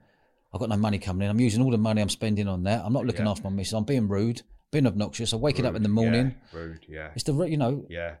I've 0.53 0.59
got 0.61 0.69
no 0.69 0.77
money 0.77 0.99
coming 0.99 1.25
in. 1.25 1.29
I'm 1.31 1.39
using 1.41 1.61
all 1.61 1.71
the 1.71 1.77
money 1.77 2.01
I'm 2.01 2.07
spending 2.09 2.47
on 2.47 2.63
that. 2.63 2.83
I'm 2.85 2.93
not 2.93 3.05
looking 3.05 3.25
Yeah. 3.25 3.31
after 3.31 3.43
my 3.43 3.49
missus. 3.49 3.73
I'm 3.73 3.83
being 3.83 4.07
rude, 4.07 4.41
being 4.71 4.87
obnoxious. 4.87 5.33
I'm 5.33 5.41
waking 5.41 5.65
up 5.65 5.75
in 5.75 5.83
the 5.83 5.89
morning. 5.89 6.35
Yeah, 6.53 6.59
rude, 6.59 6.85
yeah, 6.87 7.09
It's 7.15 7.23
the, 7.25 7.33
you 7.43 7.57
know, 7.57 7.85
yeah. 7.89 8.15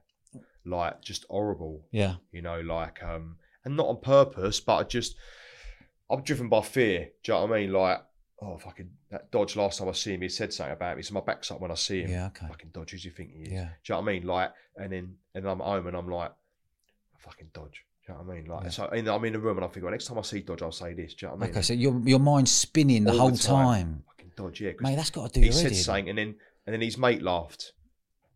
Like 0.65 1.01
just 1.01 1.25
horrible. 1.29 1.85
yeah, 1.91 2.15
you 2.33 2.41
know, 2.41 2.59
like 2.59 3.01
um 3.01 3.37
and 3.63 3.77
not 3.77 3.87
on 3.87 4.01
purpose, 4.01 4.59
but 4.59 4.75
I 4.75 4.83
just 4.83 5.15
I'm 6.09 6.23
driven 6.23 6.49
by 6.49 6.61
fear. 6.61 7.09
Do 7.23 7.31
you 7.31 7.37
know 7.39 7.45
what 7.45 7.55
I 7.55 7.59
mean? 7.61 7.71
Like, 7.73 7.99
oh 8.41 8.57
fucking 8.57 8.89
that 9.11 9.31
Dodge 9.31 9.55
last 9.55 9.79
time 9.79 9.89
I 9.89 9.93
see 9.93 10.13
him, 10.13 10.21
he 10.21 10.29
said 10.29 10.53
something 10.53 10.73
about 10.73 10.97
me. 10.97 11.03
So 11.03 11.13
my 11.13 11.21
back's 11.21 11.49
up 11.51 11.59
when 11.61 11.71
I 11.71 11.75
see 11.75 12.01
him. 12.01 12.11
yeah, 12.11 12.27
okay. 12.27 12.47
Fucking 12.47 12.69
Dodge, 12.73 12.91
who 12.91 12.97
do 12.97 13.07
you 13.07 13.13
think 13.13 13.31
he 13.33 13.43
is? 13.43 13.49
Yeah. 13.51 13.69
Do 13.83 13.93
you 13.93 13.95
know 13.95 14.01
what 14.01 14.09
I 14.09 14.13
mean? 14.13 14.27
Like 14.27 14.51
and 14.77 14.91
then 14.91 15.15
and 15.35 15.47
I'm 15.47 15.59
home 15.59 15.87
and 15.87 15.95
I'm 15.97 16.09
like, 16.09 16.31
fucking 17.19 17.47
Dodge. 17.53 17.83
Do 18.05 18.13
you 18.13 18.17
know 18.19 18.23
what 18.25 18.33
I 18.33 18.35
mean? 18.37 18.45
Like 18.49 18.63
Yeah. 18.65 18.69
so 18.69 18.89
I'm 18.91 19.25
in 19.25 19.33
the 19.33 19.39
room 19.39 19.57
and 19.57 19.65
I 19.65 19.67
think, 19.69 19.83
well, 19.83 19.91
next 19.91 20.05
time 20.05 20.17
I 20.17 20.21
see 20.21 20.41
Dodge, 20.41 20.61
I'll 20.61 20.71
say 20.71 20.93
this. 20.93 21.13
Do 21.13 21.25
you 21.25 21.29
know 21.29 21.35
what 21.35 21.43
I 21.43 21.45
mean? 21.47 21.51
Okay, 21.51 21.61
so 21.61 21.73
your 21.73 21.99
your 22.05 22.19
mind's 22.19 22.51
spinning 22.51 23.03
the 23.03 23.11
All 23.11 23.17
whole 23.17 23.29
the 23.31 23.37
time. 23.37 23.65
time. 23.65 24.03
fucking 24.07 24.31
Dodge, 24.35 24.61
yeah. 24.61 24.71
Mate, 24.79 24.95
that's 24.95 25.09
got 25.09 25.33
to 25.33 25.39
do 25.39 25.45
he 25.45 25.51
said 25.51 25.75
something 25.75 26.09
and 26.09 26.17
then 26.17 26.35
and 26.65 26.73
then 26.73 26.81
his 26.81 26.97
mate 26.97 27.21
laughed. 27.21 27.73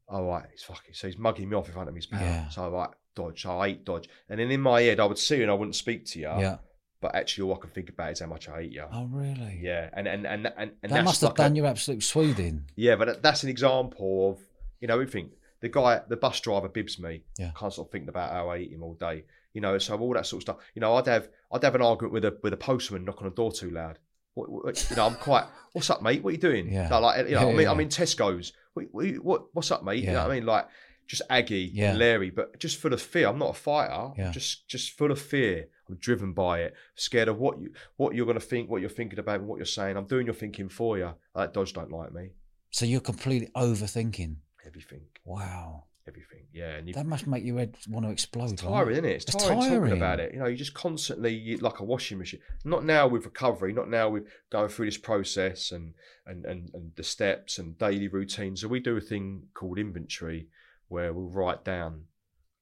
All 0.09 0.25
right, 0.25 0.45
he's 0.51 0.63
fucking 0.63 0.93
so 0.93 1.07
he's 1.07 1.17
mugging 1.17 1.47
me 1.49 1.55
off 1.55 1.67
in 1.67 1.73
front 1.73 1.87
of 1.89 1.95
his 1.95 2.05
pal. 2.05 2.19
Yeah. 2.21 2.49
So 2.49 2.65
I'm 2.65 2.73
like, 2.73 2.89
Dodge, 3.15 3.41
so 3.43 3.59
I 3.59 3.69
hate 3.69 3.85
Dodge. 3.85 4.09
And 4.29 4.39
then 4.39 4.51
in 4.51 4.59
my 4.61 4.81
head 4.81 4.99
I 4.99 5.05
would 5.05 5.17
see 5.17 5.37
you 5.37 5.43
and 5.43 5.51
I 5.51 5.53
wouldn't 5.53 5.75
speak 5.75 6.05
to 6.07 6.19
you. 6.19 6.25
Yeah. 6.25 6.57
But 7.01 7.15
actually 7.15 7.49
all 7.49 7.55
I 7.57 7.59
can 7.59 7.71
think 7.71 7.89
about 7.89 8.11
is 8.11 8.19
how 8.19 8.27
much 8.27 8.47
I 8.47 8.61
hate 8.61 8.71
you. 8.71 8.85
Oh, 8.91 9.05
really? 9.11 9.59
Yeah. 9.61 9.89
And 9.93 10.07
and 10.07 10.25
and 10.27 10.45
and, 10.45 10.53
and 10.57 10.71
That 10.83 10.89
that's 10.89 11.05
must 11.05 11.21
have 11.21 11.31
like 11.31 11.39
a- 11.39 11.41
done 11.43 11.55
you 11.55 11.65
absolute 11.65 11.99
swoothing. 12.03 12.61
Yeah, 12.75 12.95
but 12.95 13.21
that's 13.23 13.43
an 13.43 13.49
example 13.49 14.29
of 14.31 14.39
you 14.79 14.87
know, 14.87 14.97
we 14.99 15.05
think 15.07 15.31
the 15.61 15.69
guy 15.69 16.01
the 16.07 16.17
bus 16.17 16.39
driver 16.39 16.69
bibs 16.69 16.99
me. 16.99 17.23
Yeah. 17.37 17.51
Can't 17.57 17.73
stop 17.73 17.91
thinking 17.91 18.09
about 18.09 18.31
how 18.31 18.49
I 18.49 18.59
hate 18.59 18.71
him 18.71 18.83
all 18.83 18.93
day. 18.93 19.23
You 19.53 19.61
know, 19.61 19.77
so 19.79 19.97
all 19.97 20.13
that 20.13 20.25
sort 20.27 20.39
of 20.39 20.43
stuff. 20.43 20.57
You 20.75 20.79
know, 20.81 20.93
I'd 20.95 21.07
have 21.07 21.27
I'd 21.51 21.63
have 21.63 21.75
an 21.75 21.81
argument 21.81 22.13
with 22.13 22.25
a 22.25 22.37
with 22.43 22.53
a 22.53 22.57
postman 22.57 23.03
knocking 23.05 23.25
on 23.25 23.31
the 23.31 23.35
door 23.35 23.51
too 23.51 23.71
loud. 23.71 23.97
What, 24.33 24.49
what, 24.49 24.89
you 24.89 24.95
know, 24.95 25.07
I'm 25.07 25.15
quite. 25.15 25.45
What's 25.73 25.89
up, 25.89 26.01
mate? 26.01 26.23
What 26.23 26.29
are 26.29 26.33
you 26.33 26.37
doing? 26.37 26.71
Yeah. 26.71 26.95
Like, 26.97 27.27
you 27.27 27.35
know, 27.35 27.41
Yeah, 27.41 27.45
I 27.47 27.51
mean, 27.51 27.61
yeah, 27.61 27.71
I'm 27.71 27.79
in 27.81 27.89
Tesco's. 27.89 28.53
What, 28.73 28.85
what, 28.91 29.05
what, 29.23 29.43
what's 29.53 29.71
up, 29.71 29.83
mate? 29.83 29.99
You 30.01 30.07
know 30.07 30.13
Yeah. 30.13 30.23
what 30.27 30.31
I 30.31 30.35
mean? 30.35 30.45
Like, 30.45 30.67
just 31.07 31.21
aggy, 31.29 31.69
Yeah. 31.73 31.89
and 31.91 31.99
Larry, 31.99 32.29
but 32.29 32.57
just 32.59 32.77
full 32.77 32.93
of 32.93 33.01
fear. 33.01 33.27
I'm 33.27 33.37
not 33.39 33.49
a 33.49 33.53
fighter. 33.53 34.11
Yeah. 34.17 34.31
Just, 34.31 34.67
just 34.69 34.91
full 34.97 35.11
of 35.11 35.19
fear. 35.19 35.67
I'm 35.91 35.97
driven 35.97 36.33
by 36.33 36.61
it. 36.61 36.73
Scared 36.95 37.27
of 37.27 37.37
what 37.39 37.59
you, 37.59 37.71
what 37.97 38.15
you're 38.15 38.25
going 38.25 38.39
to 38.39 38.45
think, 38.45 38.69
what 38.69 38.81
you're 38.81 38.89
thinking 38.89 39.19
about, 39.19 39.39
and 39.39 39.47
what 39.47 39.57
you're 39.57 39.65
saying. 39.65 39.97
I'm 39.97 40.05
doing 40.05 40.25
your 40.25 40.35
thinking 40.35 40.69
for 40.69 40.97
you. 40.97 41.13
Like 41.35 41.53
Dodge 41.53 41.73
don't 41.73 41.91
like 41.91 42.13
me. 42.13 42.29
So 42.71 42.85
you're 42.85 43.01
completely 43.01 43.49
overthinking. 43.55 44.35
Everything, 44.65 45.01
Wow. 45.25 45.85
everything. 46.07 46.45
Yeah, 46.53 46.75
and 46.77 46.87
you, 46.87 46.93
That 46.93 47.05
must 47.05 47.27
make 47.27 47.43
your 47.43 47.57
head 47.57 47.75
want 47.89 48.05
to 48.05 48.11
explode. 48.11 48.51
it's 48.53 48.63
right? 48.63 48.71
tiring, 48.71 48.91
isn't 48.93 49.05
it? 49.05 49.15
It's, 49.15 49.25
It's 49.25 49.43
tiring, 49.43 49.57
talking 49.59 49.71
tiring. 49.79 49.91
about 49.97 50.19
it. 50.19 50.33
You 50.33 50.39
know, 50.39 50.45
you 50.47 50.55
just 50.55 50.73
constantly 50.73 51.33
you, 51.33 51.57
like 51.57 51.79
a 51.79 51.83
washing 51.83 52.17
machine. 52.19 52.39
Not 52.63 52.85
now 52.85 53.07
with 53.07 53.25
recovery. 53.25 53.73
Not 53.73 53.89
now 53.89 54.09
with 54.09 54.27
going 54.51 54.69
through 54.69 54.85
this 54.85 54.97
process 54.97 55.71
and 55.71 55.93
and 56.25 56.45
and, 56.45 56.69
and 56.73 56.91
the 56.95 57.03
steps 57.03 57.57
and 57.57 57.77
daily 57.77 58.07
routines. 58.07 58.61
So 58.61 58.67
we 58.67 58.79
do 58.79 58.95
a 58.95 59.01
thing 59.01 59.47
called 59.53 59.77
inventory, 59.79 60.47
where 60.87 61.11
we'll 61.13 61.29
write 61.29 61.65
down. 61.65 62.05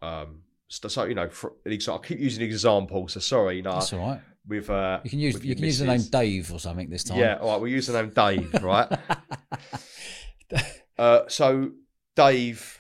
Um, 0.02 0.44
so, 0.70 0.88
so 0.88 1.04
you 1.04 1.16
know, 1.16 1.30
for 1.30 1.54
an 1.66 1.72
example, 1.74 2.02
I 2.04 2.08
keep 2.08 2.20
using 2.20 2.44
examples. 2.44 3.14
So 3.14 3.20
sorry, 3.20 3.58
you 3.58 3.64
know, 3.64 3.74
That's 3.74 3.92
all 3.94 4.00
right. 4.00 4.22
with 4.48 4.70
uh, 4.70 5.00
You 5.04 5.10
can 5.10 5.20
use 5.20 5.44
you 5.44 5.56
can 5.56 5.66
use 5.66 5.80
the 5.80 5.86
name. 5.88 6.02
Dave 6.10 6.54
or 6.54 6.60
something 6.60 6.90
this 6.90 7.04
time. 7.04 7.18
Yeah, 7.20 7.38
all 7.42 7.52
right. 7.52 7.62
We'll 7.62 7.72
use 7.72 7.88
the 7.88 8.02
name 8.02 8.12
Dave, 8.12 8.54
right? 8.64 8.88
Uh, 10.98 11.22
so 11.30 11.72
Dave 12.18 12.78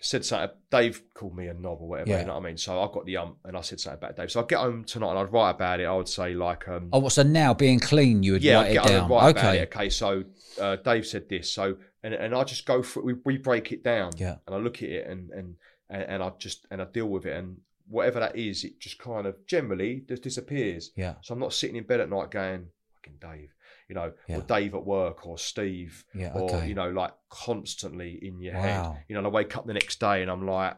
said 0.00 0.24
something. 0.24 0.50
Dave 0.70 1.02
called 1.14 1.34
me 1.36 1.48
a 1.48 1.54
knob 1.54 1.78
or 1.80 1.88
whatever. 1.88 2.10
Yeah. 2.10 2.20
You 2.20 2.26
know 2.26 2.34
what 2.34 2.44
I 2.44 2.46
mean? 2.46 2.56
So 2.56 2.80
I 2.80 2.86
got 2.92 3.04
the 3.06 3.16
um, 3.16 3.36
and 3.44 3.56
I 3.56 3.60
said 3.62 3.80
something 3.80 3.98
about 3.98 4.16
Dave. 4.16 4.30
So 4.30 4.40
I 4.40 4.46
get 4.46 4.58
home 4.60 4.84
tonight 4.84 5.10
and 5.10 5.18
I'd 5.18 5.32
write 5.32 5.50
about 5.50 5.80
it. 5.80 5.86
I 5.86 5.96
would 5.96 6.08
say 6.08 6.34
like 6.34 6.68
um, 6.68 6.90
Oh, 6.92 7.08
so 7.08 7.24
now 7.24 7.52
being 7.54 7.80
clean, 7.80 8.22
you 8.22 8.32
would 8.34 8.44
yeah, 8.44 8.54
write 8.54 8.66
I'd 8.68 8.72
get 8.74 8.82
home 8.82 9.00
down. 9.00 9.10
write 9.10 9.30
about 9.30 9.44
okay. 9.46 9.58
it. 9.58 9.74
Okay, 9.74 9.90
so 9.90 10.22
uh, 10.60 10.76
Dave 10.76 11.06
said 11.06 11.28
this. 11.28 11.52
So 11.52 11.76
and 12.04 12.14
and 12.14 12.36
I 12.36 12.44
just 12.44 12.66
go 12.66 12.82
through. 12.84 13.02
We, 13.02 13.14
we 13.24 13.36
break 13.38 13.72
it 13.72 13.82
down. 13.82 14.12
Yeah. 14.16 14.36
And 14.46 14.54
I 14.54 14.58
look 14.58 14.76
at 14.84 14.88
it 14.90 15.08
and 15.08 15.30
and 15.30 15.56
and, 15.90 16.02
and 16.02 16.22
I 16.22 16.30
just 16.38 16.66
and 16.70 16.80
I 16.80 16.84
deal 16.86 17.06
with 17.06 17.26
it 17.26 17.36
and 17.36 17.58
whatever 17.88 18.20
that 18.20 18.36
is, 18.36 18.62
it 18.64 18.78
just 18.80 18.98
kind 18.98 19.26
of 19.26 19.34
generally 19.46 20.04
just 20.08 20.22
disappears. 20.22 20.92
Yeah. 20.96 21.14
So 21.22 21.34
I'm 21.34 21.40
not 21.40 21.52
sitting 21.52 21.76
in 21.76 21.84
bed 21.84 21.98
at 22.00 22.08
night 22.08 22.30
going, 22.30 22.66
fucking 22.94 23.18
Dave, 23.20 23.52
you 23.88 23.96
know, 23.96 24.12
Yeah. 24.28 24.38
or 24.38 24.42
Dave 24.42 24.74
at 24.76 24.84
work 24.86 25.26
or 25.26 25.36
Steve 25.38 26.04
Yeah. 26.14 26.32
or 26.34 26.42
Okay. 26.54 26.68
you 26.68 26.74
know, 26.74 26.88
like 26.90 27.12
constantly 27.30 28.18
in 28.22 28.40
your 28.40 28.54
Wow. 28.54 28.60
head. 28.92 29.04
You 29.08 29.14
know, 29.14 29.20
and 29.20 29.26
I 29.26 29.30
wake 29.30 29.56
up 29.56 29.66
the 29.66 29.72
next 29.74 29.98
day 29.98 30.22
and 30.22 30.30
I'm 30.30 30.46
like, 30.46 30.76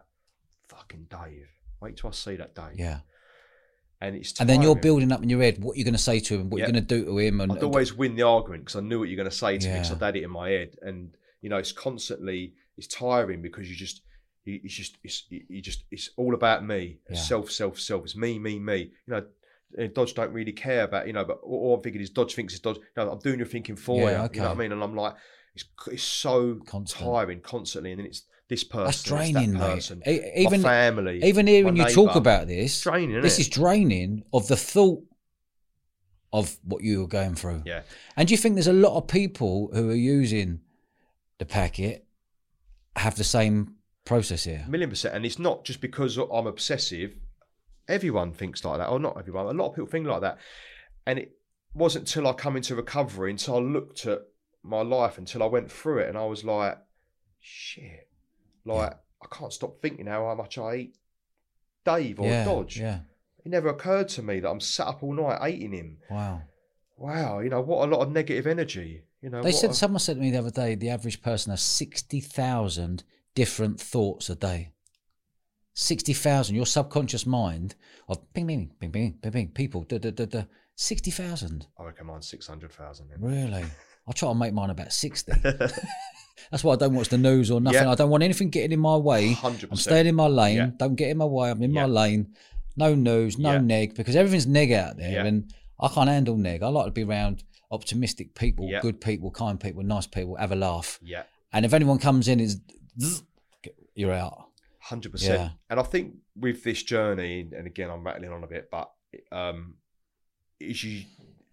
fucking 0.69 1.09
Dave. 1.11 1.49
Wait 1.83 1.97
till 1.99 2.09
I 2.09 2.13
see 2.13 2.37
that 2.37 2.55
day. 2.55 2.71
yeah. 2.77 3.01
And 4.01 4.17
it's 4.17 4.41
And 4.41 4.49
then 4.49 4.63
you're 4.63 4.75
building 4.75 5.13
up 5.13 5.23
in 5.23 5.29
your 5.29 5.41
head 5.43 5.63
what 5.63 5.77
you're 5.77 5.85
going 5.85 5.95
to 5.95 5.99
say 5.99 6.19
to 6.19 6.35
him, 6.41 6.51
what 6.51 6.59
Yeah. 6.59 6.65
you're 6.67 6.73
going 6.73 6.85
to 6.87 6.95
do 6.99 7.05
to 7.05 7.19
him, 7.19 7.41
and 7.41 7.53
I'd 7.53 7.63
always 7.63 7.95
win 7.95 8.17
the 8.17 8.23
argument 8.23 8.65
because 8.65 8.77
I 8.77 8.81
knew 8.81 8.99
what 8.99 9.09
you're 9.09 9.17
going 9.17 9.31
to 9.31 9.37
say 9.37 9.59
to 9.59 9.69
me 9.69 9.75
because 9.75 9.93
I'd 9.93 10.01
had 10.03 10.17
it 10.17 10.25
in 10.25 10.31
my 10.31 10.49
head. 10.51 10.77
And 10.83 11.15
you 11.41 11.49
know, 11.51 11.59
it's 11.59 11.73
constantly 11.73 12.55
it's 12.77 12.87
tiring 12.89 13.43
because 13.43 13.69
you 13.71 13.77
just 13.77 14.01
you, 14.45 14.61
it's 14.65 14.75
just 14.75 14.99
it's 15.05 15.25
you 15.31 15.61
just 15.63 15.85
it's 15.91 16.11
all 16.17 16.35
about 16.35 16.65
me, 16.67 16.99
Yeah. 17.11 17.17
self, 17.17 17.51
self, 17.51 17.79
self. 17.79 18.05
It's 18.05 18.17
me, 18.17 18.39
me, 18.39 18.59
me. 18.59 18.93
You 19.07 19.15
know, 19.15 19.25
uh, 19.79 19.87
Dodge 19.95 20.15
don't 20.15 20.33
really 20.33 20.53
care 20.53 20.85
about 20.85 21.07
you 21.07 21.13
know, 21.13 21.25
but 21.25 21.39
all 21.43 21.75
I'm 21.77 21.83
thinking 21.83 22.03
is 22.03 22.11
Dodge 22.11 22.35
thinks 22.35 22.53
it's 22.53 22.61
Dodge. 22.61 22.77
You 22.77 22.83
know, 23.05 23.11
I'm 23.13 23.19
doing 23.21 23.39
your 23.39 23.47
thinking 23.47 23.77
for 23.77 24.11
Yeah, 24.11 24.19
you. 24.19 24.25
okay. 24.25 24.37
You 24.37 24.43
know 24.43 24.49
what 24.49 24.57
I 24.57 24.59
mean? 24.61 24.73
And 24.73 24.83
I'm 24.83 24.95
like, 24.95 25.15
it's 25.55 25.65
it's 25.91 26.03
so 26.03 26.61
Constant. 26.67 27.05
tiring 27.05 27.41
constantly, 27.41 27.93
and 27.93 28.01
then 28.01 28.07
it's 28.07 28.23
this 28.49 28.65
person, 28.65 28.85
That's 28.87 29.03
draining, 29.05 29.53
that 29.53 29.59
mate. 29.61 29.75
person, 29.75 30.03
E- 30.07 30.21
my 30.21 30.29
Even 30.37 30.63
family, 30.63 31.25
even 31.25 31.47
hearing 31.47 31.77
you 31.77 31.85
talk 31.87 32.17
about 32.17 32.49
this, 32.49 32.73
It's 32.75 32.83
draining. 32.83 33.21
This 33.23 33.39
it? 33.39 33.43
is 33.43 33.49
draining 33.49 34.25
of 34.33 34.49
the 34.49 34.57
thought 34.57 35.03
of 36.33 36.59
what 36.65 36.83
you 36.83 37.01
were 37.01 37.07
going 37.07 37.35
through. 37.35 37.63
yeah. 37.67 37.83
And 38.17 38.27
do 38.29 38.33
you 38.33 38.39
think 38.39 38.55
there's 38.57 38.67
a 38.67 38.73
lot 38.73 38.97
of 38.97 39.07
people 39.07 39.71
who 39.75 39.91
are 39.91 39.95
using 39.95 40.61
the 41.39 41.45
packet 41.47 42.07
have 42.97 43.17
the 43.17 43.25
same 43.25 43.75
process 44.05 44.45
here? 44.45 44.65
A 44.67 44.71
million 44.71 44.91
percent. 44.91 45.15
And 45.15 45.25
it's 45.25 45.39
not 45.39 45.65
just 45.65 45.81
because 45.81 46.17
I'm 46.17 46.47
obsessive. 46.47 47.15
Everyone 47.89 48.33
thinks 48.33 48.65
like 48.65 48.79
that, 48.79 48.89
or 48.89 48.99
not 49.01 49.19
everyone. 49.19 49.47
A 49.47 49.51
lot 49.53 49.71
of 49.71 49.75
people 49.75 49.89
think 49.89 50.07
like 50.07 50.21
that. 50.21 50.39
And 51.07 51.19
it 51.19 51.37
wasn't 51.75 52.09
until 52.09 52.29
I 52.29 52.33
come 52.33 52.57
into 52.57 52.75
recovery 52.77 53.31
until 53.31 53.57
I 53.57 53.61
looked 53.61 54.07
at 54.07 54.21
my 54.63 54.83
life 54.83 55.19
until 55.19 55.43
I 55.43 55.47
went 55.47 55.71
through 55.71 55.99
it, 55.99 56.09
and 56.09 56.17
I 56.17 56.25
was 56.25 56.45
like, 56.45 56.79
shit, 57.41 58.09
like 58.65 58.93
I 58.93 59.27
can't 59.37 59.53
stop 59.53 59.81
thinking 59.83 60.07
how, 60.07 60.33
much 60.35 60.59
I 60.59 60.75
eat 60.77 60.97
Dave 61.85 62.21
or 62.21 62.27
yeah, 62.29 62.45
Dodge. 62.45 62.79
yeah. 62.79 63.01
It 63.45 63.51
never 63.51 63.69
occurred 63.69 64.09
to 64.11 64.23
me 64.23 64.39
that 64.41 64.49
I'm 64.49 64.61
sat 64.61 64.87
up 64.87 65.03
all 65.03 65.15
night 65.15 65.51
eating 65.51 65.73
him. 65.73 65.99
Wow. 66.09 66.43
Wow, 66.97 67.41
you 67.41 67.51
know 67.51 67.61
what? 67.61 67.89
A 67.89 67.91
lot 67.91 68.03
of 68.03 68.13
negative 68.13 68.47
energy. 68.47 69.03
You 69.21 69.31
know, 69.31 69.43
They 69.43 69.51
said 69.51 69.71
a- 69.71 69.75
someone 69.75 69.99
said 69.99 70.17
to 70.17 70.23
me 70.23 70.31
the 70.31 70.39
other 70.39 70.51
day 70.51 70.77
the 70.77 70.91
average 70.91 71.21
person 71.23 71.51
has 71.51 71.63
sixty 71.63 72.21
thousand 72.21 73.03
different 73.35 73.81
thoughts 73.81 74.31
a 74.31 74.35
day. 74.35 74.71
Sixty 75.75 76.13
thousand. 76.13 76.57
Your 76.57 76.67
subconscious 76.67 77.27
mind 77.27 77.75
of 78.09 78.33
ping, 78.35 78.47
ping, 78.47 78.71
ping, 78.79 78.93
ping, 78.93 79.19
ping, 79.23 79.33
ping, 79.33 79.49
people. 79.49 79.85
Da, 79.85 79.99
da, 79.99 80.11
da, 80.11 80.27
da. 80.27 80.43
Sixty 80.75 81.11
thousand. 81.11 81.67
I 81.79 81.85
reckon 81.85 82.07
mine's 82.07 82.29
six 82.29 82.47
hundred 82.47 82.73
thousand. 82.73 83.09
Really? 83.19 83.65
I'll 84.07 84.13
try 84.15 84.29
to 84.29 84.35
make 84.35 84.53
mine 84.53 84.71
about 84.71 84.93
sixty. 84.93 85.33
That's 86.51 86.65
why 86.65 86.75
I 86.75 86.77
don't 86.77 86.95
watch 86.95 87.09
the 87.09 87.19
news 87.19 87.51
or 87.51 87.61
nothing. 87.61 87.85
Yeah. 87.85 87.91
I 87.91 87.95
don't 87.95 88.11
want 88.11 88.23
anything 88.23 88.51
getting 88.51 88.73
in 88.73 88.81
my 88.81 88.97
way. 88.97 89.33
Hundred 89.33 89.71
I'm 89.71 89.77
staying 89.77 90.07
in 90.07 90.15
my 90.15 90.27
lane. 90.27 90.57
Yeah. 90.57 90.71
Don't 90.77 90.97
get 90.97 91.09
in 91.09 91.19
my 91.19 91.25
way. 91.25 91.51
I'm 91.51 91.63
in 91.63 91.73
my 91.73 91.87
lane. 91.87 92.35
No 92.77 92.95
news, 92.95 93.39
no 93.39 93.59
neg, 93.59 93.95
because 93.95 94.17
everything's 94.17 94.47
neg 94.47 94.73
out 94.73 94.97
there, 94.97 95.27
and 95.27 95.53
I 95.79 95.89
can't 95.89 96.09
handle 96.09 96.37
neg. 96.37 96.63
I 96.63 96.69
like 96.69 96.87
to 96.87 96.91
be 96.91 97.05
around 97.05 97.45
optimistic 97.71 98.35
people, 98.35 98.71
good 98.81 99.01
people, 99.01 99.31
kind 99.31 99.61
people, 99.61 99.83
nice 99.83 100.07
people, 100.07 100.37
have 100.37 100.53
a 100.53 100.57
laugh. 100.57 100.99
Yeah. 101.03 101.25
And 101.53 101.67
if 101.67 101.75
anyone 101.75 101.99
comes 101.99 102.29
in, 102.29 102.41
is 102.41 102.61
you're 103.95 104.13
out. 104.13 104.49
Hundred 104.81 105.09
Yeah. 105.11 105.13
percent. 105.13 105.53
And 105.71 105.81
I 105.81 105.83
think 105.85 106.17
with 106.37 106.65
this 106.65 106.83
journey, 106.83 107.49
and 107.57 107.67
again, 107.67 107.91
I'm 107.91 108.05
rattling 108.05 108.33
on 108.33 108.43
a 108.43 108.47
bit, 108.49 108.69
but 108.71 108.91
um, 109.31 109.75
is 110.59 110.83
you 110.83 111.05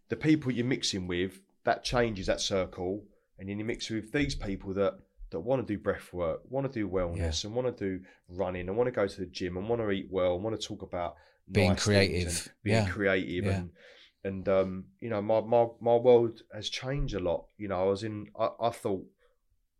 the 0.10 0.16
people 0.16 0.52
you're 0.52 0.66
mixing 0.66 1.06
with 1.08 1.40
that 1.66 1.84
changes 1.84 2.26
that 2.28 2.42
circle, 2.42 3.04
and 3.38 3.48
then 3.50 3.60
you 3.60 3.66
mix 3.66 3.90
with 3.90 4.12
these 4.12 4.34
people 4.36 4.74
that 4.76 4.96
that 5.32 5.40
want 5.42 5.66
to 5.66 5.74
do 5.74 5.80
breath 5.80 6.12
work, 6.12 6.42
want 6.50 6.66
to 6.66 6.74
do 6.74 6.90
wellness, 6.90 7.46
and 7.46 7.54
want 7.54 7.68
to 7.78 7.84
do 8.00 8.04
running, 8.28 8.68
and 8.68 8.76
want 8.76 8.88
to 8.88 8.92
go 8.92 9.06
to 9.08 9.20
the 9.20 9.28
gym, 9.28 9.58
and 9.58 9.70
want 9.70 9.80
to 9.82 9.92
eat 9.92 10.08
well, 10.10 10.34
and 10.36 10.44
want 10.44 10.60
to 10.60 10.68
talk 10.68 10.82
about 10.82 11.16
Being 11.52 11.70
nice 11.70 11.84
creative. 11.84 12.54
being 12.64 12.78
Yeah. 12.78 12.90
creative, 12.90 13.46
Yeah. 13.46 13.52
and 13.60 13.70
and 14.24 14.50
um, 14.50 14.86
you 15.00 15.10
know, 15.10 15.22
my 15.22 15.42
my 15.42 15.68
my 15.80 15.96
world 15.96 16.42
has 16.54 16.70
changed 16.70 17.14
a 17.14 17.20
lot. 17.20 17.46
You 17.58 17.68
know, 17.68 17.80
I 17.80 17.86
was 17.86 18.04
in, 18.04 18.28
I, 18.38 18.50
I 18.60 18.70
thought, 18.72 19.06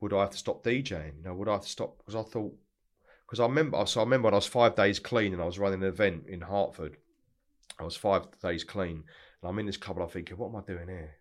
would 0.02 0.14
I 0.14 0.22
have 0.22 0.30
to 0.32 0.38
stop 0.38 0.64
DJing? 0.64 1.18
You 1.18 1.24
know, 1.26 1.34
would 1.34 1.48
I 1.50 1.54
have 1.54 1.62
to 1.64 1.70
stop? 1.70 1.98
Because 1.98 2.16
I 2.16 2.24
thought 2.24 2.54
because 3.26 3.40
I 3.40 3.44
remember, 3.46 3.86
so 3.86 4.00
I 4.02 4.04
remember 4.04 4.26
when 4.26 4.34
I 4.34 4.38
was 4.38 4.48
five 4.48 4.76
days 4.76 5.00
clean 5.00 5.34
and 5.34 5.42
I 5.42 5.46
was 5.46 5.60
running 5.60 5.84
an 5.84 5.88
event 5.90 6.24
in 6.28 6.42
Hertford. 6.42 6.98
I 7.80 7.84
was 7.84 7.96
five 7.96 8.24
days 8.42 8.64
clean, 8.64 9.04
and 9.42 9.50
I'm 9.50 9.60
in 9.60 9.66
this 9.68 9.78
club 9.78 9.98
and 9.98 10.04
I'm 10.06 10.10
thinking, 10.10 10.38
what 10.38 10.50
am 10.50 10.56
I 10.56 10.62
doing 10.62 10.88
here? 10.88 11.16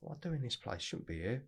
What 0.00 0.12
am 0.12 0.16
I 0.18 0.20
doing 0.28 0.36
in 0.36 0.42
this 0.42 0.56
place? 0.56 0.80
Shouldn't 0.82 1.06
be 1.06 1.20
here. 1.20 1.44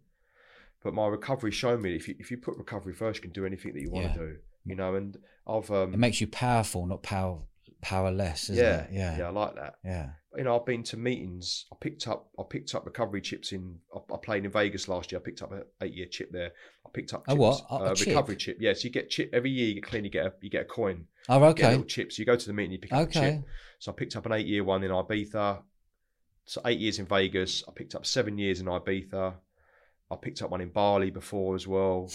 But 0.82 0.94
my 0.94 1.06
recovery 1.06 1.50
showed 1.50 1.80
me 1.80 1.96
if 1.96 2.06
you 2.08 2.14
if 2.18 2.30
you 2.30 2.36
put 2.36 2.56
recovery 2.58 2.92
first, 2.92 3.18
you 3.18 3.22
can 3.22 3.32
do 3.32 3.46
anything 3.46 3.72
that 3.72 3.80
you 3.80 3.90
want 3.90 4.06
Yeah. 4.06 4.12
to 4.12 4.18
do. 4.18 4.36
You 4.66 4.76
know, 4.76 4.94
and 4.94 5.16
I've 5.46 5.70
um, 5.70 5.92
It 5.94 5.98
makes 5.98 6.20
you 6.20 6.26
powerful, 6.26 6.86
not 6.86 7.02
power 7.02 7.40
powerless, 7.80 8.50
isn't 8.50 8.64
yeah, 8.64 8.80
it? 8.82 8.90
Yeah, 8.92 9.18
yeah, 9.18 9.26
I 9.26 9.30
like 9.30 9.54
that. 9.56 9.74
yeah. 9.84 10.10
You 10.36 10.44
know, 10.44 10.58
I've 10.58 10.66
been 10.66 10.82
to 10.84 10.96
meetings. 10.96 11.66
I 11.72 11.76
picked 11.80 12.08
up, 12.08 12.28
I 12.38 12.42
picked 12.48 12.74
up 12.74 12.84
recovery 12.84 13.20
chips 13.20 13.52
in. 13.52 13.78
I, 13.94 14.14
I 14.14 14.16
played 14.16 14.44
in 14.44 14.50
Vegas 14.50 14.88
last 14.88 15.12
year. 15.12 15.20
I 15.20 15.24
picked 15.24 15.42
up 15.42 15.52
an 15.52 15.62
eight-year 15.82 16.06
chip 16.06 16.30
there. 16.32 16.52
I 16.86 16.90
picked 16.92 17.14
up 17.14 17.24
A 17.26 17.30
chips, 17.30 17.38
what? 17.38 17.60
A- 17.70 17.74
a 17.74 17.90
uh, 17.90 17.94
chip? 17.94 18.06
recovery 18.08 18.36
chip. 18.36 18.56
Yes, 18.60 18.84
you 18.84 18.90
get 18.90 19.10
chip 19.10 19.30
every 19.32 19.50
year. 19.50 19.68
You 19.68 19.74
get 19.74 19.84
clean. 19.84 20.04
You 20.04 20.10
get 20.10 20.26
a 20.26 20.32
you 20.40 20.50
get 20.50 20.62
a 20.62 20.66
coin. 20.66 21.06
Oh, 21.28 21.42
okay, 21.44 21.68
little 21.70 21.84
chips. 21.84 22.18
You 22.18 22.24
go 22.24 22.36
to 22.36 22.46
the 22.46 22.52
meeting. 22.52 22.72
You 22.72 22.78
pick 22.78 22.92
up 22.92 23.00
a 23.00 23.02
okay. 23.02 23.20
chip. 23.36 23.44
So 23.78 23.92
I 23.92 23.94
picked 23.94 24.16
up 24.16 24.26
an 24.26 24.32
eight-year 24.32 24.64
one 24.64 24.82
in 24.82 24.90
Ibiza. 24.90 25.62
So 26.46 26.60
eight 26.66 26.78
years 26.78 26.98
in 26.98 27.06
Vegas. 27.06 27.64
I 27.68 27.72
picked 27.72 27.94
up 27.94 28.04
seven 28.04 28.38
years 28.38 28.60
in 28.60 28.66
Ibiza. 28.66 29.34
I 30.10 30.16
picked 30.16 30.42
up 30.42 30.50
one 30.50 30.60
in 30.60 30.68
Bali 30.68 31.10
before 31.10 31.54
as 31.54 31.66
well. 31.66 32.10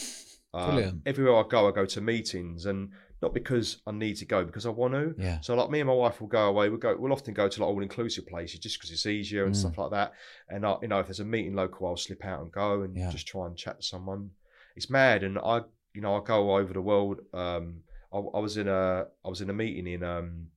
Um, 0.53 0.72
Brilliant. 0.72 1.01
everywhere 1.05 1.38
I 1.38 1.47
go, 1.47 1.67
I 1.67 1.72
go 1.72 1.86
to 1.86 2.01
meetings, 2.01 2.65
and 2.65 2.89
not 3.22 3.34
because 3.34 3.82
I 3.86 3.91
need 3.91 4.15
to 4.17 4.26
go, 4.26 4.45
because 4.45 4.65
I 4.65 4.70
want 4.70 4.93
to. 4.93 5.13
Yeah, 5.17 5.39
So 5.41 5.55
like 5.55 5.70
me 5.70 5.80
and 5.82 5.88
my 5.88 5.93
wife 5.93 6.22
will 6.22 6.28
go 6.28 6.47
away. 6.47 6.70
We'll 6.70 6.80
go. 6.80 6.95
We'll 6.97 7.11
often 7.11 7.34
go 7.34 7.47
to 7.49 7.59
like 7.61 7.67
all 7.70 7.82
inclusive 7.82 8.26
places 8.28 8.59
just 8.59 8.78
because 8.78 8.91
it's 8.91 9.05
easier 9.05 9.45
and 9.45 9.53
Mm. 9.53 9.57
stuff 9.59 9.78
like 9.78 9.91
that. 9.91 10.13
And 10.49 10.65
I, 10.65 10.76
you 10.82 10.88
know, 10.88 10.99
if 10.99 11.07
there's 11.07 11.20
a 11.20 11.26
meeting 11.26 11.53
local, 11.55 11.88
I'll 11.88 11.97
slip 11.97 12.24
out 12.24 12.41
and 12.41 12.51
go 12.51 12.82
and 12.84 12.95
Yeah. 12.95 13.09
just 13.11 13.28
try 13.28 13.45
and 13.47 13.57
chat 13.57 13.78
to 13.82 13.86
someone. 13.86 14.32
It's 14.76 14.89
mad, 14.89 15.24
and 15.24 15.38
I, 15.39 15.61
you 15.93 16.01
know, 16.01 16.15
I 16.15 16.24
go 16.24 16.49
all 16.49 16.55
over 16.57 16.74
the 16.74 16.82
world. 16.82 17.20
Um, 17.34 17.82
I, 18.13 18.17
I 18.17 18.39
was 18.39 18.55
in 18.57 18.67
a, 18.67 19.07
I 19.26 19.28
was 19.28 19.41
in 19.41 19.49
a 19.49 19.53
meeting 19.53 19.88
in 19.88 20.03
um, 20.03 20.47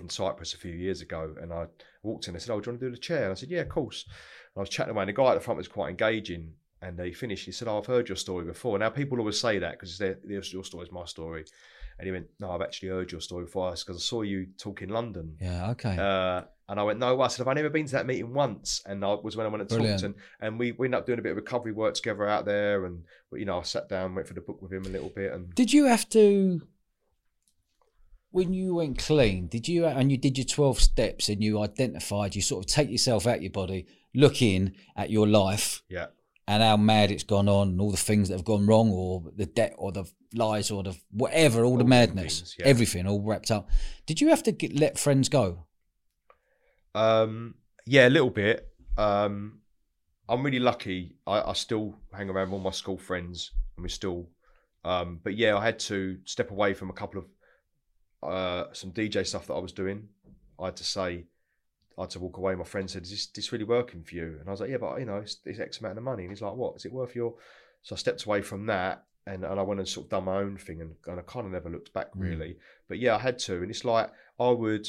in 0.00 0.08
Cyprus 0.08 0.54
a 0.54 0.58
few 0.58 0.72
years 0.72 1.00
ago, 1.00 1.34
and 1.40 1.52
I 1.52 1.66
walked 2.02 2.26
in. 2.28 2.34
They 2.34 2.40
said, 2.40 2.52
"Oh, 2.52 2.60
do 2.60 2.66
you 2.66 2.72
want 2.72 2.80
to 2.80 2.86
do 2.86 2.90
the 2.92 2.98
chair?" 3.00 3.24
And 3.24 3.32
I 3.32 3.34
said, 3.34 3.50
"Yeah, 3.50 3.60
of 3.60 3.68
course." 3.68 4.04
And 4.06 4.14
I 4.56 4.60
was 4.60 4.68
chatting 4.68 4.92
away, 4.92 5.02
and 5.02 5.08
the 5.08 5.12
guy 5.12 5.30
at 5.30 5.34
the 5.34 5.40
front 5.40 5.58
was 5.58 5.68
quite 5.68 5.90
engaging. 5.90 6.54
And 6.80 7.00
he 7.00 7.12
finished. 7.12 7.44
He 7.44 7.52
said, 7.52 7.68
"Oh, 7.68 7.78
I've 7.78 7.86
heard 7.86 8.08
your 8.08 8.16
story 8.16 8.44
before." 8.44 8.78
Now 8.78 8.90
people 8.90 9.18
always 9.18 9.40
say 9.40 9.58
that 9.58 9.72
because 9.72 10.00
your 10.52 10.64
story 10.64 10.84
is 10.84 10.92
my 10.92 11.04
story. 11.06 11.44
And 11.98 12.06
he 12.06 12.12
went, 12.12 12.28
"No, 12.38 12.52
I've 12.52 12.62
actually 12.62 12.90
heard 12.90 13.10
your 13.10 13.20
story 13.20 13.44
before 13.46 13.70
because 13.72 13.96
I 13.96 13.98
saw 13.98 14.22
you 14.22 14.46
talk 14.58 14.82
in 14.82 14.90
London." 14.90 15.36
yeah, 15.40 15.70
okay. 15.70 15.96
Uh, 15.98 16.42
and 16.68 16.78
I 16.78 16.82
went, 16.84 17.00
"No." 17.00 17.20
I 17.20 17.26
said, 17.28 17.38
"Have 17.38 17.48
I 17.48 17.54
never 17.54 17.70
been 17.70 17.86
to 17.86 17.92
that 17.92 18.06
meeting 18.06 18.32
once?" 18.32 18.82
And 18.86 19.04
I 19.04 19.14
was 19.14 19.36
when 19.36 19.46
I 19.46 19.48
went 19.48 19.62
and 19.62 19.68
Brilliant. 19.68 20.00
talked, 20.00 20.04
and, 20.04 20.14
and 20.40 20.58
we, 20.58 20.72
we 20.72 20.86
ended 20.86 21.00
up 21.00 21.06
doing 21.06 21.18
a 21.18 21.22
bit 21.22 21.32
of 21.32 21.36
recovery 21.36 21.72
work 21.72 21.94
together 21.94 22.28
out 22.28 22.44
there. 22.44 22.84
And 22.84 23.02
you 23.32 23.44
know, 23.44 23.58
I 23.58 23.62
sat 23.62 23.88
down, 23.88 24.14
went 24.14 24.28
for 24.28 24.34
the 24.34 24.40
book 24.40 24.62
with 24.62 24.72
him 24.72 24.84
a 24.84 24.90
little 24.90 25.08
bit, 25.10 25.32
and 25.32 25.52
Did 25.54 25.72
you 25.72 25.86
have 25.86 26.08
to, 26.10 26.60
when 28.30 28.52
you 28.52 28.76
went 28.76 28.98
clean, 28.98 29.48
did 29.48 29.66
you, 29.66 29.86
and 29.86 30.10
you 30.10 30.18
did 30.18 30.38
your 30.38 30.44
12 30.44 30.80
steps 30.80 31.28
and 31.28 31.42
you 31.42 31.60
identified, 31.60 32.36
you 32.36 32.42
sort 32.42 32.64
of 32.64 32.70
take 32.70 32.90
yourself 32.90 33.26
out 33.26 33.42
your 33.42 33.50
body, 33.50 33.86
look 34.14 34.42
in 34.42 34.74
at 34.96 35.10
your 35.10 35.26
life 35.26 35.82
yeah, 35.88 36.06
and 36.48 36.62
how 36.62 36.78
mad 36.78 37.10
it's 37.10 37.24
gone 37.24 37.46
on 37.46 37.68
and 37.68 37.80
all 37.80 37.90
the 37.90 37.96
things 37.98 38.28
that 38.28 38.34
have 38.36 38.44
gone 38.44 38.66
wrong 38.66 38.90
or 38.90 39.22
the 39.36 39.44
debt 39.44 39.74
or 39.76 39.92
the 39.92 40.10
lies 40.34 40.70
or 40.70 40.82
the 40.82 40.96
whatever, 41.10 41.62
all, 41.62 41.76
the 41.76 41.84
madness, 41.84 42.38
things, 42.38 42.56
yeah. 42.58 42.64
everything 42.66 43.06
all 43.06 43.20
wrapped 43.20 43.50
up. 43.50 43.68
Did 44.06 44.22
you 44.22 44.28
have 44.28 44.42
to 44.44 44.52
get, 44.52 44.74
let 44.74 44.98
friends 44.98 45.28
go? 45.28 45.66
Um, 46.94 47.56
yeah, 47.84 48.08
a 48.08 48.10
little 48.10 48.30
bit. 48.30 48.66
Um, 48.96 49.60
I'm 50.26 50.42
really 50.42 50.58
lucky. 50.58 51.16
I, 51.26 51.42
I 51.42 51.52
still 51.52 51.98
hang 52.14 52.30
around 52.30 52.48
with 52.48 52.54
all 52.54 52.64
my 52.64 52.70
school 52.70 52.96
friends, 52.96 53.52
and 53.76 53.82
we 53.82 53.90
still. 53.90 54.30
Um, 54.86 55.20
but 55.22 55.36
yeah, 55.36 55.54
I 55.54 55.62
had 55.62 55.78
to 55.80 56.16
step 56.24 56.50
away 56.50 56.72
from 56.72 56.88
a 56.88 56.94
couple 56.94 57.20
of 58.22 58.28
uh, 58.30 58.72
some 58.72 58.92
DJ 58.92 59.26
stuff 59.26 59.48
that 59.48 59.54
I 59.54 59.60
was 59.60 59.72
doing. 59.72 60.08
I 60.58 60.66
had 60.66 60.76
to 60.76 60.84
say, 60.84 61.26
I 61.98 62.02
had 62.02 62.10
to 62.10 62.20
walk 62.20 62.36
away. 62.38 62.54
My 62.54 62.64
friend 62.64 62.88
said, 62.88 63.02
"Is 63.02 63.10
this, 63.10 63.26
this 63.26 63.52
really 63.52 63.64
working 63.64 64.02
for 64.04 64.14
you?" 64.14 64.36
And 64.40 64.48
I 64.48 64.50
was 64.52 64.60
like, 64.60 64.70
"Yeah, 64.70 64.76
but 64.78 64.98
you 65.00 65.06
know, 65.06 65.16
it's, 65.16 65.38
it's 65.44 65.58
X 65.58 65.80
amount 65.80 65.98
of 65.98 66.04
money." 66.04 66.22
And 66.22 66.30
he's 66.32 66.42
like, 66.42 66.54
"What? 66.54 66.76
Is 66.76 66.84
it 66.84 66.92
worth 66.92 67.14
your?" 67.14 67.34
So 67.82 67.94
I 67.94 67.98
stepped 67.98 68.24
away 68.24 68.40
from 68.42 68.66
that, 68.66 69.04
and, 69.26 69.44
and 69.44 69.58
I 69.58 69.62
went 69.62 69.80
and 69.80 69.88
sort 69.88 70.06
of 70.06 70.10
done 70.10 70.24
my 70.24 70.36
own 70.38 70.56
thing, 70.56 70.80
and, 70.80 70.94
and 71.06 71.18
I 71.18 71.22
kind 71.22 71.46
of 71.46 71.52
never 71.52 71.68
looked 71.70 71.92
back 71.92 72.12
Mm. 72.14 72.20
really. 72.20 72.56
But 72.88 72.98
yeah, 72.98 73.16
I 73.16 73.18
had 73.18 73.38
to, 73.40 73.62
and 73.62 73.70
it's 73.70 73.84
like 73.84 74.10
I 74.38 74.50
would 74.50 74.88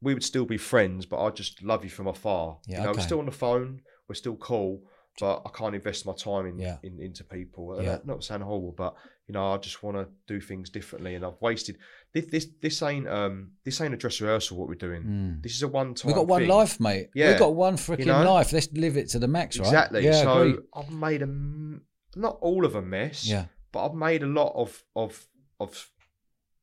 we 0.00 0.14
would 0.14 0.24
still 0.24 0.44
be 0.44 0.58
friends, 0.58 1.06
but 1.06 1.22
I 1.22 1.30
just 1.30 1.62
love 1.62 1.84
you 1.84 1.90
from 1.90 2.06
afar. 2.08 2.58
Yeah, 2.66 2.78
you 2.78 2.82
know, 2.84 2.90
okay. 2.90 2.98
we're 2.98 3.04
still 3.04 3.18
on 3.20 3.26
the 3.26 3.30
phone, 3.32 3.82
we're 4.08 4.16
still 4.16 4.34
cool, 4.36 4.82
but 5.20 5.42
I 5.46 5.50
can't 5.56 5.74
invest 5.76 6.06
my 6.06 6.12
time 6.14 6.46
in, 6.46 6.58
Yeah. 6.58 6.78
in 6.82 6.98
into 7.00 7.22
people. 7.24 7.80
Yeah. 7.80 7.98
Not 8.04 8.24
saying 8.24 8.40
horrible, 8.40 8.72
but 8.72 8.94
you 9.28 9.32
know, 9.34 9.52
I 9.52 9.58
just 9.58 9.82
want 9.84 9.96
to 9.96 10.08
do 10.26 10.40
things 10.40 10.70
differently, 10.70 11.14
and 11.14 11.24
I've 11.24 11.40
wasted 11.40 11.78
this. 12.14 12.26
This, 12.26 12.48
this 12.60 12.82
ain't 12.82 13.08
um 13.08 13.52
this 13.64 13.80
ain't 13.80 13.94
a 13.94 13.96
dress 13.96 14.20
rehearsal. 14.20 14.56
What 14.58 14.68
we're 14.68 14.74
doing. 14.74 15.02
Mm. 15.02 15.42
This 15.42 15.54
is 15.54 15.62
a 15.62 15.68
one 15.68 15.94
time. 15.94 16.08
We've 16.08 16.16
got 16.16 16.26
one 16.26 16.46
life, 16.46 16.78
mate. 16.80 17.08
Yeah. 17.14 17.32
We 17.32 17.38
got 17.38 17.54
one 17.54 17.76
freaking 17.76 18.06
know? 18.06 18.22
life. 18.32 18.52
Let's 18.52 18.70
live 18.72 18.96
it 18.96 19.08
to 19.10 19.18
the 19.18 19.28
max, 19.28 19.58
right? 19.58 19.66
Exactly. 19.66 20.04
Yeah, 20.04 20.22
so 20.22 20.40
agreed. 20.40 20.60
I've 20.74 20.90
made 20.90 21.22
a 21.22 21.26
not 22.16 22.38
all 22.40 22.64
of 22.64 22.74
a 22.74 22.82
mess. 22.82 23.26
Yeah. 23.26 23.46
but 23.72 23.86
I've 23.86 23.94
made 23.94 24.22
a 24.22 24.26
lot 24.26 24.52
of 24.54 24.82
of 24.94 25.26
of 25.60 25.90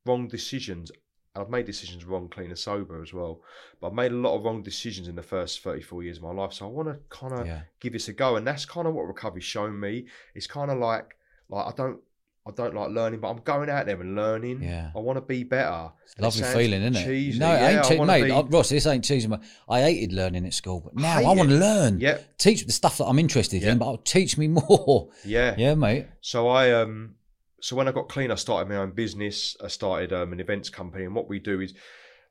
wrong 0.06 0.28
decisions 0.28 0.90
and 1.34 1.44
I've 1.44 1.50
made 1.50 1.66
decisions 1.66 2.04
wrong, 2.04 2.28
clean 2.28 2.48
and 2.48 2.58
sober 2.58 3.00
as 3.02 3.12
well. 3.12 3.42
But 3.80 3.88
I've 3.88 3.92
made 3.94 4.10
a 4.10 4.16
lot 4.16 4.34
of 4.36 4.44
wrong 4.44 4.62
decisions 4.62 5.06
in 5.06 5.14
the 5.14 5.22
first 5.22 5.60
34 5.62 6.02
years 6.02 6.16
of 6.16 6.24
my 6.24 6.32
life. 6.32 6.52
So 6.54 6.66
I 6.66 6.68
want 6.70 6.88
to 6.88 6.98
kind 7.08 7.32
of 7.32 7.46
Yeah. 7.46 7.62
give 7.78 7.92
this 7.92 8.08
a 8.08 8.12
go. 8.12 8.34
And 8.36 8.44
that's 8.44 8.64
kind 8.64 8.88
of 8.88 8.94
what 8.94 9.06
recovery's 9.06 9.44
shown 9.44 9.78
me. 9.78 10.06
It's 10.34 10.48
kind 10.48 10.72
of 10.72 10.78
like, 10.78 11.16
like 11.48 11.66
I 11.66 11.76
don't, 11.76 12.00
I 12.46 12.52
don't 12.52 12.74
like 12.74 12.88
learning, 12.90 13.20
but 13.20 13.28
I'm 13.28 13.38
going 13.44 13.68
out 13.68 13.84
there 13.86 14.00
and 14.00 14.16
learning. 14.16 14.62
Yeah. 14.62 14.90
I 14.96 14.98
want 14.98 15.18
to 15.18 15.20
be 15.20 15.44
better. 15.44 15.90
It's 16.04 16.14
it 16.14 16.22
lovely 16.22 16.42
feeling, 16.42 16.80
isn't 16.82 16.96
it? 16.96 17.04
cheesy. 17.04 17.38
No, 17.38 17.52
it 17.54 17.60
Yeah, 17.60 17.68
ain't 17.68 17.78
I 17.80 17.88
che- 17.88 18.04
mate. 18.04 18.24
be- 18.24 18.32
I- 18.32 18.40
Ross, 18.40 18.70
this 18.70 18.86
ain't 18.86 19.04
cheesy. 19.04 19.28
mate. 19.28 19.40
I 19.68 19.80
hated 19.82 20.12
learning 20.14 20.46
at 20.46 20.54
school, 20.54 20.80
but 20.80 20.96
now 20.96 21.18
Hate 21.18 21.26
I 21.26 21.32
want 21.32 21.50
to 21.50 21.56
learn. 21.56 22.00
Yeah, 22.00 22.18
Teach 22.38 22.64
the 22.64 22.72
stuff 22.72 22.96
that 22.98 23.04
I'm 23.04 23.18
interested 23.18 23.62
Yeah. 23.62 23.72
in, 23.72 23.78
but 23.78 23.86
I'll 23.86 23.98
teach 23.98 24.38
me 24.38 24.48
more. 24.60 25.10
yeah. 25.24 25.54
yeah, 25.58 25.74
mate. 25.74 26.06
So 26.22 26.48
I 26.48 26.72
um 26.72 27.16
so 27.60 27.76
when 27.76 27.86
I 27.88 27.92
got 27.92 28.08
clean, 28.08 28.30
I 28.30 28.36
started 28.36 28.70
my 28.70 28.76
own 28.76 28.92
business. 28.92 29.54
I 29.62 29.68
started 29.68 30.14
um, 30.14 30.32
an 30.32 30.40
events 30.40 30.70
company, 30.70 31.04
and 31.04 31.14
what 31.14 31.28
we 31.28 31.38
do 31.38 31.60
is 31.60 31.74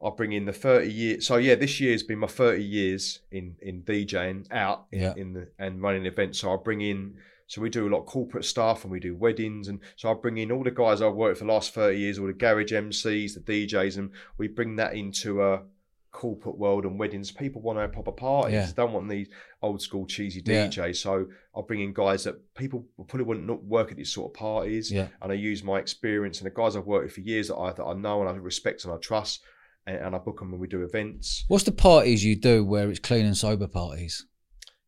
I 0.03 0.09
bring 0.09 0.31
in 0.31 0.45
the 0.45 0.53
thirty 0.53 0.91
years. 0.91 1.27
So 1.27 1.37
yeah, 1.37 1.53
this 1.53 1.79
year's 1.79 2.01
been 2.01 2.17
my 2.17 2.27
thirty 2.27 2.63
years 2.63 3.19
in 3.31 3.55
in 3.61 3.83
DJing 3.83 4.51
out 4.51 4.85
in, 4.91 5.01
Yeah. 5.01 5.13
in 5.15 5.33
the 5.33 5.49
and 5.59 5.83
running 5.83 6.07
events. 6.07 6.39
So 6.39 6.51
I 6.51 6.57
bring 6.57 6.81
in. 6.81 7.13
So 7.49 7.61
we 7.61 7.69
do 7.69 7.87
a 7.87 7.89
lot 7.89 7.99
of 8.01 8.05
corporate 8.05 8.45
stuff 8.45 8.83
and 8.83 8.91
we 8.91 8.99
do 9.01 9.15
weddings, 9.15 9.67
and 9.67 9.79
so 9.97 10.09
I 10.09 10.13
bring 10.13 10.37
in 10.37 10.51
all 10.51 10.63
the 10.63 10.71
guys 10.71 11.01
I've 11.01 11.15
worked 11.15 11.39
for 11.39 11.45
the 11.45 11.51
last 11.51 11.73
thirty 11.73 11.97
years, 11.99 12.17
all 12.17 12.27
the 12.27 12.33
garage 12.33 12.71
MCs, 12.71 13.33
the 13.33 13.39
DJs, 13.65 13.97
and 13.97 14.11
we 14.37 14.47
bring 14.47 14.75
that 14.77 14.93
into 14.93 15.41
a 15.43 15.63
corporate 16.11 16.57
world 16.57 16.85
and 16.85 16.97
weddings. 16.99 17.31
People 17.31 17.61
want 17.61 17.77
to 17.77 17.81
have 17.81 17.91
proper 17.93 18.11
parties. 18.11 18.53
Yeah. 18.53 18.65
They 18.65 18.71
don't 18.73 18.93
want 18.93 19.09
these 19.09 19.29
old 19.61 19.81
school 19.81 20.05
cheesy 20.07 20.41
Yeah. 20.45 20.67
DJs. 20.67 20.95
So 20.97 21.27
I 21.55 21.61
bring 21.67 21.81
in 21.81 21.93
guys 21.93 22.23
that 22.23 22.35
people 22.55 22.85
probably 23.07 23.25
wouldn't 23.25 23.45
not 23.45 23.63
work 23.63 23.91
at 23.91 23.97
these 23.97 24.11
sort 24.11 24.31
of 24.31 24.33
parties 24.39 24.91
Yeah. 24.91 25.07
and 25.21 25.31
I 25.31 25.35
use 25.35 25.63
my 25.63 25.77
experience 25.77 26.39
and 26.39 26.47
the 26.47 26.53
guys 26.55 26.75
I've 26.75 26.87
worked 26.87 27.05
with 27.05 27.13
for 27.13 27.21
years 27.21 27.49
that 27.49 27.57
I 27.57 27.73
that 27.73 27.83
I 27.83 27.93
know 27.93 28.21
and 28.21 28.29
I 28.29 28.33
respect 28.33 28.85
and 28.85 28.93
I 28.93 28.97
trust, 28.97 29.41
and, 29.85 29.97
and 29.97 30.15
I 30.15 30.17
book 30.19 30.39
them 30.39 30.51
when 30.51 30.59
we 30.59 30.67
do 30.67 30.83
events. 30.83 31.45
What's 31.47 31.63
the 31.63 31.71
parties 31.71 32.23
you 32.25 32.35
do 32.35 32.65
where 32.65 32.89
it's 32.89 32.99
clean 32.99 33.25
and 33.25 33.37
sober 33.37 33.67
parties? 33.67 34.25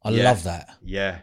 I 0.03 0.09
Yeah. 0.11 0.23
love 0.23 0.43
that. 0.43 0.69
Yeah. 0.83 1.19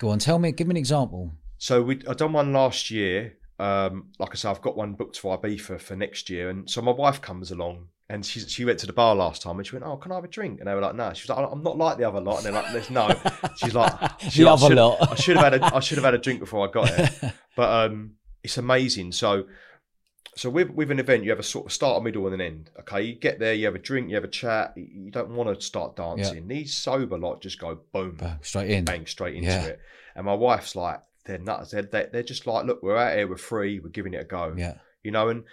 Go 0.00 0.08
on, 0.08 0.18
tell 0.18 0.38
me, 0.38 0.50
give 0.50 0.66
me 0.66 0.72
an 0.72 0.76
example. 0.78 1.30
So 1.58 1.82
we 1.82 2.00
I 2.08 2.14
done 2.14 2.32
one 2.32 2.52
last 2.52 2.90
year. 2.90 3.36
Um, 3.58 4.08
like 4.18 4.30
I 4.30 4.34
said, 4.34 4.50
I've 4.50 4.62
got 4.62 4.74
one 4.74 4.94
booked 4.94 5.18
for 5.18 5.38
Ibiza 5.38 5.78
for 5.78 5.94
next 5.94 6.30
year, 6.30 6.48
and 6.48 6.68
so 6.68 6.80
my 6.80 6.90
wife 6.92 7.20
comes 7.20 7.50
along. 7.50 7.88
And 8.08 8.26
she, 8.26 8.40
she 8.40 8.64
went 8.64 8.80
to 8.80 8.86
the 8.86 8.92
bar 8.92 9.14
last 9.14 9.40
time 9.40 9.58
and 9.58 9.64
she 9.64 9.76
went, 9.76 9.84
Oh, 9.84 9.96
can 9.96 10.10
I 10.10 10.16
have 10.16 10.24
a 10.24 10.28
drink? 10.28 10.58
And 10.58 10.66
they 10.66 10.74
were 10.74 10.80
like, 10.80 10.96
No. 10.96 11.12
She 11.12 11.22
was 11.22 11.28
like, 11.28 11.48
I'm 11.48 11.62
not 11.62 11.78
like 11.78 11.96
the 11.96 12.08
other 12.08 12.20
lot. 12.20 12.38
And 12.38 12.46
they're 12.46 12.52
like, 12.60 12.72
There's 12.72 12.90
no. 12.90 13.08
She's 13.54 13.72
like, 13.72 13.92
she, 14.30 14.42
The 14.42 14.48
I 14.48 14.52
other 14.54 14.74
lot. 14.74 15.12
I 15.12 15.14
should 15.14 15.36
have 15.36 15.52
had 15.52 15.62
a 15.62 15.76
I 15.76 15.78
should 15.78 15.96
have 15.96 16.04
had 16.04 16.14
a 16.14 16.18
drink 16.18 16.40
before 16.40 16.68
I 16.68 16.72
got 16.72 16.88
here. 16.88 17.34
but 17.56 17.70
um, 17.70 18.14
it's 18.42 18.58
amazing. 18.58 19.12
So, 19.12 19.44
so 20.36 20.48
with 20.50 20.70
with 20.70 20.90
an 20.90 20.98
event, 20.98 21.24
you 21.24 21.30
have 21.30 21.38
a 21.38 21.42
sort 21.44 21.66
of 21.66 21.72
start, 21.72 22.00
a 22.00 22.04
middle, 22.04 22.24
and 22.26 22.34
an 22.34 22.40
end. 22.40 22.70
Okay, 22.80 23.02
you 23.02 23.14
get 23.14 23.38
there, 23.38 23.54
you 23.54 23.66
have 23.66 23.74
a 23.74 23.78
drink, 23.80 24.08
you 24.08 24.14
have 24.14 24.24
a 24.24 24.28
chat. 24.28 24.74
You 24.76 25.10
don't 25.10 25.30
want 25.30 25.54
to 25.54 25.64
start 25.64 25.96
dancing. 25.96 26.46
These 26.48 26.74
sober 26.74 27.18
lot 27.18 27.40
just 27.42 27.58
go 27.58 27.80
boom, 27.92 28.16
Boom, 28.16 28.38
Straight 28.42 28.70
in. 28.70 28.84
bang, 28.84 29.06
straight 29.06 29.34
into 29.36 29.48
Yeah. 29.48 29.64
it. 29.64 29.80
And 30.14 30.26
my 30.26 30.34
wife's 30.34 30.74
like, 30.76 31.00
they're 31.26 31.38
nuts. 31.38 31.70
They're, 31.72 31.82
they're 31.82 32.08
they're 32.12 32.22
just 32.22 32.46
like, 32.46 32.64
look, 32.66 32.82
we're 32.82 32.96
out 32.96 33.16
here, 33.16 33.28
we're 33.28 33.36
free, 33.36 33.80
we're 33.80 33.88
giving 33.90 34.14
it 34.14 34.20
a 34.22 34.24
go. 34.24 34.54
Yeah. 34.56 34.74
You 35.02 35.10
know, 35.10 35.28
and 35.28 35.44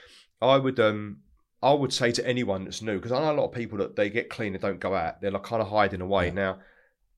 I 0.41 0.57
would 0.57 0.79
um. 0.79 1.17
I 1.63 1.73
would 1.73 1.91
say 1.91 2.11
to 2.11 2.25
anyone 2.27 2.65
that's 2.65 2.83
new, 2.83 2.97
because 2.97 3.11
I 3.11 3.19
know 3.19 3.31
a 3.31 3.39
lot 3.41 3.47
of 3.47 3.51
people 3.51 3.79
that 3.79 3.95
they 3.95 4.11
get 4.11 4.29
clean 4.29 4.53
and 4.53 4.61
don't 4.61 4.79
go 4.79 4.93
out. 4.93 5.21
They're 5.21 5.31
like 5.31 5.41
kind 5.41 5.59
of 5.59 5.67
hiding 5.69 6.01
away. 6.01 6.27
Yeah. 6.27 6.33
Now, 6.33 6.59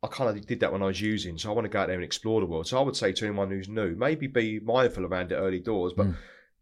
I 0.02 0.08
kind 0.08 0.30
of 0.30 0.46
did 0.48 0.62
that 0.62 0.72
when 0.72 0.82
I 0.82 0.86
was 0.86 1.02
using, 1.02 1.38
so 1.38 1.50
I 1.50 1.54
want 1.54 1.66
to 1.66 1.70
go 1.70 1.82
out 1.82 1.88
there 1.88 1.98
and 1.98 2.06
explore 2.06 2.40
the 2.40 2.48
world. 2.48 2.66
So 2.66 2.80
I 2.80 2.82
would 2.82 2.96
say 2.96 3.12
to 3.12 3.26
anyone 3.26 3.50
who's 3.50 3.68
new, 3.68 3.96
maybe 3.98 4.28
be 4.28 4.62
mindful 4.62 5.06
around 5.06 5.34
it 5.34 5.36
early 5.36 5.60
doors, 5.60 5.92
but 5.92 6.08
Mm. 6.08 6.16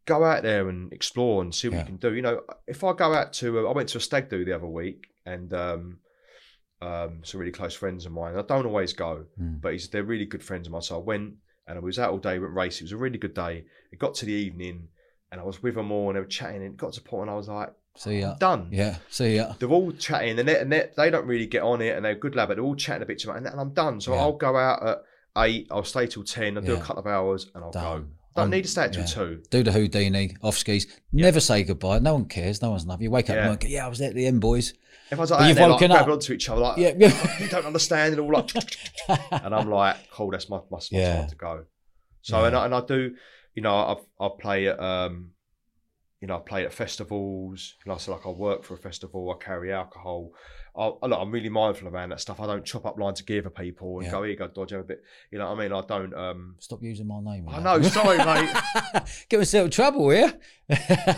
Go 0.07 0.23
out 0.23 0.41
there 0.41 0.67
and 0.69 0.91
explore 0.91 1.41
and 1.43 1.53
see 1.53 1.67
what 1.69 1.75
Yeah. 1.75 1.81
you 1.81 1.85
can 1.85 1.97
do. 1.97 2.15
You 2.15 2.23
know, 2.23 2.41
if 2.65 2.83
I 2.83 2.93
go 2.93 3.13
out 3.13 3.33
to, 3.33 3.59
uh, 3.59 3.69
I 3.69 3.73
went 3.73 3.89
to 3.89 3.99
a 3.99 4.01
stag 4.01 4.29
do 4.29 4.43
the 4.43 4.53
other 4.53 4.65
week, 4.65 5.07
and 5.25 5.53
um, 5.53 5.99
um, 6.81 7.21
some 7.23 7.39
really 7.39 7.51
close 7.51 7.73
friends 7.75 8.05
of 8.05 8.11
mine. 8.11 8.35
I 8.35 8.41
don't 8.41 8.65
always 8.65 8.93
go, 8.93 9.25
Mm. 9.39 9.61
but 9.61 9.73
he's, 9.73 9.89
they're 9.89 10.03
really 10.03 10.25
good 10.25 10.43
friends 10.43 10.67
of 10.67 10.73
mine. 10.73 10.81
So 10.81 10.95
I 10.95 11.03
went 11.03 11.35
and 11.67 11.77
I 11.77 11.81
was 11.81 11.99
out 11.99 12.11
all 12.11 12.17
day, 12.19 12.39
went 12.39 12.53
racing. 12.53 12.83
It 12.85 12.87
was 12.87 12.91
a 12.93 12.97
really 12.97 13.17
good 13.17 13.33
day. 13.33 13.65
It 13.91 13.99
got 13.99 14.13
to 14.15 14.25
the 14.25 14.33
evening, 14.33 14.87
and 15.31 15.41
I 15.41 15.43
was 15.43 15.61
with 15.61 15.75
them 15.75 15.91
all, 15.91 16.07
and 16.09 16.15
they 16.15 16.21
were 16.21 16.25
chatting. 16.27 16.57
And 16.57 16.65
it 16.65 16.77
got 16.77 16.93
to 16.93 17.01
the 17.01 17.07
point, 17.09 17.23
and 17.23 17.31
I 17.31 17.35
was 17.35 17.47
like, 17.49 17.73
See 17.95 18.19
ya. 18.19 18.33
I'm 18.33 18.37
done. 18.37 18.69
Yeah. 18.71 18.97
See 19.09 19.35
ya. 19.37 19.53
They're 19.59 19.67
all 19.69 19.91
chatting, 19.91 20.37
and, 20.39 20.47
they, 20.47 20.59
and 20.59 20.71
they, 20.71 20.89
they 20.95 21.09
don't 21.09 21.25
really 21.25 21.47
get 21.47 21.63
on 21.63 21.81
it, 21.81 21.95
and 21.95 22.05
they're 22.05 22.13
good 22.15 22.35
lad, 22.35 22.47
but 22.47 22.55
they're 22.55 22.63
all 22.63 22.75
chatting 22.75 23.01
a 23.01 23.05
bit 23.07 23.19
too 23.19 23.29
much, 23.29 23.37
and, 23.37 23.47
and 23.47 23.59
I'm 23.59 23.73
done. 23.73 23.99
So 23.99 24.13
Yeah. 24.13 24.19
I'll 24.21 24.37
go 24.37 24.55
out 24.55 24.87
at 24.87 24.97
eight, 25.43 25.67
I'll 25.71 25.83
stay 25.83 26.05
till 26.07 26.23
ten, 26.23 26.57
I'll 26.57 26.63
do 26.63 26.75
a 26.75 26.79
couple 26.79 26.99
of 26.99 27.07
hours, 27.07 27.49
and 27.55 27.63
I'll 27.63 27.71
go. 27.71 28.05
Don't 28.37 28.43
I'm- 28.43 28.49
need 28.51 28.63
to 28.63 28.69
stay 28.69 28.87
till 28.89 29.01
yeah. 29.01 29.07
two. 29.07 29.43
Do 29.49 29.63
the 29.63 29.71
Houdini, 29.71 30.35
off 30.41 30.57
skis. 30.57 30.87
Never 31.11 31.39
say 31.39 31.63
goodbye. 31.63 31.99
No 31.99 32.13
one 32.13 32.25
cares. 32.25 32.61
No 32.61 32.69
one's 32.71 32.83
enough. 32.85 33.01
You 33.01 33.11
wake 33.11 33.29
up 33.29 33.35
Yeah. 33.35 33.49
and 33.51 33.59
go, 33.59 33.67
yeah, 33.67 33.85
I 33.85 33.89
was 33.89 33.99
there 33.99 34.09
at 34.09 34.15
the 34.15 34.25
end, 34.25 34.39
boys. 34.41 34.73
Everyone's 35.11 35.29
But 35.31 35.39
like, 35.41 35.49
you've 35.49 35.57
like 35.57 35.69
woken 35.71 35.87
grabbing 35.91 36.07
up. 36.09 36.13
onto 36.13 36.33
each 36.33 36.49
other, 36.49 36.61
like, 36.61 36.77
Yeah, 36.77 36.93
yeah. 36.97 37.37
you 37.39 37.47
don't 37.49 37.65
understand, 37.65 38.13
and 38.13 38.21
all 38.21 38.31
like, 38.31 38.51
and 39.43 39.55
I'm 39.55 39.69
like, 39.69 39.95
cool, 40.11 40.31
that's 40.31 40.49
my, 40.49 40.57
my, 40.69 40.77
my 40.77 40.79
Yeah. 40.91 41.19
time 41.21 41.29
to 41.29 41.35
go. 41.35 41.65
So, 42.21 42.39
Yeah. 42.41 42.47
and, 42.47 42.55
I, 42.55 42.65
and 42.65 42.75
I 42.75 42.81
do, 42.81 43.15
you 43.55 43.61
know, 43.63 43.75
I've, 43.75 44.05
I 44.19 44.29
play 44.39 44.67
at, 44.67 44.79
um, 44.79 45.31
you 46.21 46.27
know, 46.27 46.37
I 46.37 46.39
play 46.39 46.65
at 46.65 46.73
festivals. 46.73 47.75
You 47.85 47.91
know, 47.91 47.97
so 47.97 48.11
like 48.11 48.25
I 48.25 48.29
work 48.29 48.63
for 48.63 48.73
a 48.73 48.77
festival, 48.77 49.31
I 49.39 49.43
carry 49.43 49.71
alcohol. 49.73 50.31
I, 50.77 50.91
I- 51.01 51.07
look, 51.07 51.19
I'm 51.19 51.31
really 51.31 51.49
mindful 51.49 51.87
around 51.87 52.09
that 52.09 52.19
stuff. 52.21 52.39
I 52.39 52.45
don't 52.45 52.63
chop 52.65 52.85
up 52.85 52.99
lines 52.99 53.19
of 53.19 53.25
gear 53.25 53.41
for 53.43 53.49
people 53.49 53.97
and 53.97 54.05
Yeah. 54.05 54.11
go, 54.11 54.21
here 54.23 54.31
you 54.31 54.37
go, 54.37 54.47
dodge 54.47 54.71
have 54.71 54.81
a 54.81 54.83
bit. 54.83 55.03
You 55.31 55.39
know 55.39 55.49
what 55.49 55.59
I 55.59 55.63
mean? 55.63 55.73
I 55.73 55.81
don't, 55.81 56.13
um, 56.13 56.55
Stop 56.59 56.83
using 56.83 57.07
my 57.07 57.19
name. 57.21 57.47
I 57.49 57.59
know, 57.61 57.81
sorry, 57.81 58.17
mate. 58.19 58.49
Get 59.29 59.37
myself 59.39 59.65
in 59.65 59.71
trouble 59.71 60.09
here. 60.11 60.33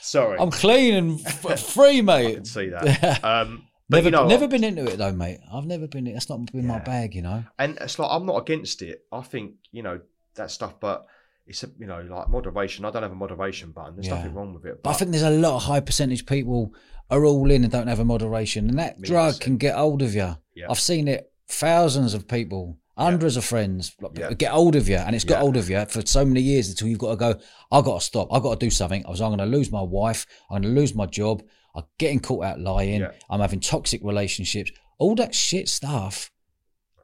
Sorry. 0.00 0.38
I'm 0.38 0.50
clean 0.50 0.94
and 0.94 1.26
f- 1.26 1.60
free, 1.60 1.98
I 1.98 2.02
mate. 2.02 2.34
can 2.36 2.44
see 2.44 2.68
that. 2.68 3.20
Um, 3.24 3.64
but 3.88 3.98
never, 3.98 4.06
you 4.06 4.10
know, 4.12 4.26
never 4.26 4.48
been 4.48 4.64
into 4.64 4.84
it 4.86 4.96
though, 4.98 5.12
mate. 5.12 5.38
I've 5.52 5.64
never 5.64 5.86
been. 5.86 6.04
That's 6.12 6.28
not 6.28 6.50
been 6.52 6.66
my 6.66 6.80
bag, 6.80 7.14
you 7.14 7.22
know. 7.22 7.44
and 7.56 7.78
it's 7.80 7.98
like 8.00 8.08
I'm 8.10 8.26
not 8.26 8.36
against 8.38 8.82
it. 8.82 9.04
I 9.12 9.20
think 9.20 9.54
you 9.70 9.82
know 9.84 10.00
that 10.34 10.50
stuff, 10.50 10.80
but 10.80 11.06
it's 11.46 11.62
a, 11.62 11.70
you 11.78 11.86
know 11.86 12.00
like 12.02 12.28
moderation. 12.28 12.84
I 12.84 12.90
don't 12.90 13.04
have 13.04 13.12
a 13.12 13.16
moderation 13.16 13.70
button. 13.70 13.94
There's 13.94 14.08
Yeah. 14.08 14.16
nothing 14.16 14.34
wrong 14.34 14.54
with 14.54 14.64
it. 14.66 14.82
But 14.82 14.90
I 14.90 14.92
think 14.94 15.12
there's 15.12 15.22
a 15.22 15.30
lot 15.30 15.54
of 15.54 15.62
high 15.62 15.78
percentage 15.78 16.26
people 16.26 16.72
are 17.10 17.24
all 17.24 17.50
in 17.50 17.62
and 17.62 17.72
don't 17.72 17.86
have 17.86 18.00
a 18.00 18.04
moderation, 18.04 18.68
and 18.68 18.78
that 18.78 19.00
drug 19.00 19.40
can 19.40 19.56
get 19.56 19.74
hold 19.76 20.02
of 20.02 20.14
you. 20.14 20.36
Yeah. 20.54 20.66
I've 20.70 20.80
seen 20.80 21.08
it. 21.08 21.30
Thousands 21.48 22.12
of 22.14 22.26
people, 22.26 22.78
hundreds 22.98 23.36
of 23.36 23.44
friends 23.44 23.94
Yeah. 24.14 24.32
get 24.32 24.50
hold 24.50 24.74
of 24.74 24.88
you, 24.88 24.96
and 24.96 25.14
it's 25.14 25.24
got 25.24 25.38
hold 25.40 25.56
of 25.56 25.70
you 25.70 25.84
for 25.86 26.04
so 26.04 26.24
many 26.24 26.40
years 26.40 26.68
until 26.68 26.88
you've 26.88 26.98
got 26.98 27.10
to 27.10 27.16
go. 27.16 27.40
I've 27.70 27.84
got 27.84 28.00
to 28.00 28.04
stop. 28.04 28.28
I've 28.32 28.42
got 28.42 28.58
to 28.58 28.66
do 28.66 28.70
something. 28.70 29.04
I 29.06 29.10
was. 29.10 29.20
I'm 29.20 29.28
going 29.36 29.38
to 29.50 29.56
lose 29.56 29.70
my 29.70 29.82
wife. 29.82 30.26
I'm 30.50 30.62
going 30.62 30.74
to 30.74 30.80
lose 30.80 30.94
my 30.94 31.06
job. 31.06 31.42
I'm 31.74 31.84
getting 31.98 32.18
caught 32.20 32.44
out 32.44 32.58
lying. 32.60 33.06
I'm 33.30 33.40
having 33.40 33.60
toxic 33.60 34.00
relationships. 34.02 34.72
All 34.98 35.14
that 35.16 35.34
shit 35.34 35.68
stuff 35.68 36.30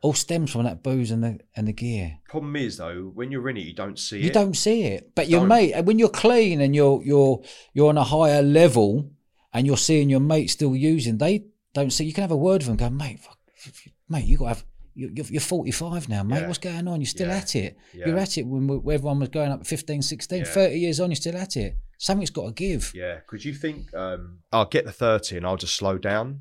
all 0.00 0.12
stems 0.12 0.50
from 0.50 0.64
that 0.64 0.82
booze 0.82 1.12
and 1.12 1.22
the 1.22 1.38
and 1.54 1.68
the 1.68 1.72
gear. 1.72 2.18
problem 2.28 2.56
is 2.56 2.76
though, 2.78 3.12
when 3.14 3.30
you're 3.30 3.48
in 3.48 3.56
it, 3.56 3.60
you 3.60 3.72
don't 3.72 3.96
see 4.00 4.18
You 4.18 4.30
it. 4.30 4.32
don't 4.32 4.56
see 4.56 4.82
it, 4.82 5.14
but 5.14 5.28
your 5.28 5.46
mate 5.46 5.80
when 5.84 6.00
you're 6.00 6.08
clean 6.08 6.60
and 6.60 6.74
you're 6.74 7.00
you're 7.04 7.40
you're 7.72 7.88
on 7.88 7.96
a 7.98 8.02
higher 8.02 8.42
level, 8.42 9.12
and 9.52 9.66
you're 9.66 9.76
seeing 9.76 10.08
your 10.10 10.20
mate 10.20 10.48
still 10.48 10.74
using, 10.76 11.18
they 11.18 11.44
don't 11.74 11.90
see. 11.92 12.04
You 12.04 12.12
can 12.12 12.22
have 12.22 12.30
a 12.30 12.36
word 12.36 12.62
with 12.62 12.66
them, 12.66 12.76
go, 12.76 12.90
mate, 12.90 13.20
fuck, 13.20 13.38
mate, 14.08 14.24
you 14.24 14.38
got 14.38 14.44
to 14.44 14.48
have. 14.50 14.64
You're, 14.94 15.10
you're 15.10 15.40
45 15.40 16.10
now, 16.10 16.22
mate. 16.22 16.40
Yeah. 16.40 16.46
What's 16.48 16.58
going 16.58 16.86
on? 16.86 17.00
You're 17.00 17.06
still 17.06 17.28
Yeah. 17.28 17.36
at 17.38 17.56
it. 17.56 17.78
Yeah. 17.94 18.08
You're 18.08 18.18
at 18.18 18.36
it 18.36 18.42
when, 18.46 18.66
when 18.66 18.94
everyone 18.94 19.20
was 19.20 19.30
going 19.30 19.50
up 19.50 19.66
15, 19.66 20.02
16, 20.02 20.38
Yeah. 20.40 20.44
30 20.44 20.78
years 20.78 21.00
on. 21.00 21.08
You're 21.10 21.16
still 21.16 21.36
at 21.38 21.56
it. 21.56 21.78
Something's 21.96 22.28
got 22.28 22.46
to 22.48 22.52
give. 22.52 22.92
Yeah, 22.94 23.14
because 23.14 23.44
you 23.46 23.54
think 23.54 23.94
um, 23.94 24.40
I'll 24.52 24.66
get 24.66 24.84
the 24.84 24.92
thirty 24.92 25.36
and 25.38 25.46
I'll 25.46 25.56
just 25.56 25.76
slow 25.76 25.96
down 25.96 26.40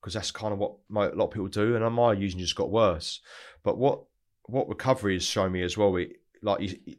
because 0.00 0.14
that's 0.14 0.30
kind 0.30 0.54
of 0.54 0.58
what 0.58 0.76
my, 0.88 1.06
a 1.08 1.14
lot 1.14 1.26
of 1.26 1.30
people 1.32 1.48
do, 1.48 1.76
and 1.76 1.94
my 1.94 2.12
using 2.14 2.38
just 2.40 2.56
got 2.56 2.70
worse. 2.70 3.20
But 3.64 3.76
what 3.76 4.04
what 4.44 4.68
recovery 4.68 5.14
has 5.14 5.24
shown 5.24 5.52
me 5.52 5.62
as 5.62 5.76
well, 5.76 5.94
it, 5.96 6.12
like 6.42 6.60
you- 6.60 6.96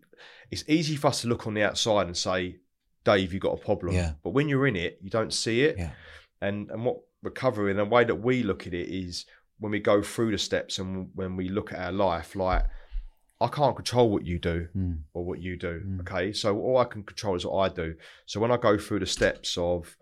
it's 0.52 0.66
easy 0.68 0.98
for 0.98 1.08
us 1.08 1.22
to 1.22 1.28
look 1.30 1.48
on 1.48 1.54
the 1.56 1.64
outside 1.64 2.06
and 2.08 2.16
say, 2.18 2.58
"Dave, 3.04 3.34
you've 3.34 3.42
got 3.42 3.54
a 3.54 3.64
problem," 3.64 3.94
Yeah. 3.96 4.14
but 4.24 4.32
when 4.32 4.48
you're 4.50 4.68
in 4.68 4.76
it, 4.76 5.00
you 5.02 5.10
don't 5.10 5.34
see 5.34 5.62
it. 5.64 5.78
Yeah. 5.78 5.92
And 6.42 6.70
and 6.72 6.86
what 6.86 6.98
recovery 7.22 7.72
and 7.72 7.80
the 7.80 7.86
way 7.86 8.04
that 8.04 8.16
we 8.16 8.44
look 8.44 8.66
at 8.68 8.74
it 8.74 8.90
is 8.90 9.26
when 9.60 9.72
we 9.72 9.80
go 9.80 10.02
through 10.02 10.32
the 10.32 10.38
steps 10.38 10.80
and 10.80 11.10
when 11.14 11.36
we 11.36 11.48
look 11.50 11.72
at 11.72 11.80
our 11.80 11.92
life, 11.92 12.36
like 12.36 12.64
I 13.40 13.48
can't 13.48 13.76
control 13.76 14.10
what 14.12 14.26
you 14.26 14.38
do 14.40 14.68
Mm. 14.76 15.00
or 15.14 15.26
what 15.26 15.40
you 15.40 15.56
do. 15.58 15.82
Mm. 15.86 16.00
Okay. 16.02 16.34
So 16.34 16.58
all 16.60 16.78
I 16.78 16.86
can 16.86 17.04
control 17.04 17.36
is 17.36 17.46
what 17.46 17.58
I 17.58 17.74
do. 17.74 17.96
So 18.26 18.40
when 18.40 18.52
I 18.52 18.58
go 18.58 18.78
through 18.78 19.00
the 19.00 19.06
steps 19.08 19.58
of, 19.58 19.98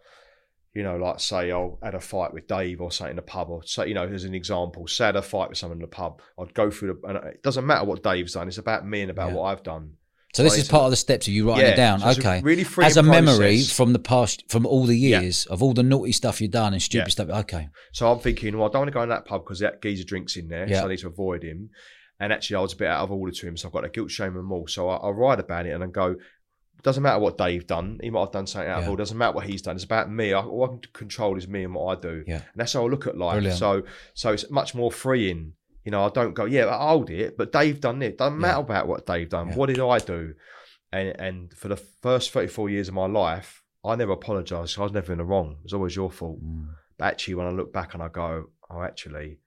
you 0.74 0.84
know, 0.84 0.97
like 0.97 1.20
say 1.20 1.52
I'll 1.52 1.80
had 1.82 1.95
a 1.95 2.00
fight 2.02 2.34
with 2.34 2.47
Dave 2.47 2.80
or 2.82 2.91
something 2.91 3.12
in 3.12 3.16
the 3.16 3.22
pub, 3.22 3.50
or 3.50 3.64
say, 3.64 3.88
you 3.88 3.93
know, 3.93 4.08
as 4.08 4.24
an 4.26 4.34
example, 4.34 4.88
say 4.88 5.06
I 5.06 5.08
had 5.08 5.16
a 5.16 5.22
fight 5.22 5.50
with 5.50 5.58
someone 5.58 5.78
in 5.78 5.82
the 5.82 5.88
pub, 5.88 6.22
I'd 6.38 6.54
go 6.54 6.70
through 6.70 7.00
the, 7.02 7.08
and 7.08 7.18
it 7.34 7.41
doesn't 7.43 7.66
matter 7.66 7.86
what 7.86 8.04
Dave's 8.04 8.34
done, 8.34 8.47
it's 8.50 8.58
about 8.58 8.86
me 8.88 9.02
and 9.02 9.12
about 9.12 9.30
Yeah. 9.30 9.36
what 9.36 9.43
I've 9.45 9.64
done. 9.64 9.93
So 10.34 10.43
this 10.43 10.57
is 10.57 10.67
part 10.67 10.84
of 10.86 10.91
the 10.91 10.95
steps 10.97 11.27
of 11.27 11.34
you 11.34 11.47
writing 11.49 11.65
Yeah, 11.65 11.71
it 11.71 11.75
down. 11.75 11.99
so 12.01 12.09
okay. 12.09 12.39
really 12.41 12.63
freeing 12.63 12.86
As 12.88 12.97
a 12.97 13.03
memory 13.03 13.61
from 13.63 13.93
the 13.93 13.99
past, 13.99 14.43
from 14.47 14.65
all 14.65 14.86
the 14.86 14.95
Yeah. 14.95 15.21
years 15.21 15.45
of 15.47 15.63
all 15.63 15.73
the 15.73 15.82
naughty 15.84 16.11
stuff 16.11 16.39
you've 16.39 16.51
done 16.51 16.73
and 16.73 16.82
stupid 16.82 17.07
Yeah. 17.07 17.11
stuff. 17.11 17.30
Okay. 17.30 17.69
So 17.93 18.11
I'm 18.11 18.19
thinking, 18.19 18.55
well, 18.57 18.69
I 18.69 18.71
don't 18.71 18.82
want 18.82 18.89
to 18.89 18.93
go 18.93 19.01
in 19.01 19.09
that 19.09 19.25
pub 19.25 19.43
because 19.43 19.59
that 19.59 19.82
geezer 19.82 20.03
drinks 20.03 20.38
in 20.38 20.47
there, 20.47 20.67
Yeah. 20.69 20.82
so 20.82 20.86
I 20.86 20.89
need 20.89 20.99
to 20.99 21.07
avoid 21.07 21.41
him. 21.43 21.71
And 22.19 22.32
actually, 22.32 22.57
I 22.57 22.59
was 22.61 22.73
a 22.73 22.75
bit 22.75 22.88
out 22.89 23.03
of 23.03 23.11
order 23.11 23.32
to 23.32 23.47
him, 23.47 23.57
so 23.57 23.67
I've 23.67 23.73
got 23.73 23.86
a 23.86 23.89
guilt, 23.89 24.11
shame, 24.11 24.27
and 24.27 24.36
remorse. 24.38 24.73
So 24.75 24.88
I, 24.89 24.97
I 24.97 25.09
write 25.09 25.39
about 25.39 25.65
it 25.65 25.71
and 25.71 25.84
I 25.84 25.88
go, 25.88 26.15
doesn't 26.84 27.01
matter 27.03 27.19
what 27.19 27.38
Dave 27.38 27.65
done. 27.65 27.99
He 28.01 28.09
might 28.09 28.19
have 28.21 28.32
done 28.32 28.45
something 28.47 28.69
out 28.69 28.80
of 28.80 28.84
Yeah. 28.86 28.89
all. 28.91 28.95
Doesn't 28.97 29.17
matter 29.17 29.34
what 29.34 29.45
he's 29.47 29.61
done. 29.61 29.75
It's 29.75 29.84
about 29.84 30.11
me. 30.11 30.32
I, 30.34 30.41
all 30.41 30.63
I 30.63 30.67
can 30.67 30.80
control 30.93 31.38
is 31.38 31.47
me 31.47 31.63
and 31.63 31.73
what 31.73 31.97
I 31.97 32.01
do. 32.01 32.23
Yeah. 32.27 32.36
And 32.36 32.43
that's 32.55 32.73
how 32.73 32.86
I 32.86 32.88
look 32.89 33.07
at 33.07 33.17
life. 33.17 33.34
Brilliant. 33.34 33.57
So 33.57 33.84
so 34.13 34.32
it's 34.32 34.49
much 34.51 34.75
more 34.75 34.91
freeing. 34.91 35.53
You 35.84 35.91
know, 35.91 36.03
I 36.05 36.09
don't 36.09 36.34
go, 36.34 36.45
yeah, 36.45 36.65
I'll 36.65 37.03
do 37.03 37.15
it, 37.15 37.38
but 37.38 37.51
Dave 37.51 37.80
done 37.80 38.01
it. 38.01 38.17
Doesn't 38.17 38.38
matter 38.39 38.57
Yeah. 38.59 38.63
about 38.63 38.88
what 38.88 39.05
Dave 39.05 39.30
done. 39.30 39.49
Yeah. 39.49 39.55
What 39.55 39.67
did 39.67 39.80
I 39.80 39.99
do? 39.99 40.34
And 40.91 41.19
and 41.19 41.53
for 41.53 41.67
the 41.67 41.77
first 41.77 42.32
34 42.32 42.69
years 42.69 42.88
of 42.89 42.93
my 42.95 43.05
life, 43.05 43.63
I 43.86 43.95
never 43.95 44.11
apologised. 44.11 44.77
I 44.77 44.84
was 44.84 44.91
never 44.91 45.11
in 45.11 45.19
the 45.19 45.25
wrong. 45.25 45.57
It 45.59 45.63
was 45.63 45.73
always 45.73 45.95
your 45.95 46.11
fault. 46.11 46.43
Mm. 46.43 46.69
But 46.97 47.05
actually, 47.05 47.36
when 47.36 47.47
I 47.47 47.51
look 47.51 47.71
back 47.71 47.93
and 47.93 48.03
I 48.03 48.09
go, 48.09 48.49
oh, 48.69 48.82
actually, 48.82 49.39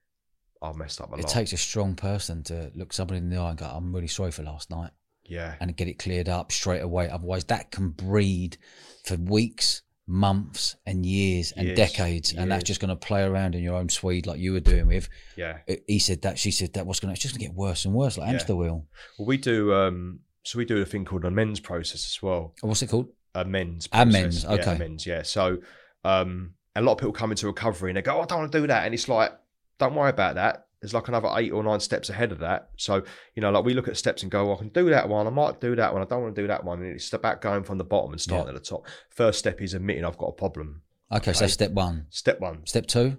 I 0.61 0.71
messed 0.73 1.01
up 1.01 1.09
a 1.11 1.13
It 1.13 1.17
lot. 1.17 1.29
It 1.29 1.33
takes 1.33 1.53
a 1.53 1.57
strong 1.57 1.95
person 1.95 2.43
to 2.45 2.71
look 2.73 2.93
somebody 2.93 3.19
in 3.19 3.29
the 3.29 3.37
eye 3.37 3.49
and 3.49 3.59
go, 3.59 3.65
"I'm 3.65 3.93
really 3.93 4.07
sorry 4.07 4.31
for 4.31 4.43
last 4.43 4.69
night," 4.71 4.91
yeah, 5.25 5.55
and 5.59 5.75
get 5.77 5.87
it 5.87 5.99
cleared 5.99 6.29
up 6.29 6.51
straight 6.51 6.81
away. 6.81 7.09
Otherwise, 7.09 7.43
that 7.45 7.69
can 7.71 7.89
breed 7.89 8.57
for 9.05 9.17
weeks, 9.17 9.81
months, 10.07 10.75
and 10.85 11.05
years 11.05 11.51
and 11.53 11.67
Years, 11.67 11.77
decades, 11.77 12.33
and 12.33 12.51
that's 12.51 12.63
just 12.63 12.79
going 12.81 12.89
to 12.89 12.95
play 12.95 13.23
around 13.23 13.55
in 13.55 13.63
your 13.63 13.75
own 13.75 13.89
swede 13.89 14.27
like 14.27 14.39
you 14.39 14.51
were 14.53 14.59
doing 14.59 14.87
with. 14.87 15.07
yeah. 15.37 15.59
He 15.87 15.99
said 15.99 16.21
that, 16.23 16.37
she 16.37 16.51
said 16.51 16.73
that. 16.73 16.85
What's 16.85 16.99
going 16.99 17.09
to? 17.09 17.13
It's 17.13 17.21
just 17.21 17.33
going 17.33 17.41
to 17.41 17.47
get 17.47 17.55
worse 17.55 17.85
and 17.85 17.93
worse, 17.93 18.17
like 18.17 18.25
Yeah. 18.27 18.31
hamster 18.33 18.55
wheel. 18.55 18.85
Well, 19.17 19.25
we 19.27 19.37
do. 19.37 19.73
Um, 19.73 20.19
so 20.43 20.57
we 20.59 20.65
do 20.65 20.81
a 20.81 20.85
thing 20.85 21.05
called 21.05 21.23
a 21.25 21.31
men's 21.31 21.59
process 21.61 22.05
as 22.05 22.21
well. 22.21 22.53
Oh, 22.61 22.67
What's 22.67 22.81
it 22.81 22.89
called? 22.89 23.07
amends. 23.35 23.87
Amends, 23.93 24.43
process. 24.43 24.59
okay. 24.59 24.69
Yeah, 24.71 24.75
amends, 24.75 25.05
yeah. 25.07 25.21
So 25.23 25.57
um, 26.03 26.53
a 26.75 26.81
lot 26.81 26.91
of 26.93 26.97
people 26.99 27.13
come 27.13 27.31
into 27.31 27.47
recovery 27.47 27.89
and 27.89 27.97
they 27.97 28.01
go, 28.01 28.17
oh, 28.17 28.21
I 28.21 28.25
don't 28.25 28.39
want 28.39 28.51
to 28.51 28.59
do 28.61 28.67
that. 28.67 28.85
And 28.85 28.93
it's 28.93 29.07
like, 29.07 29.31
don't 29.79 29.95
worry 29.95 30.09
about 30.09 30.35
that. 30.35 30.67
There's 30.83 30.93
like 30.93 31.07
another 31.07 31.29
eight 31.37 31.51
or 31.53 31.63
nine 31.63 31.79
steps 31.79 32.09
ahead 32.09 32.33
of 32.33 32.39
that. 32.39 32.69
So, 32.77 33.03
you 33.35 33.41
know, 33.41 33.49
like 33.51 33.63
we 33.63 33.73
look 33.73 33.87
at 33.87 33.95
steps 33.95 34.21
and 34.21 34.29
go, 34.29 34.45
well, 34.45 34.55
I 34.55 34.59
can 34.59 34.67
do 34.67 34.89
that 34.89 35.07
one. 35.07 35.25
I 35.25 35.29
might 35.29 35.61
do 35.61 35.75
that 35.77 35.93
one. 35.93 36.01
I 36.01 36.05
don't 36.05 36.21
want 36.21 36.35
to 36.35 36.41
do 36.41 36.47
that 36.49 36.65
one. 36.65 36.81
And 36.83 36.93
it's 36.93 37.11
about 37.13 37.41
going 37.41 37.63
from 37.63 37.77
the 37.77 37.85
bottom 37.85 38.11
and 38.11 38.19
starting 38.19 38.49
at 38.49 38.53
the 38.53 38.59
top. 38.69 38.85
First 39.09 39.39
step 39.39 39.61
is 39.61 39.73
admitting 39.73 40.03
I've 40.03 40.17
got 40.17 40.27
a 40.27 40.33
problem. 40.33 40.81
Okay, 41.09 41.31
so 41.31 41.45
Okay. 41.45 41.51
step 41.51 41.71
one. 41.71 42.07
Step 42.09 42.39
one. 42.41 42.65
Step 42.65 42.85
two. 42.87 43.15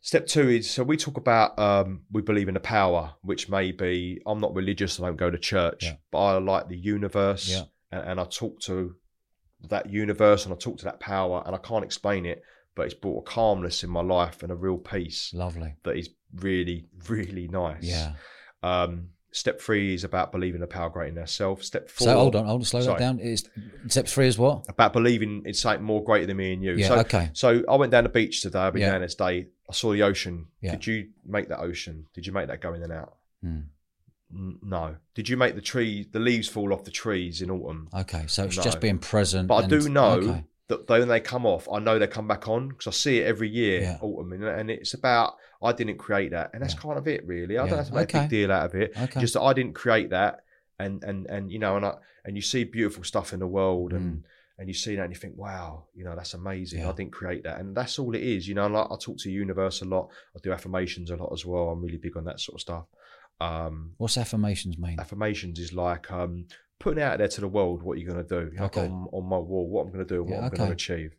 Step 0.00 0.26
two 0.26 0.48
is 0.48 0.68
so 0.68 0.82
we 0.82 0.96
talk 0.96 1.16
about 1.16 1.56
um, 1.60 2.02
we 2.10 2.20
believe 2.22 2.48
in 2.48 2.54
the 2.54 2.60
power, 2.60 3.14
which 3.22 3.48
may 3.48 3.70
be 3.70 4.20
I'm 4.26 4.40
not 4.40 4.52
religious, 4.54 4.98
I 4.98 5.06
don't 5.06 5.16
go 5.16 5.30
to 5.30 5.38
church, 5.38 5.84
Yeah. 5.84 5.94
but 6.10 6.18
I 6.18 6.38
like 6.38 6.68
the 6.68 6.76
universe, 6.76 7.48
Yeah. 7.48 7.62
and, 7.92 8.08
and 8.08 8.20
I 8.20 8.24
talk 8.24 8.58
to 8.62 8.96
that 9.68 9.88
universe 9.90 10.44
and 10.44 10.52
I 10.52 10.56
talk 10.56 10.78
to 10.78 10.84
that 10.86 10.98
power, 10.98 11.44
and 11.46 11.54
I 11.54 11.58
can't 11.58 11.84
explain 11.84 12.26
it, 12.26 12.42
but 12.74 12.86
it's 12.86 12.94
brought 12.94 13.20
a 13.20 13.30
calmness 13.30 13.84
in 13.84 13.90
my 13.90 14.00
life 14.02 14.42
and 14.42 14.50
a 14.50 14.56
real 14.56 14.76
peace 14.78 15.32
Lovely. 15.32 15.76
that 15.84 15.96
is 15.96 16.08
really, 16.34 16.86
really 17.08 17.48
nice. 17.48 17.82
Yeah. 17.82 18.12
Um, 18.62 19.08
step 19.32 19.60
three 19.60 19.94
is 19.94 20.04
about 20.04 20.30
believing 20.30 20.60
the 20.60 20.66
power 20.66 20.90
greater 20.90 21.12
than 21.14 21.20
ourselves. 21.22 21.66
Step 21.66 21.88
four. 21.90 22.06
So 22.06 22.14
hold 22.14 22.36
on, 22.36 22.44
hold 22.46 22.60
on, 22.60 22.64
slow 22.64 22.80
Sorry. 22.82 22.94
that 22.98 23.00
down. 23.00 23.18
Is 23.18 23.48
step 23.88 24.06
three 24.06 24.26
is 24.28 24.38
what? 24.38 24.64
About 24.68 24.92
believing 24.92 25.42
in 25.46 25.54
something 25.54 25.82
more 25.84 26.02
greater 26.04 26.26
than 26.26 26.36
me 26.36 26.52
and 26.52 26.62
you. 26.62 26.74
Yeah. 26.74 26.88
so, 26.88 26.98
okay. 27.00 27.30
so 27.32 27.62
I 27.68 27.76
went 27.76 27.92
down 27.92 28.04
the 28.04 28.10
beach 28.10 28.42
today. 28.42 28.58
I've 28.60 28.72
been 28.74 28.82
Yeah. 28.82 28.92
down 28.92 29.00
this 29.02 29.14
day. 29.14 29.46
I 29.68 29.72
saw 29.72 29.92
the 29.92 30.02
ocean. 30.02 30.46
Yeah. 30.60 30.72
Did 30.72 30.86
you 30.86 31.08
make 31.24 31.48
that 31.48 31.60
ocean? 31.60 32.06
Did 32.14 32.26
you 32.26 32.32
make 32.32 32.48
that 32.48 32.60
go 32.60 32.74
in 32.74 32.82
and 32.82 32.92
out? 32.92 33.14
N- 33.42 33.68
No. 34.30 34.96
Did 35.14 35.28
you 35.28 35.36
make 35.36 35.54
the 35.54 35.60
tree, 35.60 36.06
the 36.10 36.18
leaves 36.20 36.48
fall 36.48 36.72
off 36.72 36.84
the 36.84 36.90
trees 36.90 37.42
in 37.42 37.50
autumn? 37.50 37.88
Okay. 37.94 38.24
So 38.28 38.44
it's 38.44 38.56
No. 38.56 38.62
just 38.62 38.80
being 38.80 38.98
present. 38.98 39.48
But 39.48 39.64
I 39.64 39.66
do 39.66 39.88
know 39.88 40.12
Okay. 40.12 40.44
That 40.68 40.86
they- 40.86 40.98
when 41.00 41.08
they 41.08 41.20
come 41.20 41.44
off, 41.46 41.68
I 41.70 41.78
know 41.80 41.98
they 41.98 42.06
come 42.06 42.28
back 42.28 42.48
on 42.48 42.68
because 42.68 42.86
I 42.86 42.90
see 42.92 43.18
it 43.18 43.24
every 43.26 43.48
year, 43.48 43.80
Yeah. 43.82 43.98
autumn, 44.00 44.32
and, 44.32 44.44
and 44.44 44.70
it's 44.70 44.94
about 44.94 45.34
I 45.62 45.72
didn't 45.72 45.98
create 45.98 46.30
that, 46.32 46.50
and 46.52 46.62
that's 46.62 46.74
Yeah. 46.74 46.80
kind 46.80 46.98
of 46.98 47.06
it, 47.06 47.24
really. 47.26 47.56
I 47.58 47.64
Yeah. 47.64 47.68
don't 47.70 47.78
have 47.78 47.88
to 47.88 47.94
make 47.94 48.14
a 48.14 48.20
big 48.20 48.30
deal 48.30 48.50
out 48.52 48.66
of 48.66 48.74
it. 48.74 48.92
Okay. 49.00 49.20
Just 49.20 49.34
that 49.34 49.42
I 49.42 49.52
didn't 49.52 49.74
create 49.74 50.10
that, 50.10 50.44
and 50.78 51.02
and 51.04 51.26
and 51.28 51.50
you 51.52 51.58
know, 51.58 51.76
and 51.76 51.86
I 51.86 51.94
and 52.24 52.36
you 52.36 52.42
see 52.42 52.64
beautiful 52.64 53.04
stuff 53.04 53.32
in 53.32 53.40
the 53.40 53.46
world, 53.46 53.92
and 53.92 54.24
and 54.58 54.68
you 54.68 54.74
see 54.74 54.94
that, 54.96 55.02
and 55.02 55.12
you 55.12 55.18
think, 55.18 55.36
wow, 55.36 55.84
you 55.94 56.04
know, 56.04 56.14
that's 56.14 56.34
amazing. 56.34 56.82
Mm. 56.82 56.88
I 56.88 56.92
didn't 56.92 57.12
create 57.12 57.42
that, 57.44 57.58
and 57.60 57.76
that's 57.76 57.98
all 57.98 58.14
it 58.14 58.22
is. 58.22 58.46
You 58.46 58.54
know, 58.54 58.66
like, 58.68 58.86
I 58.90 58.96
talk 59.00 59.16
to 59.18 59.28
the 59.28 59.32
universe 59.32 59.82
a 59.82 59.84
lot. 59.86 60.10
I 60.36 60.40
do 60.42 60.52
affirmations 60.52 61.10
a 61.10 61.16
lot 61.16 61.32
as 61.32 61.44
well. 61.44 61.70
I'm 61.70 61.82
really 61.82 61.96
big 61.98 62.16
on 62.16 62.24
that 62.24 62.38
sort 62.38 62.56
of 62.56 62.60
stuff. 62.60 62.86
Um, 63.40 63.94
What's 63.98 64.16
affirmations 64.18 64.78
mean? 64.78 65.00
affirmations 65.00 65.58
is 65.58 65.72
like 65.72 66.10
um, 66.12 66.46
putting 66.82 67.02
out 67.02 67.18
there 67.18 67.28
to 67.28 67.40
the 67.40 67.48
world 67.48 67.82
what 67.82 67.98
you're 67.98 68.12
going 68.12 68.26
to 68.26 68.40
do. 68.40 68.50
Like 68.56 68.76
Okay. 68.76 68.86
on, 68.86 69.08
on 69.12 69.24
my 69.28 69.38
wall, 69.38 69.68
what 69.68 69.82
I'm 69.86 69.92
going 69.92 70.06
to 70.06 70.14
do 70.14 70.22
and 70.22 70.30
what 70.30 70.36
Yeah, 70.38 70.44
I'm 70.46 70.50
going 70.50 70.68
to 70.68 70.72
achieve. 70.74 71.14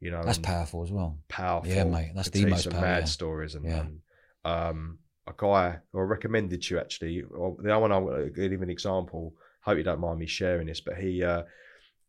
You 0.00 0.10
know, 0.10 0.22
That's 0.22 0.38
powerful 0.38 0.82
as 0.82 0.90
well. 0.90 1.18
powerful. 1.28 1.70
Yeah, 1.72 1.84
mate, 1.84 2.12
that's 2.14 2.28
the 2.30 2.44
most 2.46 2.64
some 2.64 2.72
power, 2.72 2.82
mad 2.82 2.98
yeah. 2.98 3.04
stories 3.04 3.54
and, 3.54 3.64
Yeah. 3.64 3.80
and 3.80 4.00
um, 4.44 4.98
a 5.26 5.32
guy 5.36 5.78
who 5.92 5.98
I 6.00 6.02
recommended 6.02 6.62
to 6.62 6.74
you 6.74 6.80
actually. 6.80 7.22
The 7.22 7.72
other 7.72 7.78
one 7.78 7.92
I'm 7.92 8.04
going 8.04 8.24
to 8.34 8.48
give 8.48 8.60
an 8.60 8.68
example. 8.70 9.34
Hope 9.60 9.78
you 9.78 9.84
don't 9.84 10.00
mind 10.00 10.18
me 10.18 10.26
sharing 10.26 10.66
this, 10.66 10.80
but 10.82 10.96
he 10.98 11.22
uh, 11.24 11.44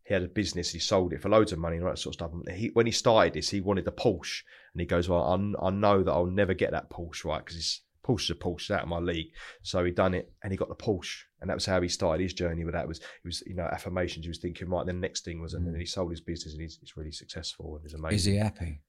he 0.03 0.13
had 0.13 0.23
a 0.23 0.27
business. 0.27 0.71
He 0.71 0.79
sold 0.79 1.13
it 1.13 1.21
for 1.21 1.29
loads 1.29 1.53
of 1.53 1.59
money 1.59 1.77
and 1.77 1.85
all 1.85 1.91
that 1.91 1.97
sort 1.99 2.11
of 2.15 2.15
stuff. 2.15 2.31
And 2.33 2.49
he, 2.57 2.67
when 2.73 2.85
he 2.85 2.91
started 2.91 3.33
this, 3.33 3.49
he 3.49 3.61
wanted 3.61 3.85
the 3.85 3.91
Porsche, 3.93 4.41
and 4.73 4.81
he 4.81 4.85
goes, 4.85 5.07
"Well, 5.07 5.23
I, 5.23 5.67
I 5.67 5.69
know 5.69 6.03
that 6.03 6.11
I'll 6.11 6.25
never 6.25 6.53
get 6.53 6.71
that 6.71 6.89
Porsche 6.89 7.23
right 7.25 7.45
because 7.45 7.81
Porsche's 8.05 8.29
a 8.29 8.35
Porsche, 8.35 8.61
it's 8.61 8.71
out 8.71 8.83
of 8.83 8.87
my 8.89 8.99
league." 8.99 9.27
So 9.63 9.83
he 9.83 9.91
done 9.91 10.13
it, 10.13 10.31
and 10.43 10.51
he 10.51 10.57
got 10.57 10.69
the 10.69 10.75
Porsche, 10.75 11.23
and 11.41 11.49
that 11.49 11.55
was 11.55 11.65
how 11.65 11.81
he 11.81 11.87
started 11.89 12.21
his 12.21 12.33
journey 12.33 12.63
with 12.65 12.73
that. 12.75 12.87
Was 12.87 12.99
it 12.99 13.05
was 13.23 13.43
you 13.47 13.55
know 13.55 13.63
affirmations. 13.63 14.25
He 14.25 14.29
was 14.29 14.37
thinking, 14.39 14.69
right, 14.69 14.85
then 14.85 14.95
the 14.95 15.07
next 15.07 15.25
thing 15.25 15.41
was, 15.41 15.53
and 15.53 15.63
Mm. 15.65 15.71
then 15.71 15.79
he 15.79 15.85
sold 15.85 16.11
his 16.11 16.21
business, 16.21 16.53
and 16.53 16.61
he's, 16.61 16.77
he's 16.79 16.95
really 16.97 17.11
successful 17.11 17.75
and 17.75 17.83
he's 17.83 17.93
amazing. 17.93 18.15
Is 18.15 18.25
he 18.25 18.35
happy? 18.37 18.81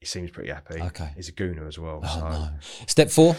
He 0.00 0.06
seems 0.06 0.30
pretty 0.30 0.50
happy. 0.50 0.80
Okay. 0.80 1.10
He's 1.16 1.28
a 1.28 1.32
gooner 1.32 1.66
as 1.66 1.78
well. 1.78 2.00
Oh 2.04 2.06
so. 2.20 2.28
no. 2.28 2.48
Step 2.86 3.10
four. 3.10 3.34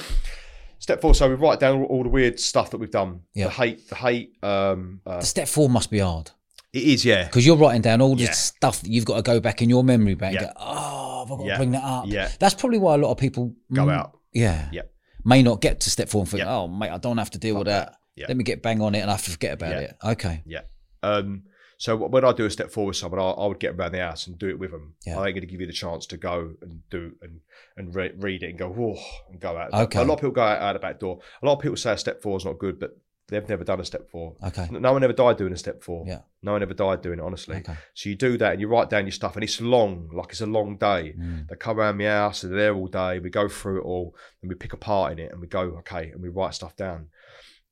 Step 0.80 1.02
four. 1.02 1.14
So 1.16 1.30
we 1.30 1.36
write 1.36 1.60
down 1.60 1.84
all, 1.84 2.04
the 2.04 2.10
weird 2.10 2.40
stuff 2.40 2.72
that 2.72 2.78
we've 2.78 2.92
done. 2.92 3.22
Yeah. 3.34 3.46
The 3.46 3.52
hate. 3.52 3.90
The 3.90 3.96
hate. 3.96 4.34
Um, 4.44 5.02
uh, 5.06 5.20
The 5.20 5.26
step 5.26 5.48
four 5.48 5.70
must 5.70 5.90
be 5.90 6.00
hard 6.00 6.32
it 6.74 6.84
is. 6.84 7.06
Yeah. 7.06 7.26
because 7.26 7.46
you're 7.46 7.58
writing 7.58 7.82
down 7.82 8.02
all 8.02 8.16
the 8.16 8.24
Yeah. 8.24 8.32
stuff 8.32 8.82
that 8.82 8.90
you've 8.90 9.06
got 9.06 9.16
to 9.18 9.22
go 9.22 9.40
back 9.40 9.62
in 9.62 9.70
your 9.70 9.84
memory 9.84 10.16
bank. 10.16 10.36
Yeah. 10.36 10.46
And 10.46 10.54
go, 10.56 10.62
oh, 10.62 11.22
I've 11.24 11.30
got 11.30 11.46
Yeah. 11.46 11.52
to 11.54 11.58
bring 11.58 11.72
that 11.72 11.84
up. 11.84 12.06
Yeah. 12.08 12.30
That's 12.40 12.54
probably 12.56 12.80
why 12.80 12.96
a 12.96 12.98
lot 12.98 13.12
of 13.12 13.18
people 13.18 13.54
Go 13.74 13.86
mm, 13.86 13.94
out. 13.94 14.18
Yeah. 14.34 14.70
Yeah. 14.72 14.82
May 15.28 15.44
not 15.44 15.60
get 15.62 15.82
to 15.82 15.90
step 15.90 16.08
four 16.10 16.22
and 16.22 16.30
think, 16.30 16.40
Yeah. 16.44 16.56
oh, 16.56 16.68
mate, 16.70 16.90
I 16.90 16.98
don't 16.98 17.18
have 17.18 17.32
to 17.32 17.38
deal 17.38 17.56
Fuck 17.56 17.60
with 17.60 17.68
that. 17.68 17.98
that. 18.16 18.28
Let 18.30 18.38
me 18.38 18.44
get 18.46 18.64
bang 18.64 18.82
on 18.82 18.96
it 18.96 19.00
and 19.00 19.12
I 19.12 19.18
forget 19.18 19.54
about 19.54 19.74
it. 19.74 19.96
Okay. 20.04 20.42
Yeah. 20.46 20.62
Um, 21.04 21.44
so 21.78 21.96
when 21.96 22.24
I 22.26 22.32
do 22.32 22.46
a 22.46 22.50
step 22.50 22.72
forward 22.72 22.88
with 22.92 22.98
someone, 22.98 23.20
I, 23.20 23.26
I 23.32 23.46
would 23.46 23.60
get 23.60 23.76
around 23.76 23.92
the 23.92 24.00
house 24.00 24.26
and 24.26 24.40
do 24.40 24.48
it 24.48 24.58
with 24.58 24.72
them. 24.72 24.96
Yeah. 25.06 25.20
I 25.20 25.28
ain't 25.28 25.36
going 25.36 25.42
to 25.42 25.46
give 25.48 25.62
you 25.62 25.68
the 25.68 25.74
chance 25.74 26.08
to 26.08 26.18
go 26.18 26.54
and 26.62 26.82
do 26.90 27.12
and 27.22 27.42
and 27.76 27.94
re- 27.94 28.14
read 28.18 28.42
it 28.42 28.50
and 28.50 28.58
go 28.58 28.70
whoa 28.70 28.98
and 29.30 29.40
go 29.40 29.56
out. 29.56 29.74
Okay. 29.74 30.00
A 30.00 30.04
lot 30.04 30.16
of 30.16 30.20
people 30.22 30.32
go 30.32 30.42
out, 30.42 30.60
out 30.62 30.74
the 30.74 30.80
back 30.80 31.00
door. 31.00 31.20
A 31.44 31.46
lot 31.46 31.54
of 31.58 31.60
people 31.60 31.78
say 31.78 31.92
a 31.92 31.98
step 31.98 32.22
four 32.24 32.38
is 32.38 32.46
not 32.46 32.58
good, 32.58 32.80
but 32.80 32.98
they've 33.28 33.48
never 33.50 33.64
done 33.64 33.80
a 33.80 33.86
step 33.86 34.10
four. 34.10 34.36
Okay. 34.44 34.68
No 34.72 34.94
one 34.94 35.04
ever 35.04 35.14
died 35.14 35.38
doing 35.38 35.54
a 35.54 35.58
step 35.58 35.84
four. 35.84 36.06
Yeah. 36.08 36.22
No 36.42 36.54
one 36.54 36.62
ever 36.62 36.74
died 36.74 37.02
doing 37.02 37.20
it, 37.20 37.26
honestly. 37.26 37.58
Okay. 37.58 37.76
So 37.94 38.10
you 38.10 38.16
do 38.16 38.38
that 38.38 38.54
and 38.54 38.62
you 38.62 38.68
write 38.68 38.90
down 38.90 39.06
your 39.06 39.12
stuff, 39.12 39.36
and 39.36 39.44
it's 39.44 39.60
long, 39.60 40.10
like 40.14 40.30
it's 40.30 40.42
a 40.42 40.46
long 40.46 40.78
day. 40.78 41.16
Mm. 41.18 41.48
They 41.48 41.56
come 41.56 41.80
around 41.80 41.98
my 41.98 42.06
house, 42.06 42.44
and 42.44 42.52
they're 42.52 42.60
there 42.60 42.76
all 42.76 42.88
day. 42.88 43.20
We 43.20 43.30
go 43.30 43.48
through 43.48 43.82
it 43.82 43.86
all, 43.86 44.16
and 44.42 44.50
we 44.50 44.56
pick 44.56 44.74
a 44.74 44.78
part 44.78 45.12
in 45.12 45.20
it, 45.20 45.32
and 45.32 45.42
we 45.42 45.48
go, 45.48 45.62
okay, 45.80 46.12
and 46.12 46.22
we 46.22 46.30
write 46.30 46.54
stuff 46.54 46.76
down. 46.76 47.10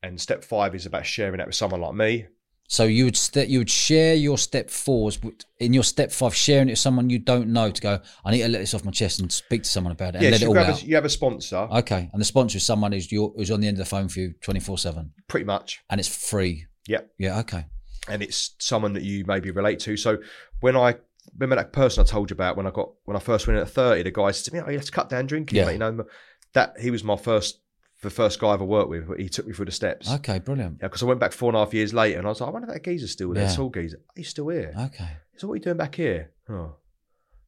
And 0.04 0.20
step 0.22 0.44
five 0.44 0.76
is 0.76 0.86
about 0.86 1.06
sharing 1.06 1.38
that 1.38 1.48
with 1.48 1.56
someone 1.56 1.82
like 1.82 1.96
me. 1.96 2.28
So 2.68 2.84
you 2.86 3.06
would 3.06 3.16
st- 3.16 3.48
you 3.48 3.60
would 3.60 3.70
share 3.70 4.16
your 4.16 4.38
step 4.40 4.70
fours 4.72 5.20
in 5.60 5.72
your 5.74 5.84
step 5.84 6.12
five, 6.12 6.34
sharing 6.36 6.68
it 6.68 6.72
with 6.74 6.80
someone 6.80 7.10
you 7.12 7.20
don't 7.20 7.50
know 7.50 7.70
to 7.70 7.82
go. 7.82 8.00
I 8.26 8.32
need 8.32 8.42
to 8.42 8.48
let 8.48 8.60
this 8.60 8.74
off 8.74 8.84
my 8.84 8.92
chest 8.92 9.20
and 9.20 9.32
speak 9.32 9.64
to 9.64 9.70
someone 9.70 9.92
about 9.92 10.16
it 10.16 10.16
and 10.16 10.24
Yes, 10.24 10.32
let 10.32 10.42
it 10.42 10.46
you 10.46 10.50
all 10.50 10.56
have, 10.56 10.70
out. 10.76 10.82
a, 10.82 10.86
you 10.86 10.96
have 10.96 11.06
a 11.06 11.10
sponsor, 11.10 11.58
Okay, 11.72 12.10
and 12.12 12.20
the 12.20 12.26
sponsor 12.26 12.58
is 12.58 12.64
someone 12.64 12.92
who's 12.92 13.12
your, 13.12 13.34
who's 13.36 13.52
on 13.52 13.62
the 13.62 13.68
end 13.68 13.76
of 13.76 13.80
the 13.80 13.86
phone 13.90 14.08
for 14.10 14.20
you 14.20 14.34
twenty 14.42 14.60
four 14.60 14.78
seven, 14.80 15.12
pretty 15.28 15.46
much. 15.46 15.82
and 15.90 16.00
it's 16.00 16.10
free. 16.30 16.66
Yep. 16.88 17.12
Yeah. 17.20 17.40
Okay. 17.42 17.66
and 18.10 18.22
it's 18.24 18.56
someone 18.60 18.94
that 18.94 19.04
you 19.04 19.26
maybe 19.28 19.52
relate 19.52 19.80
to. 19.82 19.96
So 19.98 20.18
when 20.60 20.76
I 20.76 20.96
remember 21.38 21.56
that 21.58 21.72
person 21.74 22.02
I 22.04 22.06
told 22.06 22.30
you 22.32 22.34
about 22.36 22.58
when 22.58 22.66
I 22.68 22.72
got 22.72 22.90
when 23.06 23.16
I 23.16 23.20
first 23.20 23.46
went 23.48 23.58
in 23.58 23.64
at 23.64 23.70
thirty, 23.70 24.02
the 24.04 24.12
guy 24.12 24.32
said 24.32 24.46
to 24.52 24.54
me, 24.58 24.64
"Oh, 24.66 24.70
you 24.72 24.78
have 24.78 24.86
to 24.86 24.92
cut 24.92 25.10
down 25.10 25.28
drinking." 25.28 25.58
Yeah. 25.58 25.66
mate." 25.66 25.74
You 25.74 25.80
know 25.80 26.06
that 26.54 26.80
he 26.80 26.90
was 26.90 27.04
my 27.04 27.16
first 27.18 27.60
the 28.06 28.10
first 28.10 28.40
guy 28.40 28.48
I 28.50 28.54
ever 28.54 28.64
worked 28.66 28.90
with. 28.90 29.18
He 29.18 29.28
took 29.30 29.46
me 29.46 29.54
through 29.54 29.66
the 29.66 29.72
steps. 29.72 30.10
Okay. 30.10 30.40
Brilliant. 30.40 30.78
Yeah, 30.82 30.88
because 30.88 31.04
I 31.04 31.06
went 31.06 31.20
back 31.20 31.34
four 31.34 31.50
and 31.50 31.58
a 31.58 31.60
half 31.60 31.74
years 31.74 31.94
later, 31.94 32.18
and 32.20 32.26
I 32.28 32.30
was 32.30 32.40
like, 32.42 32.48
"I 32.50 32.52
wonder 32.54 32.68
if 32.70 32.74
that 32.74 32.84
geezer's 32.84 33.12
still 33.12 33.34
there." 33.34 33.44
Yeah. 33.46 33.56
Tall 33.56 33.70
geezer, 33.70 34.00
he's 34.16 34.30
still 34.30 34.48
here. 34.48 34.74
Okay. 34.78 35.10
So 35.38 35.48
what 35.48 35.54
are 35.54 35.58
you 35.58 35.64
doing 35.64 35.78
back 35.78 35.96
here? 35.96 36.32
Oh, 36.50 36.76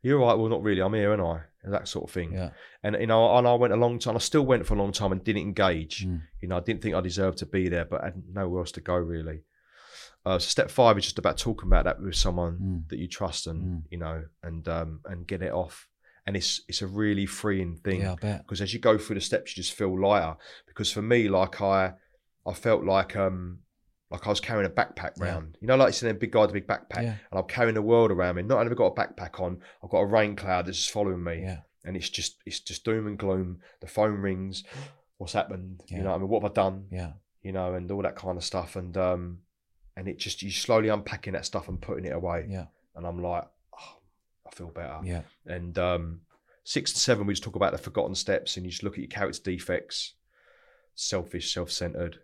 you're 0.02 0.20
right. 0.20 0.34
Well, 0.38 0.50
not 0.50 0.64
really. 0.64 0.82
I'm 0.82 0.94
here, 0.94 1.14
and 1.14 1.22
I 1.22 1.42
that 1.64 1.88
sort 1.88 2.06
of 2.06 2.12
thing. 2.14 2.32
Yeah. 2.34 2.52
And 2.84 2.96
you 3.00 3.08
know, 3.08 3.38
and 3.38 3.48
I 3.48 3.54
went 3.56 3.74
a 3.74 3.78
long 3.78 4.00
time. 4.00 4.16
I 4.16 4.20
still 4.20 4.46
went 4.46 4.66
for 4.66 4.74
a 4.74 4.78
long 4.78 4.92
time 4.92 5.12
and 5.12 5.24
didn't 5.24 5.42
engage. 5.42 6.06
Mm. 6.06 6.22
You 6.42 6.48
know, 6.50 6.58
I 6.58 6.62
didn't 6.62 6.82
think 6.82 6.96
I 6.96 7.02
deserved 7.02 7.40
to 7.40 7.46
be 7.46 7.68
there, 7.70 7.86
but 7.86 8.02
I 8.02 8.06
had 8.06 8.24
nowhere 8.32 8.62
else 8.62 8.72
to 8.74 8.82
go 8.82 8.96
really. 8.96 9.42
Uh, 10.26 10.40
so 10.40 10.48
step 10.48 10.70
five 10.70 10.98
is 10.98 11.06
just 11.06 11.20
about 11.20 11.38
talking 11.38 11.68
about 11.68 11.86
that 11.86 12.02
with 12.02 12.16
someone 12.16 12.58
Mm. 12.62 12.90
that 12.90 13.00
you 13.00 13.08
trust 13.08 13.48
and 13.48 13.62
Mm. 13.64 13.84
you 13.92 13.98
know 13.98 14.24
and 14.44 14.68
um, 14.68 15.02
and 15.06 15.28
get 15.28 15.42
it 15.42 15.52
off. 15.54 15.88
And 16.28 16.36
it's 16.36 16.62
it's 16.68 16.82
a 16.82 16.88
really 16.88 17.26
freeing 17.26 17.78
thing 17.78 18.02
Yeah. 18.02 18.12
I 18.12 18.16
bet. 18.16 18.44
because 18.44 18.62
as 18.62 18.74
you 18.74 18.80
go 18.80 18.98
through 18.98 19.16
the 19.16 19.22
steps, 19.22 19.56
you 19.56 19.64
just 19.64 19.74
feel 19.76 20.00
lighter. 20.00 20.36
Because 20.68 20.92
for 20.92 21.02
me, 21.02 21.30
like 21.30 21.62
I 21.62 21.94
I 22.46 22.54
felt 22.54 22.84
like 22.84 23.16
um 23.16 23.60
like 24.12 24.26
I 24.28 24.30
was 24.30 24.40
carrying 24.42 24.66
a 24.66 24.70
backpack 24.70 25.14
Yeah. 25.18 25.24
round. 25.26 25.58
You 25.62 25.68
know, 25.68 25.76
like 25.78 26.00
you 26.02 26.10
a 26.10 26.14
big 26.14 26.32
guy 26.32 26.42
with 26.42 26.52
a 26.52 26.54
big 26.54 26.68
backpack, 26.68 27.04
Yeah. 27.04 27.16
and 27.32 27.40
I'm 27.40 27.46
carrying 27.48 27.76
the 27.76 27.82
world 27.82 28.12
around 28.12 28.36
me. 28.36 28.44
Not 28.44 28.56
only 28.60 28.66
have 28.70 28.74
I 28.74 28.76
got 28.76 28.98
a 28.98 29.02
backpack 29.02 29.40
on, 29.42 29.62
I've 29.84 29.90
got 29.90 30.00
a 30.00 30.06
rain 30.06 30.36
cloud 30.36 30.66
that's 30.66 30.78
just 30.78 30.92
following 30.92 31.24
me 31.24 31.42
Yeah. 31.42 31.62
and 31.86 31.96
it's 31.98 32.10
just 32.10 32.36
it's 32.46 32.60
just 32.60 32.84
doom 32.84 33.08
and 33.08 33.18
gloom. 33.18 33.60
The 33.80 33.88
phone 33.88 34.20
rings. 34.22 34.64
What's 35.18 35.34
happened? 35.34 35.82
Yeah. 35.88 35.98
You 35.98 36.04
know, 36.04 36.10
what 36.12 36.16
I 36.16 36.20
mean, 36.20 36.30
what 36.30 36.44
have 36.44 36.52
I 36.52 36.54
done? 36.54 36.88
Yeah. 36.92 37.14
You 37.42 37.52
know, 37.54 37.74
and 37.74 37.90
all 37.92 38.02
that 38.04 38.16
kind 38.18 38.38
of 38.38 38.44
stuff. 38.44 38.76
And 38.76 38.96
um, 38.98 39.40
and 39.96 40.08
it 40.10 40.20
just 40.20 40.42
you 40.44 40.52
slowly 40.52 40.90
unpacking 40.90 41.34
that 41.34 41.46
stuff 41.46 41.68
and 41.70 41.82
putting 41.82 42.06
it 42.06 42.14
away. 42.14 42.46
Yeah. 42.50 42.66
And 42.96 43.06
I'm 43.08 43.22
like, 43.22 43.46
I 44.52 44.56
feel 44.56 44.68
better. 44.70 45.00
Yeah. 45.04 45.22
And 45.46 45.78
um, 45.78 46.22
six 46.64 46.92
and 46.92 47.00
seven, 47.00 47.28
we 47.28 47.34
just 47.34 47.44
talk 47.44 47.56
about 47.56 47.72
the 47.72 47.78
forgotten 47.78 48.16
steps, 48.16 48.58
and 48.58 48.66
you 48.66 48.72
just 48.72 48.84
look 48.84 48.94
at 48.94 49.00
your 49.00 49.08
character 49.08 49.42
defects, 49.44 50.14
selfish, 50.96 51.54
self-centered. 51.54 52.20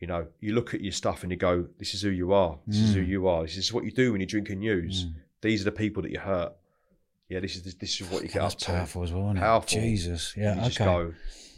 You 0.00 0.06
know, 0.06 0.26
you 0.40 0.54
look 0.54 0.74
at 0.74 0.80
your 0.80 0.92
stuff 0.92 1.22
and 1.22 1.32
you 1.32 1.38
go, 1.38 1.66
"This 1.78 1.92
is 1.94 2.02
who 2.02 2.10
you 2.10 2.32
are. 2.32 2.58
This 2.66 2.78
is 2.78 2.94
who 2.94 3.02
Mm. 3.02 3.08
you 3.08 3.26
are. 3.28 3.42
This 3.42 3.56
is 3.56 3.72
what 3.72 3.84
you 3.84 3.90
do 3.90 4.12
when 4.12 4.20
you 4.20 4.26
drink 4.28 4.48
and 4.50 4.62
use. 4.62 5.06
Mm. 5.06 5.14
These 5.42 5.62
are 5.62 5.64
the 5.64 5.72
people 5.72 6.02
that 6.04 6.12
you 6.12 6.20
hurt. 6.20 6.52
Yeah, 7.28 7.40
this 7.40 7.56
is 7.56 7.62
this 7.64 7.74
this 7.74 8.00
is 8.00 8.08
what 8.08 8.22
you 8.22 8.28
get 8.28 8.40
That's 8.42 8.54
up 8.54 8.60
to. 8.60 8.66
powerful 8.66 9.02
as 9.02 9.12
well, 9.12 9.24
isn't 9.26 9.38
it? 9.38 9.40
Powerful. 9.40 9.80
Jesus. 9.80 10.34
Yeah. 10.36 10.54
you 10.54 10.60
okay. 10.60 10.68
just 10.68 10.78
go, 10.78 11.14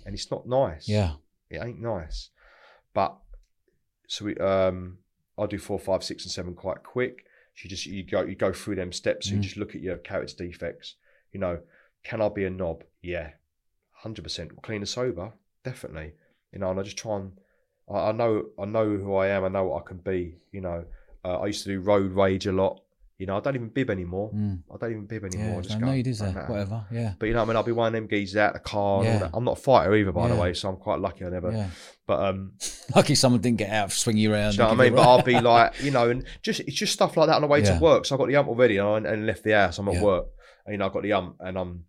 and 0.06 0.14
it's 0.14 0.30
not 0.30 0.48
nice. 0.48 0.88
Yeah. 0.88 1.14
it 1.50 1.60
ain't 1.62 1.80
nice. 1.80 2.30
But 2.94 3.16
so 4.08 4.24
we, 4.24 4.36
um, 4.36 4.98
I'll 5.36 5.46
do 5.46 5.58
four, 5.58 5.78
five, 5.78 6.02
six, 6.02 6.24
and 6.24 6.32
seven 6.32 6.54
quite 6.54 6.82
quick. 6.82 7.26
You 7.56 7.68
just 7.68 7.86
you 7.86 8.04
go 8.04 8.22
you 8.22 8.34
go 8.34 8.52
through 8.52 8.76
them 8.76 8.92
steps. 8.92 9.28
Mm. 9.28 9.32
you 9.32 9.38
just 9.40 9.56
look 9.56 9.74
at 9.74 9.82
your 9.82 9.98
character 9.98 10.44
defects. 10.44 10.96
You 11.32 11.40
know, 11.40 11.60
can 12.04 12.22
I 12.22 12.28
be 12.28 12.44
a 12.44 12.50
knob? 12.50 12.84
Yeah, 13.02 13.30
hundred 13.92 14.22
percent. 14.22 14.62
Clean 14.62 14.80
and 14.80 14.88
sober, 14.88 15.32
definitely. 15.64 16.12
You 16.52 16.60
know, 16.60 16.70
and 16.70 16.80
I 16.80 16.82
just 16.82 16.96
try 16.96 17.16
and 17.16 17.32
I, 17.90 18.08
I 18.08 18.12
know 18.12 18.46
I 18.58 18.64
know 18.64 18.96
who 18.96 19.14
I 19.14 19.28
am. 19.28 19.44
I 19.44 19.48
know 19.48 19.64
what 19.64 19.82
I 19.82 19.88
can 19.88 19.98
be. 19.98 20.36
You 20.52 20.62
know, 20.62 20.84
uh, 21.24 21.40
I 21.40 21.46
used 21.46 21.64
to 21.64 21.70
do 21.70 21.80
road 21.80 22.12
rage 22.12 22.46
a 22.46 22.52
lot. 22.52 22.80
You 23.20 23.26
know, 23.26 23.36
I 23.36 23.40
don't 23.40 23.54
even 23.54 23.68
bib 23.68 23.90
anymore. 23.90 24.32
Mm. 24.34 24.62
I 24.72 24.76
don't 24.78 24.90
even 24.92 25.06
bib 25.06 25.24
anymore. 25.24 25.52
I 25.52 25.54
Yeah. 25.56 25.60
just 25.60 25.78
No 25.78 25.86
go, 25.88 26.02
"Don't 26.02 26.34
there? 26.34 26.46
Whatever. 26.46 26.86
Yeah. 26.90 27.12
But 27.18 27.26
you 27.26 27.32
know, 27.34 27.40
what 27.40 27.44
I 27.44 27.48
mean, 27.48 27.56
I'll 27.58 27.62
be 27.62 27.72
one 27.72 27.88
of 27.88 27.92
them 27.92 28.06
geezers 28.08 28.36
out 28.36 28.54
of 28.56 28.62
the 28.62 28.68
car. 28.68 29.00
And 29.00 29.08
all 29.08 29.12
Yeah. 29.14 29.18
that. 29.20 29.30
I'm 29.34 29.44
not 29.44 29.58
a 29.58 29.60
fighter 29.60 29.94
either, 29.94 30.10
by 30.12 30.28
the 30.28 30.36
way, 30.36 30.54
so 30.54 30.70
I'm 30.70 30.76
quite 30.76 31.00
lucky. 31.00 31.26
I 31.26 31.28
never. 31.28 31.52
Yeah. 31.52 31.68
But 32.06 32.20
um, 32.24 32.52
Lucky 32.96 33.14
someone 33.14 33.42
didn't 33.42 33.58
get 33.58 33.70
out, 33.70 33.92
swing 33.92 34.16
you 34.16 34.32
around. 34.32 34.52
do 34.52 34.56
you 34.56 34.58
know 34.62 34.68
what 34.70 34.80
I 34.80 34.82
mean? 34.84 34.92
you 34.92 34.96
But 34.96 35.08
I'll 35.08 35.22
be 35.22 35.38
like, 35.40 35.80
you 35.82 35.90
know, 35.90 36.08
and 36.08 36.24
just 36.42 36.60
it's 36.60 36.74
just 36.76 36.94
stuff 36.94 37.16
like 37.18 37.28
that 37.28 37.36
on 37.36 37.42
the 37.42 37.46
way 37.48 37.60
Yeah. 37.62 37.74
to 37.78 37.80
work. 37.84 38.06
So 38.06 38.14
I 38.14 38.18
got 38.18 38.28
the 38.28 38.36
ump 38.36 38.48
already, 38.48 38.78
and, 38.78 39.06
I, 39.06 39.12
and 39.12 39.26
left 39.26 39.44
the 39.44 39.52
house. 39.52 39.78
I'm 39.78 39.86
at 39.88 39.94
Yeah. 39.96 40.02
work, 40.02 40.26
and 40.64 40.72
you 40.72 40.78
know, 40.78 40.86
I 40.86 40.88
got 40.88 41.02
the 41.02 41.12
ump, 41.12 41.36
and 41.40 41.58
I'm, 41.58 41.84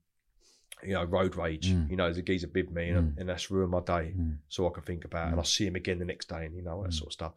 you 0.83 0.93
know, 0.95 1.03
road 1.05 1.37
rage. 1.37 1.71
Mm. 1.71 1.89
You 1.91 1.95
know, 1.95 2.11
the 2.11 2.21
geezer 2.21 2.47
bib 2.47 2.71
me, 2.71 2.89
and, 2.89 3.17
and 3.17 3.29
that's 3.29 3.49
ruined 3.49 3.71
my 3.71 3.79
day. 3.79 4.13
Mm. 4.17 4.39
So 4.49 4.67
I 4.67 4.71
can 4.73 4.83
think 4.83 5.05
about, 5.05 5.27
and 5.27 5.35
Mm. 5.35 5.39
I'll 5.39 5.43
see 5.45 5.65
him 5.65 5.75
again 5.77 5.97
the 5.99 6.05
next 6.05 6.27
day, 6.27 6.45
and 6.45 6.55
you 6.55 6.61
know 6.61 6.81
that 6.83 6.89
Mm. 6.89 6.93
sort 6.93 7.07
of 7.07 7.13
stuff. 7.13 7.33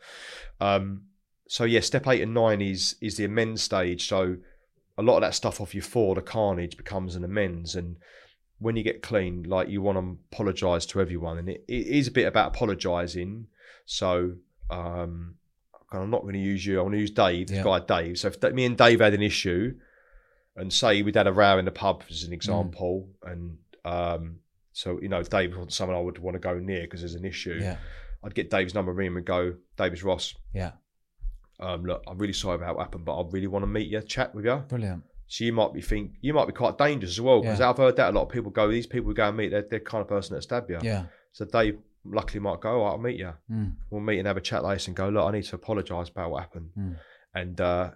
Um, 0.60 1.02
so 1.48 1.64
yeah, 1.64 1.80
step 1.80 2.06
eight 2.08 2.22
and 2.22 2.34
nine 2.34 2.60
is 2.60 2.96
is 3.00 3.16
the 3.16 3.24
amends 3.24 3.62
stage. 3.62 4.08
So 4.08 4.36
a 4.96 5.02
lot 5.02 5.16
of 5.16 5.22
that 5.22 5.34
stuff 5.34 5.60
off 5.60 5.74
your 5.74 5.82
four, 5.82 6.14
the 6.14 6.22
carnage 6.22 6.76
becomes 6.76 7.16
an 7.16 7.24
amends, 7.24 7.74
and 7.74 7.96
when 8.58 8.76
you 8.76 8.82
get 8.82 9.02
clean, 9.02 9.42
like 9.44 9.68
you 9.68 9.82
want 9.82 9.98
to 9.98 10.18
apologise 10.32 10.86
to 10.86 11.00
everyone, 11.00 11.38
and 11.38 11.48
it, 11.48 11.64
it 11.68 11.86
is 11.86 12.06
a 12.08 12.12
bit 12.12 12.26
about 12.26 12.54
apologising. 12.54 13.46
So 13.84 14.34
um, 14.70 15.34
I'm 15.92 16.10
not 16.10 16.22
going 16.22 16.34
to 16.34 16.40
use 16.40 16.64
you. 16.64 16.78
I 16.78 16.82
want 16.82 16.94
to 16.94 17.00
use 17.00 17.10
Dave, 17.10 17.48
this 17.48 17.56
Yeah. 17.58 17.62
guy 17.64 17.80
Dave. 17.80 18.18
So 18.18 18.28
if 18.28 18.42
me 18.54 18.64
and 18.64 18.76
Dave 18.78 19.00
had 19.00 19.14
an 19.14 19.22
issue, 19.22 19.74
and 20.56 20.72
say 20.72 21.02
we'd 21.02 21.16
had 21.16 21.26
a 21.26 21.32
row 21.32 21.58
in 21.58 21.64
the 21.64 21.70
pub 21.72 22.04
as 22.08 22.22
an 22.22 22.30
Mm. 22.30 22.34
example, 22.34 23.08
and 23.24 23.58
um, 23.84 24.38
so 24.72 25.00
you 25.02 25.08
know 25.08 25.22
Dave 25.22 25.50
wasn't 25.50 25.72
someone 25.72 25.96
I 25.96 26.00
would 26.00 26.18
want 26.18 26.34
to 26.36 26.38
go 26.38 26.58
near 26.58 26.82
because 26.82 27.00
there's 27.00 27.14
an 27.16 27.24
issue. 27.24 27.58
Yeah. 27.60 27.76
I'd 28.22 28.34
get 28.34 28.48
Dave's 28.48 28.72
number, 28.74 28.98
him, 29.02 29.16
and 29.18 29.26
go, 29.26 29.56
Davis 29.76 30.02
Ross. 30.02 30.34
Yeah. 30.54 30.70
Um, 31.60 31.84
look, 31.84 32.02
I'm 32.08 32.18
really 32.18 32.32
sorry 32.32 32.56
about 32.56 32.76
what 32.76 32.82
happened, 32.84 33.04
but 33.04 33.18
I 33.20 33.24
really 33.30 33.46
want 33.46 33.62
to 33.62 33.66
meet 33.68 33.88
you, 33.88 34.00
chat 34.02 34.34
with 34.34 34.44
you. 34.44 34.56
Brilliant. 34.68 35.04
So 35.26 35.44
you 35.44 35.52
might 35.52 35.72
be 35.72 35.80
think 35.80 36.12
you 36.20 36.34
might 36.34 36.46
be 36.46 36.52
quite 36.52 36.76
dangerous 36.78 37.12
as 37.12 37.20
well 37.20 37.40
because 37.40 37.60
Yeah. 37.60 37.70
I've 37.70 37.76
heard 37.76 37.96
that 37.96 38.10
a 38.10 38.16
lot 38.16 38.22
of 38.24 38.28
people 38.28 38.50
go. 38.50 38.68
These 38.70 38.86
people 38.86 39.12
go 39.14 39.28
and 39.28 39.36
meet, 39.36 39.50
they're, 39.50 39.62
they're 39.62 39.78
the 39.78 39.84
kind 39.84 40.02
of 40.02 40.08
person 40.08 40.34
that 40.34 40.42
stab 40.42 40.68
you. 40.68 40.78
Yeah. 40.82 41.06
So 41.32 41.44
Dave 41.44 41.78
luckily 42.04 42.40
might 42.40 42.60
go, 42.60 42.70
"All 42.70 42.84
right, 42.84 42.90
I'll 42.92 42.98
meet 42.98 43.18
you. 43.18 43.32
Mm. 43.50 43.72
We'll 43.90 44.00
meet 44.02 44.18
and 44.18 44.26
have 44.28 44.36
a 44.36 44.40
chat 44.42 44.62
later 44.64 44.90
and 44.90 44.96
go. 44.96 45.08
Look, 45.08 45.24
I 45.26 45.30
need 45.32 45.44
to 45.44 45.54
apologise 45.56 46.08
about 46.10 46.30
what 46.30 46.40
happened, 46.42 46.70
Mm. 46.78 46.96
and 47.34 47.60
uh, 47.60 47.90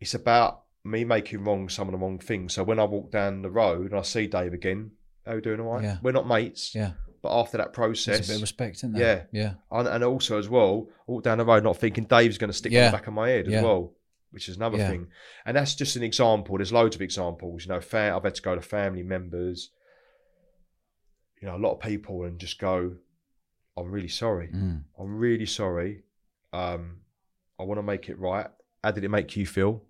it's 0.00 0.14
about 0.14 0.62
me 0.84 1.04
making 1.04 1.44
wrong 1.44 1.68
some 1.68 1.88
of 1.88 1.92
the 1.92 1.98
wrong 1.98 2.18
things. 2.18 2.54
So 2.54 2.62
when 2.62 2.78
I 2.78 2.84
walk 2.84 3.10
down 3.10 3.42
the 3.42 3.50
road 3.50 3.90
and 3.90 3.98
I 3.98 4.02
see 4.02 4.26
Dave 4.26 4.52
again, 4.52 4.92
how 5.26 5.34
you 5.34 5.40
doing? 5.40 5.60
All 5.60 5.74
right. 5.74 5.82
Yeah. 5.82 5.96
We're 6.02 6.12
not 6.12 6.26
mates, 6.28 6.74
Yeah. 6.74 6.92
But 7.28 7.40
after 7.40 7.58
that 7.58 7.72
process, 7.72 8.26
a 8.26 8.30
bit 8.32 8.36
of 8.36 8.40
respect, 8.42 8.76
isn't 8.76 8.92
there? 8.92 9.28
Yeah. 9.32 9.40
Yeah. 9.42 9.54
and, 9.70 9.88
and 9.88 10.04
also 10.04 10.38
as 10.38 10.48
well, 10.48 10.88
walk 11.06 11.22
down 11.24 11.38
the 11.38 11.44
road 11.44 11.62
not 11.64 11.76
thinking 11.76 12.04
Dave's 12.04 12.38
going 12.38 12.50
to 12.50 12.56
stick 12.56 12.72
Yeah. 12.72 12.90
the 12.90 12.96
back 12.96 13.06
of 13.06 13.14
my 13.14 13.28
head 13.28 13.46
as 13.46 13.52
Yeah. 13.52 13.62
well, 13.62 13.92
which 14.30 14.48
is 14.48 14.56
another 14.56 14.78
Yeah. 14.78 14.88
thing. 14.88 15.08
And 15.44 15.56
that's 15.56 15.74
just 15.74 15.96
an 15.96 16.02
example. 16.02 16.56
There's 16.56 16.72
loads 16.72 16.96
of 16.96 17.02
examples. 17.02 17.64
You 17.66 17.72
know, 17.72 17.80
fa- 17.80 18.12
I've 18.16 18.24
had 18.24 18.34
to 18.36 18.42
go 18.42 18.54
to 18.54 18.60
family 18.62 19.02
members, 19.02 19.70
you 21.40 21.48
know, 21.48 21.56
a 21.56 21.58
lot 21.58 21.72
of 21.74 21.80
people, 21.80 22.24
and 22.24 22.38
just 22.38 22.58
go, 22.58 22.96
"I'm 23.76 23.90
really 23.90 24.08
sorry. 24.08 24.48
Mm. 24.48 24.84
I'm 24.98 25.16
really 25.18 25.46
sorry. 25.46 26.02
Um, 26.52 27.00
I 27.58 27.62
want 27.64 27.78
to 27.78 27.82
make 27.82 28.08
it 28.08 28.18
right. 28.18 28.48
How 28.82 28.90
did 28.92 29.04
it 29.04 29.08
make 29.10 29.36
you 29.36 29.46
feel?" 29.46 29.82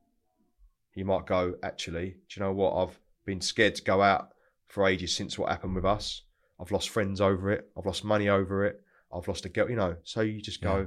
You 0.94 1.04
might 1.04 1.26
go, 1.26 1.54
"Actually, 1.62 2.10
do 2.28 2.40
you 2.40 2.42
know 2.42 2.52
what? 2.52 2.74
I've 2.74 2.98
been 3.24 3.40
scared 3.40 3.76
to 3.76 3.82
go 3.82 4.02
out 4.02 4.32
for 4.66 4.86
ages 4.86 5.14
since 5.14 5.38
what 5.38 5.48
happened 5.50 5.74
with 5.74 5.84
us. 5.84 6.22
I've 6.60 6.70
lost 6.72 6.88
friends 6.90 7.20
over 7.20 7.50
it. 7.52 7.70
I've 7.76 7.86
lost 7.86 8.04
money 8.04 8.28
over 8.28 8.64
it. 8.66 8.80
I've 9.12 9.26
lost 9.28 9.44
a 9.44 9.48
girl. 9.48 9.68
You 9.70 9.76
know, 9.76 9.96
so 10.04 10.20
you 10.22 10.40
just 10.40 10.60
go." 10.60 10.76
Yeah. 10.78 10.86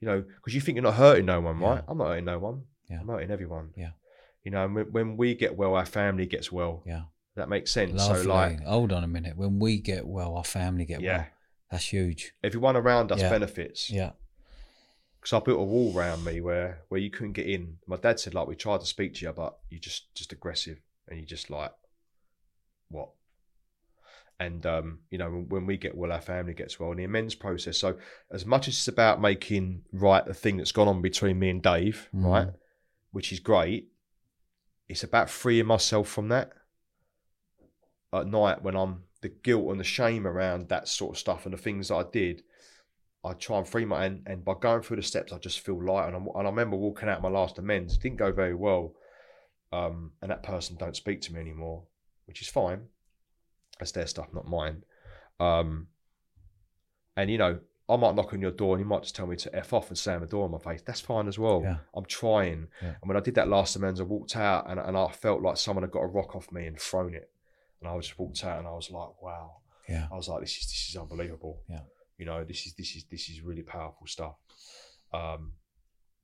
You 0.00 0.08
know, 0.08 0.20
because 0.36 0.54
you 0.54 0.60
think 0.60 0.76
you're 0.76 0.82
not 0.82 0.94
hurting 0.94 1.24
no 1.26 1.40
one, 1.40 1.60
Yeah. 1.60 1.68
right? 1.68 1.84
I'm 1.88 1.96
not 1.98 2.08
hurting 2.08 2.24
no 2.26 2.38
one. 2.38 2.64
Yeah. 2.90 3.00
I'm 3.00 3.08
hurting 3.08 3.30
everyone. 3.30 3.70
Yeah. 3.76 3.90
You 4.42 4.50
know, 4.50 4.64
and 4.64 4.74
when, 4.74 4.92
when 4.92 5.16
we 5.16 5.34
get 5.34 5.56
well, 5.56 5.74
our 5.76 5.86
family 5.86 6.26
gets 6.26 6.52
well. 6.52 6.82
Yeah. 6.84 7.04
That 7.36 7.48
makes 7.48 7.70
sense. 7.70 7.94
Lovely. 8.06 8.22
So, 8.24 8.28
like, 8.28 8.62
Hold 8.64 8.92
on 8.92 9.02
a 9.02 9.08
minute. 9.08 9.36
When 9.36 9.58
we 9.58 9.78
get 9.78 10.06
well, 10.06 10.36
our 10.36 10.44
family 10.44 10.84
get 10.84 11.00
yeah, 11.00 11.16
well. 11.16 11.26
That's 11.70 11.86
huge. 11.92 12.34
everyone 12.42 12.76
around 12.76 13.12
us 13.12 13.20
Yeah. 13.20 13.30
benefits. 13.30 13.88
Yeah. 13.90 14.12
because 15.20 15.32
I 15.32 15.42
built 15.42 15.58
a 15.58 15.62
wall 15.62 15.96
around 15.96 16.22
me 16.22 16.42
where 16.42 16.82
where 16.88 17.00
you 17.00 17.08
couldn't 17.10 17.32
get 17.32 17.46
in. 17.46 17.78
My 17.86 17.96
dad 17.96 18.20
said 18.20 18.34
like 18.34 18.46
we 18.46 18.56
tried 18.56 18.80
to 18.80 18.86
speak 18.86 19.14
to 19.14 19.24
you, 19.24 19.32
but 19.32 19.58
you 19.70 19.78
just 19.78 20.14
just 20.14 20.32
aggressive 20.32 20.78
and 21.08 21.18
you 21.18 21.24
just 21.24 21.48
like 21.48 21.72
what. 22.90 23.08
And 24.40 24.66
um, 24.66 24.98
you 25.10 25.18
know 25.18 25.30
when, 25.48 25.64
we 25.64 25.76
get 25.76 25.96
well, 25.96 26.10
our 26.12 26.20
family 26.20 26.54
gets 26.54 26.80
well, 26.80 26.90
and 26.90 26.98
the 26.98 27.04
amends 27.04 27.34
process. 27.34 27.78
So 27.78 27.96
as 28.32 28.44
much 28.44 28.66
as 28.66 28.74
it's 28.74 28.88
about 28.88 29.20
making 29.20 29.82
right 29.92 30.24
the 30.26 30.34
thing 30.34 30.56
that's 30.56 30.72
gone 30.72 30.88
on 30.88 31.02
between 31.02 31.38
me 31.38 31.50
and 31.50 31.62
Dave, 31.62 32.08
Mhm. 32.12 32.24
right, 32.24 32.48
which 33.12 33.32
is 33.32 33.38
great, 33.38 33.88
it's 34.88 35.04
about 35.04 35.30
freeing 35.30 35.66
myself 35.66 36.08
from 36.08 36.28
that 36.28 36.52
at 38.12 38.26
night 38.26 38.62
when 38.62 38.76
I'm 38.76 39.04
the 39.20 39.28
guilt 39.28 39.70
and 39.70 39.80
the 39.80 39.84
shame 39.84 40.26
around 40.26 40.68
that 40.68 40.88
sort 40.88 41.16
of 41.16 41.18
stuff 41.18 41.46
and 41.46 41.54
the 41.54 41.58
things 41.58 41.88
that 41.88 41.96
I 41.96 42.04
did. 42.10 42.42
I 43.24 43.32
try 43.32 43.56
and 43.56 43.66
free 43.66 43.86
my 43.86 44.04
and, 44.04 44.22
and 44.26 44.44
by 44.44 44.54
going 44.60 44.82
through 44.82 44.98
the 44.98 45.02
steps, 45.02 45.32
I 45.32 45.38
just 45.38 45.60
feel 45.60 45.82
light. 45.82 46.08
And, 46.08 46.16
I'm, 46.16 46.26
and 46.34 46.46
I 46.46 46.50
remember 46.50 46.76
walking 46.76 47.08
out 47.08 47.22
my 47.22 47.30
last 47.30 47.58
amends. 47.58 47.94
It 47.94 48.02
didn't 48.02 48.18
go 48.18 48.32
very 48.32 48.54
well, 48.54 48.94
um, 49.72 50.12
and 50.20 50.30
that 50.30 50.42
person 50.42 50.76
don't 50.76 50.94
speak 50.94 51.22
to 51.22 51.32
me 51.32 51.40
anymore, 51.40 51.84
which 52.26 52.42
is 52.42 52.48
fine. 52.48 52.82
That's 53.84 53.92
their 53.92 54.06
stuff, 54.06 54.28
not 54.32 54.48
mine. 54.48 54.82
Um, 55.38 55.88
and 57.18 57.30
you 57.30 57.36
know, 57.36 57.58
I 57.86 57.96
might 57.96 58.14
knock 58.14 58.32
on 58.32 58.40
your 58.40 58.50
door, 58.50 58.74
and 58.74 58.82
you 58.82 58.88
might 58.88 59.02
just 59.02 59.14
tell 59.14 59.26
me 59.26 59.36
to 59.36 59.54
f 59.54 59.74
off 59.74 59.88
and 59.90 59.98
slam 59.98 60.22
the 60.22 60.26
door 60.26 60.46
in 60.46 60.52
my 60.52 60.58
face. 60.58 60.80
That's 60.86 61.00
fine 61.02 61.28
as 61.28 61.38
well. 61.38 61.60
Yeah. 61.62 61.76
I'm 61.94 62.06
trying. 62.06 62.68
Yeah. 62.80 62.94
And 63.02 63.08
when 63.08 63.18
I 63.18 63.20
did 63.20 63.34
that 63.34 63.48
last 63.48 63.76
amends, 63.76 64.00
I 64.00 64.04
walked 64.04 64.36
out, 64.36 64.70
and, 64.70 64.80
and 64.80 64.96
I 64.96 65.08
felt 65.08 65.42
like 65.42 65.58
someone 65.58 65.82
had 65.82 65.90
got 65.90 66.00
a 66.00 66.06
rock 66.06 66.34
off 66.34 66.50
me 66.50 66.66
and 66.66 66.80
thrown 66.80 67.14
it. 67.14 67.30
And 67.82 67.90
I 67.90 67.96
just 67.98 68.18
walked 68.18 68.42
out, 68.42 68.58
and 68.58 68.66
I 68.66 68.70
was 68.72 68.90
like, 68.90 69.20
wow. 69.22 69.56
Yeah. 69.86 70.06
I 70.10 70.16
was 70.16 70.28
like, 70.28 70.40
this 70.40 70.52
is 70.56 70.66
this 70.66 70.86
is 70.88 70.96
unbelievable. 70.96 71.60
Yeah. 71.68 71.80
You 72.16 72.24
know, 72.24 72.42
this 72.42 72.64
is 72.66 72.72
this 72.72 72.96
is 72.96 73.04
this 73.10 73.28
is 73.28 73.42
really 73.42 73.62
powerful 73.62 74.06
stuff. 74.06 74.36
Um, 75.12 75.52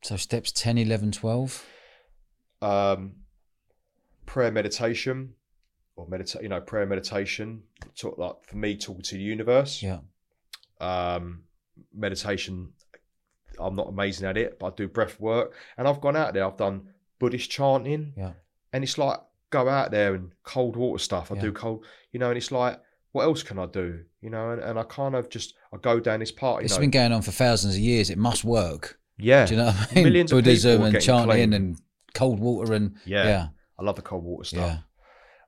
So 0.02 0.16
steps 0.16 0.50
10, 0.52 0.78
11, 0.78 1.12
12. 1.12 1.66
um, 2.62 3.12
prayer 4.24 4.50
meditation 4.52 5.34
or 6.00 6.08
meditate, 6.08 6.42
you 6.42 6.48
know, 6.48 6.60
prayer 6.60 6.86
meditation. 6.86 7.62
Talk 7.96 8.18
like 8.18 8.42
for 8.44 8.56
me, 8.56 8.76
talking 8.76 9.02
to 9.02 9.14
the 9.16 9.22
universe. 9.22 9.82
Yeah. 9.82 9.98
Um, 10.80 11.42
meditation. 11.94 12.72
I'm 13.58 13.76
not 13.76 13.88
amazing 13.88 14.26
at 14.26 14.36
it, 14.38 14.58
but 14.58 14.66
I 14.72 14.76
do 14.76 14.88
breath 14.88 15.20
work, 15.20 15.52
and 15.76 15.86
I've 15.86 16.00
gone 16.00 16.16
out 16.16 16.32
there. 16.34 16.46
I've 16.46 16.56
done 16.56 16.88
Buddhist 17.18 17.50
chanting, 17.50 18.14
Yeah. 18.16 18.32
and 18.72 18.82
it's 18.82 18.96
like 18.96 19.18
go 19.50 19.68
out 19.68 19.90
there 19.90 20.14
and 20.14 20.30
cold 20.44 20.76
water 20.76 21.02
stuff. 21.02 21.30
I 21.30 21.34
Yeah. 21.34 21.40
do 21.42 21.52
cold, 21.52 21.84
you 22.12 22.20
know, 22.20 22.28
and 22.28 22.38
it's 22.38 22.50
like, 22.52 22.80
what 23.12 23.24
else 23.24 23.42
can 23.42 23.58
I 23.58 23.66
do? 23.66 24.04
You 24.22 24.30
know, 24.30 24.52
and, 24.52 24.62
and 24.62 24.78
I 24.78 24.84
kind 24.84 25.14
of 25.14 25.28
just 25.28 25.54
I 25.72 25.76
go 25.76 26.00
down 26.00 26.20
this 26.20 26.30
part. 26.32 26.62
You 26.62 26.66
It's 26.66 26.74
know, 26.74 26.80
been 26.80 26.90
going 26.90 27.12
on 27.12 27.22
for 27.22 27.32
thousands 27.32 27.74
of 27.74 27.80
years. 27.80 28.08
It 28.08 28.18
must 28.18 28.44
work. 28.44 28.98
yeah, 29.18 29.44
Do 29.44 29.54
you 29.54 29.60
know 29.60 29.66
what 29.66 29.90
I 29.90 29.94
mean? 29.94 30.04
Millions 30.04 30.32
of 30.32 30.36
people 30.38 30.42
Buddhism 30.52 30.82
and 30.82 31.00
chanting 31.02 31.30
clean. 31.30 31.52
and 31.52 31.78
cold 32.14 32.38
water 32.40 32.72
and 32.72 32.96
yeah, 33.04 33.24
yeah. 33.24 33.48
I 33.78 33.82
love 33.82 33.96
the 33.96 34.02
cold 34.02 34.24
water 34.24 34.44
stuff. 34.44 34.60
Yeah. 34.70 34.78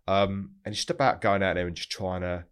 Um, 0.07 0.53
and 0.65 0.73
it's 0.73 0.79
just 0.81 0.91
about 0.91 1.21
going 1.21 1.43
out 1.43 1.55
there 1.55 1.67
and 1.67 1.77
just 1.77 1.91
trying 1.91 2.23
to 2.23 2.45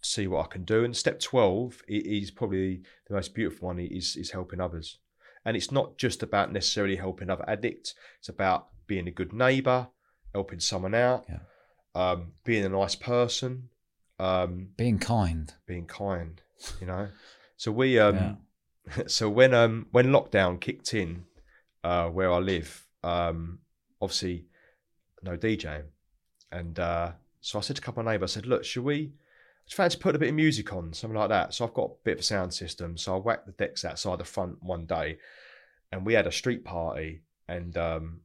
see 0.00 0.26
what 0.26 0.44
I 0.44 0.48
can 0.48 0.64
do. 0.64 0.84
And 0.84 0.96
step 0.96 1.20
12 1.20 1.82
is 1.88 2.30
probably 2.30 2.82
the 3.08 3.14
most 3.14 3.34
beautiful 3.34 3.68
one 3.68 3.78
is, 3.80 4.16
is 4.16 4.30
helping 4.30 4.60
others. 4.60 4.98
And 5.44 5.56
it's 5.56 5.70
not 5.72 5.98
just 5.98 6.22
about 6.22 6.52
necessarily 6.52 6.96
helping 6.96 7.30
other 7.30 7.44
addicts. 7.48 7.94
It's 8.18 8.28
about 8.28 8.68
being 8.86 9.08
a 9.08 9.10
good 9.10 9.32
neighbour, 9.32 9.88
helping 10.32 10.60
someone 10.60 10.94
out, 10.94 11.26
Yeah. 11.28 11.40
um, 11.94 12.32
being 12.44 12.64
a 12.64 12.68
nice 12.68 12.94
person, 12.94 13.70
um, 14.18 14.68
Being 14.76 14.98
kind. 14.98 15.52
being 15.66 15.86
kind, 15.86 16.40
you 16.80 16.86
know. 16.86 17.08
So 17.56 17.72
we, 17.72 17.98
um, 17.98 18.16
Yeah. 18.16 19.04
so 19.06 19.28
when 19.30 19.54
um 19.54 19.86
when 19.92 20.06
lockdown 20.08 20.60
kicked 20.60 20.92
in, 20.94 21.24
uh, 21.82 22.08
where 22.10 22.30
I 22.32 22.38
live, 22.38 22.86
um, 23.02 23.60
obviously 24.00 24.46
no 25.22 25.36
DJing, 25.38 25.84
and 26.54 26.78
uh, 26.78 27.12
so 27.40 27.58
I 27.58 27.62
said 27.62 27.76
to 27.76 27.82
a 27.82 27.84
couple 27.84 28.00
of 28.00 28.06
neighbours, 28.06 28.32
I 28.32 28.40
said, 28.40 28.46
look, 28.46 28.64
should 28.64 28.84
we? 28.84 29.12
Just 29.66 29.76
fancy 29.76 29.98
put 29.98 30.14
a 30.14 30.18
bit 30.18 30.28
of 30.28 30.34
music 30.34 30.72
on, 30.72 30.92
something 30.92 31.18
like 31.18 31.30
that. 31.30 31.54
So 31.54 31.64
I've 31.64 31.74
got 31.74 31.90
a 31.90 31.94
bit 32.04 32.12
of 32.12 32.18
a 32.20 32.22
sound 32.22 32.52
system. 32.52 32.96
So 32.96 33.16
I 33.16 33.18
whacked 33.18 33.46
the 33.46 33.52
decks 33.52 33.84
outside 33.84 34.18
the 34.18 34.24
front 34.24 34.62
one 34.62 34.86
day, 34.86 35.18
and 35.90 36.06
we 36.06 36.14
had 36.14 36.26
a 36.26 36.32
street 36.32 36.64
party, 36.64 37.22
and 37.48 37.76
um, 37.76 38.20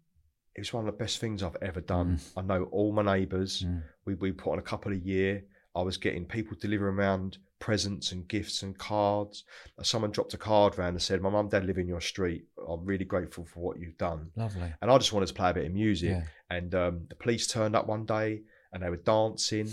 it 0.53 0.61
was 0.61 0.73
one 0.73 0.87
of 0.87 0.93
the 0.93 1.03
best 1.03 1.19
things 1.19 1.41
I've 1.41 1.57
ever 1.61 1.81
done. 1.81 2.19
I 2.35 2.41
know 2.41 2.63
all 2.71 2.91
my 2.91 3.03
neighbours. 3.03 3.63
Mm. 3.63 3.83
We 4.05 4.15
we 4.15 4.31
put 4.31 4.51
on 4.51 4.59
a 4.59 4.63
couple 4.63 4.91
a 4.91 4.95
year. 4.95 5.43
I 5.75 5.81
was 5.81 5.97
getting 5.97 6.25
people 6.25 6.57
delivering 6.59 6.95
around 6.95 7.37
presents 7.59 8.11
and 8.13 8.27
gifts 8.27 8.63
and 8.63 8.77
cards. 8.77 9.43
Someone 9.83 10.11
dropped 10.11 10.33
a 10.33 10.37
card 10.37 10.77
round 10.77 10.95
and 10.95 11.01
said, 11.01 11.21
"My 11.21 11.29
mum, 11.29 11.41
and 11.45 11.51
dad 11.51 11.65
live 11.65 11.77
in 11.77 11.87
your 11.87 12.01
street. 12.01 12.45
I'm 12.67 12.85
really 12.85 13.05
grateful 13.05 13.45
for 13.45 13.59
what 13.59 13.79
you've 13.79 13.97
done." 13.97 14.31
Lovely. 14.35 14.73
And 14.81 14.89
I 14.89 14.97
just 14.97 15.13
wanted 15.13 15.27
to 15.27 15.33
play 15.33 15.49
a 15.51 15.53
bit 15.53 15.65
of 15.65 15.73
music. 15.73 16.09
Yeah. 16.11 16.23
And 16.49 16.73
um, 16.75 17.01
the 17.09 17.15
police 17.15 17.47
turned 17.47 17.75
up 17.75 17.87
one 17.87 18.05
day 18.05 18.41
and 18.73 18.81
they 18.83 18.89
were 18.89 18.97
dancing 18.97 19.69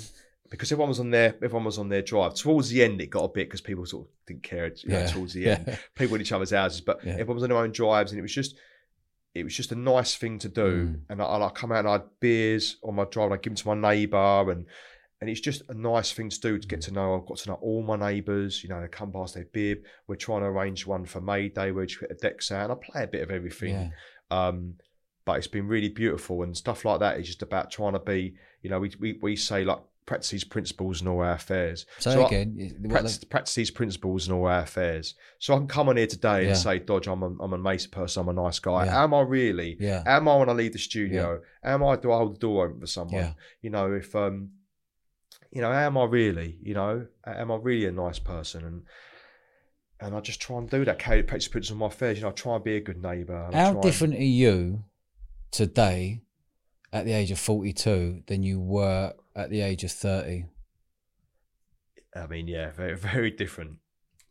because 0.51 0.71
everyone 0.73 0.89
was 0.91 1.01
on 1.01 1.11
their 1.11 1.35
everyone 1.37 1.65
was 1.65 1.79
on 1.79 1.89
their 1.89 2.03
drive. 2.03 2.35
Towards 2.35 2.69
the 2.71 2.83
end, 2.83 3.01
it 3.01 3.11
got 3.11 3.25
a 3.25 3.29
bit 3.29 3.49
because 3.49 3.61
people 3.61 3.87
sort 3.87 4.07
of 4.07 4.13
didn't 4.27 4.43
care. 4.43 4.67
You 4.79 4.89
know, 4.91 4.99
Yeah. 5.01 5.07
towards 5.07 5.33
the 5.35 5.41
Yeah. 5.49 5.63
end, 5.67 5.79
people 5.95 6.15
in 6.17 6.21
each 6.23 6.33
other's 6.33 6.51
houses, 6.51 6.81
but 6.81 7.05
Yeah. 7.05 7.13
everyone 7.13 7.37
was 7.37 7.43
on 7.45 7.51
their 7.51 7.59
own 7.59 7.73
drives, 7.73 8.13
and 8.13 8.19
it 8.19 8.23
was 8.23 8.35
just. 8.35 8.57
It 9.35 9.45
was 9.45 9.55
just 9.55 9.71
a 9.71 9.75
nice 9.77 10.15
thing 10.15 10.39
to 10.39 10.49
do, 10.49 10.87
Mm. 10.87 11.01
and 11.11 11.21
I, 11.23 11.27
I 11.27 11.51
come 11.51 11.71
out 11.71 11.81
and 11.81 11.89
I 11.89 11.93
had 11.93 12.05
beers 12.21 12.79
on 12.83 12.95
my 12.95 13.05
drive. 13.05 13.27
And 13.27 13.35
I 13.35 13.37
give 13.37 13.51
them 13.55 13.57
to 13.57 13.75
my 13.75 13.91
neighbour, 13.91 14.51
and 14.51 14.65
and 15.21 15.31
it's 15.31 15.41
just 15.41 15.63
a 15.69 15.75
nice 15.75 16.13
thing 16.13 16.29
to 16.29 16.41
do 16.41 16.59
to 16.59 16.67
Mm. 16.67 16.71
get 16.71 16.81
to 16.83 16.93
know. 16.93 17.15
I've 17.19 17.27
got 17.27 17.39
to 17.39 17.49
know 17.51 17.59
all 17.63 17.83
my 17.83 17.97
neighbours. 17.97 18.63
You 18.63 18.69
know, 18.69 18.81
they 18.81 18.89
come 18.89 19.13
past 19.13 19.35
their 19.35 19.47
bib. 19.47 19.79
We're 20.07 20.17
trying 20.17 20.41
to 20.41 20.47
arrange 20.47 20.87
one 20.87 21.05
for 21.07 21.21
May 21.21 21.49
Day 21.49 21.73
where 21.73 21.87
just 21.87 22.01
get 22.01 22.11
a 22.11 22.15
deck 22.15 22.43
sound. 22.43 22.71
I 22.71 22.75
play 22.75 23.03
a 23.05 23.07
bit 23.07 23.23
of 23.23 23.31
everything. 23.31 23.75
Yeah. 23.75 23.91
Um, 24.31 24.75
but 25.25 25.39
it's 25.39 25.47
been 25.49 25.67
really 25.67 25.89
beautiful 25.89 26.43
and 26.43 26.57
stuff 26.57 26.85
like 26.85 27.01
that 27.01 27.19
is 27.19 27.27
just 27.27 27.43
about 27.43 27.71
trying 27.71 27.95
to 27.95 27.99
be, 27.99 28.35
you 28.63 28.71
know, 28.71 28.79
we 28.79 28.93
we, 29.01 29.19
we 29.23 29.37
say 29.37 29.65
like 29.65 29.79
practice 30.05 30.31
these 30.31 30.45
principles 30.45 31.01
in 31.03 31.09
all 31.09 31.19
our 31.21 31.33
affairs. 31.33 31.85
So, 31.99 32.13
So 32.13 32.23
I- 32.23 32.27
again, 32.29 32.77
what 32.83 32.91
Practice, 32.93 33.25
practice 33.25 33.55
these 33.57 33.73
principles 33.73 34.29
in 34.29 34.35
all 34.35 34.47
our 34.47 34.61
affairs. 34.61 35.17
So 35.41 35.53
I 35.55 35.57
can 35.59 35.67
come 35.67 35.89
on 35.89 35.97
here 35.97 36.07
today 36.07 36.43
Yeah. 36.43 36.49
and 36.51 36.57
say, 36.57 36.79
Dodge, 36.79 37.09
I'm 37.09 37.25
a, 37.25 37.27
I'm 37.43 37.53
a 37.53 37.57
amazing 37.57 37.91
person, 37.91 38.21
I'm 38.21 38.29
a 38.29 38.33
nice 38.41 38.61
guy. 38.61 38.85
Yeah. 38.85 39.03
Am 39.03 39.13
I 39.15 39.23
really? 39.23 39.77
yeah. 39.81 40.05
Am 40.07 40.29
I 40.29 40.37
when 40.37 40.49
I 40.49 40.53
leave 40.53 40.75
the 40.75 40.79
studio? 40.79 41.41
Am 41.65 41.83
I 41.83 41.97
do 41.97 42.13
I 42.13 42.19
hold 42.19 42.37
the 42.37 42.39
door 42.39 42.67
open 42.67 42.79
for 42.81 42.87
someone? 42.87 43.17
Yeah. 43.17 43.33
You 43.63 43.71
know, 43.71 43.93
if 43.95 44.15
um 44.15 44.51
you 45.57 45.63
know, 45.63 45.73
am 45.73 45.97
I 45.97 46.05
really, 46.05 46.59
you 46.63 46.75
know, 46.75 47.07
am 47.25 47.51
I 47.51 47.57
really 47.57 47.87
a 47.87 47.91
nice 47.93 48.19
person? 48.19 48.63
And 48.63 48.83
and 49.99 50.15
I 50.15 50.21
just 50.21 50.39
try 50.39 50.59
and 50.59 50.69
do 50.69 50.85
that, 50.85 50.99
carry 50.99 51.23
practice 51.23 51.49
principles 51.49 51.73
in 51.73 51.79
my 51.79 51.87
affairs. 51.87 52.19
You 52.19 52.25
know, 52.25 52.29
I 52.29 52.33
try 52.33 52.57
and 52.57 52.63
be 52.63 52.77
a 52.77 52.81
good 52.81 53.03
neighbour. 53.03 53.45
How 53.45 53.51
try 53.51 53.69
and- 53.71 53.83
different 53.83 54.15
are 54.17 54.23
you 54.23 54.85
today 55.51 56.21
at 56.93 57.07
the 57.07 57.13
age 57.13 57.31
of 57.31 57.39
42 57.39 58.25
than 58.27 58.43
you 58.43 58.61
were 58.61 59.15
at 59.35 59.49
the 59.49 59.63
age 59.63 59.83
of 59.83 59.93
30? 59.93 60.45
I 62.15 62.27
mean, 62.27 62.49
yeah, 62.49 62.71
very, 62.73 62.95
very 62.99 63.31
different. 63.31 63.79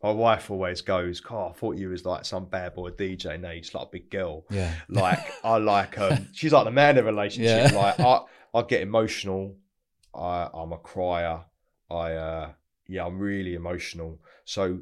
My 0.04 0.12
wife 0.12 0.52
always 0.52 0.82
goes, 0.82 1.20
"God, 1.20 1.50
I 1.50 1.54
thought 1.54 1.78
you 1.78 1.90
was 1.90 2.06
like 2.06 2.26
some 2.26 2.46
bad 2.46 2.76
boy 2.76 2.92
DJ. 2.92 3.40
Now 3.42 3.50
you're 3.50 3.62
just 3.62 3.74
like 3.74 3.88
a 3.88 3.92
big 3.92 4.12
girl. 4.12 4.46
Yeah. 4.52 4.72
Like 4.88 5.26
I 5.44 5.58
like 5.58 5.98
um, 5.98 6.28
she's 6.34 6.54
like 6.54 6.66
the 6.66 6.72
man 6.72 7.00
of 7.00 7.06
the 7.06 7.12
relationship. 7.12 7.72
Yeah. 7.72 7.76
Like 7.76 8.00
I, 8.00 8.20
I 8.54 8.62
get 8.62 8.82
emotional. 8.82 9.56
I, 10.16 10.50
I'm 10.54 10.72
a 10.74 10.78
crier. 10.78 11.42
I, 11.90 12.14
uh, 12.14 12.52
yeah, 12.88 13.06
I'm 13.06 13.20
really 13.20 13.54
emotional. 13.56 14.20
So 14.46 14.80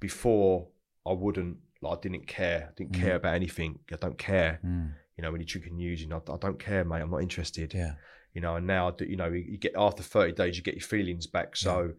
before 0.00 0.68
I 1.06 1.12
wouldn't, 1.12 1.56
like, 1.80 1.98
I 1.98 2.00
didn't 2.00 2.26
care. 2.26 2.68
I 2.70 2.74
didn't 2.76 2.92
care 2.94 3.14
Mm. 3.14 3.16
about 3.16 3.34
anything. 3.34 3.78
I 3.92 3.96
don't 3.96 4.18
care. 4.18 4.60
Mm, 4.64 4.92
You 5.16 5.22
know, 5.22 5.30
when 5.32 5.40
you're 5.40 5.46
drinking 5.46 5.76
news, 5.76 6.00
you 6.00 6.08
know, 6.08 6.22
I 6.28 6.36
don't 6.36 6.58
care, 6.58 6.84
mate. 6.84 7.00
I'm 7.02 7.10
not 7.10 7.22
interested 7.22 7.74
yeah. 7.74 7.94
you 8.34 8.40
know 8.40 8.56
and 8.56 8.66
now 8.66 8.88
I 8.88 8.92
do- 8.92 9.04
you 9.04 9.16
know 9.16 9.28
you 9.28 9.58
get 9.58 9.74
after 9.76 10.02
30 10.02 10.32
days 10.32 10.56
you 10.56 10.62
get 10.62 10.74
your 10.74 10.88
feelings 10.94 11.26
back 11.26 11.54
so 11.54 11.92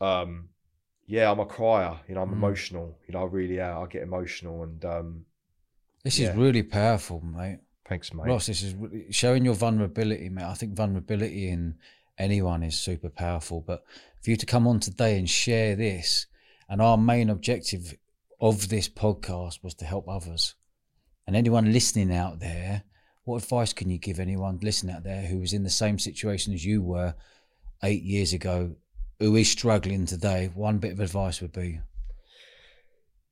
um 0.00 0.48
yeah 1.06 1.30
i'm 1.30 1.38
a 1.38 1.44
crier 1.46 2.00
you 2.08 2.14
know 2.14 2.22
i'm 2.22 2.30
Mm. 2.30 2.40
emotional 2.40 2.98
you 3.06 3.12
know 3.12 3.20
i 3.22 3.26
really 3.26 3.60
i 3.60 3.86
get 3.86 4.02
emotional 4.02 4.62
and 4.62 4.84
um 4.84 5.26
This 6.02 6.18
Yeah. 6.18 6.30
is 6.30 6.36
really 6.36 6.62
powerful, 6.62 7.20
mate. 7.20 7.60
Thanks 7.88 8.12
mate 8.12 8.26
Ross, 8.26 8.46
this 8.46 8.62
is 8.62 8.74
showing 9.14 9.44
your 9.44 9.54
vulnerability, 9.54 10.28
mate. 10.28 10.44
I 10.44 10.54
think 10.54 10.74
vulnerability 10.74 11.48
in 11.48 11.76
anyone 12.18 12.62
is 12.62 12.78
super 12.78 13.08
powerful. 13.08 13.60
But 13.60 13.84
for 14.22 14.30
you 14.30 14.36
to 14.36 14.46
come 14.46 14.66
on 14.66 14.80
today 14.80 15.18
and 15.18 15.28
share 15.28 15.76
this, 15.76 16.26
and 16.68 16.80
our 16.80 16.96
main 16.96 17.30
objective 17.30 17.94
of 18.40 18.68
this 18.68 18.88
podcast 18.88 19.62
was 19.62 19.74
to 19.74 19.84
help 19.84 20.08
others. 20.08 20.54
And 21.26 21.36
anyone 21.36 21.72
listening 21.72 22.14
out 22.14 22.40
there, 22.40 22.82
what 23.24 23.42
advice 23.42 23.72
can 23.72 23.90
you 23.90 23.98
give 23.98 24.20
anyone 24.20 24.58
listening 24.62 24.94
out 24.94 25.04
there 25.04 25.22
who 25.22 25.38
was 25.38 25.52
in 25.52 25.62
the 25.62 25.70
same 25.70 25.98
situation 25.98 26.52
as 26.52 26.64
you 26.64 26.82
were 26.82 27.14
eight 27.82 28.02
years 28.02 28.32
ago, 28.32 28.76
who 29.18 29.36
is 29.36 29.50
struggling 29.50 30.04
today? 30.04 30.50
One 30.54 30.78
bit 30.78 30.92
of 30.92 31.00
advice 31.00 31.40
would 31.40 31.52
be, 31.52 31.80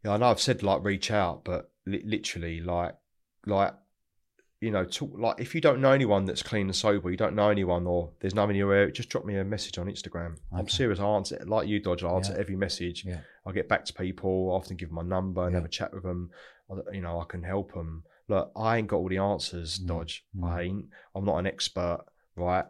yeah 0.05 0.12
i 0.12 0.16
know 0.16 0.27
i've 0.27 0.41
said 0.41 0.62
like 0.62 0.83
reach 0.85 1.11
out 1.11 1.45
but 1.45 1.70
li- 1.87 2.03
literally 2.05 2.61
like 2.61 2.95
like 3.47 3.74
you 4.62 4.70
know 4.70 4.84
talk 4.84 5.10
like 5.18 5.40
if 5.40 5.55
you 5.55 5.60
don't 5.60 5.80
know 5.80 5.90
anyone 5.90 6.24
that's 6.24 6.43
clean 6.43 6.66
and 6.68 6.76
sober 6.76 7.10
you 7.10 7.16
don't 7.16 7.34
know 7.34 7.48
anyone 7.51 7.86
or 7.86 8.10
there's 8.20 8.34
no 8.34 8.43
one 8.43 8.51
in 8.51 8.56
your 8.56 8.72
area 8.72 8.93
just 8.93 9.09
drop 9.09 9.24
me 9.24 9.36
a 9.36 9.44
message 9.44 9.76
on 9.76 9.86
instagram. 9.89 10.36
I'm 10.56 10.68
serious 10.68 11.01
i 11.01 11.05
answer 11.05 11.43
like 11.47 11.66
you 11.68 11.80
dodge 11.80 12.05
i 12.05 12.10
answer 12.10 12.32
Yeah. 12.32 12.40
every 12.40 12.56
message. 12.56 13.05
Yeah. 13.05 13.20
i 13.44 13.51
get 13.52 13.68
back 13.68 13.84
to 13.86 13.93
people 13.93 14.51
I 14.52 14.56
often 14.56 14.76
give 14.76 14.89
them 14.90 14.97
my 14.97 15.02
number 15.16 15.43
and 15.43 15.52
Yeah. 15.52 15.59
have 15.59 15.64
a 15.66 15.68
chat 15.78 15.93
with 15.93 16.05
them 16.05 16.30
I- 16.70 16.94
you 16.94 17.02
know 17.02 17.20
i 17.20 17.24
can 17.24 17.43
help 17.43 17.74
them 17.74 18.05
look 18.28 18.52
i 18.56 18.76
ain't 18.78 18.86
got 18.89 18.98
all 18.98 19.09
the 19.09 19.18
answers 19.18 19.78
Mm, 19.80 19.86
dodge. 19.89 20.24
Mm. 20.36 20.44
i 20.48 20.62
ain't. 20.62 20.84
I'm 21.14 21.24
not 21.24 21.39
an 21.39 21.47
expert 21.48 22.01
right 22.36 22.64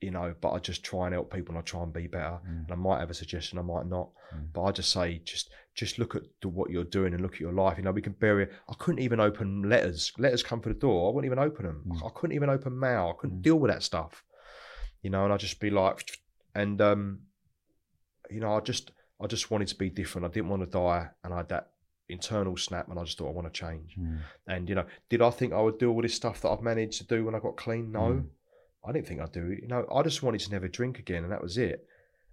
you 0.00 0.10
know 0.10 0.34
but 0.40 0.50
i 0.52 0.58
just 0.58 0.82
try 0.82 1.06
and 1.06 1.14
help 1.14 1.30
people 1.32 1.54
and 1.54 1.58
i 1.58 1.62
try 1.62 1.82
and 1.82 1.92
be 1.92 2.06
better. 2.06 2.38
Mm. 2.48 2.62
and 2.64 2.72
i 2.72 2.74
might 2.74 3.00
have 3.00 3.10
a 3.10 3.14
suggestion 3.14 3.58
i 3.58 3.62
might 3.62 3.86
not. 3.86 4.08
Mm. 4.34 4.46
but 4.54 4.62
i 4.62 4.70
just 4.72 4.90
say 4.90 5.20
just 5.24 5.50
just 5.74 5.98
look 5.98 6.14
at 6.16 6.22
the, 6.42 6.48
what 6.48 6.70
you're 6.70 6.84
doing 6.84 7.12
and 7.14 7.22
look 7.22 7.34
at 7.34 7.40
your 7.40 7.52
life. 7.52 7.76
You 7.78 7.84
know 7.84 7.92
we 7.92 8.02
can 8.02 8.14
bury 8.14 8.48
i 8.68 8.74
couldn't 8.78 9.00
even 9.02 9.20
open 9.20 9.68
letters. 9.68 10.12
Letters 10.18 10.42
come 10.42 10.60
through 10.60 10.74
the 10.74 10.80
door. 10.80 11.10
I 11.10 11.14
wouldn't 11.14 11.30
even 11.32 11.38
open 11.48 11.64
them 11.66 11.84
Mm. 11.88 12.06
i 12.06 12.10
couldn't 12.14 12.34
even 12.36 12.50
open 12.50 12.78
mail. 12.78 13.12
I 13.14 13.20
couldn't 13.20 13.38
Mm. 13.38 13.42
deal 13.42 13.58
with 13.58 13.70
that 13.70 13.82
stuff. 13.82 14.24
You 15.02 15.10
know 15.10 15.24
and 15.24 15.32
i'd 15.32 15.40
just 15.40 15.60
be 15.60 15.70
like 15.70 15.98
and 16.54 16.80
um 16.80 17.20
you 18.30 18.40
know 18.40 18.54
i 18.56 18.60
just 18.60 18.90
i 19.20 19.26
just 19.26 19.50
wanted 19.50 19.68
to 19.68 19.76
be 19.76 19.90
different. 19.90 20.24
I 20.26 20.30
didn't 20.30 20.48
want 20.50 20.62
to 20.62 20.66
die. 20.84 21.08
And 21.24 21.32
i 21.34 21.38
had 21.38 21.48
that 21.50 21.70
internal 22.08 22.56
snap 22.56 22.88
and 22.88 22.98
i 22.98 23.04
just 23.04 23.16
thought 23.18 23.28
i 23.28 23.32
want 23.32 23.46
to 23.52 23.60
change. 23.64 23.94
Mm. 23.98 24.18
and 24.48 24.68
you 24.68 24.74
know 24.74 24.84
did 25.08 25.22
i 25.22 25.30
think 25.30 25.52
i 25.52 25.60
would 25.60 25.78
do 25.78 25.88
all 25.92 26.02
this 26.02 26.14
stuff 26.14 26.40
that 26.40 26.48
i've 26.50 26.60
managed 26.62 26.98
to 26.98 27.06
do 27.06 27.24
when 27.24 27.34
i 27.36 27.38
got 27.38 27.56
clean? 27.56 27.92
No. 27.92 28.00
Mm. 28.00 28.24
I 28.86 28.92
didn't 28.92 29.06
think 29.08 29.20
i'd 29.20 29.32
do 29.32 29.48
it 29.50 29.60
you 29.62 29.68
know 29.68 29.86
i 29.94 30.02
just 30.02 30.22
wanted 30.22 30.40
to 30.42 30.50
never 30.50 30.68
drink 30.68 30.98
again 30.98 31.22
and 31.24 31.32
that 31.32 31.42
was 31.42 31.58
it. 31.58 31.86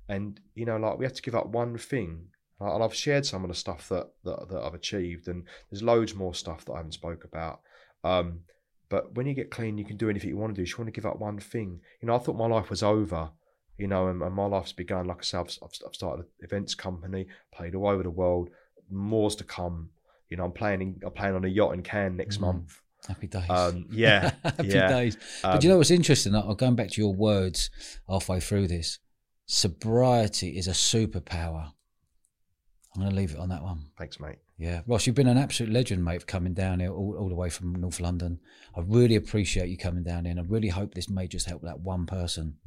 And 0.10 0.40
you 0.56 0.66
know 0.66 0.78
like 0.78 0.98
we 0.98 1.06
had 1.06 1.16
to 1.16 1.22
give 1.22 1.36
up 1.36 1.48
one 1.48 1.78
thing. 1.78 2.28
And 2.60 2.84
i've 2.84 2.96
shared 2.96 3.26
some 3.26 3.44
of 3.44 3.50
the 3.50 3.56
stuff 3.56 3.90
that, 3.90 4.08
that 4.24 4.50
that 4.50 4.64
i've 4.64 4.74
achieved 4.74 5.28
and 5.28 5.44
there's 5.70 5.84
loads 5.84 6.16
more 6.16 6.34
stuff 6.34 6.64
that 6.66 6.74
i 6.74 6.78
haven't 6.78 6.94
spoke 6.94 7.24
about. 7.24 7.60
Um 8.04 8.42
but 8.90 9.14
when 9.16 9.28
you 9.28 9.34
get 9.34 9.52
clean 9.52 9.78
you 9.78 9.84
can 9.86 9.98
do 9.98 10.10
anything 10.10 10.30
you 10.30 10.38
want 10.38 10.52
to 10.54 10.56
do 10.56 10.62
you 10.62 10.66
just 10.68 10.80
want 10.80 10.88
to 10.88 10.92
give 10.98 11.06
up 11.06 11.20
one 11.20 11.40
thing. 11.40 11.82
You 12.02 12.08
know 12.08 12.16
i 12.16 12.20
thought 12.20 12.38
my 12.38 12.48
life 12.48 12.70
was 12.70 12.82
over 12.84 13.30
you 13.78 13.88
know 13.88 14.08
and, 14.08 14.22
and 14.22 14.34
my 14.34 14.46
life's 14.46 14.72
begun. 14.72 15.06
Like 15.06 15.20
i 15.20 15.24
said 15.24 15.40
I've, 15.42 15.58
I've 15.62 15.76
I've 15.86 15.96
started 15.96 16.26
an 16.26 16.32
events 16.40 16.74
company 16.76 17.28
played 17.54 17.76
all 17.76 17.88
over 17.88 18.04
the 18.04 18.10
world 18.10 18.50
more's 18.90 19.36
to 19.36 19.44
come. 19.44 19.90
You 20.30 20.38
know 20.38 20.46
i'm 20.46 20.52
playing 20.54 20.82
in, 20.82 21.02
i'm 21.06 21.12
playing 21.12 21.36
on 21.36 21.44
a 21.44 21.50
yacht 21.50 21.74
in 21.74 21.84
Cannes 21.84 22.16
next 22.18 22.38
Mm. 22.38 22.42
month 22.42 22.82
Happy 23.08 23.28
days. 23.28 23.50
um 23.50 23.86
yeah 23.92 24.32
Happy 24.44 24.68
yeah. 24.68 24.88
days. 24.88 25.16
um, 25.44 25.54
But 25.54 25.64
you 25.64 25.70
know 25.70 25.78
what's 25.78 25.92
interesting? 25.92 26.36
I'm 26.36 26.56
going 26.56 26.76
back 26.76 26.92
to 26.92 27.02
your 27.02 27.14
words 27.14 27.70
halfway 28.10 28.40
through 28.40 28.68
this. 28.68 29.00
Sobriety 29.46 30.58
is 30.58 30.68
a 30.68 30.72
superpower. 30.72 31.72
I'm 32.96 33.02
going 33.04 33.10
to 33.12 33.16
leave 33.16 33.32
it 33.32 33.40
on 33.40 33.50
that 33.50 33.62
one. 33.62 33.92
thanks 33.98 34.20
mate 34.20 34.38
Yeah. 34.58 34.82
Ross, 34.88 35.06
you've 35.06 35.16
been 35.16 35.28
an 35.28 35.38
absolute 35.38 35.72
legend, 35.72 36.04
mate, 36.04 36.22
for 36.22 36.26
coming 36.28 36.54
down 36.54 36.80
here 36.80 36.92
all, 36.92 37.16
all 37.20 37.30
the 37.30 37.36
way 37.36 37.50
from 37.50 37.76
North 37.76 38.00
London. 38.00 38.40
I 38.76 38.82
really 38.82 39.16
appreciate 39.16 39.70
you 39.70 39.78
coming 39.78 40.04
down 40.04 40.26
here, 40.26 40.32
and 40.32 40.40
I 40.40 40.44
really 40.44 40.70
hope 40.70 40.96
this 40.96 41.08
may 41.10 41.28
just 41.28 41.48
help 41.48 41.62
that 41.62 41.80
one 41.80 42.06
person. 42.08 42.58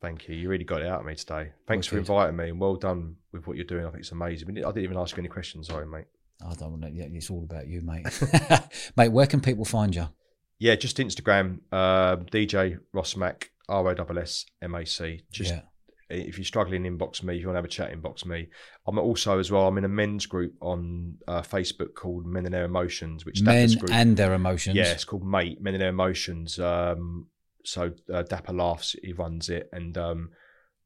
Thank 0.00 0.28
you. 0.28 0.36
You 0.36 0.48
really 0.48 0.64
got 0.64 0.80
it 0.82 0.86
out 0.86 1.00
of 1.00 1.06
me 1.06 1.14
today. 1.14 1.50
Thanks 1.66 1.86
for 1.88 1.98
inviting 1.98 2.36
me 2.36 2.50
and 2.50 2.60
well 2.60 2.76
done 2.76 3.16
with 3.32 3.46
what 3.46 3.56
you're 3.56 3.64
doing. 3.66 3.84
I 3.84 3.88
think 3.90 4.00
it's 4.00 4.12
amazing. 4.12 4.48
I 4.50 4.52
didn't 4.52 4.78
even 4.84 4.96
ask 4.98 5.16
you 5.16 5.20
any 5.22 5.28
questions. 5.28 5.66
Sorry, 5.68 5.86
mate. 5.86 6.04
I 6.42 6.54
don't 6.54 6.80
want 6.80 6.82
to, 6.82 7.16
it's 7.16 7.30
all 7.30 7.44
about 7.44 7.66
you, 7.66 7.80
mate. 7.80 8.06
mate, 8.96 9.08
where 9.08 9.26
can 9.26 9.40
people 9.40 9.64
find 9.64 9.94
you? 9.94 10.08
Yeah, 10.58 10.76
just 10.76 10.98
Instagram, 10.98 11.60
uh, 11.72 12.16
DJ 12.16 12.78
Ross 12.92 13.16
Mac, 13.16 13.50
R 13.68 13.88
O 13.88 13.90
S 13.90 14.18
S 14.18 14.46
M 14.62 14.74
A 14.74 14.86
C. 14.86 15.22
Just 15.30 15.50
yeah. 15.50 15.60
if 16.08 16.38
you're 16.38 16.44
struggling, 16.44 16.84
inbox 16.84 17.22
me. 17.22 17.36
If 17.36 17.40
you 17.40 17.48
want 17.48 17.56
to 17.56 17.58
have 17.58 17.64
a 17.64 17.68
chat, 17.68 17.92
inbox 17.92 18.24
me. 18.24 18.48
I'm 18.86 18.98
also 18.98 19.38
as 19.38 19.50
well. 19.50 19.66
I'm 19.66 19.78
in 19.78 19.84
a 19.84 19.88
men's 19.88 20.26
group 20.26 20.54
on 20.60 21.18
uh, 21.26 21.42
Facebook 21.42 21.94
called 21.94 22.26
Men 22.26 22.44
and 22.44 22.54
Their 22.54 22.64
Emotions, 22.64 23.24
which 23.24 23.42
Men 23.42 23.72
group. 23.72 23.90
and 23.92 24.16
their 24.16 24.34
emotions. 24.34 24.76
Yeah, 24.76 24.92
it's 24.92 25.04
called 25.04 25.26
Mate 25.26 25.60
Men 25.60 25.74
and 25.74 25.82
Their 25.82 25.90
Emotions. 25.90 26.58
Um, 26.58 27.26
so 27.64 27.92
uh, 28.12 28.22
Dapper 28.22 28.52
Laughs. 28.52 28.94
He 29.02 29.12
runs 29.12 29.48
it, 29.48 29.68
and 29.72 29.96
um, 29.98 30.30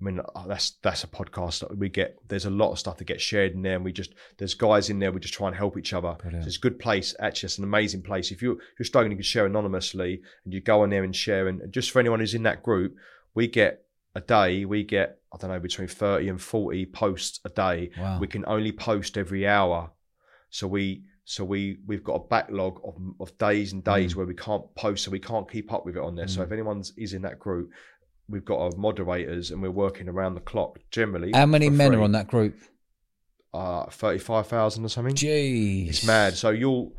I 0.00 0.04
mean, 0.04 0.20
uh, 0.20 0.46
that's 0.46 0.72
that's 0.82 1.02
a 1.02 1.08
podcast 1.08 1.60
that 1.60 1.76
we 1.76 1.88
get. 1.88 2.16
There's 2.28 2.44
a 2.44 2.50
lot 2.50 2.70
of 2.70 2.78
stuff 2.78 2.98
that 2.98 3.06
gets 3.06 3.22
shared 3.22 3.52
in 3.54 3.62
there, 3.62 3.74
and 3.76 3.84
we 3.84 3.92
just 3.92 4.14
there's 4.38 4.54
guys 4.54 4.90
in 4.90 5.00
there. 5.00 5.10
We 5.10 5.18
just 5.20 5.34
try 5.34 5.48
and 5.48 5.56
help 5.56 5.76
each 5.76 5.92
other. 5.92 6.16
So 6.22 6.28
it's 6.46 6.56
a 6.56 6.60
good 6.60 6.78
place. 6.78 7.16
Actually, 7.18 7.48
it's 7.48 7.58
an 7.58 7.64
amazing 7.64 8.02
place. 8.02 8.30
If 8.30 8.40
you 8.40 8.60
you're 8.78 8.86
struggling, 8.86 9.10
you 9.10 9.16
can 9.16 9.24
share 9.24 9.46
anonymously, 9.46 10.22
and 10.44 10.54
you 10.54 10.60
go 10.60 10.84
in 10.84 10.90
there 10.90 11.02
and 11.04 11.14
share. 11.16 11.48
And 11.48 11.72
just 11.72 11.90
for 11.90 11.98
anyone 11.98 12.20
who's 12.20 12.34
in 12.34 12.44
that 12.44 12.62
group, 12.62 12.94
we 13.34 13.48
get 13.48 13.84
a 14.14 14.20
day. 14.20 14.64
We 14.64 14.84
get 14.84 15.18
I 15.32 15.36
don't 15.36 15.50
know 15.50 15.58
between 15.58 15.88
thirty 15.88 16.28
and 16.28 16.40
forty 16.40 16.86
posts 16.86 17.40
a 17.44 17.48
day. 17.48 17.90
Wow. 17.98 18.20
We 18.20 18.28
can 18.28 18.44
only 18.46 18.70
post 18.70 19.18
every 19.18 19.48
hour, 19.48 19.90
so 20.50 20.68
we 20.68 21.02
so 21.24 21.44
we 21.44 21.78
we've 21.86 22.04
got 22.04 22.14
a 22.14 22.26
backlog 22.28 22.80
of, 22.84 22.94
of 23.20 23.36
days 23.36 23.72
and 23.72 23.82
days 23.82 24.14
Mm. 24.14 24.16
where 24.18 24.26
we 24.26 24.34
can't 24.34 24.72
post, 24.76 25.02
so 25.04 25.10
we 25.10 25.18
can't 25.18 25.50
keep 25.50 25.72
up 25.72 25.84
with 25.84 25.96
it 25.96 26.02
on 26.02 26.14
there. 26.14 26.28
So 26.28 26.40
Mm. 26.40 26.44
if 26.44 26.52
anyone's 26.52 26.92
is 26.96 27.12
in 27.14 27.22
that 27.22 27.38
group, 27.40 27.70
we've 28.28 28.44
got 28.44 28.59
our 28.60 28.70
moderators 28.76 29.50
and 29.50 29.62
we're 29.62 29.70
working 29.70 30.09
around 30.09 30.34
the 30.34 30.40
clock 30.40 30.78
generally. 30.90 31.32
How 31.32 31.46
many 31.46 31.70
men 31.70 31.90
free. 31.90 31.96
are 31.98 32.02
on 32.02 32.12
that 32.12 32.28
group? 32.28 32.56
Uh, 33.55 33.86
thirty-five 33.86 34.46
thousand 34.46 34.84
or 34.84 34.88
something. 34.88 35.14
Jeez. 35.14 35.88
It's 35.88 36.06
mad. 36.06 36.34
So 36.36 36.50
you'll 36.50 36.92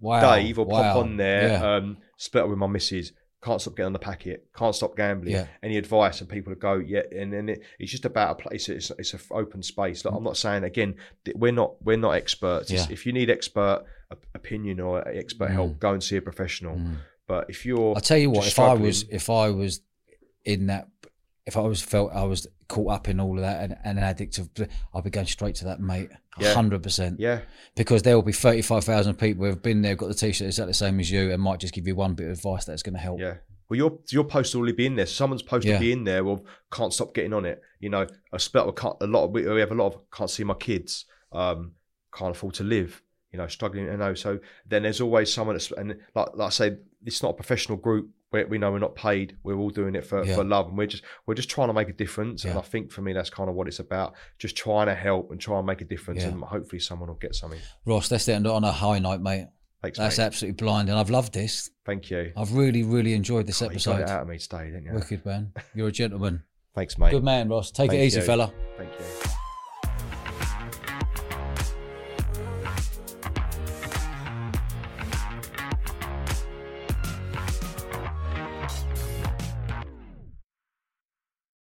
Wow. 0.00 0.36
Dave 0.36 0.58
will 0.58 0.66
wow. 0.66 0.82
pop 0.82 0.96
on 1.04 1.16
there. 1.16 1.48
Yeah. 1.48 1.74
Um, 1.76 1.98
split 2.16 2.44
up 2.44 2.50
with 2.50 2.58
my 2.58 2.66
missus. 2.66 3.12
Can't 3.42 3.60
stop 3.60 3.76
getting 3.76 3.86
on 3.86 3.92
the 3.92 3.98
packet. 4.00 4.48
Can't 4.56 4.74
stop 4.74 4.96
gambling. 4.96 5.32
Yeah. 5.32 5.46
Any 5.62 5.76
advice 5.76 6.20
and 6.20 6.28
people 6.28 6.52
to 6.52 6.58
go, 6.58 6.74
yeah. 6.74 7.02
And 7.16 7.32
then 7.32 7.48
it, 7.48 7.62
it's 7.78 7.90
just 7.92 8.04
about 8.04 8.32
a 8.32 8.34
place. 8.42 8.68
It's 8.68 8.90
it's 8.98 9.14
an 9.14 9.20
open 9.30 9.62
space. 9.62 10.04
Like, 10.04 10.14
I'm 10.14 10.24
not 10.24 10.36
saying 10.36 10.64
again, 10.64 10.96
we're 11.36 11.52
not 11.52 11.80
we're 11.84 11.96
not 11.96 12.12
experts. 12.12 12.70
Yeah. 12.70 12.86
If 12.90 13.06
you 13.06 13.12
need 13.12 13.30
expert 13.30 13.84
opinion 14.34 14.80
or 14.80 15.06
expert 15.06 15.50
Mm. 15.50 15.52
help, 15.52 15.78
go 15.78 15.92
and 15.92 16.02
see 16.02 16.16
a 16.16 16.22
professional. 16.22 16.76
Mm. 16.76 16.96
But 17.28 17.46
if 17.48 17.64
you're, 17.64 17.94
I'll 17.94 18.00
tell 18.00 18.18
you 18.18 18.30
what, 18.30 18.46
if 18.46 18.58
I 18.58 18.74
was 18.74 19.04
if 19.10 19.30
I 19.30 19.50
was 19.50 19.82
in 20.48 20.66
that 20.66 20.88
if 21.46 21.56
I 21.56 21.60
was 21.60 21.80
felt 21.80 22.12
I 22.12 22.24
was 22.24 22.46
caught 22.68 22.92
up 22.92 23.08
in 23.08 23.20
all 23.20 23.34
of 23.36 23.40
that 23.42 23.62
and, 23.64 23.76
and 23.84 23.98
an 23.98 24.04
addict 24.04 24.36
of 24.38 24.50
I'll 24.92 25.00
be 25.02 25.10
going 25.10 25.26
straight 25.26 25.54
to 25.56 25.64
that 25.66 25.80
mate. 25.80 26.10
Yeah. 26.38 26.54
hundred 26.54 26.82
percent. 26.82 27.18
yeah, 27.18 27.40
Because 27.74 28.02
there 28.02 28.14
will 28.14 28.22
be 28.22 28.32
thirty 28.32 28.62
five 28.62 28.84
thousand 28.84 29.14
people 29.16 29.44
who 29.44 29.50
have 29.50 29.62
been 29.62 29.82
there, 29.82 29.94
got 29.96 30.08
the 30.08 30.14
t 30.14 30.32
shirt 30.32 30.46
exactly 30.46 30.70
the 30.70 30.74
same 30.74 31.00
as 31.00 31.10
you 31.10 31.32
and 31.32 31.42
might 31.42 31.60
just 31.60 31.74
give 31.74 31.86
you 31.86 31.94
one 31.96 32.14
bit 32.14 32.26
of 32.26 32.32
advice 32.32 32.64
that's 32.64 32.82
gonna 32.82 32.98
help. 32.98 33.20
yeah. 33.20 33.34
Well, 33.68 33.76
your 33.76 33.98
your 34.10 34.24
post 34.24 34.54
will 34.54 34.60
already 34.62 34.76
be 34.76 34.86
in 34.86 34.94
there. 34.96 35.06
Someone's 35.06 35.42
post 35.42 35.66
Yeah. 35.66 35.74
will 35.74 35.80
be 35.80 35.92
in 35.92 36.04
there. 36.04 36.24
Well, 36.24 36.44
can't 36.70 36.92
stop 36.92 37.12
getting 37.14 37.32
on 37.34 37.44
it. 37.44 37.60
You 37.80 37.90
know, 37.90 38.06
a 38.32 38.38
split. 38.38 38.74
Can't, 38.76 38.96
a 39.02 39.06
lot. 39.06 39.24
Of, 39.24 39.30
we 39.32 39.46
we 39.46 39.60
have 39.60 39.72
a 39.72 39.74
lot 39.74 39.92
of 39.94 40.10
can't 40.10 40.30
see 40.30 40.44
my 40.44 40.54
kids. 40.54 41.04
Um, 41.32 41.72
can't 42.14 42.30
afford 42.30 42.54
to 42.54 42.64
live. 42.64 43.02
You 43.32 43.38
know, 43.38 43.46
struggling. 43.46 43.84
You 43.86 43.96
know, 43.98 44.14
so 44.14 44.38
then 44.66 44.84
there's 44.84 45.00
always 45.02 45.30
someone 45.32 45.54
that's 45.56 45.70
and 45.72 45.96
like 46.14 46.28
like 46.34 46.46
I 46.46 46.50
say, 46.50 46.76
it's 47.04 47.22
not 47.22 47.30
a 47.32 47.34
professional 47.34 47.76
group. 47.76 48.08
We, 48.30 48.44
we 48.44 48.58
know 48.58 48.70
we're 48.70 48.78
not 48.78 48.94
paid. 48.94 49.36
We're 49.42 49.56
all 49.56 49.70
doing 49.70 49.94
it 49.94 50.04
for, 50.04 50.22
Yeah. 50.24 50.34
for 50.34 50.44
love, 50.44 50.68
and 50.68 50.76
we're 50.76 50.86
just 50.86 51.02
we're 51.26 51.34
just 51.34 51.48
trying 51.48 51.68
to 51.68 51.72
make 51.74 51.88
a 51.88 51.92
difference. 51.94 52.44
And 52.44 52.58
I 52.58 52.62
think 52.62 52.90
for 52.92 53.00
me, 53.02 53.12
that's 53.12 53.30
kind 53.30 53.48
of 53.48 53.54
what 53.54 53.68
it's 53.68 53.78
about. 53.78 54.14
Just 54.38 54.56
trying 54.56 54.86
to 54.86 54.94
help 54.94 55.30
and 55.30 55.40
try 55.40 55.56
and 55.58 55.66
make 55.66 55.80
a 55.80 55.84
difference, 55.84 56.22
Yeah. 56.22 56.28
and 56.28 56.42
hopefully 56.42 56.80
someone 56.80 57.08
will 57.08 57.16
get 57.16 57.34
something. 57.34 57.60
Ross, 57.86 58.10
let's 58.10 58.28
end 58.28 58.46
on 58.46 58.64
a 58.64 58.72
high 58.72 58.98
note, 58.98 59.20
mate. 59.20 59.46
Thanks, 59.80 59.96
That's 59.98 60.18
mate. 60.18 60.24
absolutely 60.24 60.68
and 60.90 60.98
I've 60.98 61.08
loved 61.10 61.32
this. 61.32 61.70
Thank 61.86 62.10
you. 62.10 62.32
I've 62.36 62.52
really, 62.52 62.82
really 62.82 63.14
enjoyed 63.14 63.46
this 63.46 63.62
Oh, 63.62 63.66
you 63.66 63.68
got 63.70 63.74
episode. 63.74 64.00
it 64.00 64.08
out 64.08 64.22
of 64.22 64.28
me 64.28 64.36
today, 64.38 64.64
didn't 64.66 64.86
you? 64.86 64.92
Wicked 64.92 65.24
man. 65.24 65.52
You're 65.74 65.88
a 65.88 65.92
gentleman. 65.92 66.42
Thanks, 66.74 66.98
mate. 66.98 67.12
Good 67.12 67.24
man, 67.24 67.48
Ross. 67.48 67.70
Take 67.70 67.92
it 67.92 68.00
easy, 68.02 68.18
you. 68.20 68.26
fella. 68.26 68.52
Thank 68.76 68.90
you. 68.98 69.30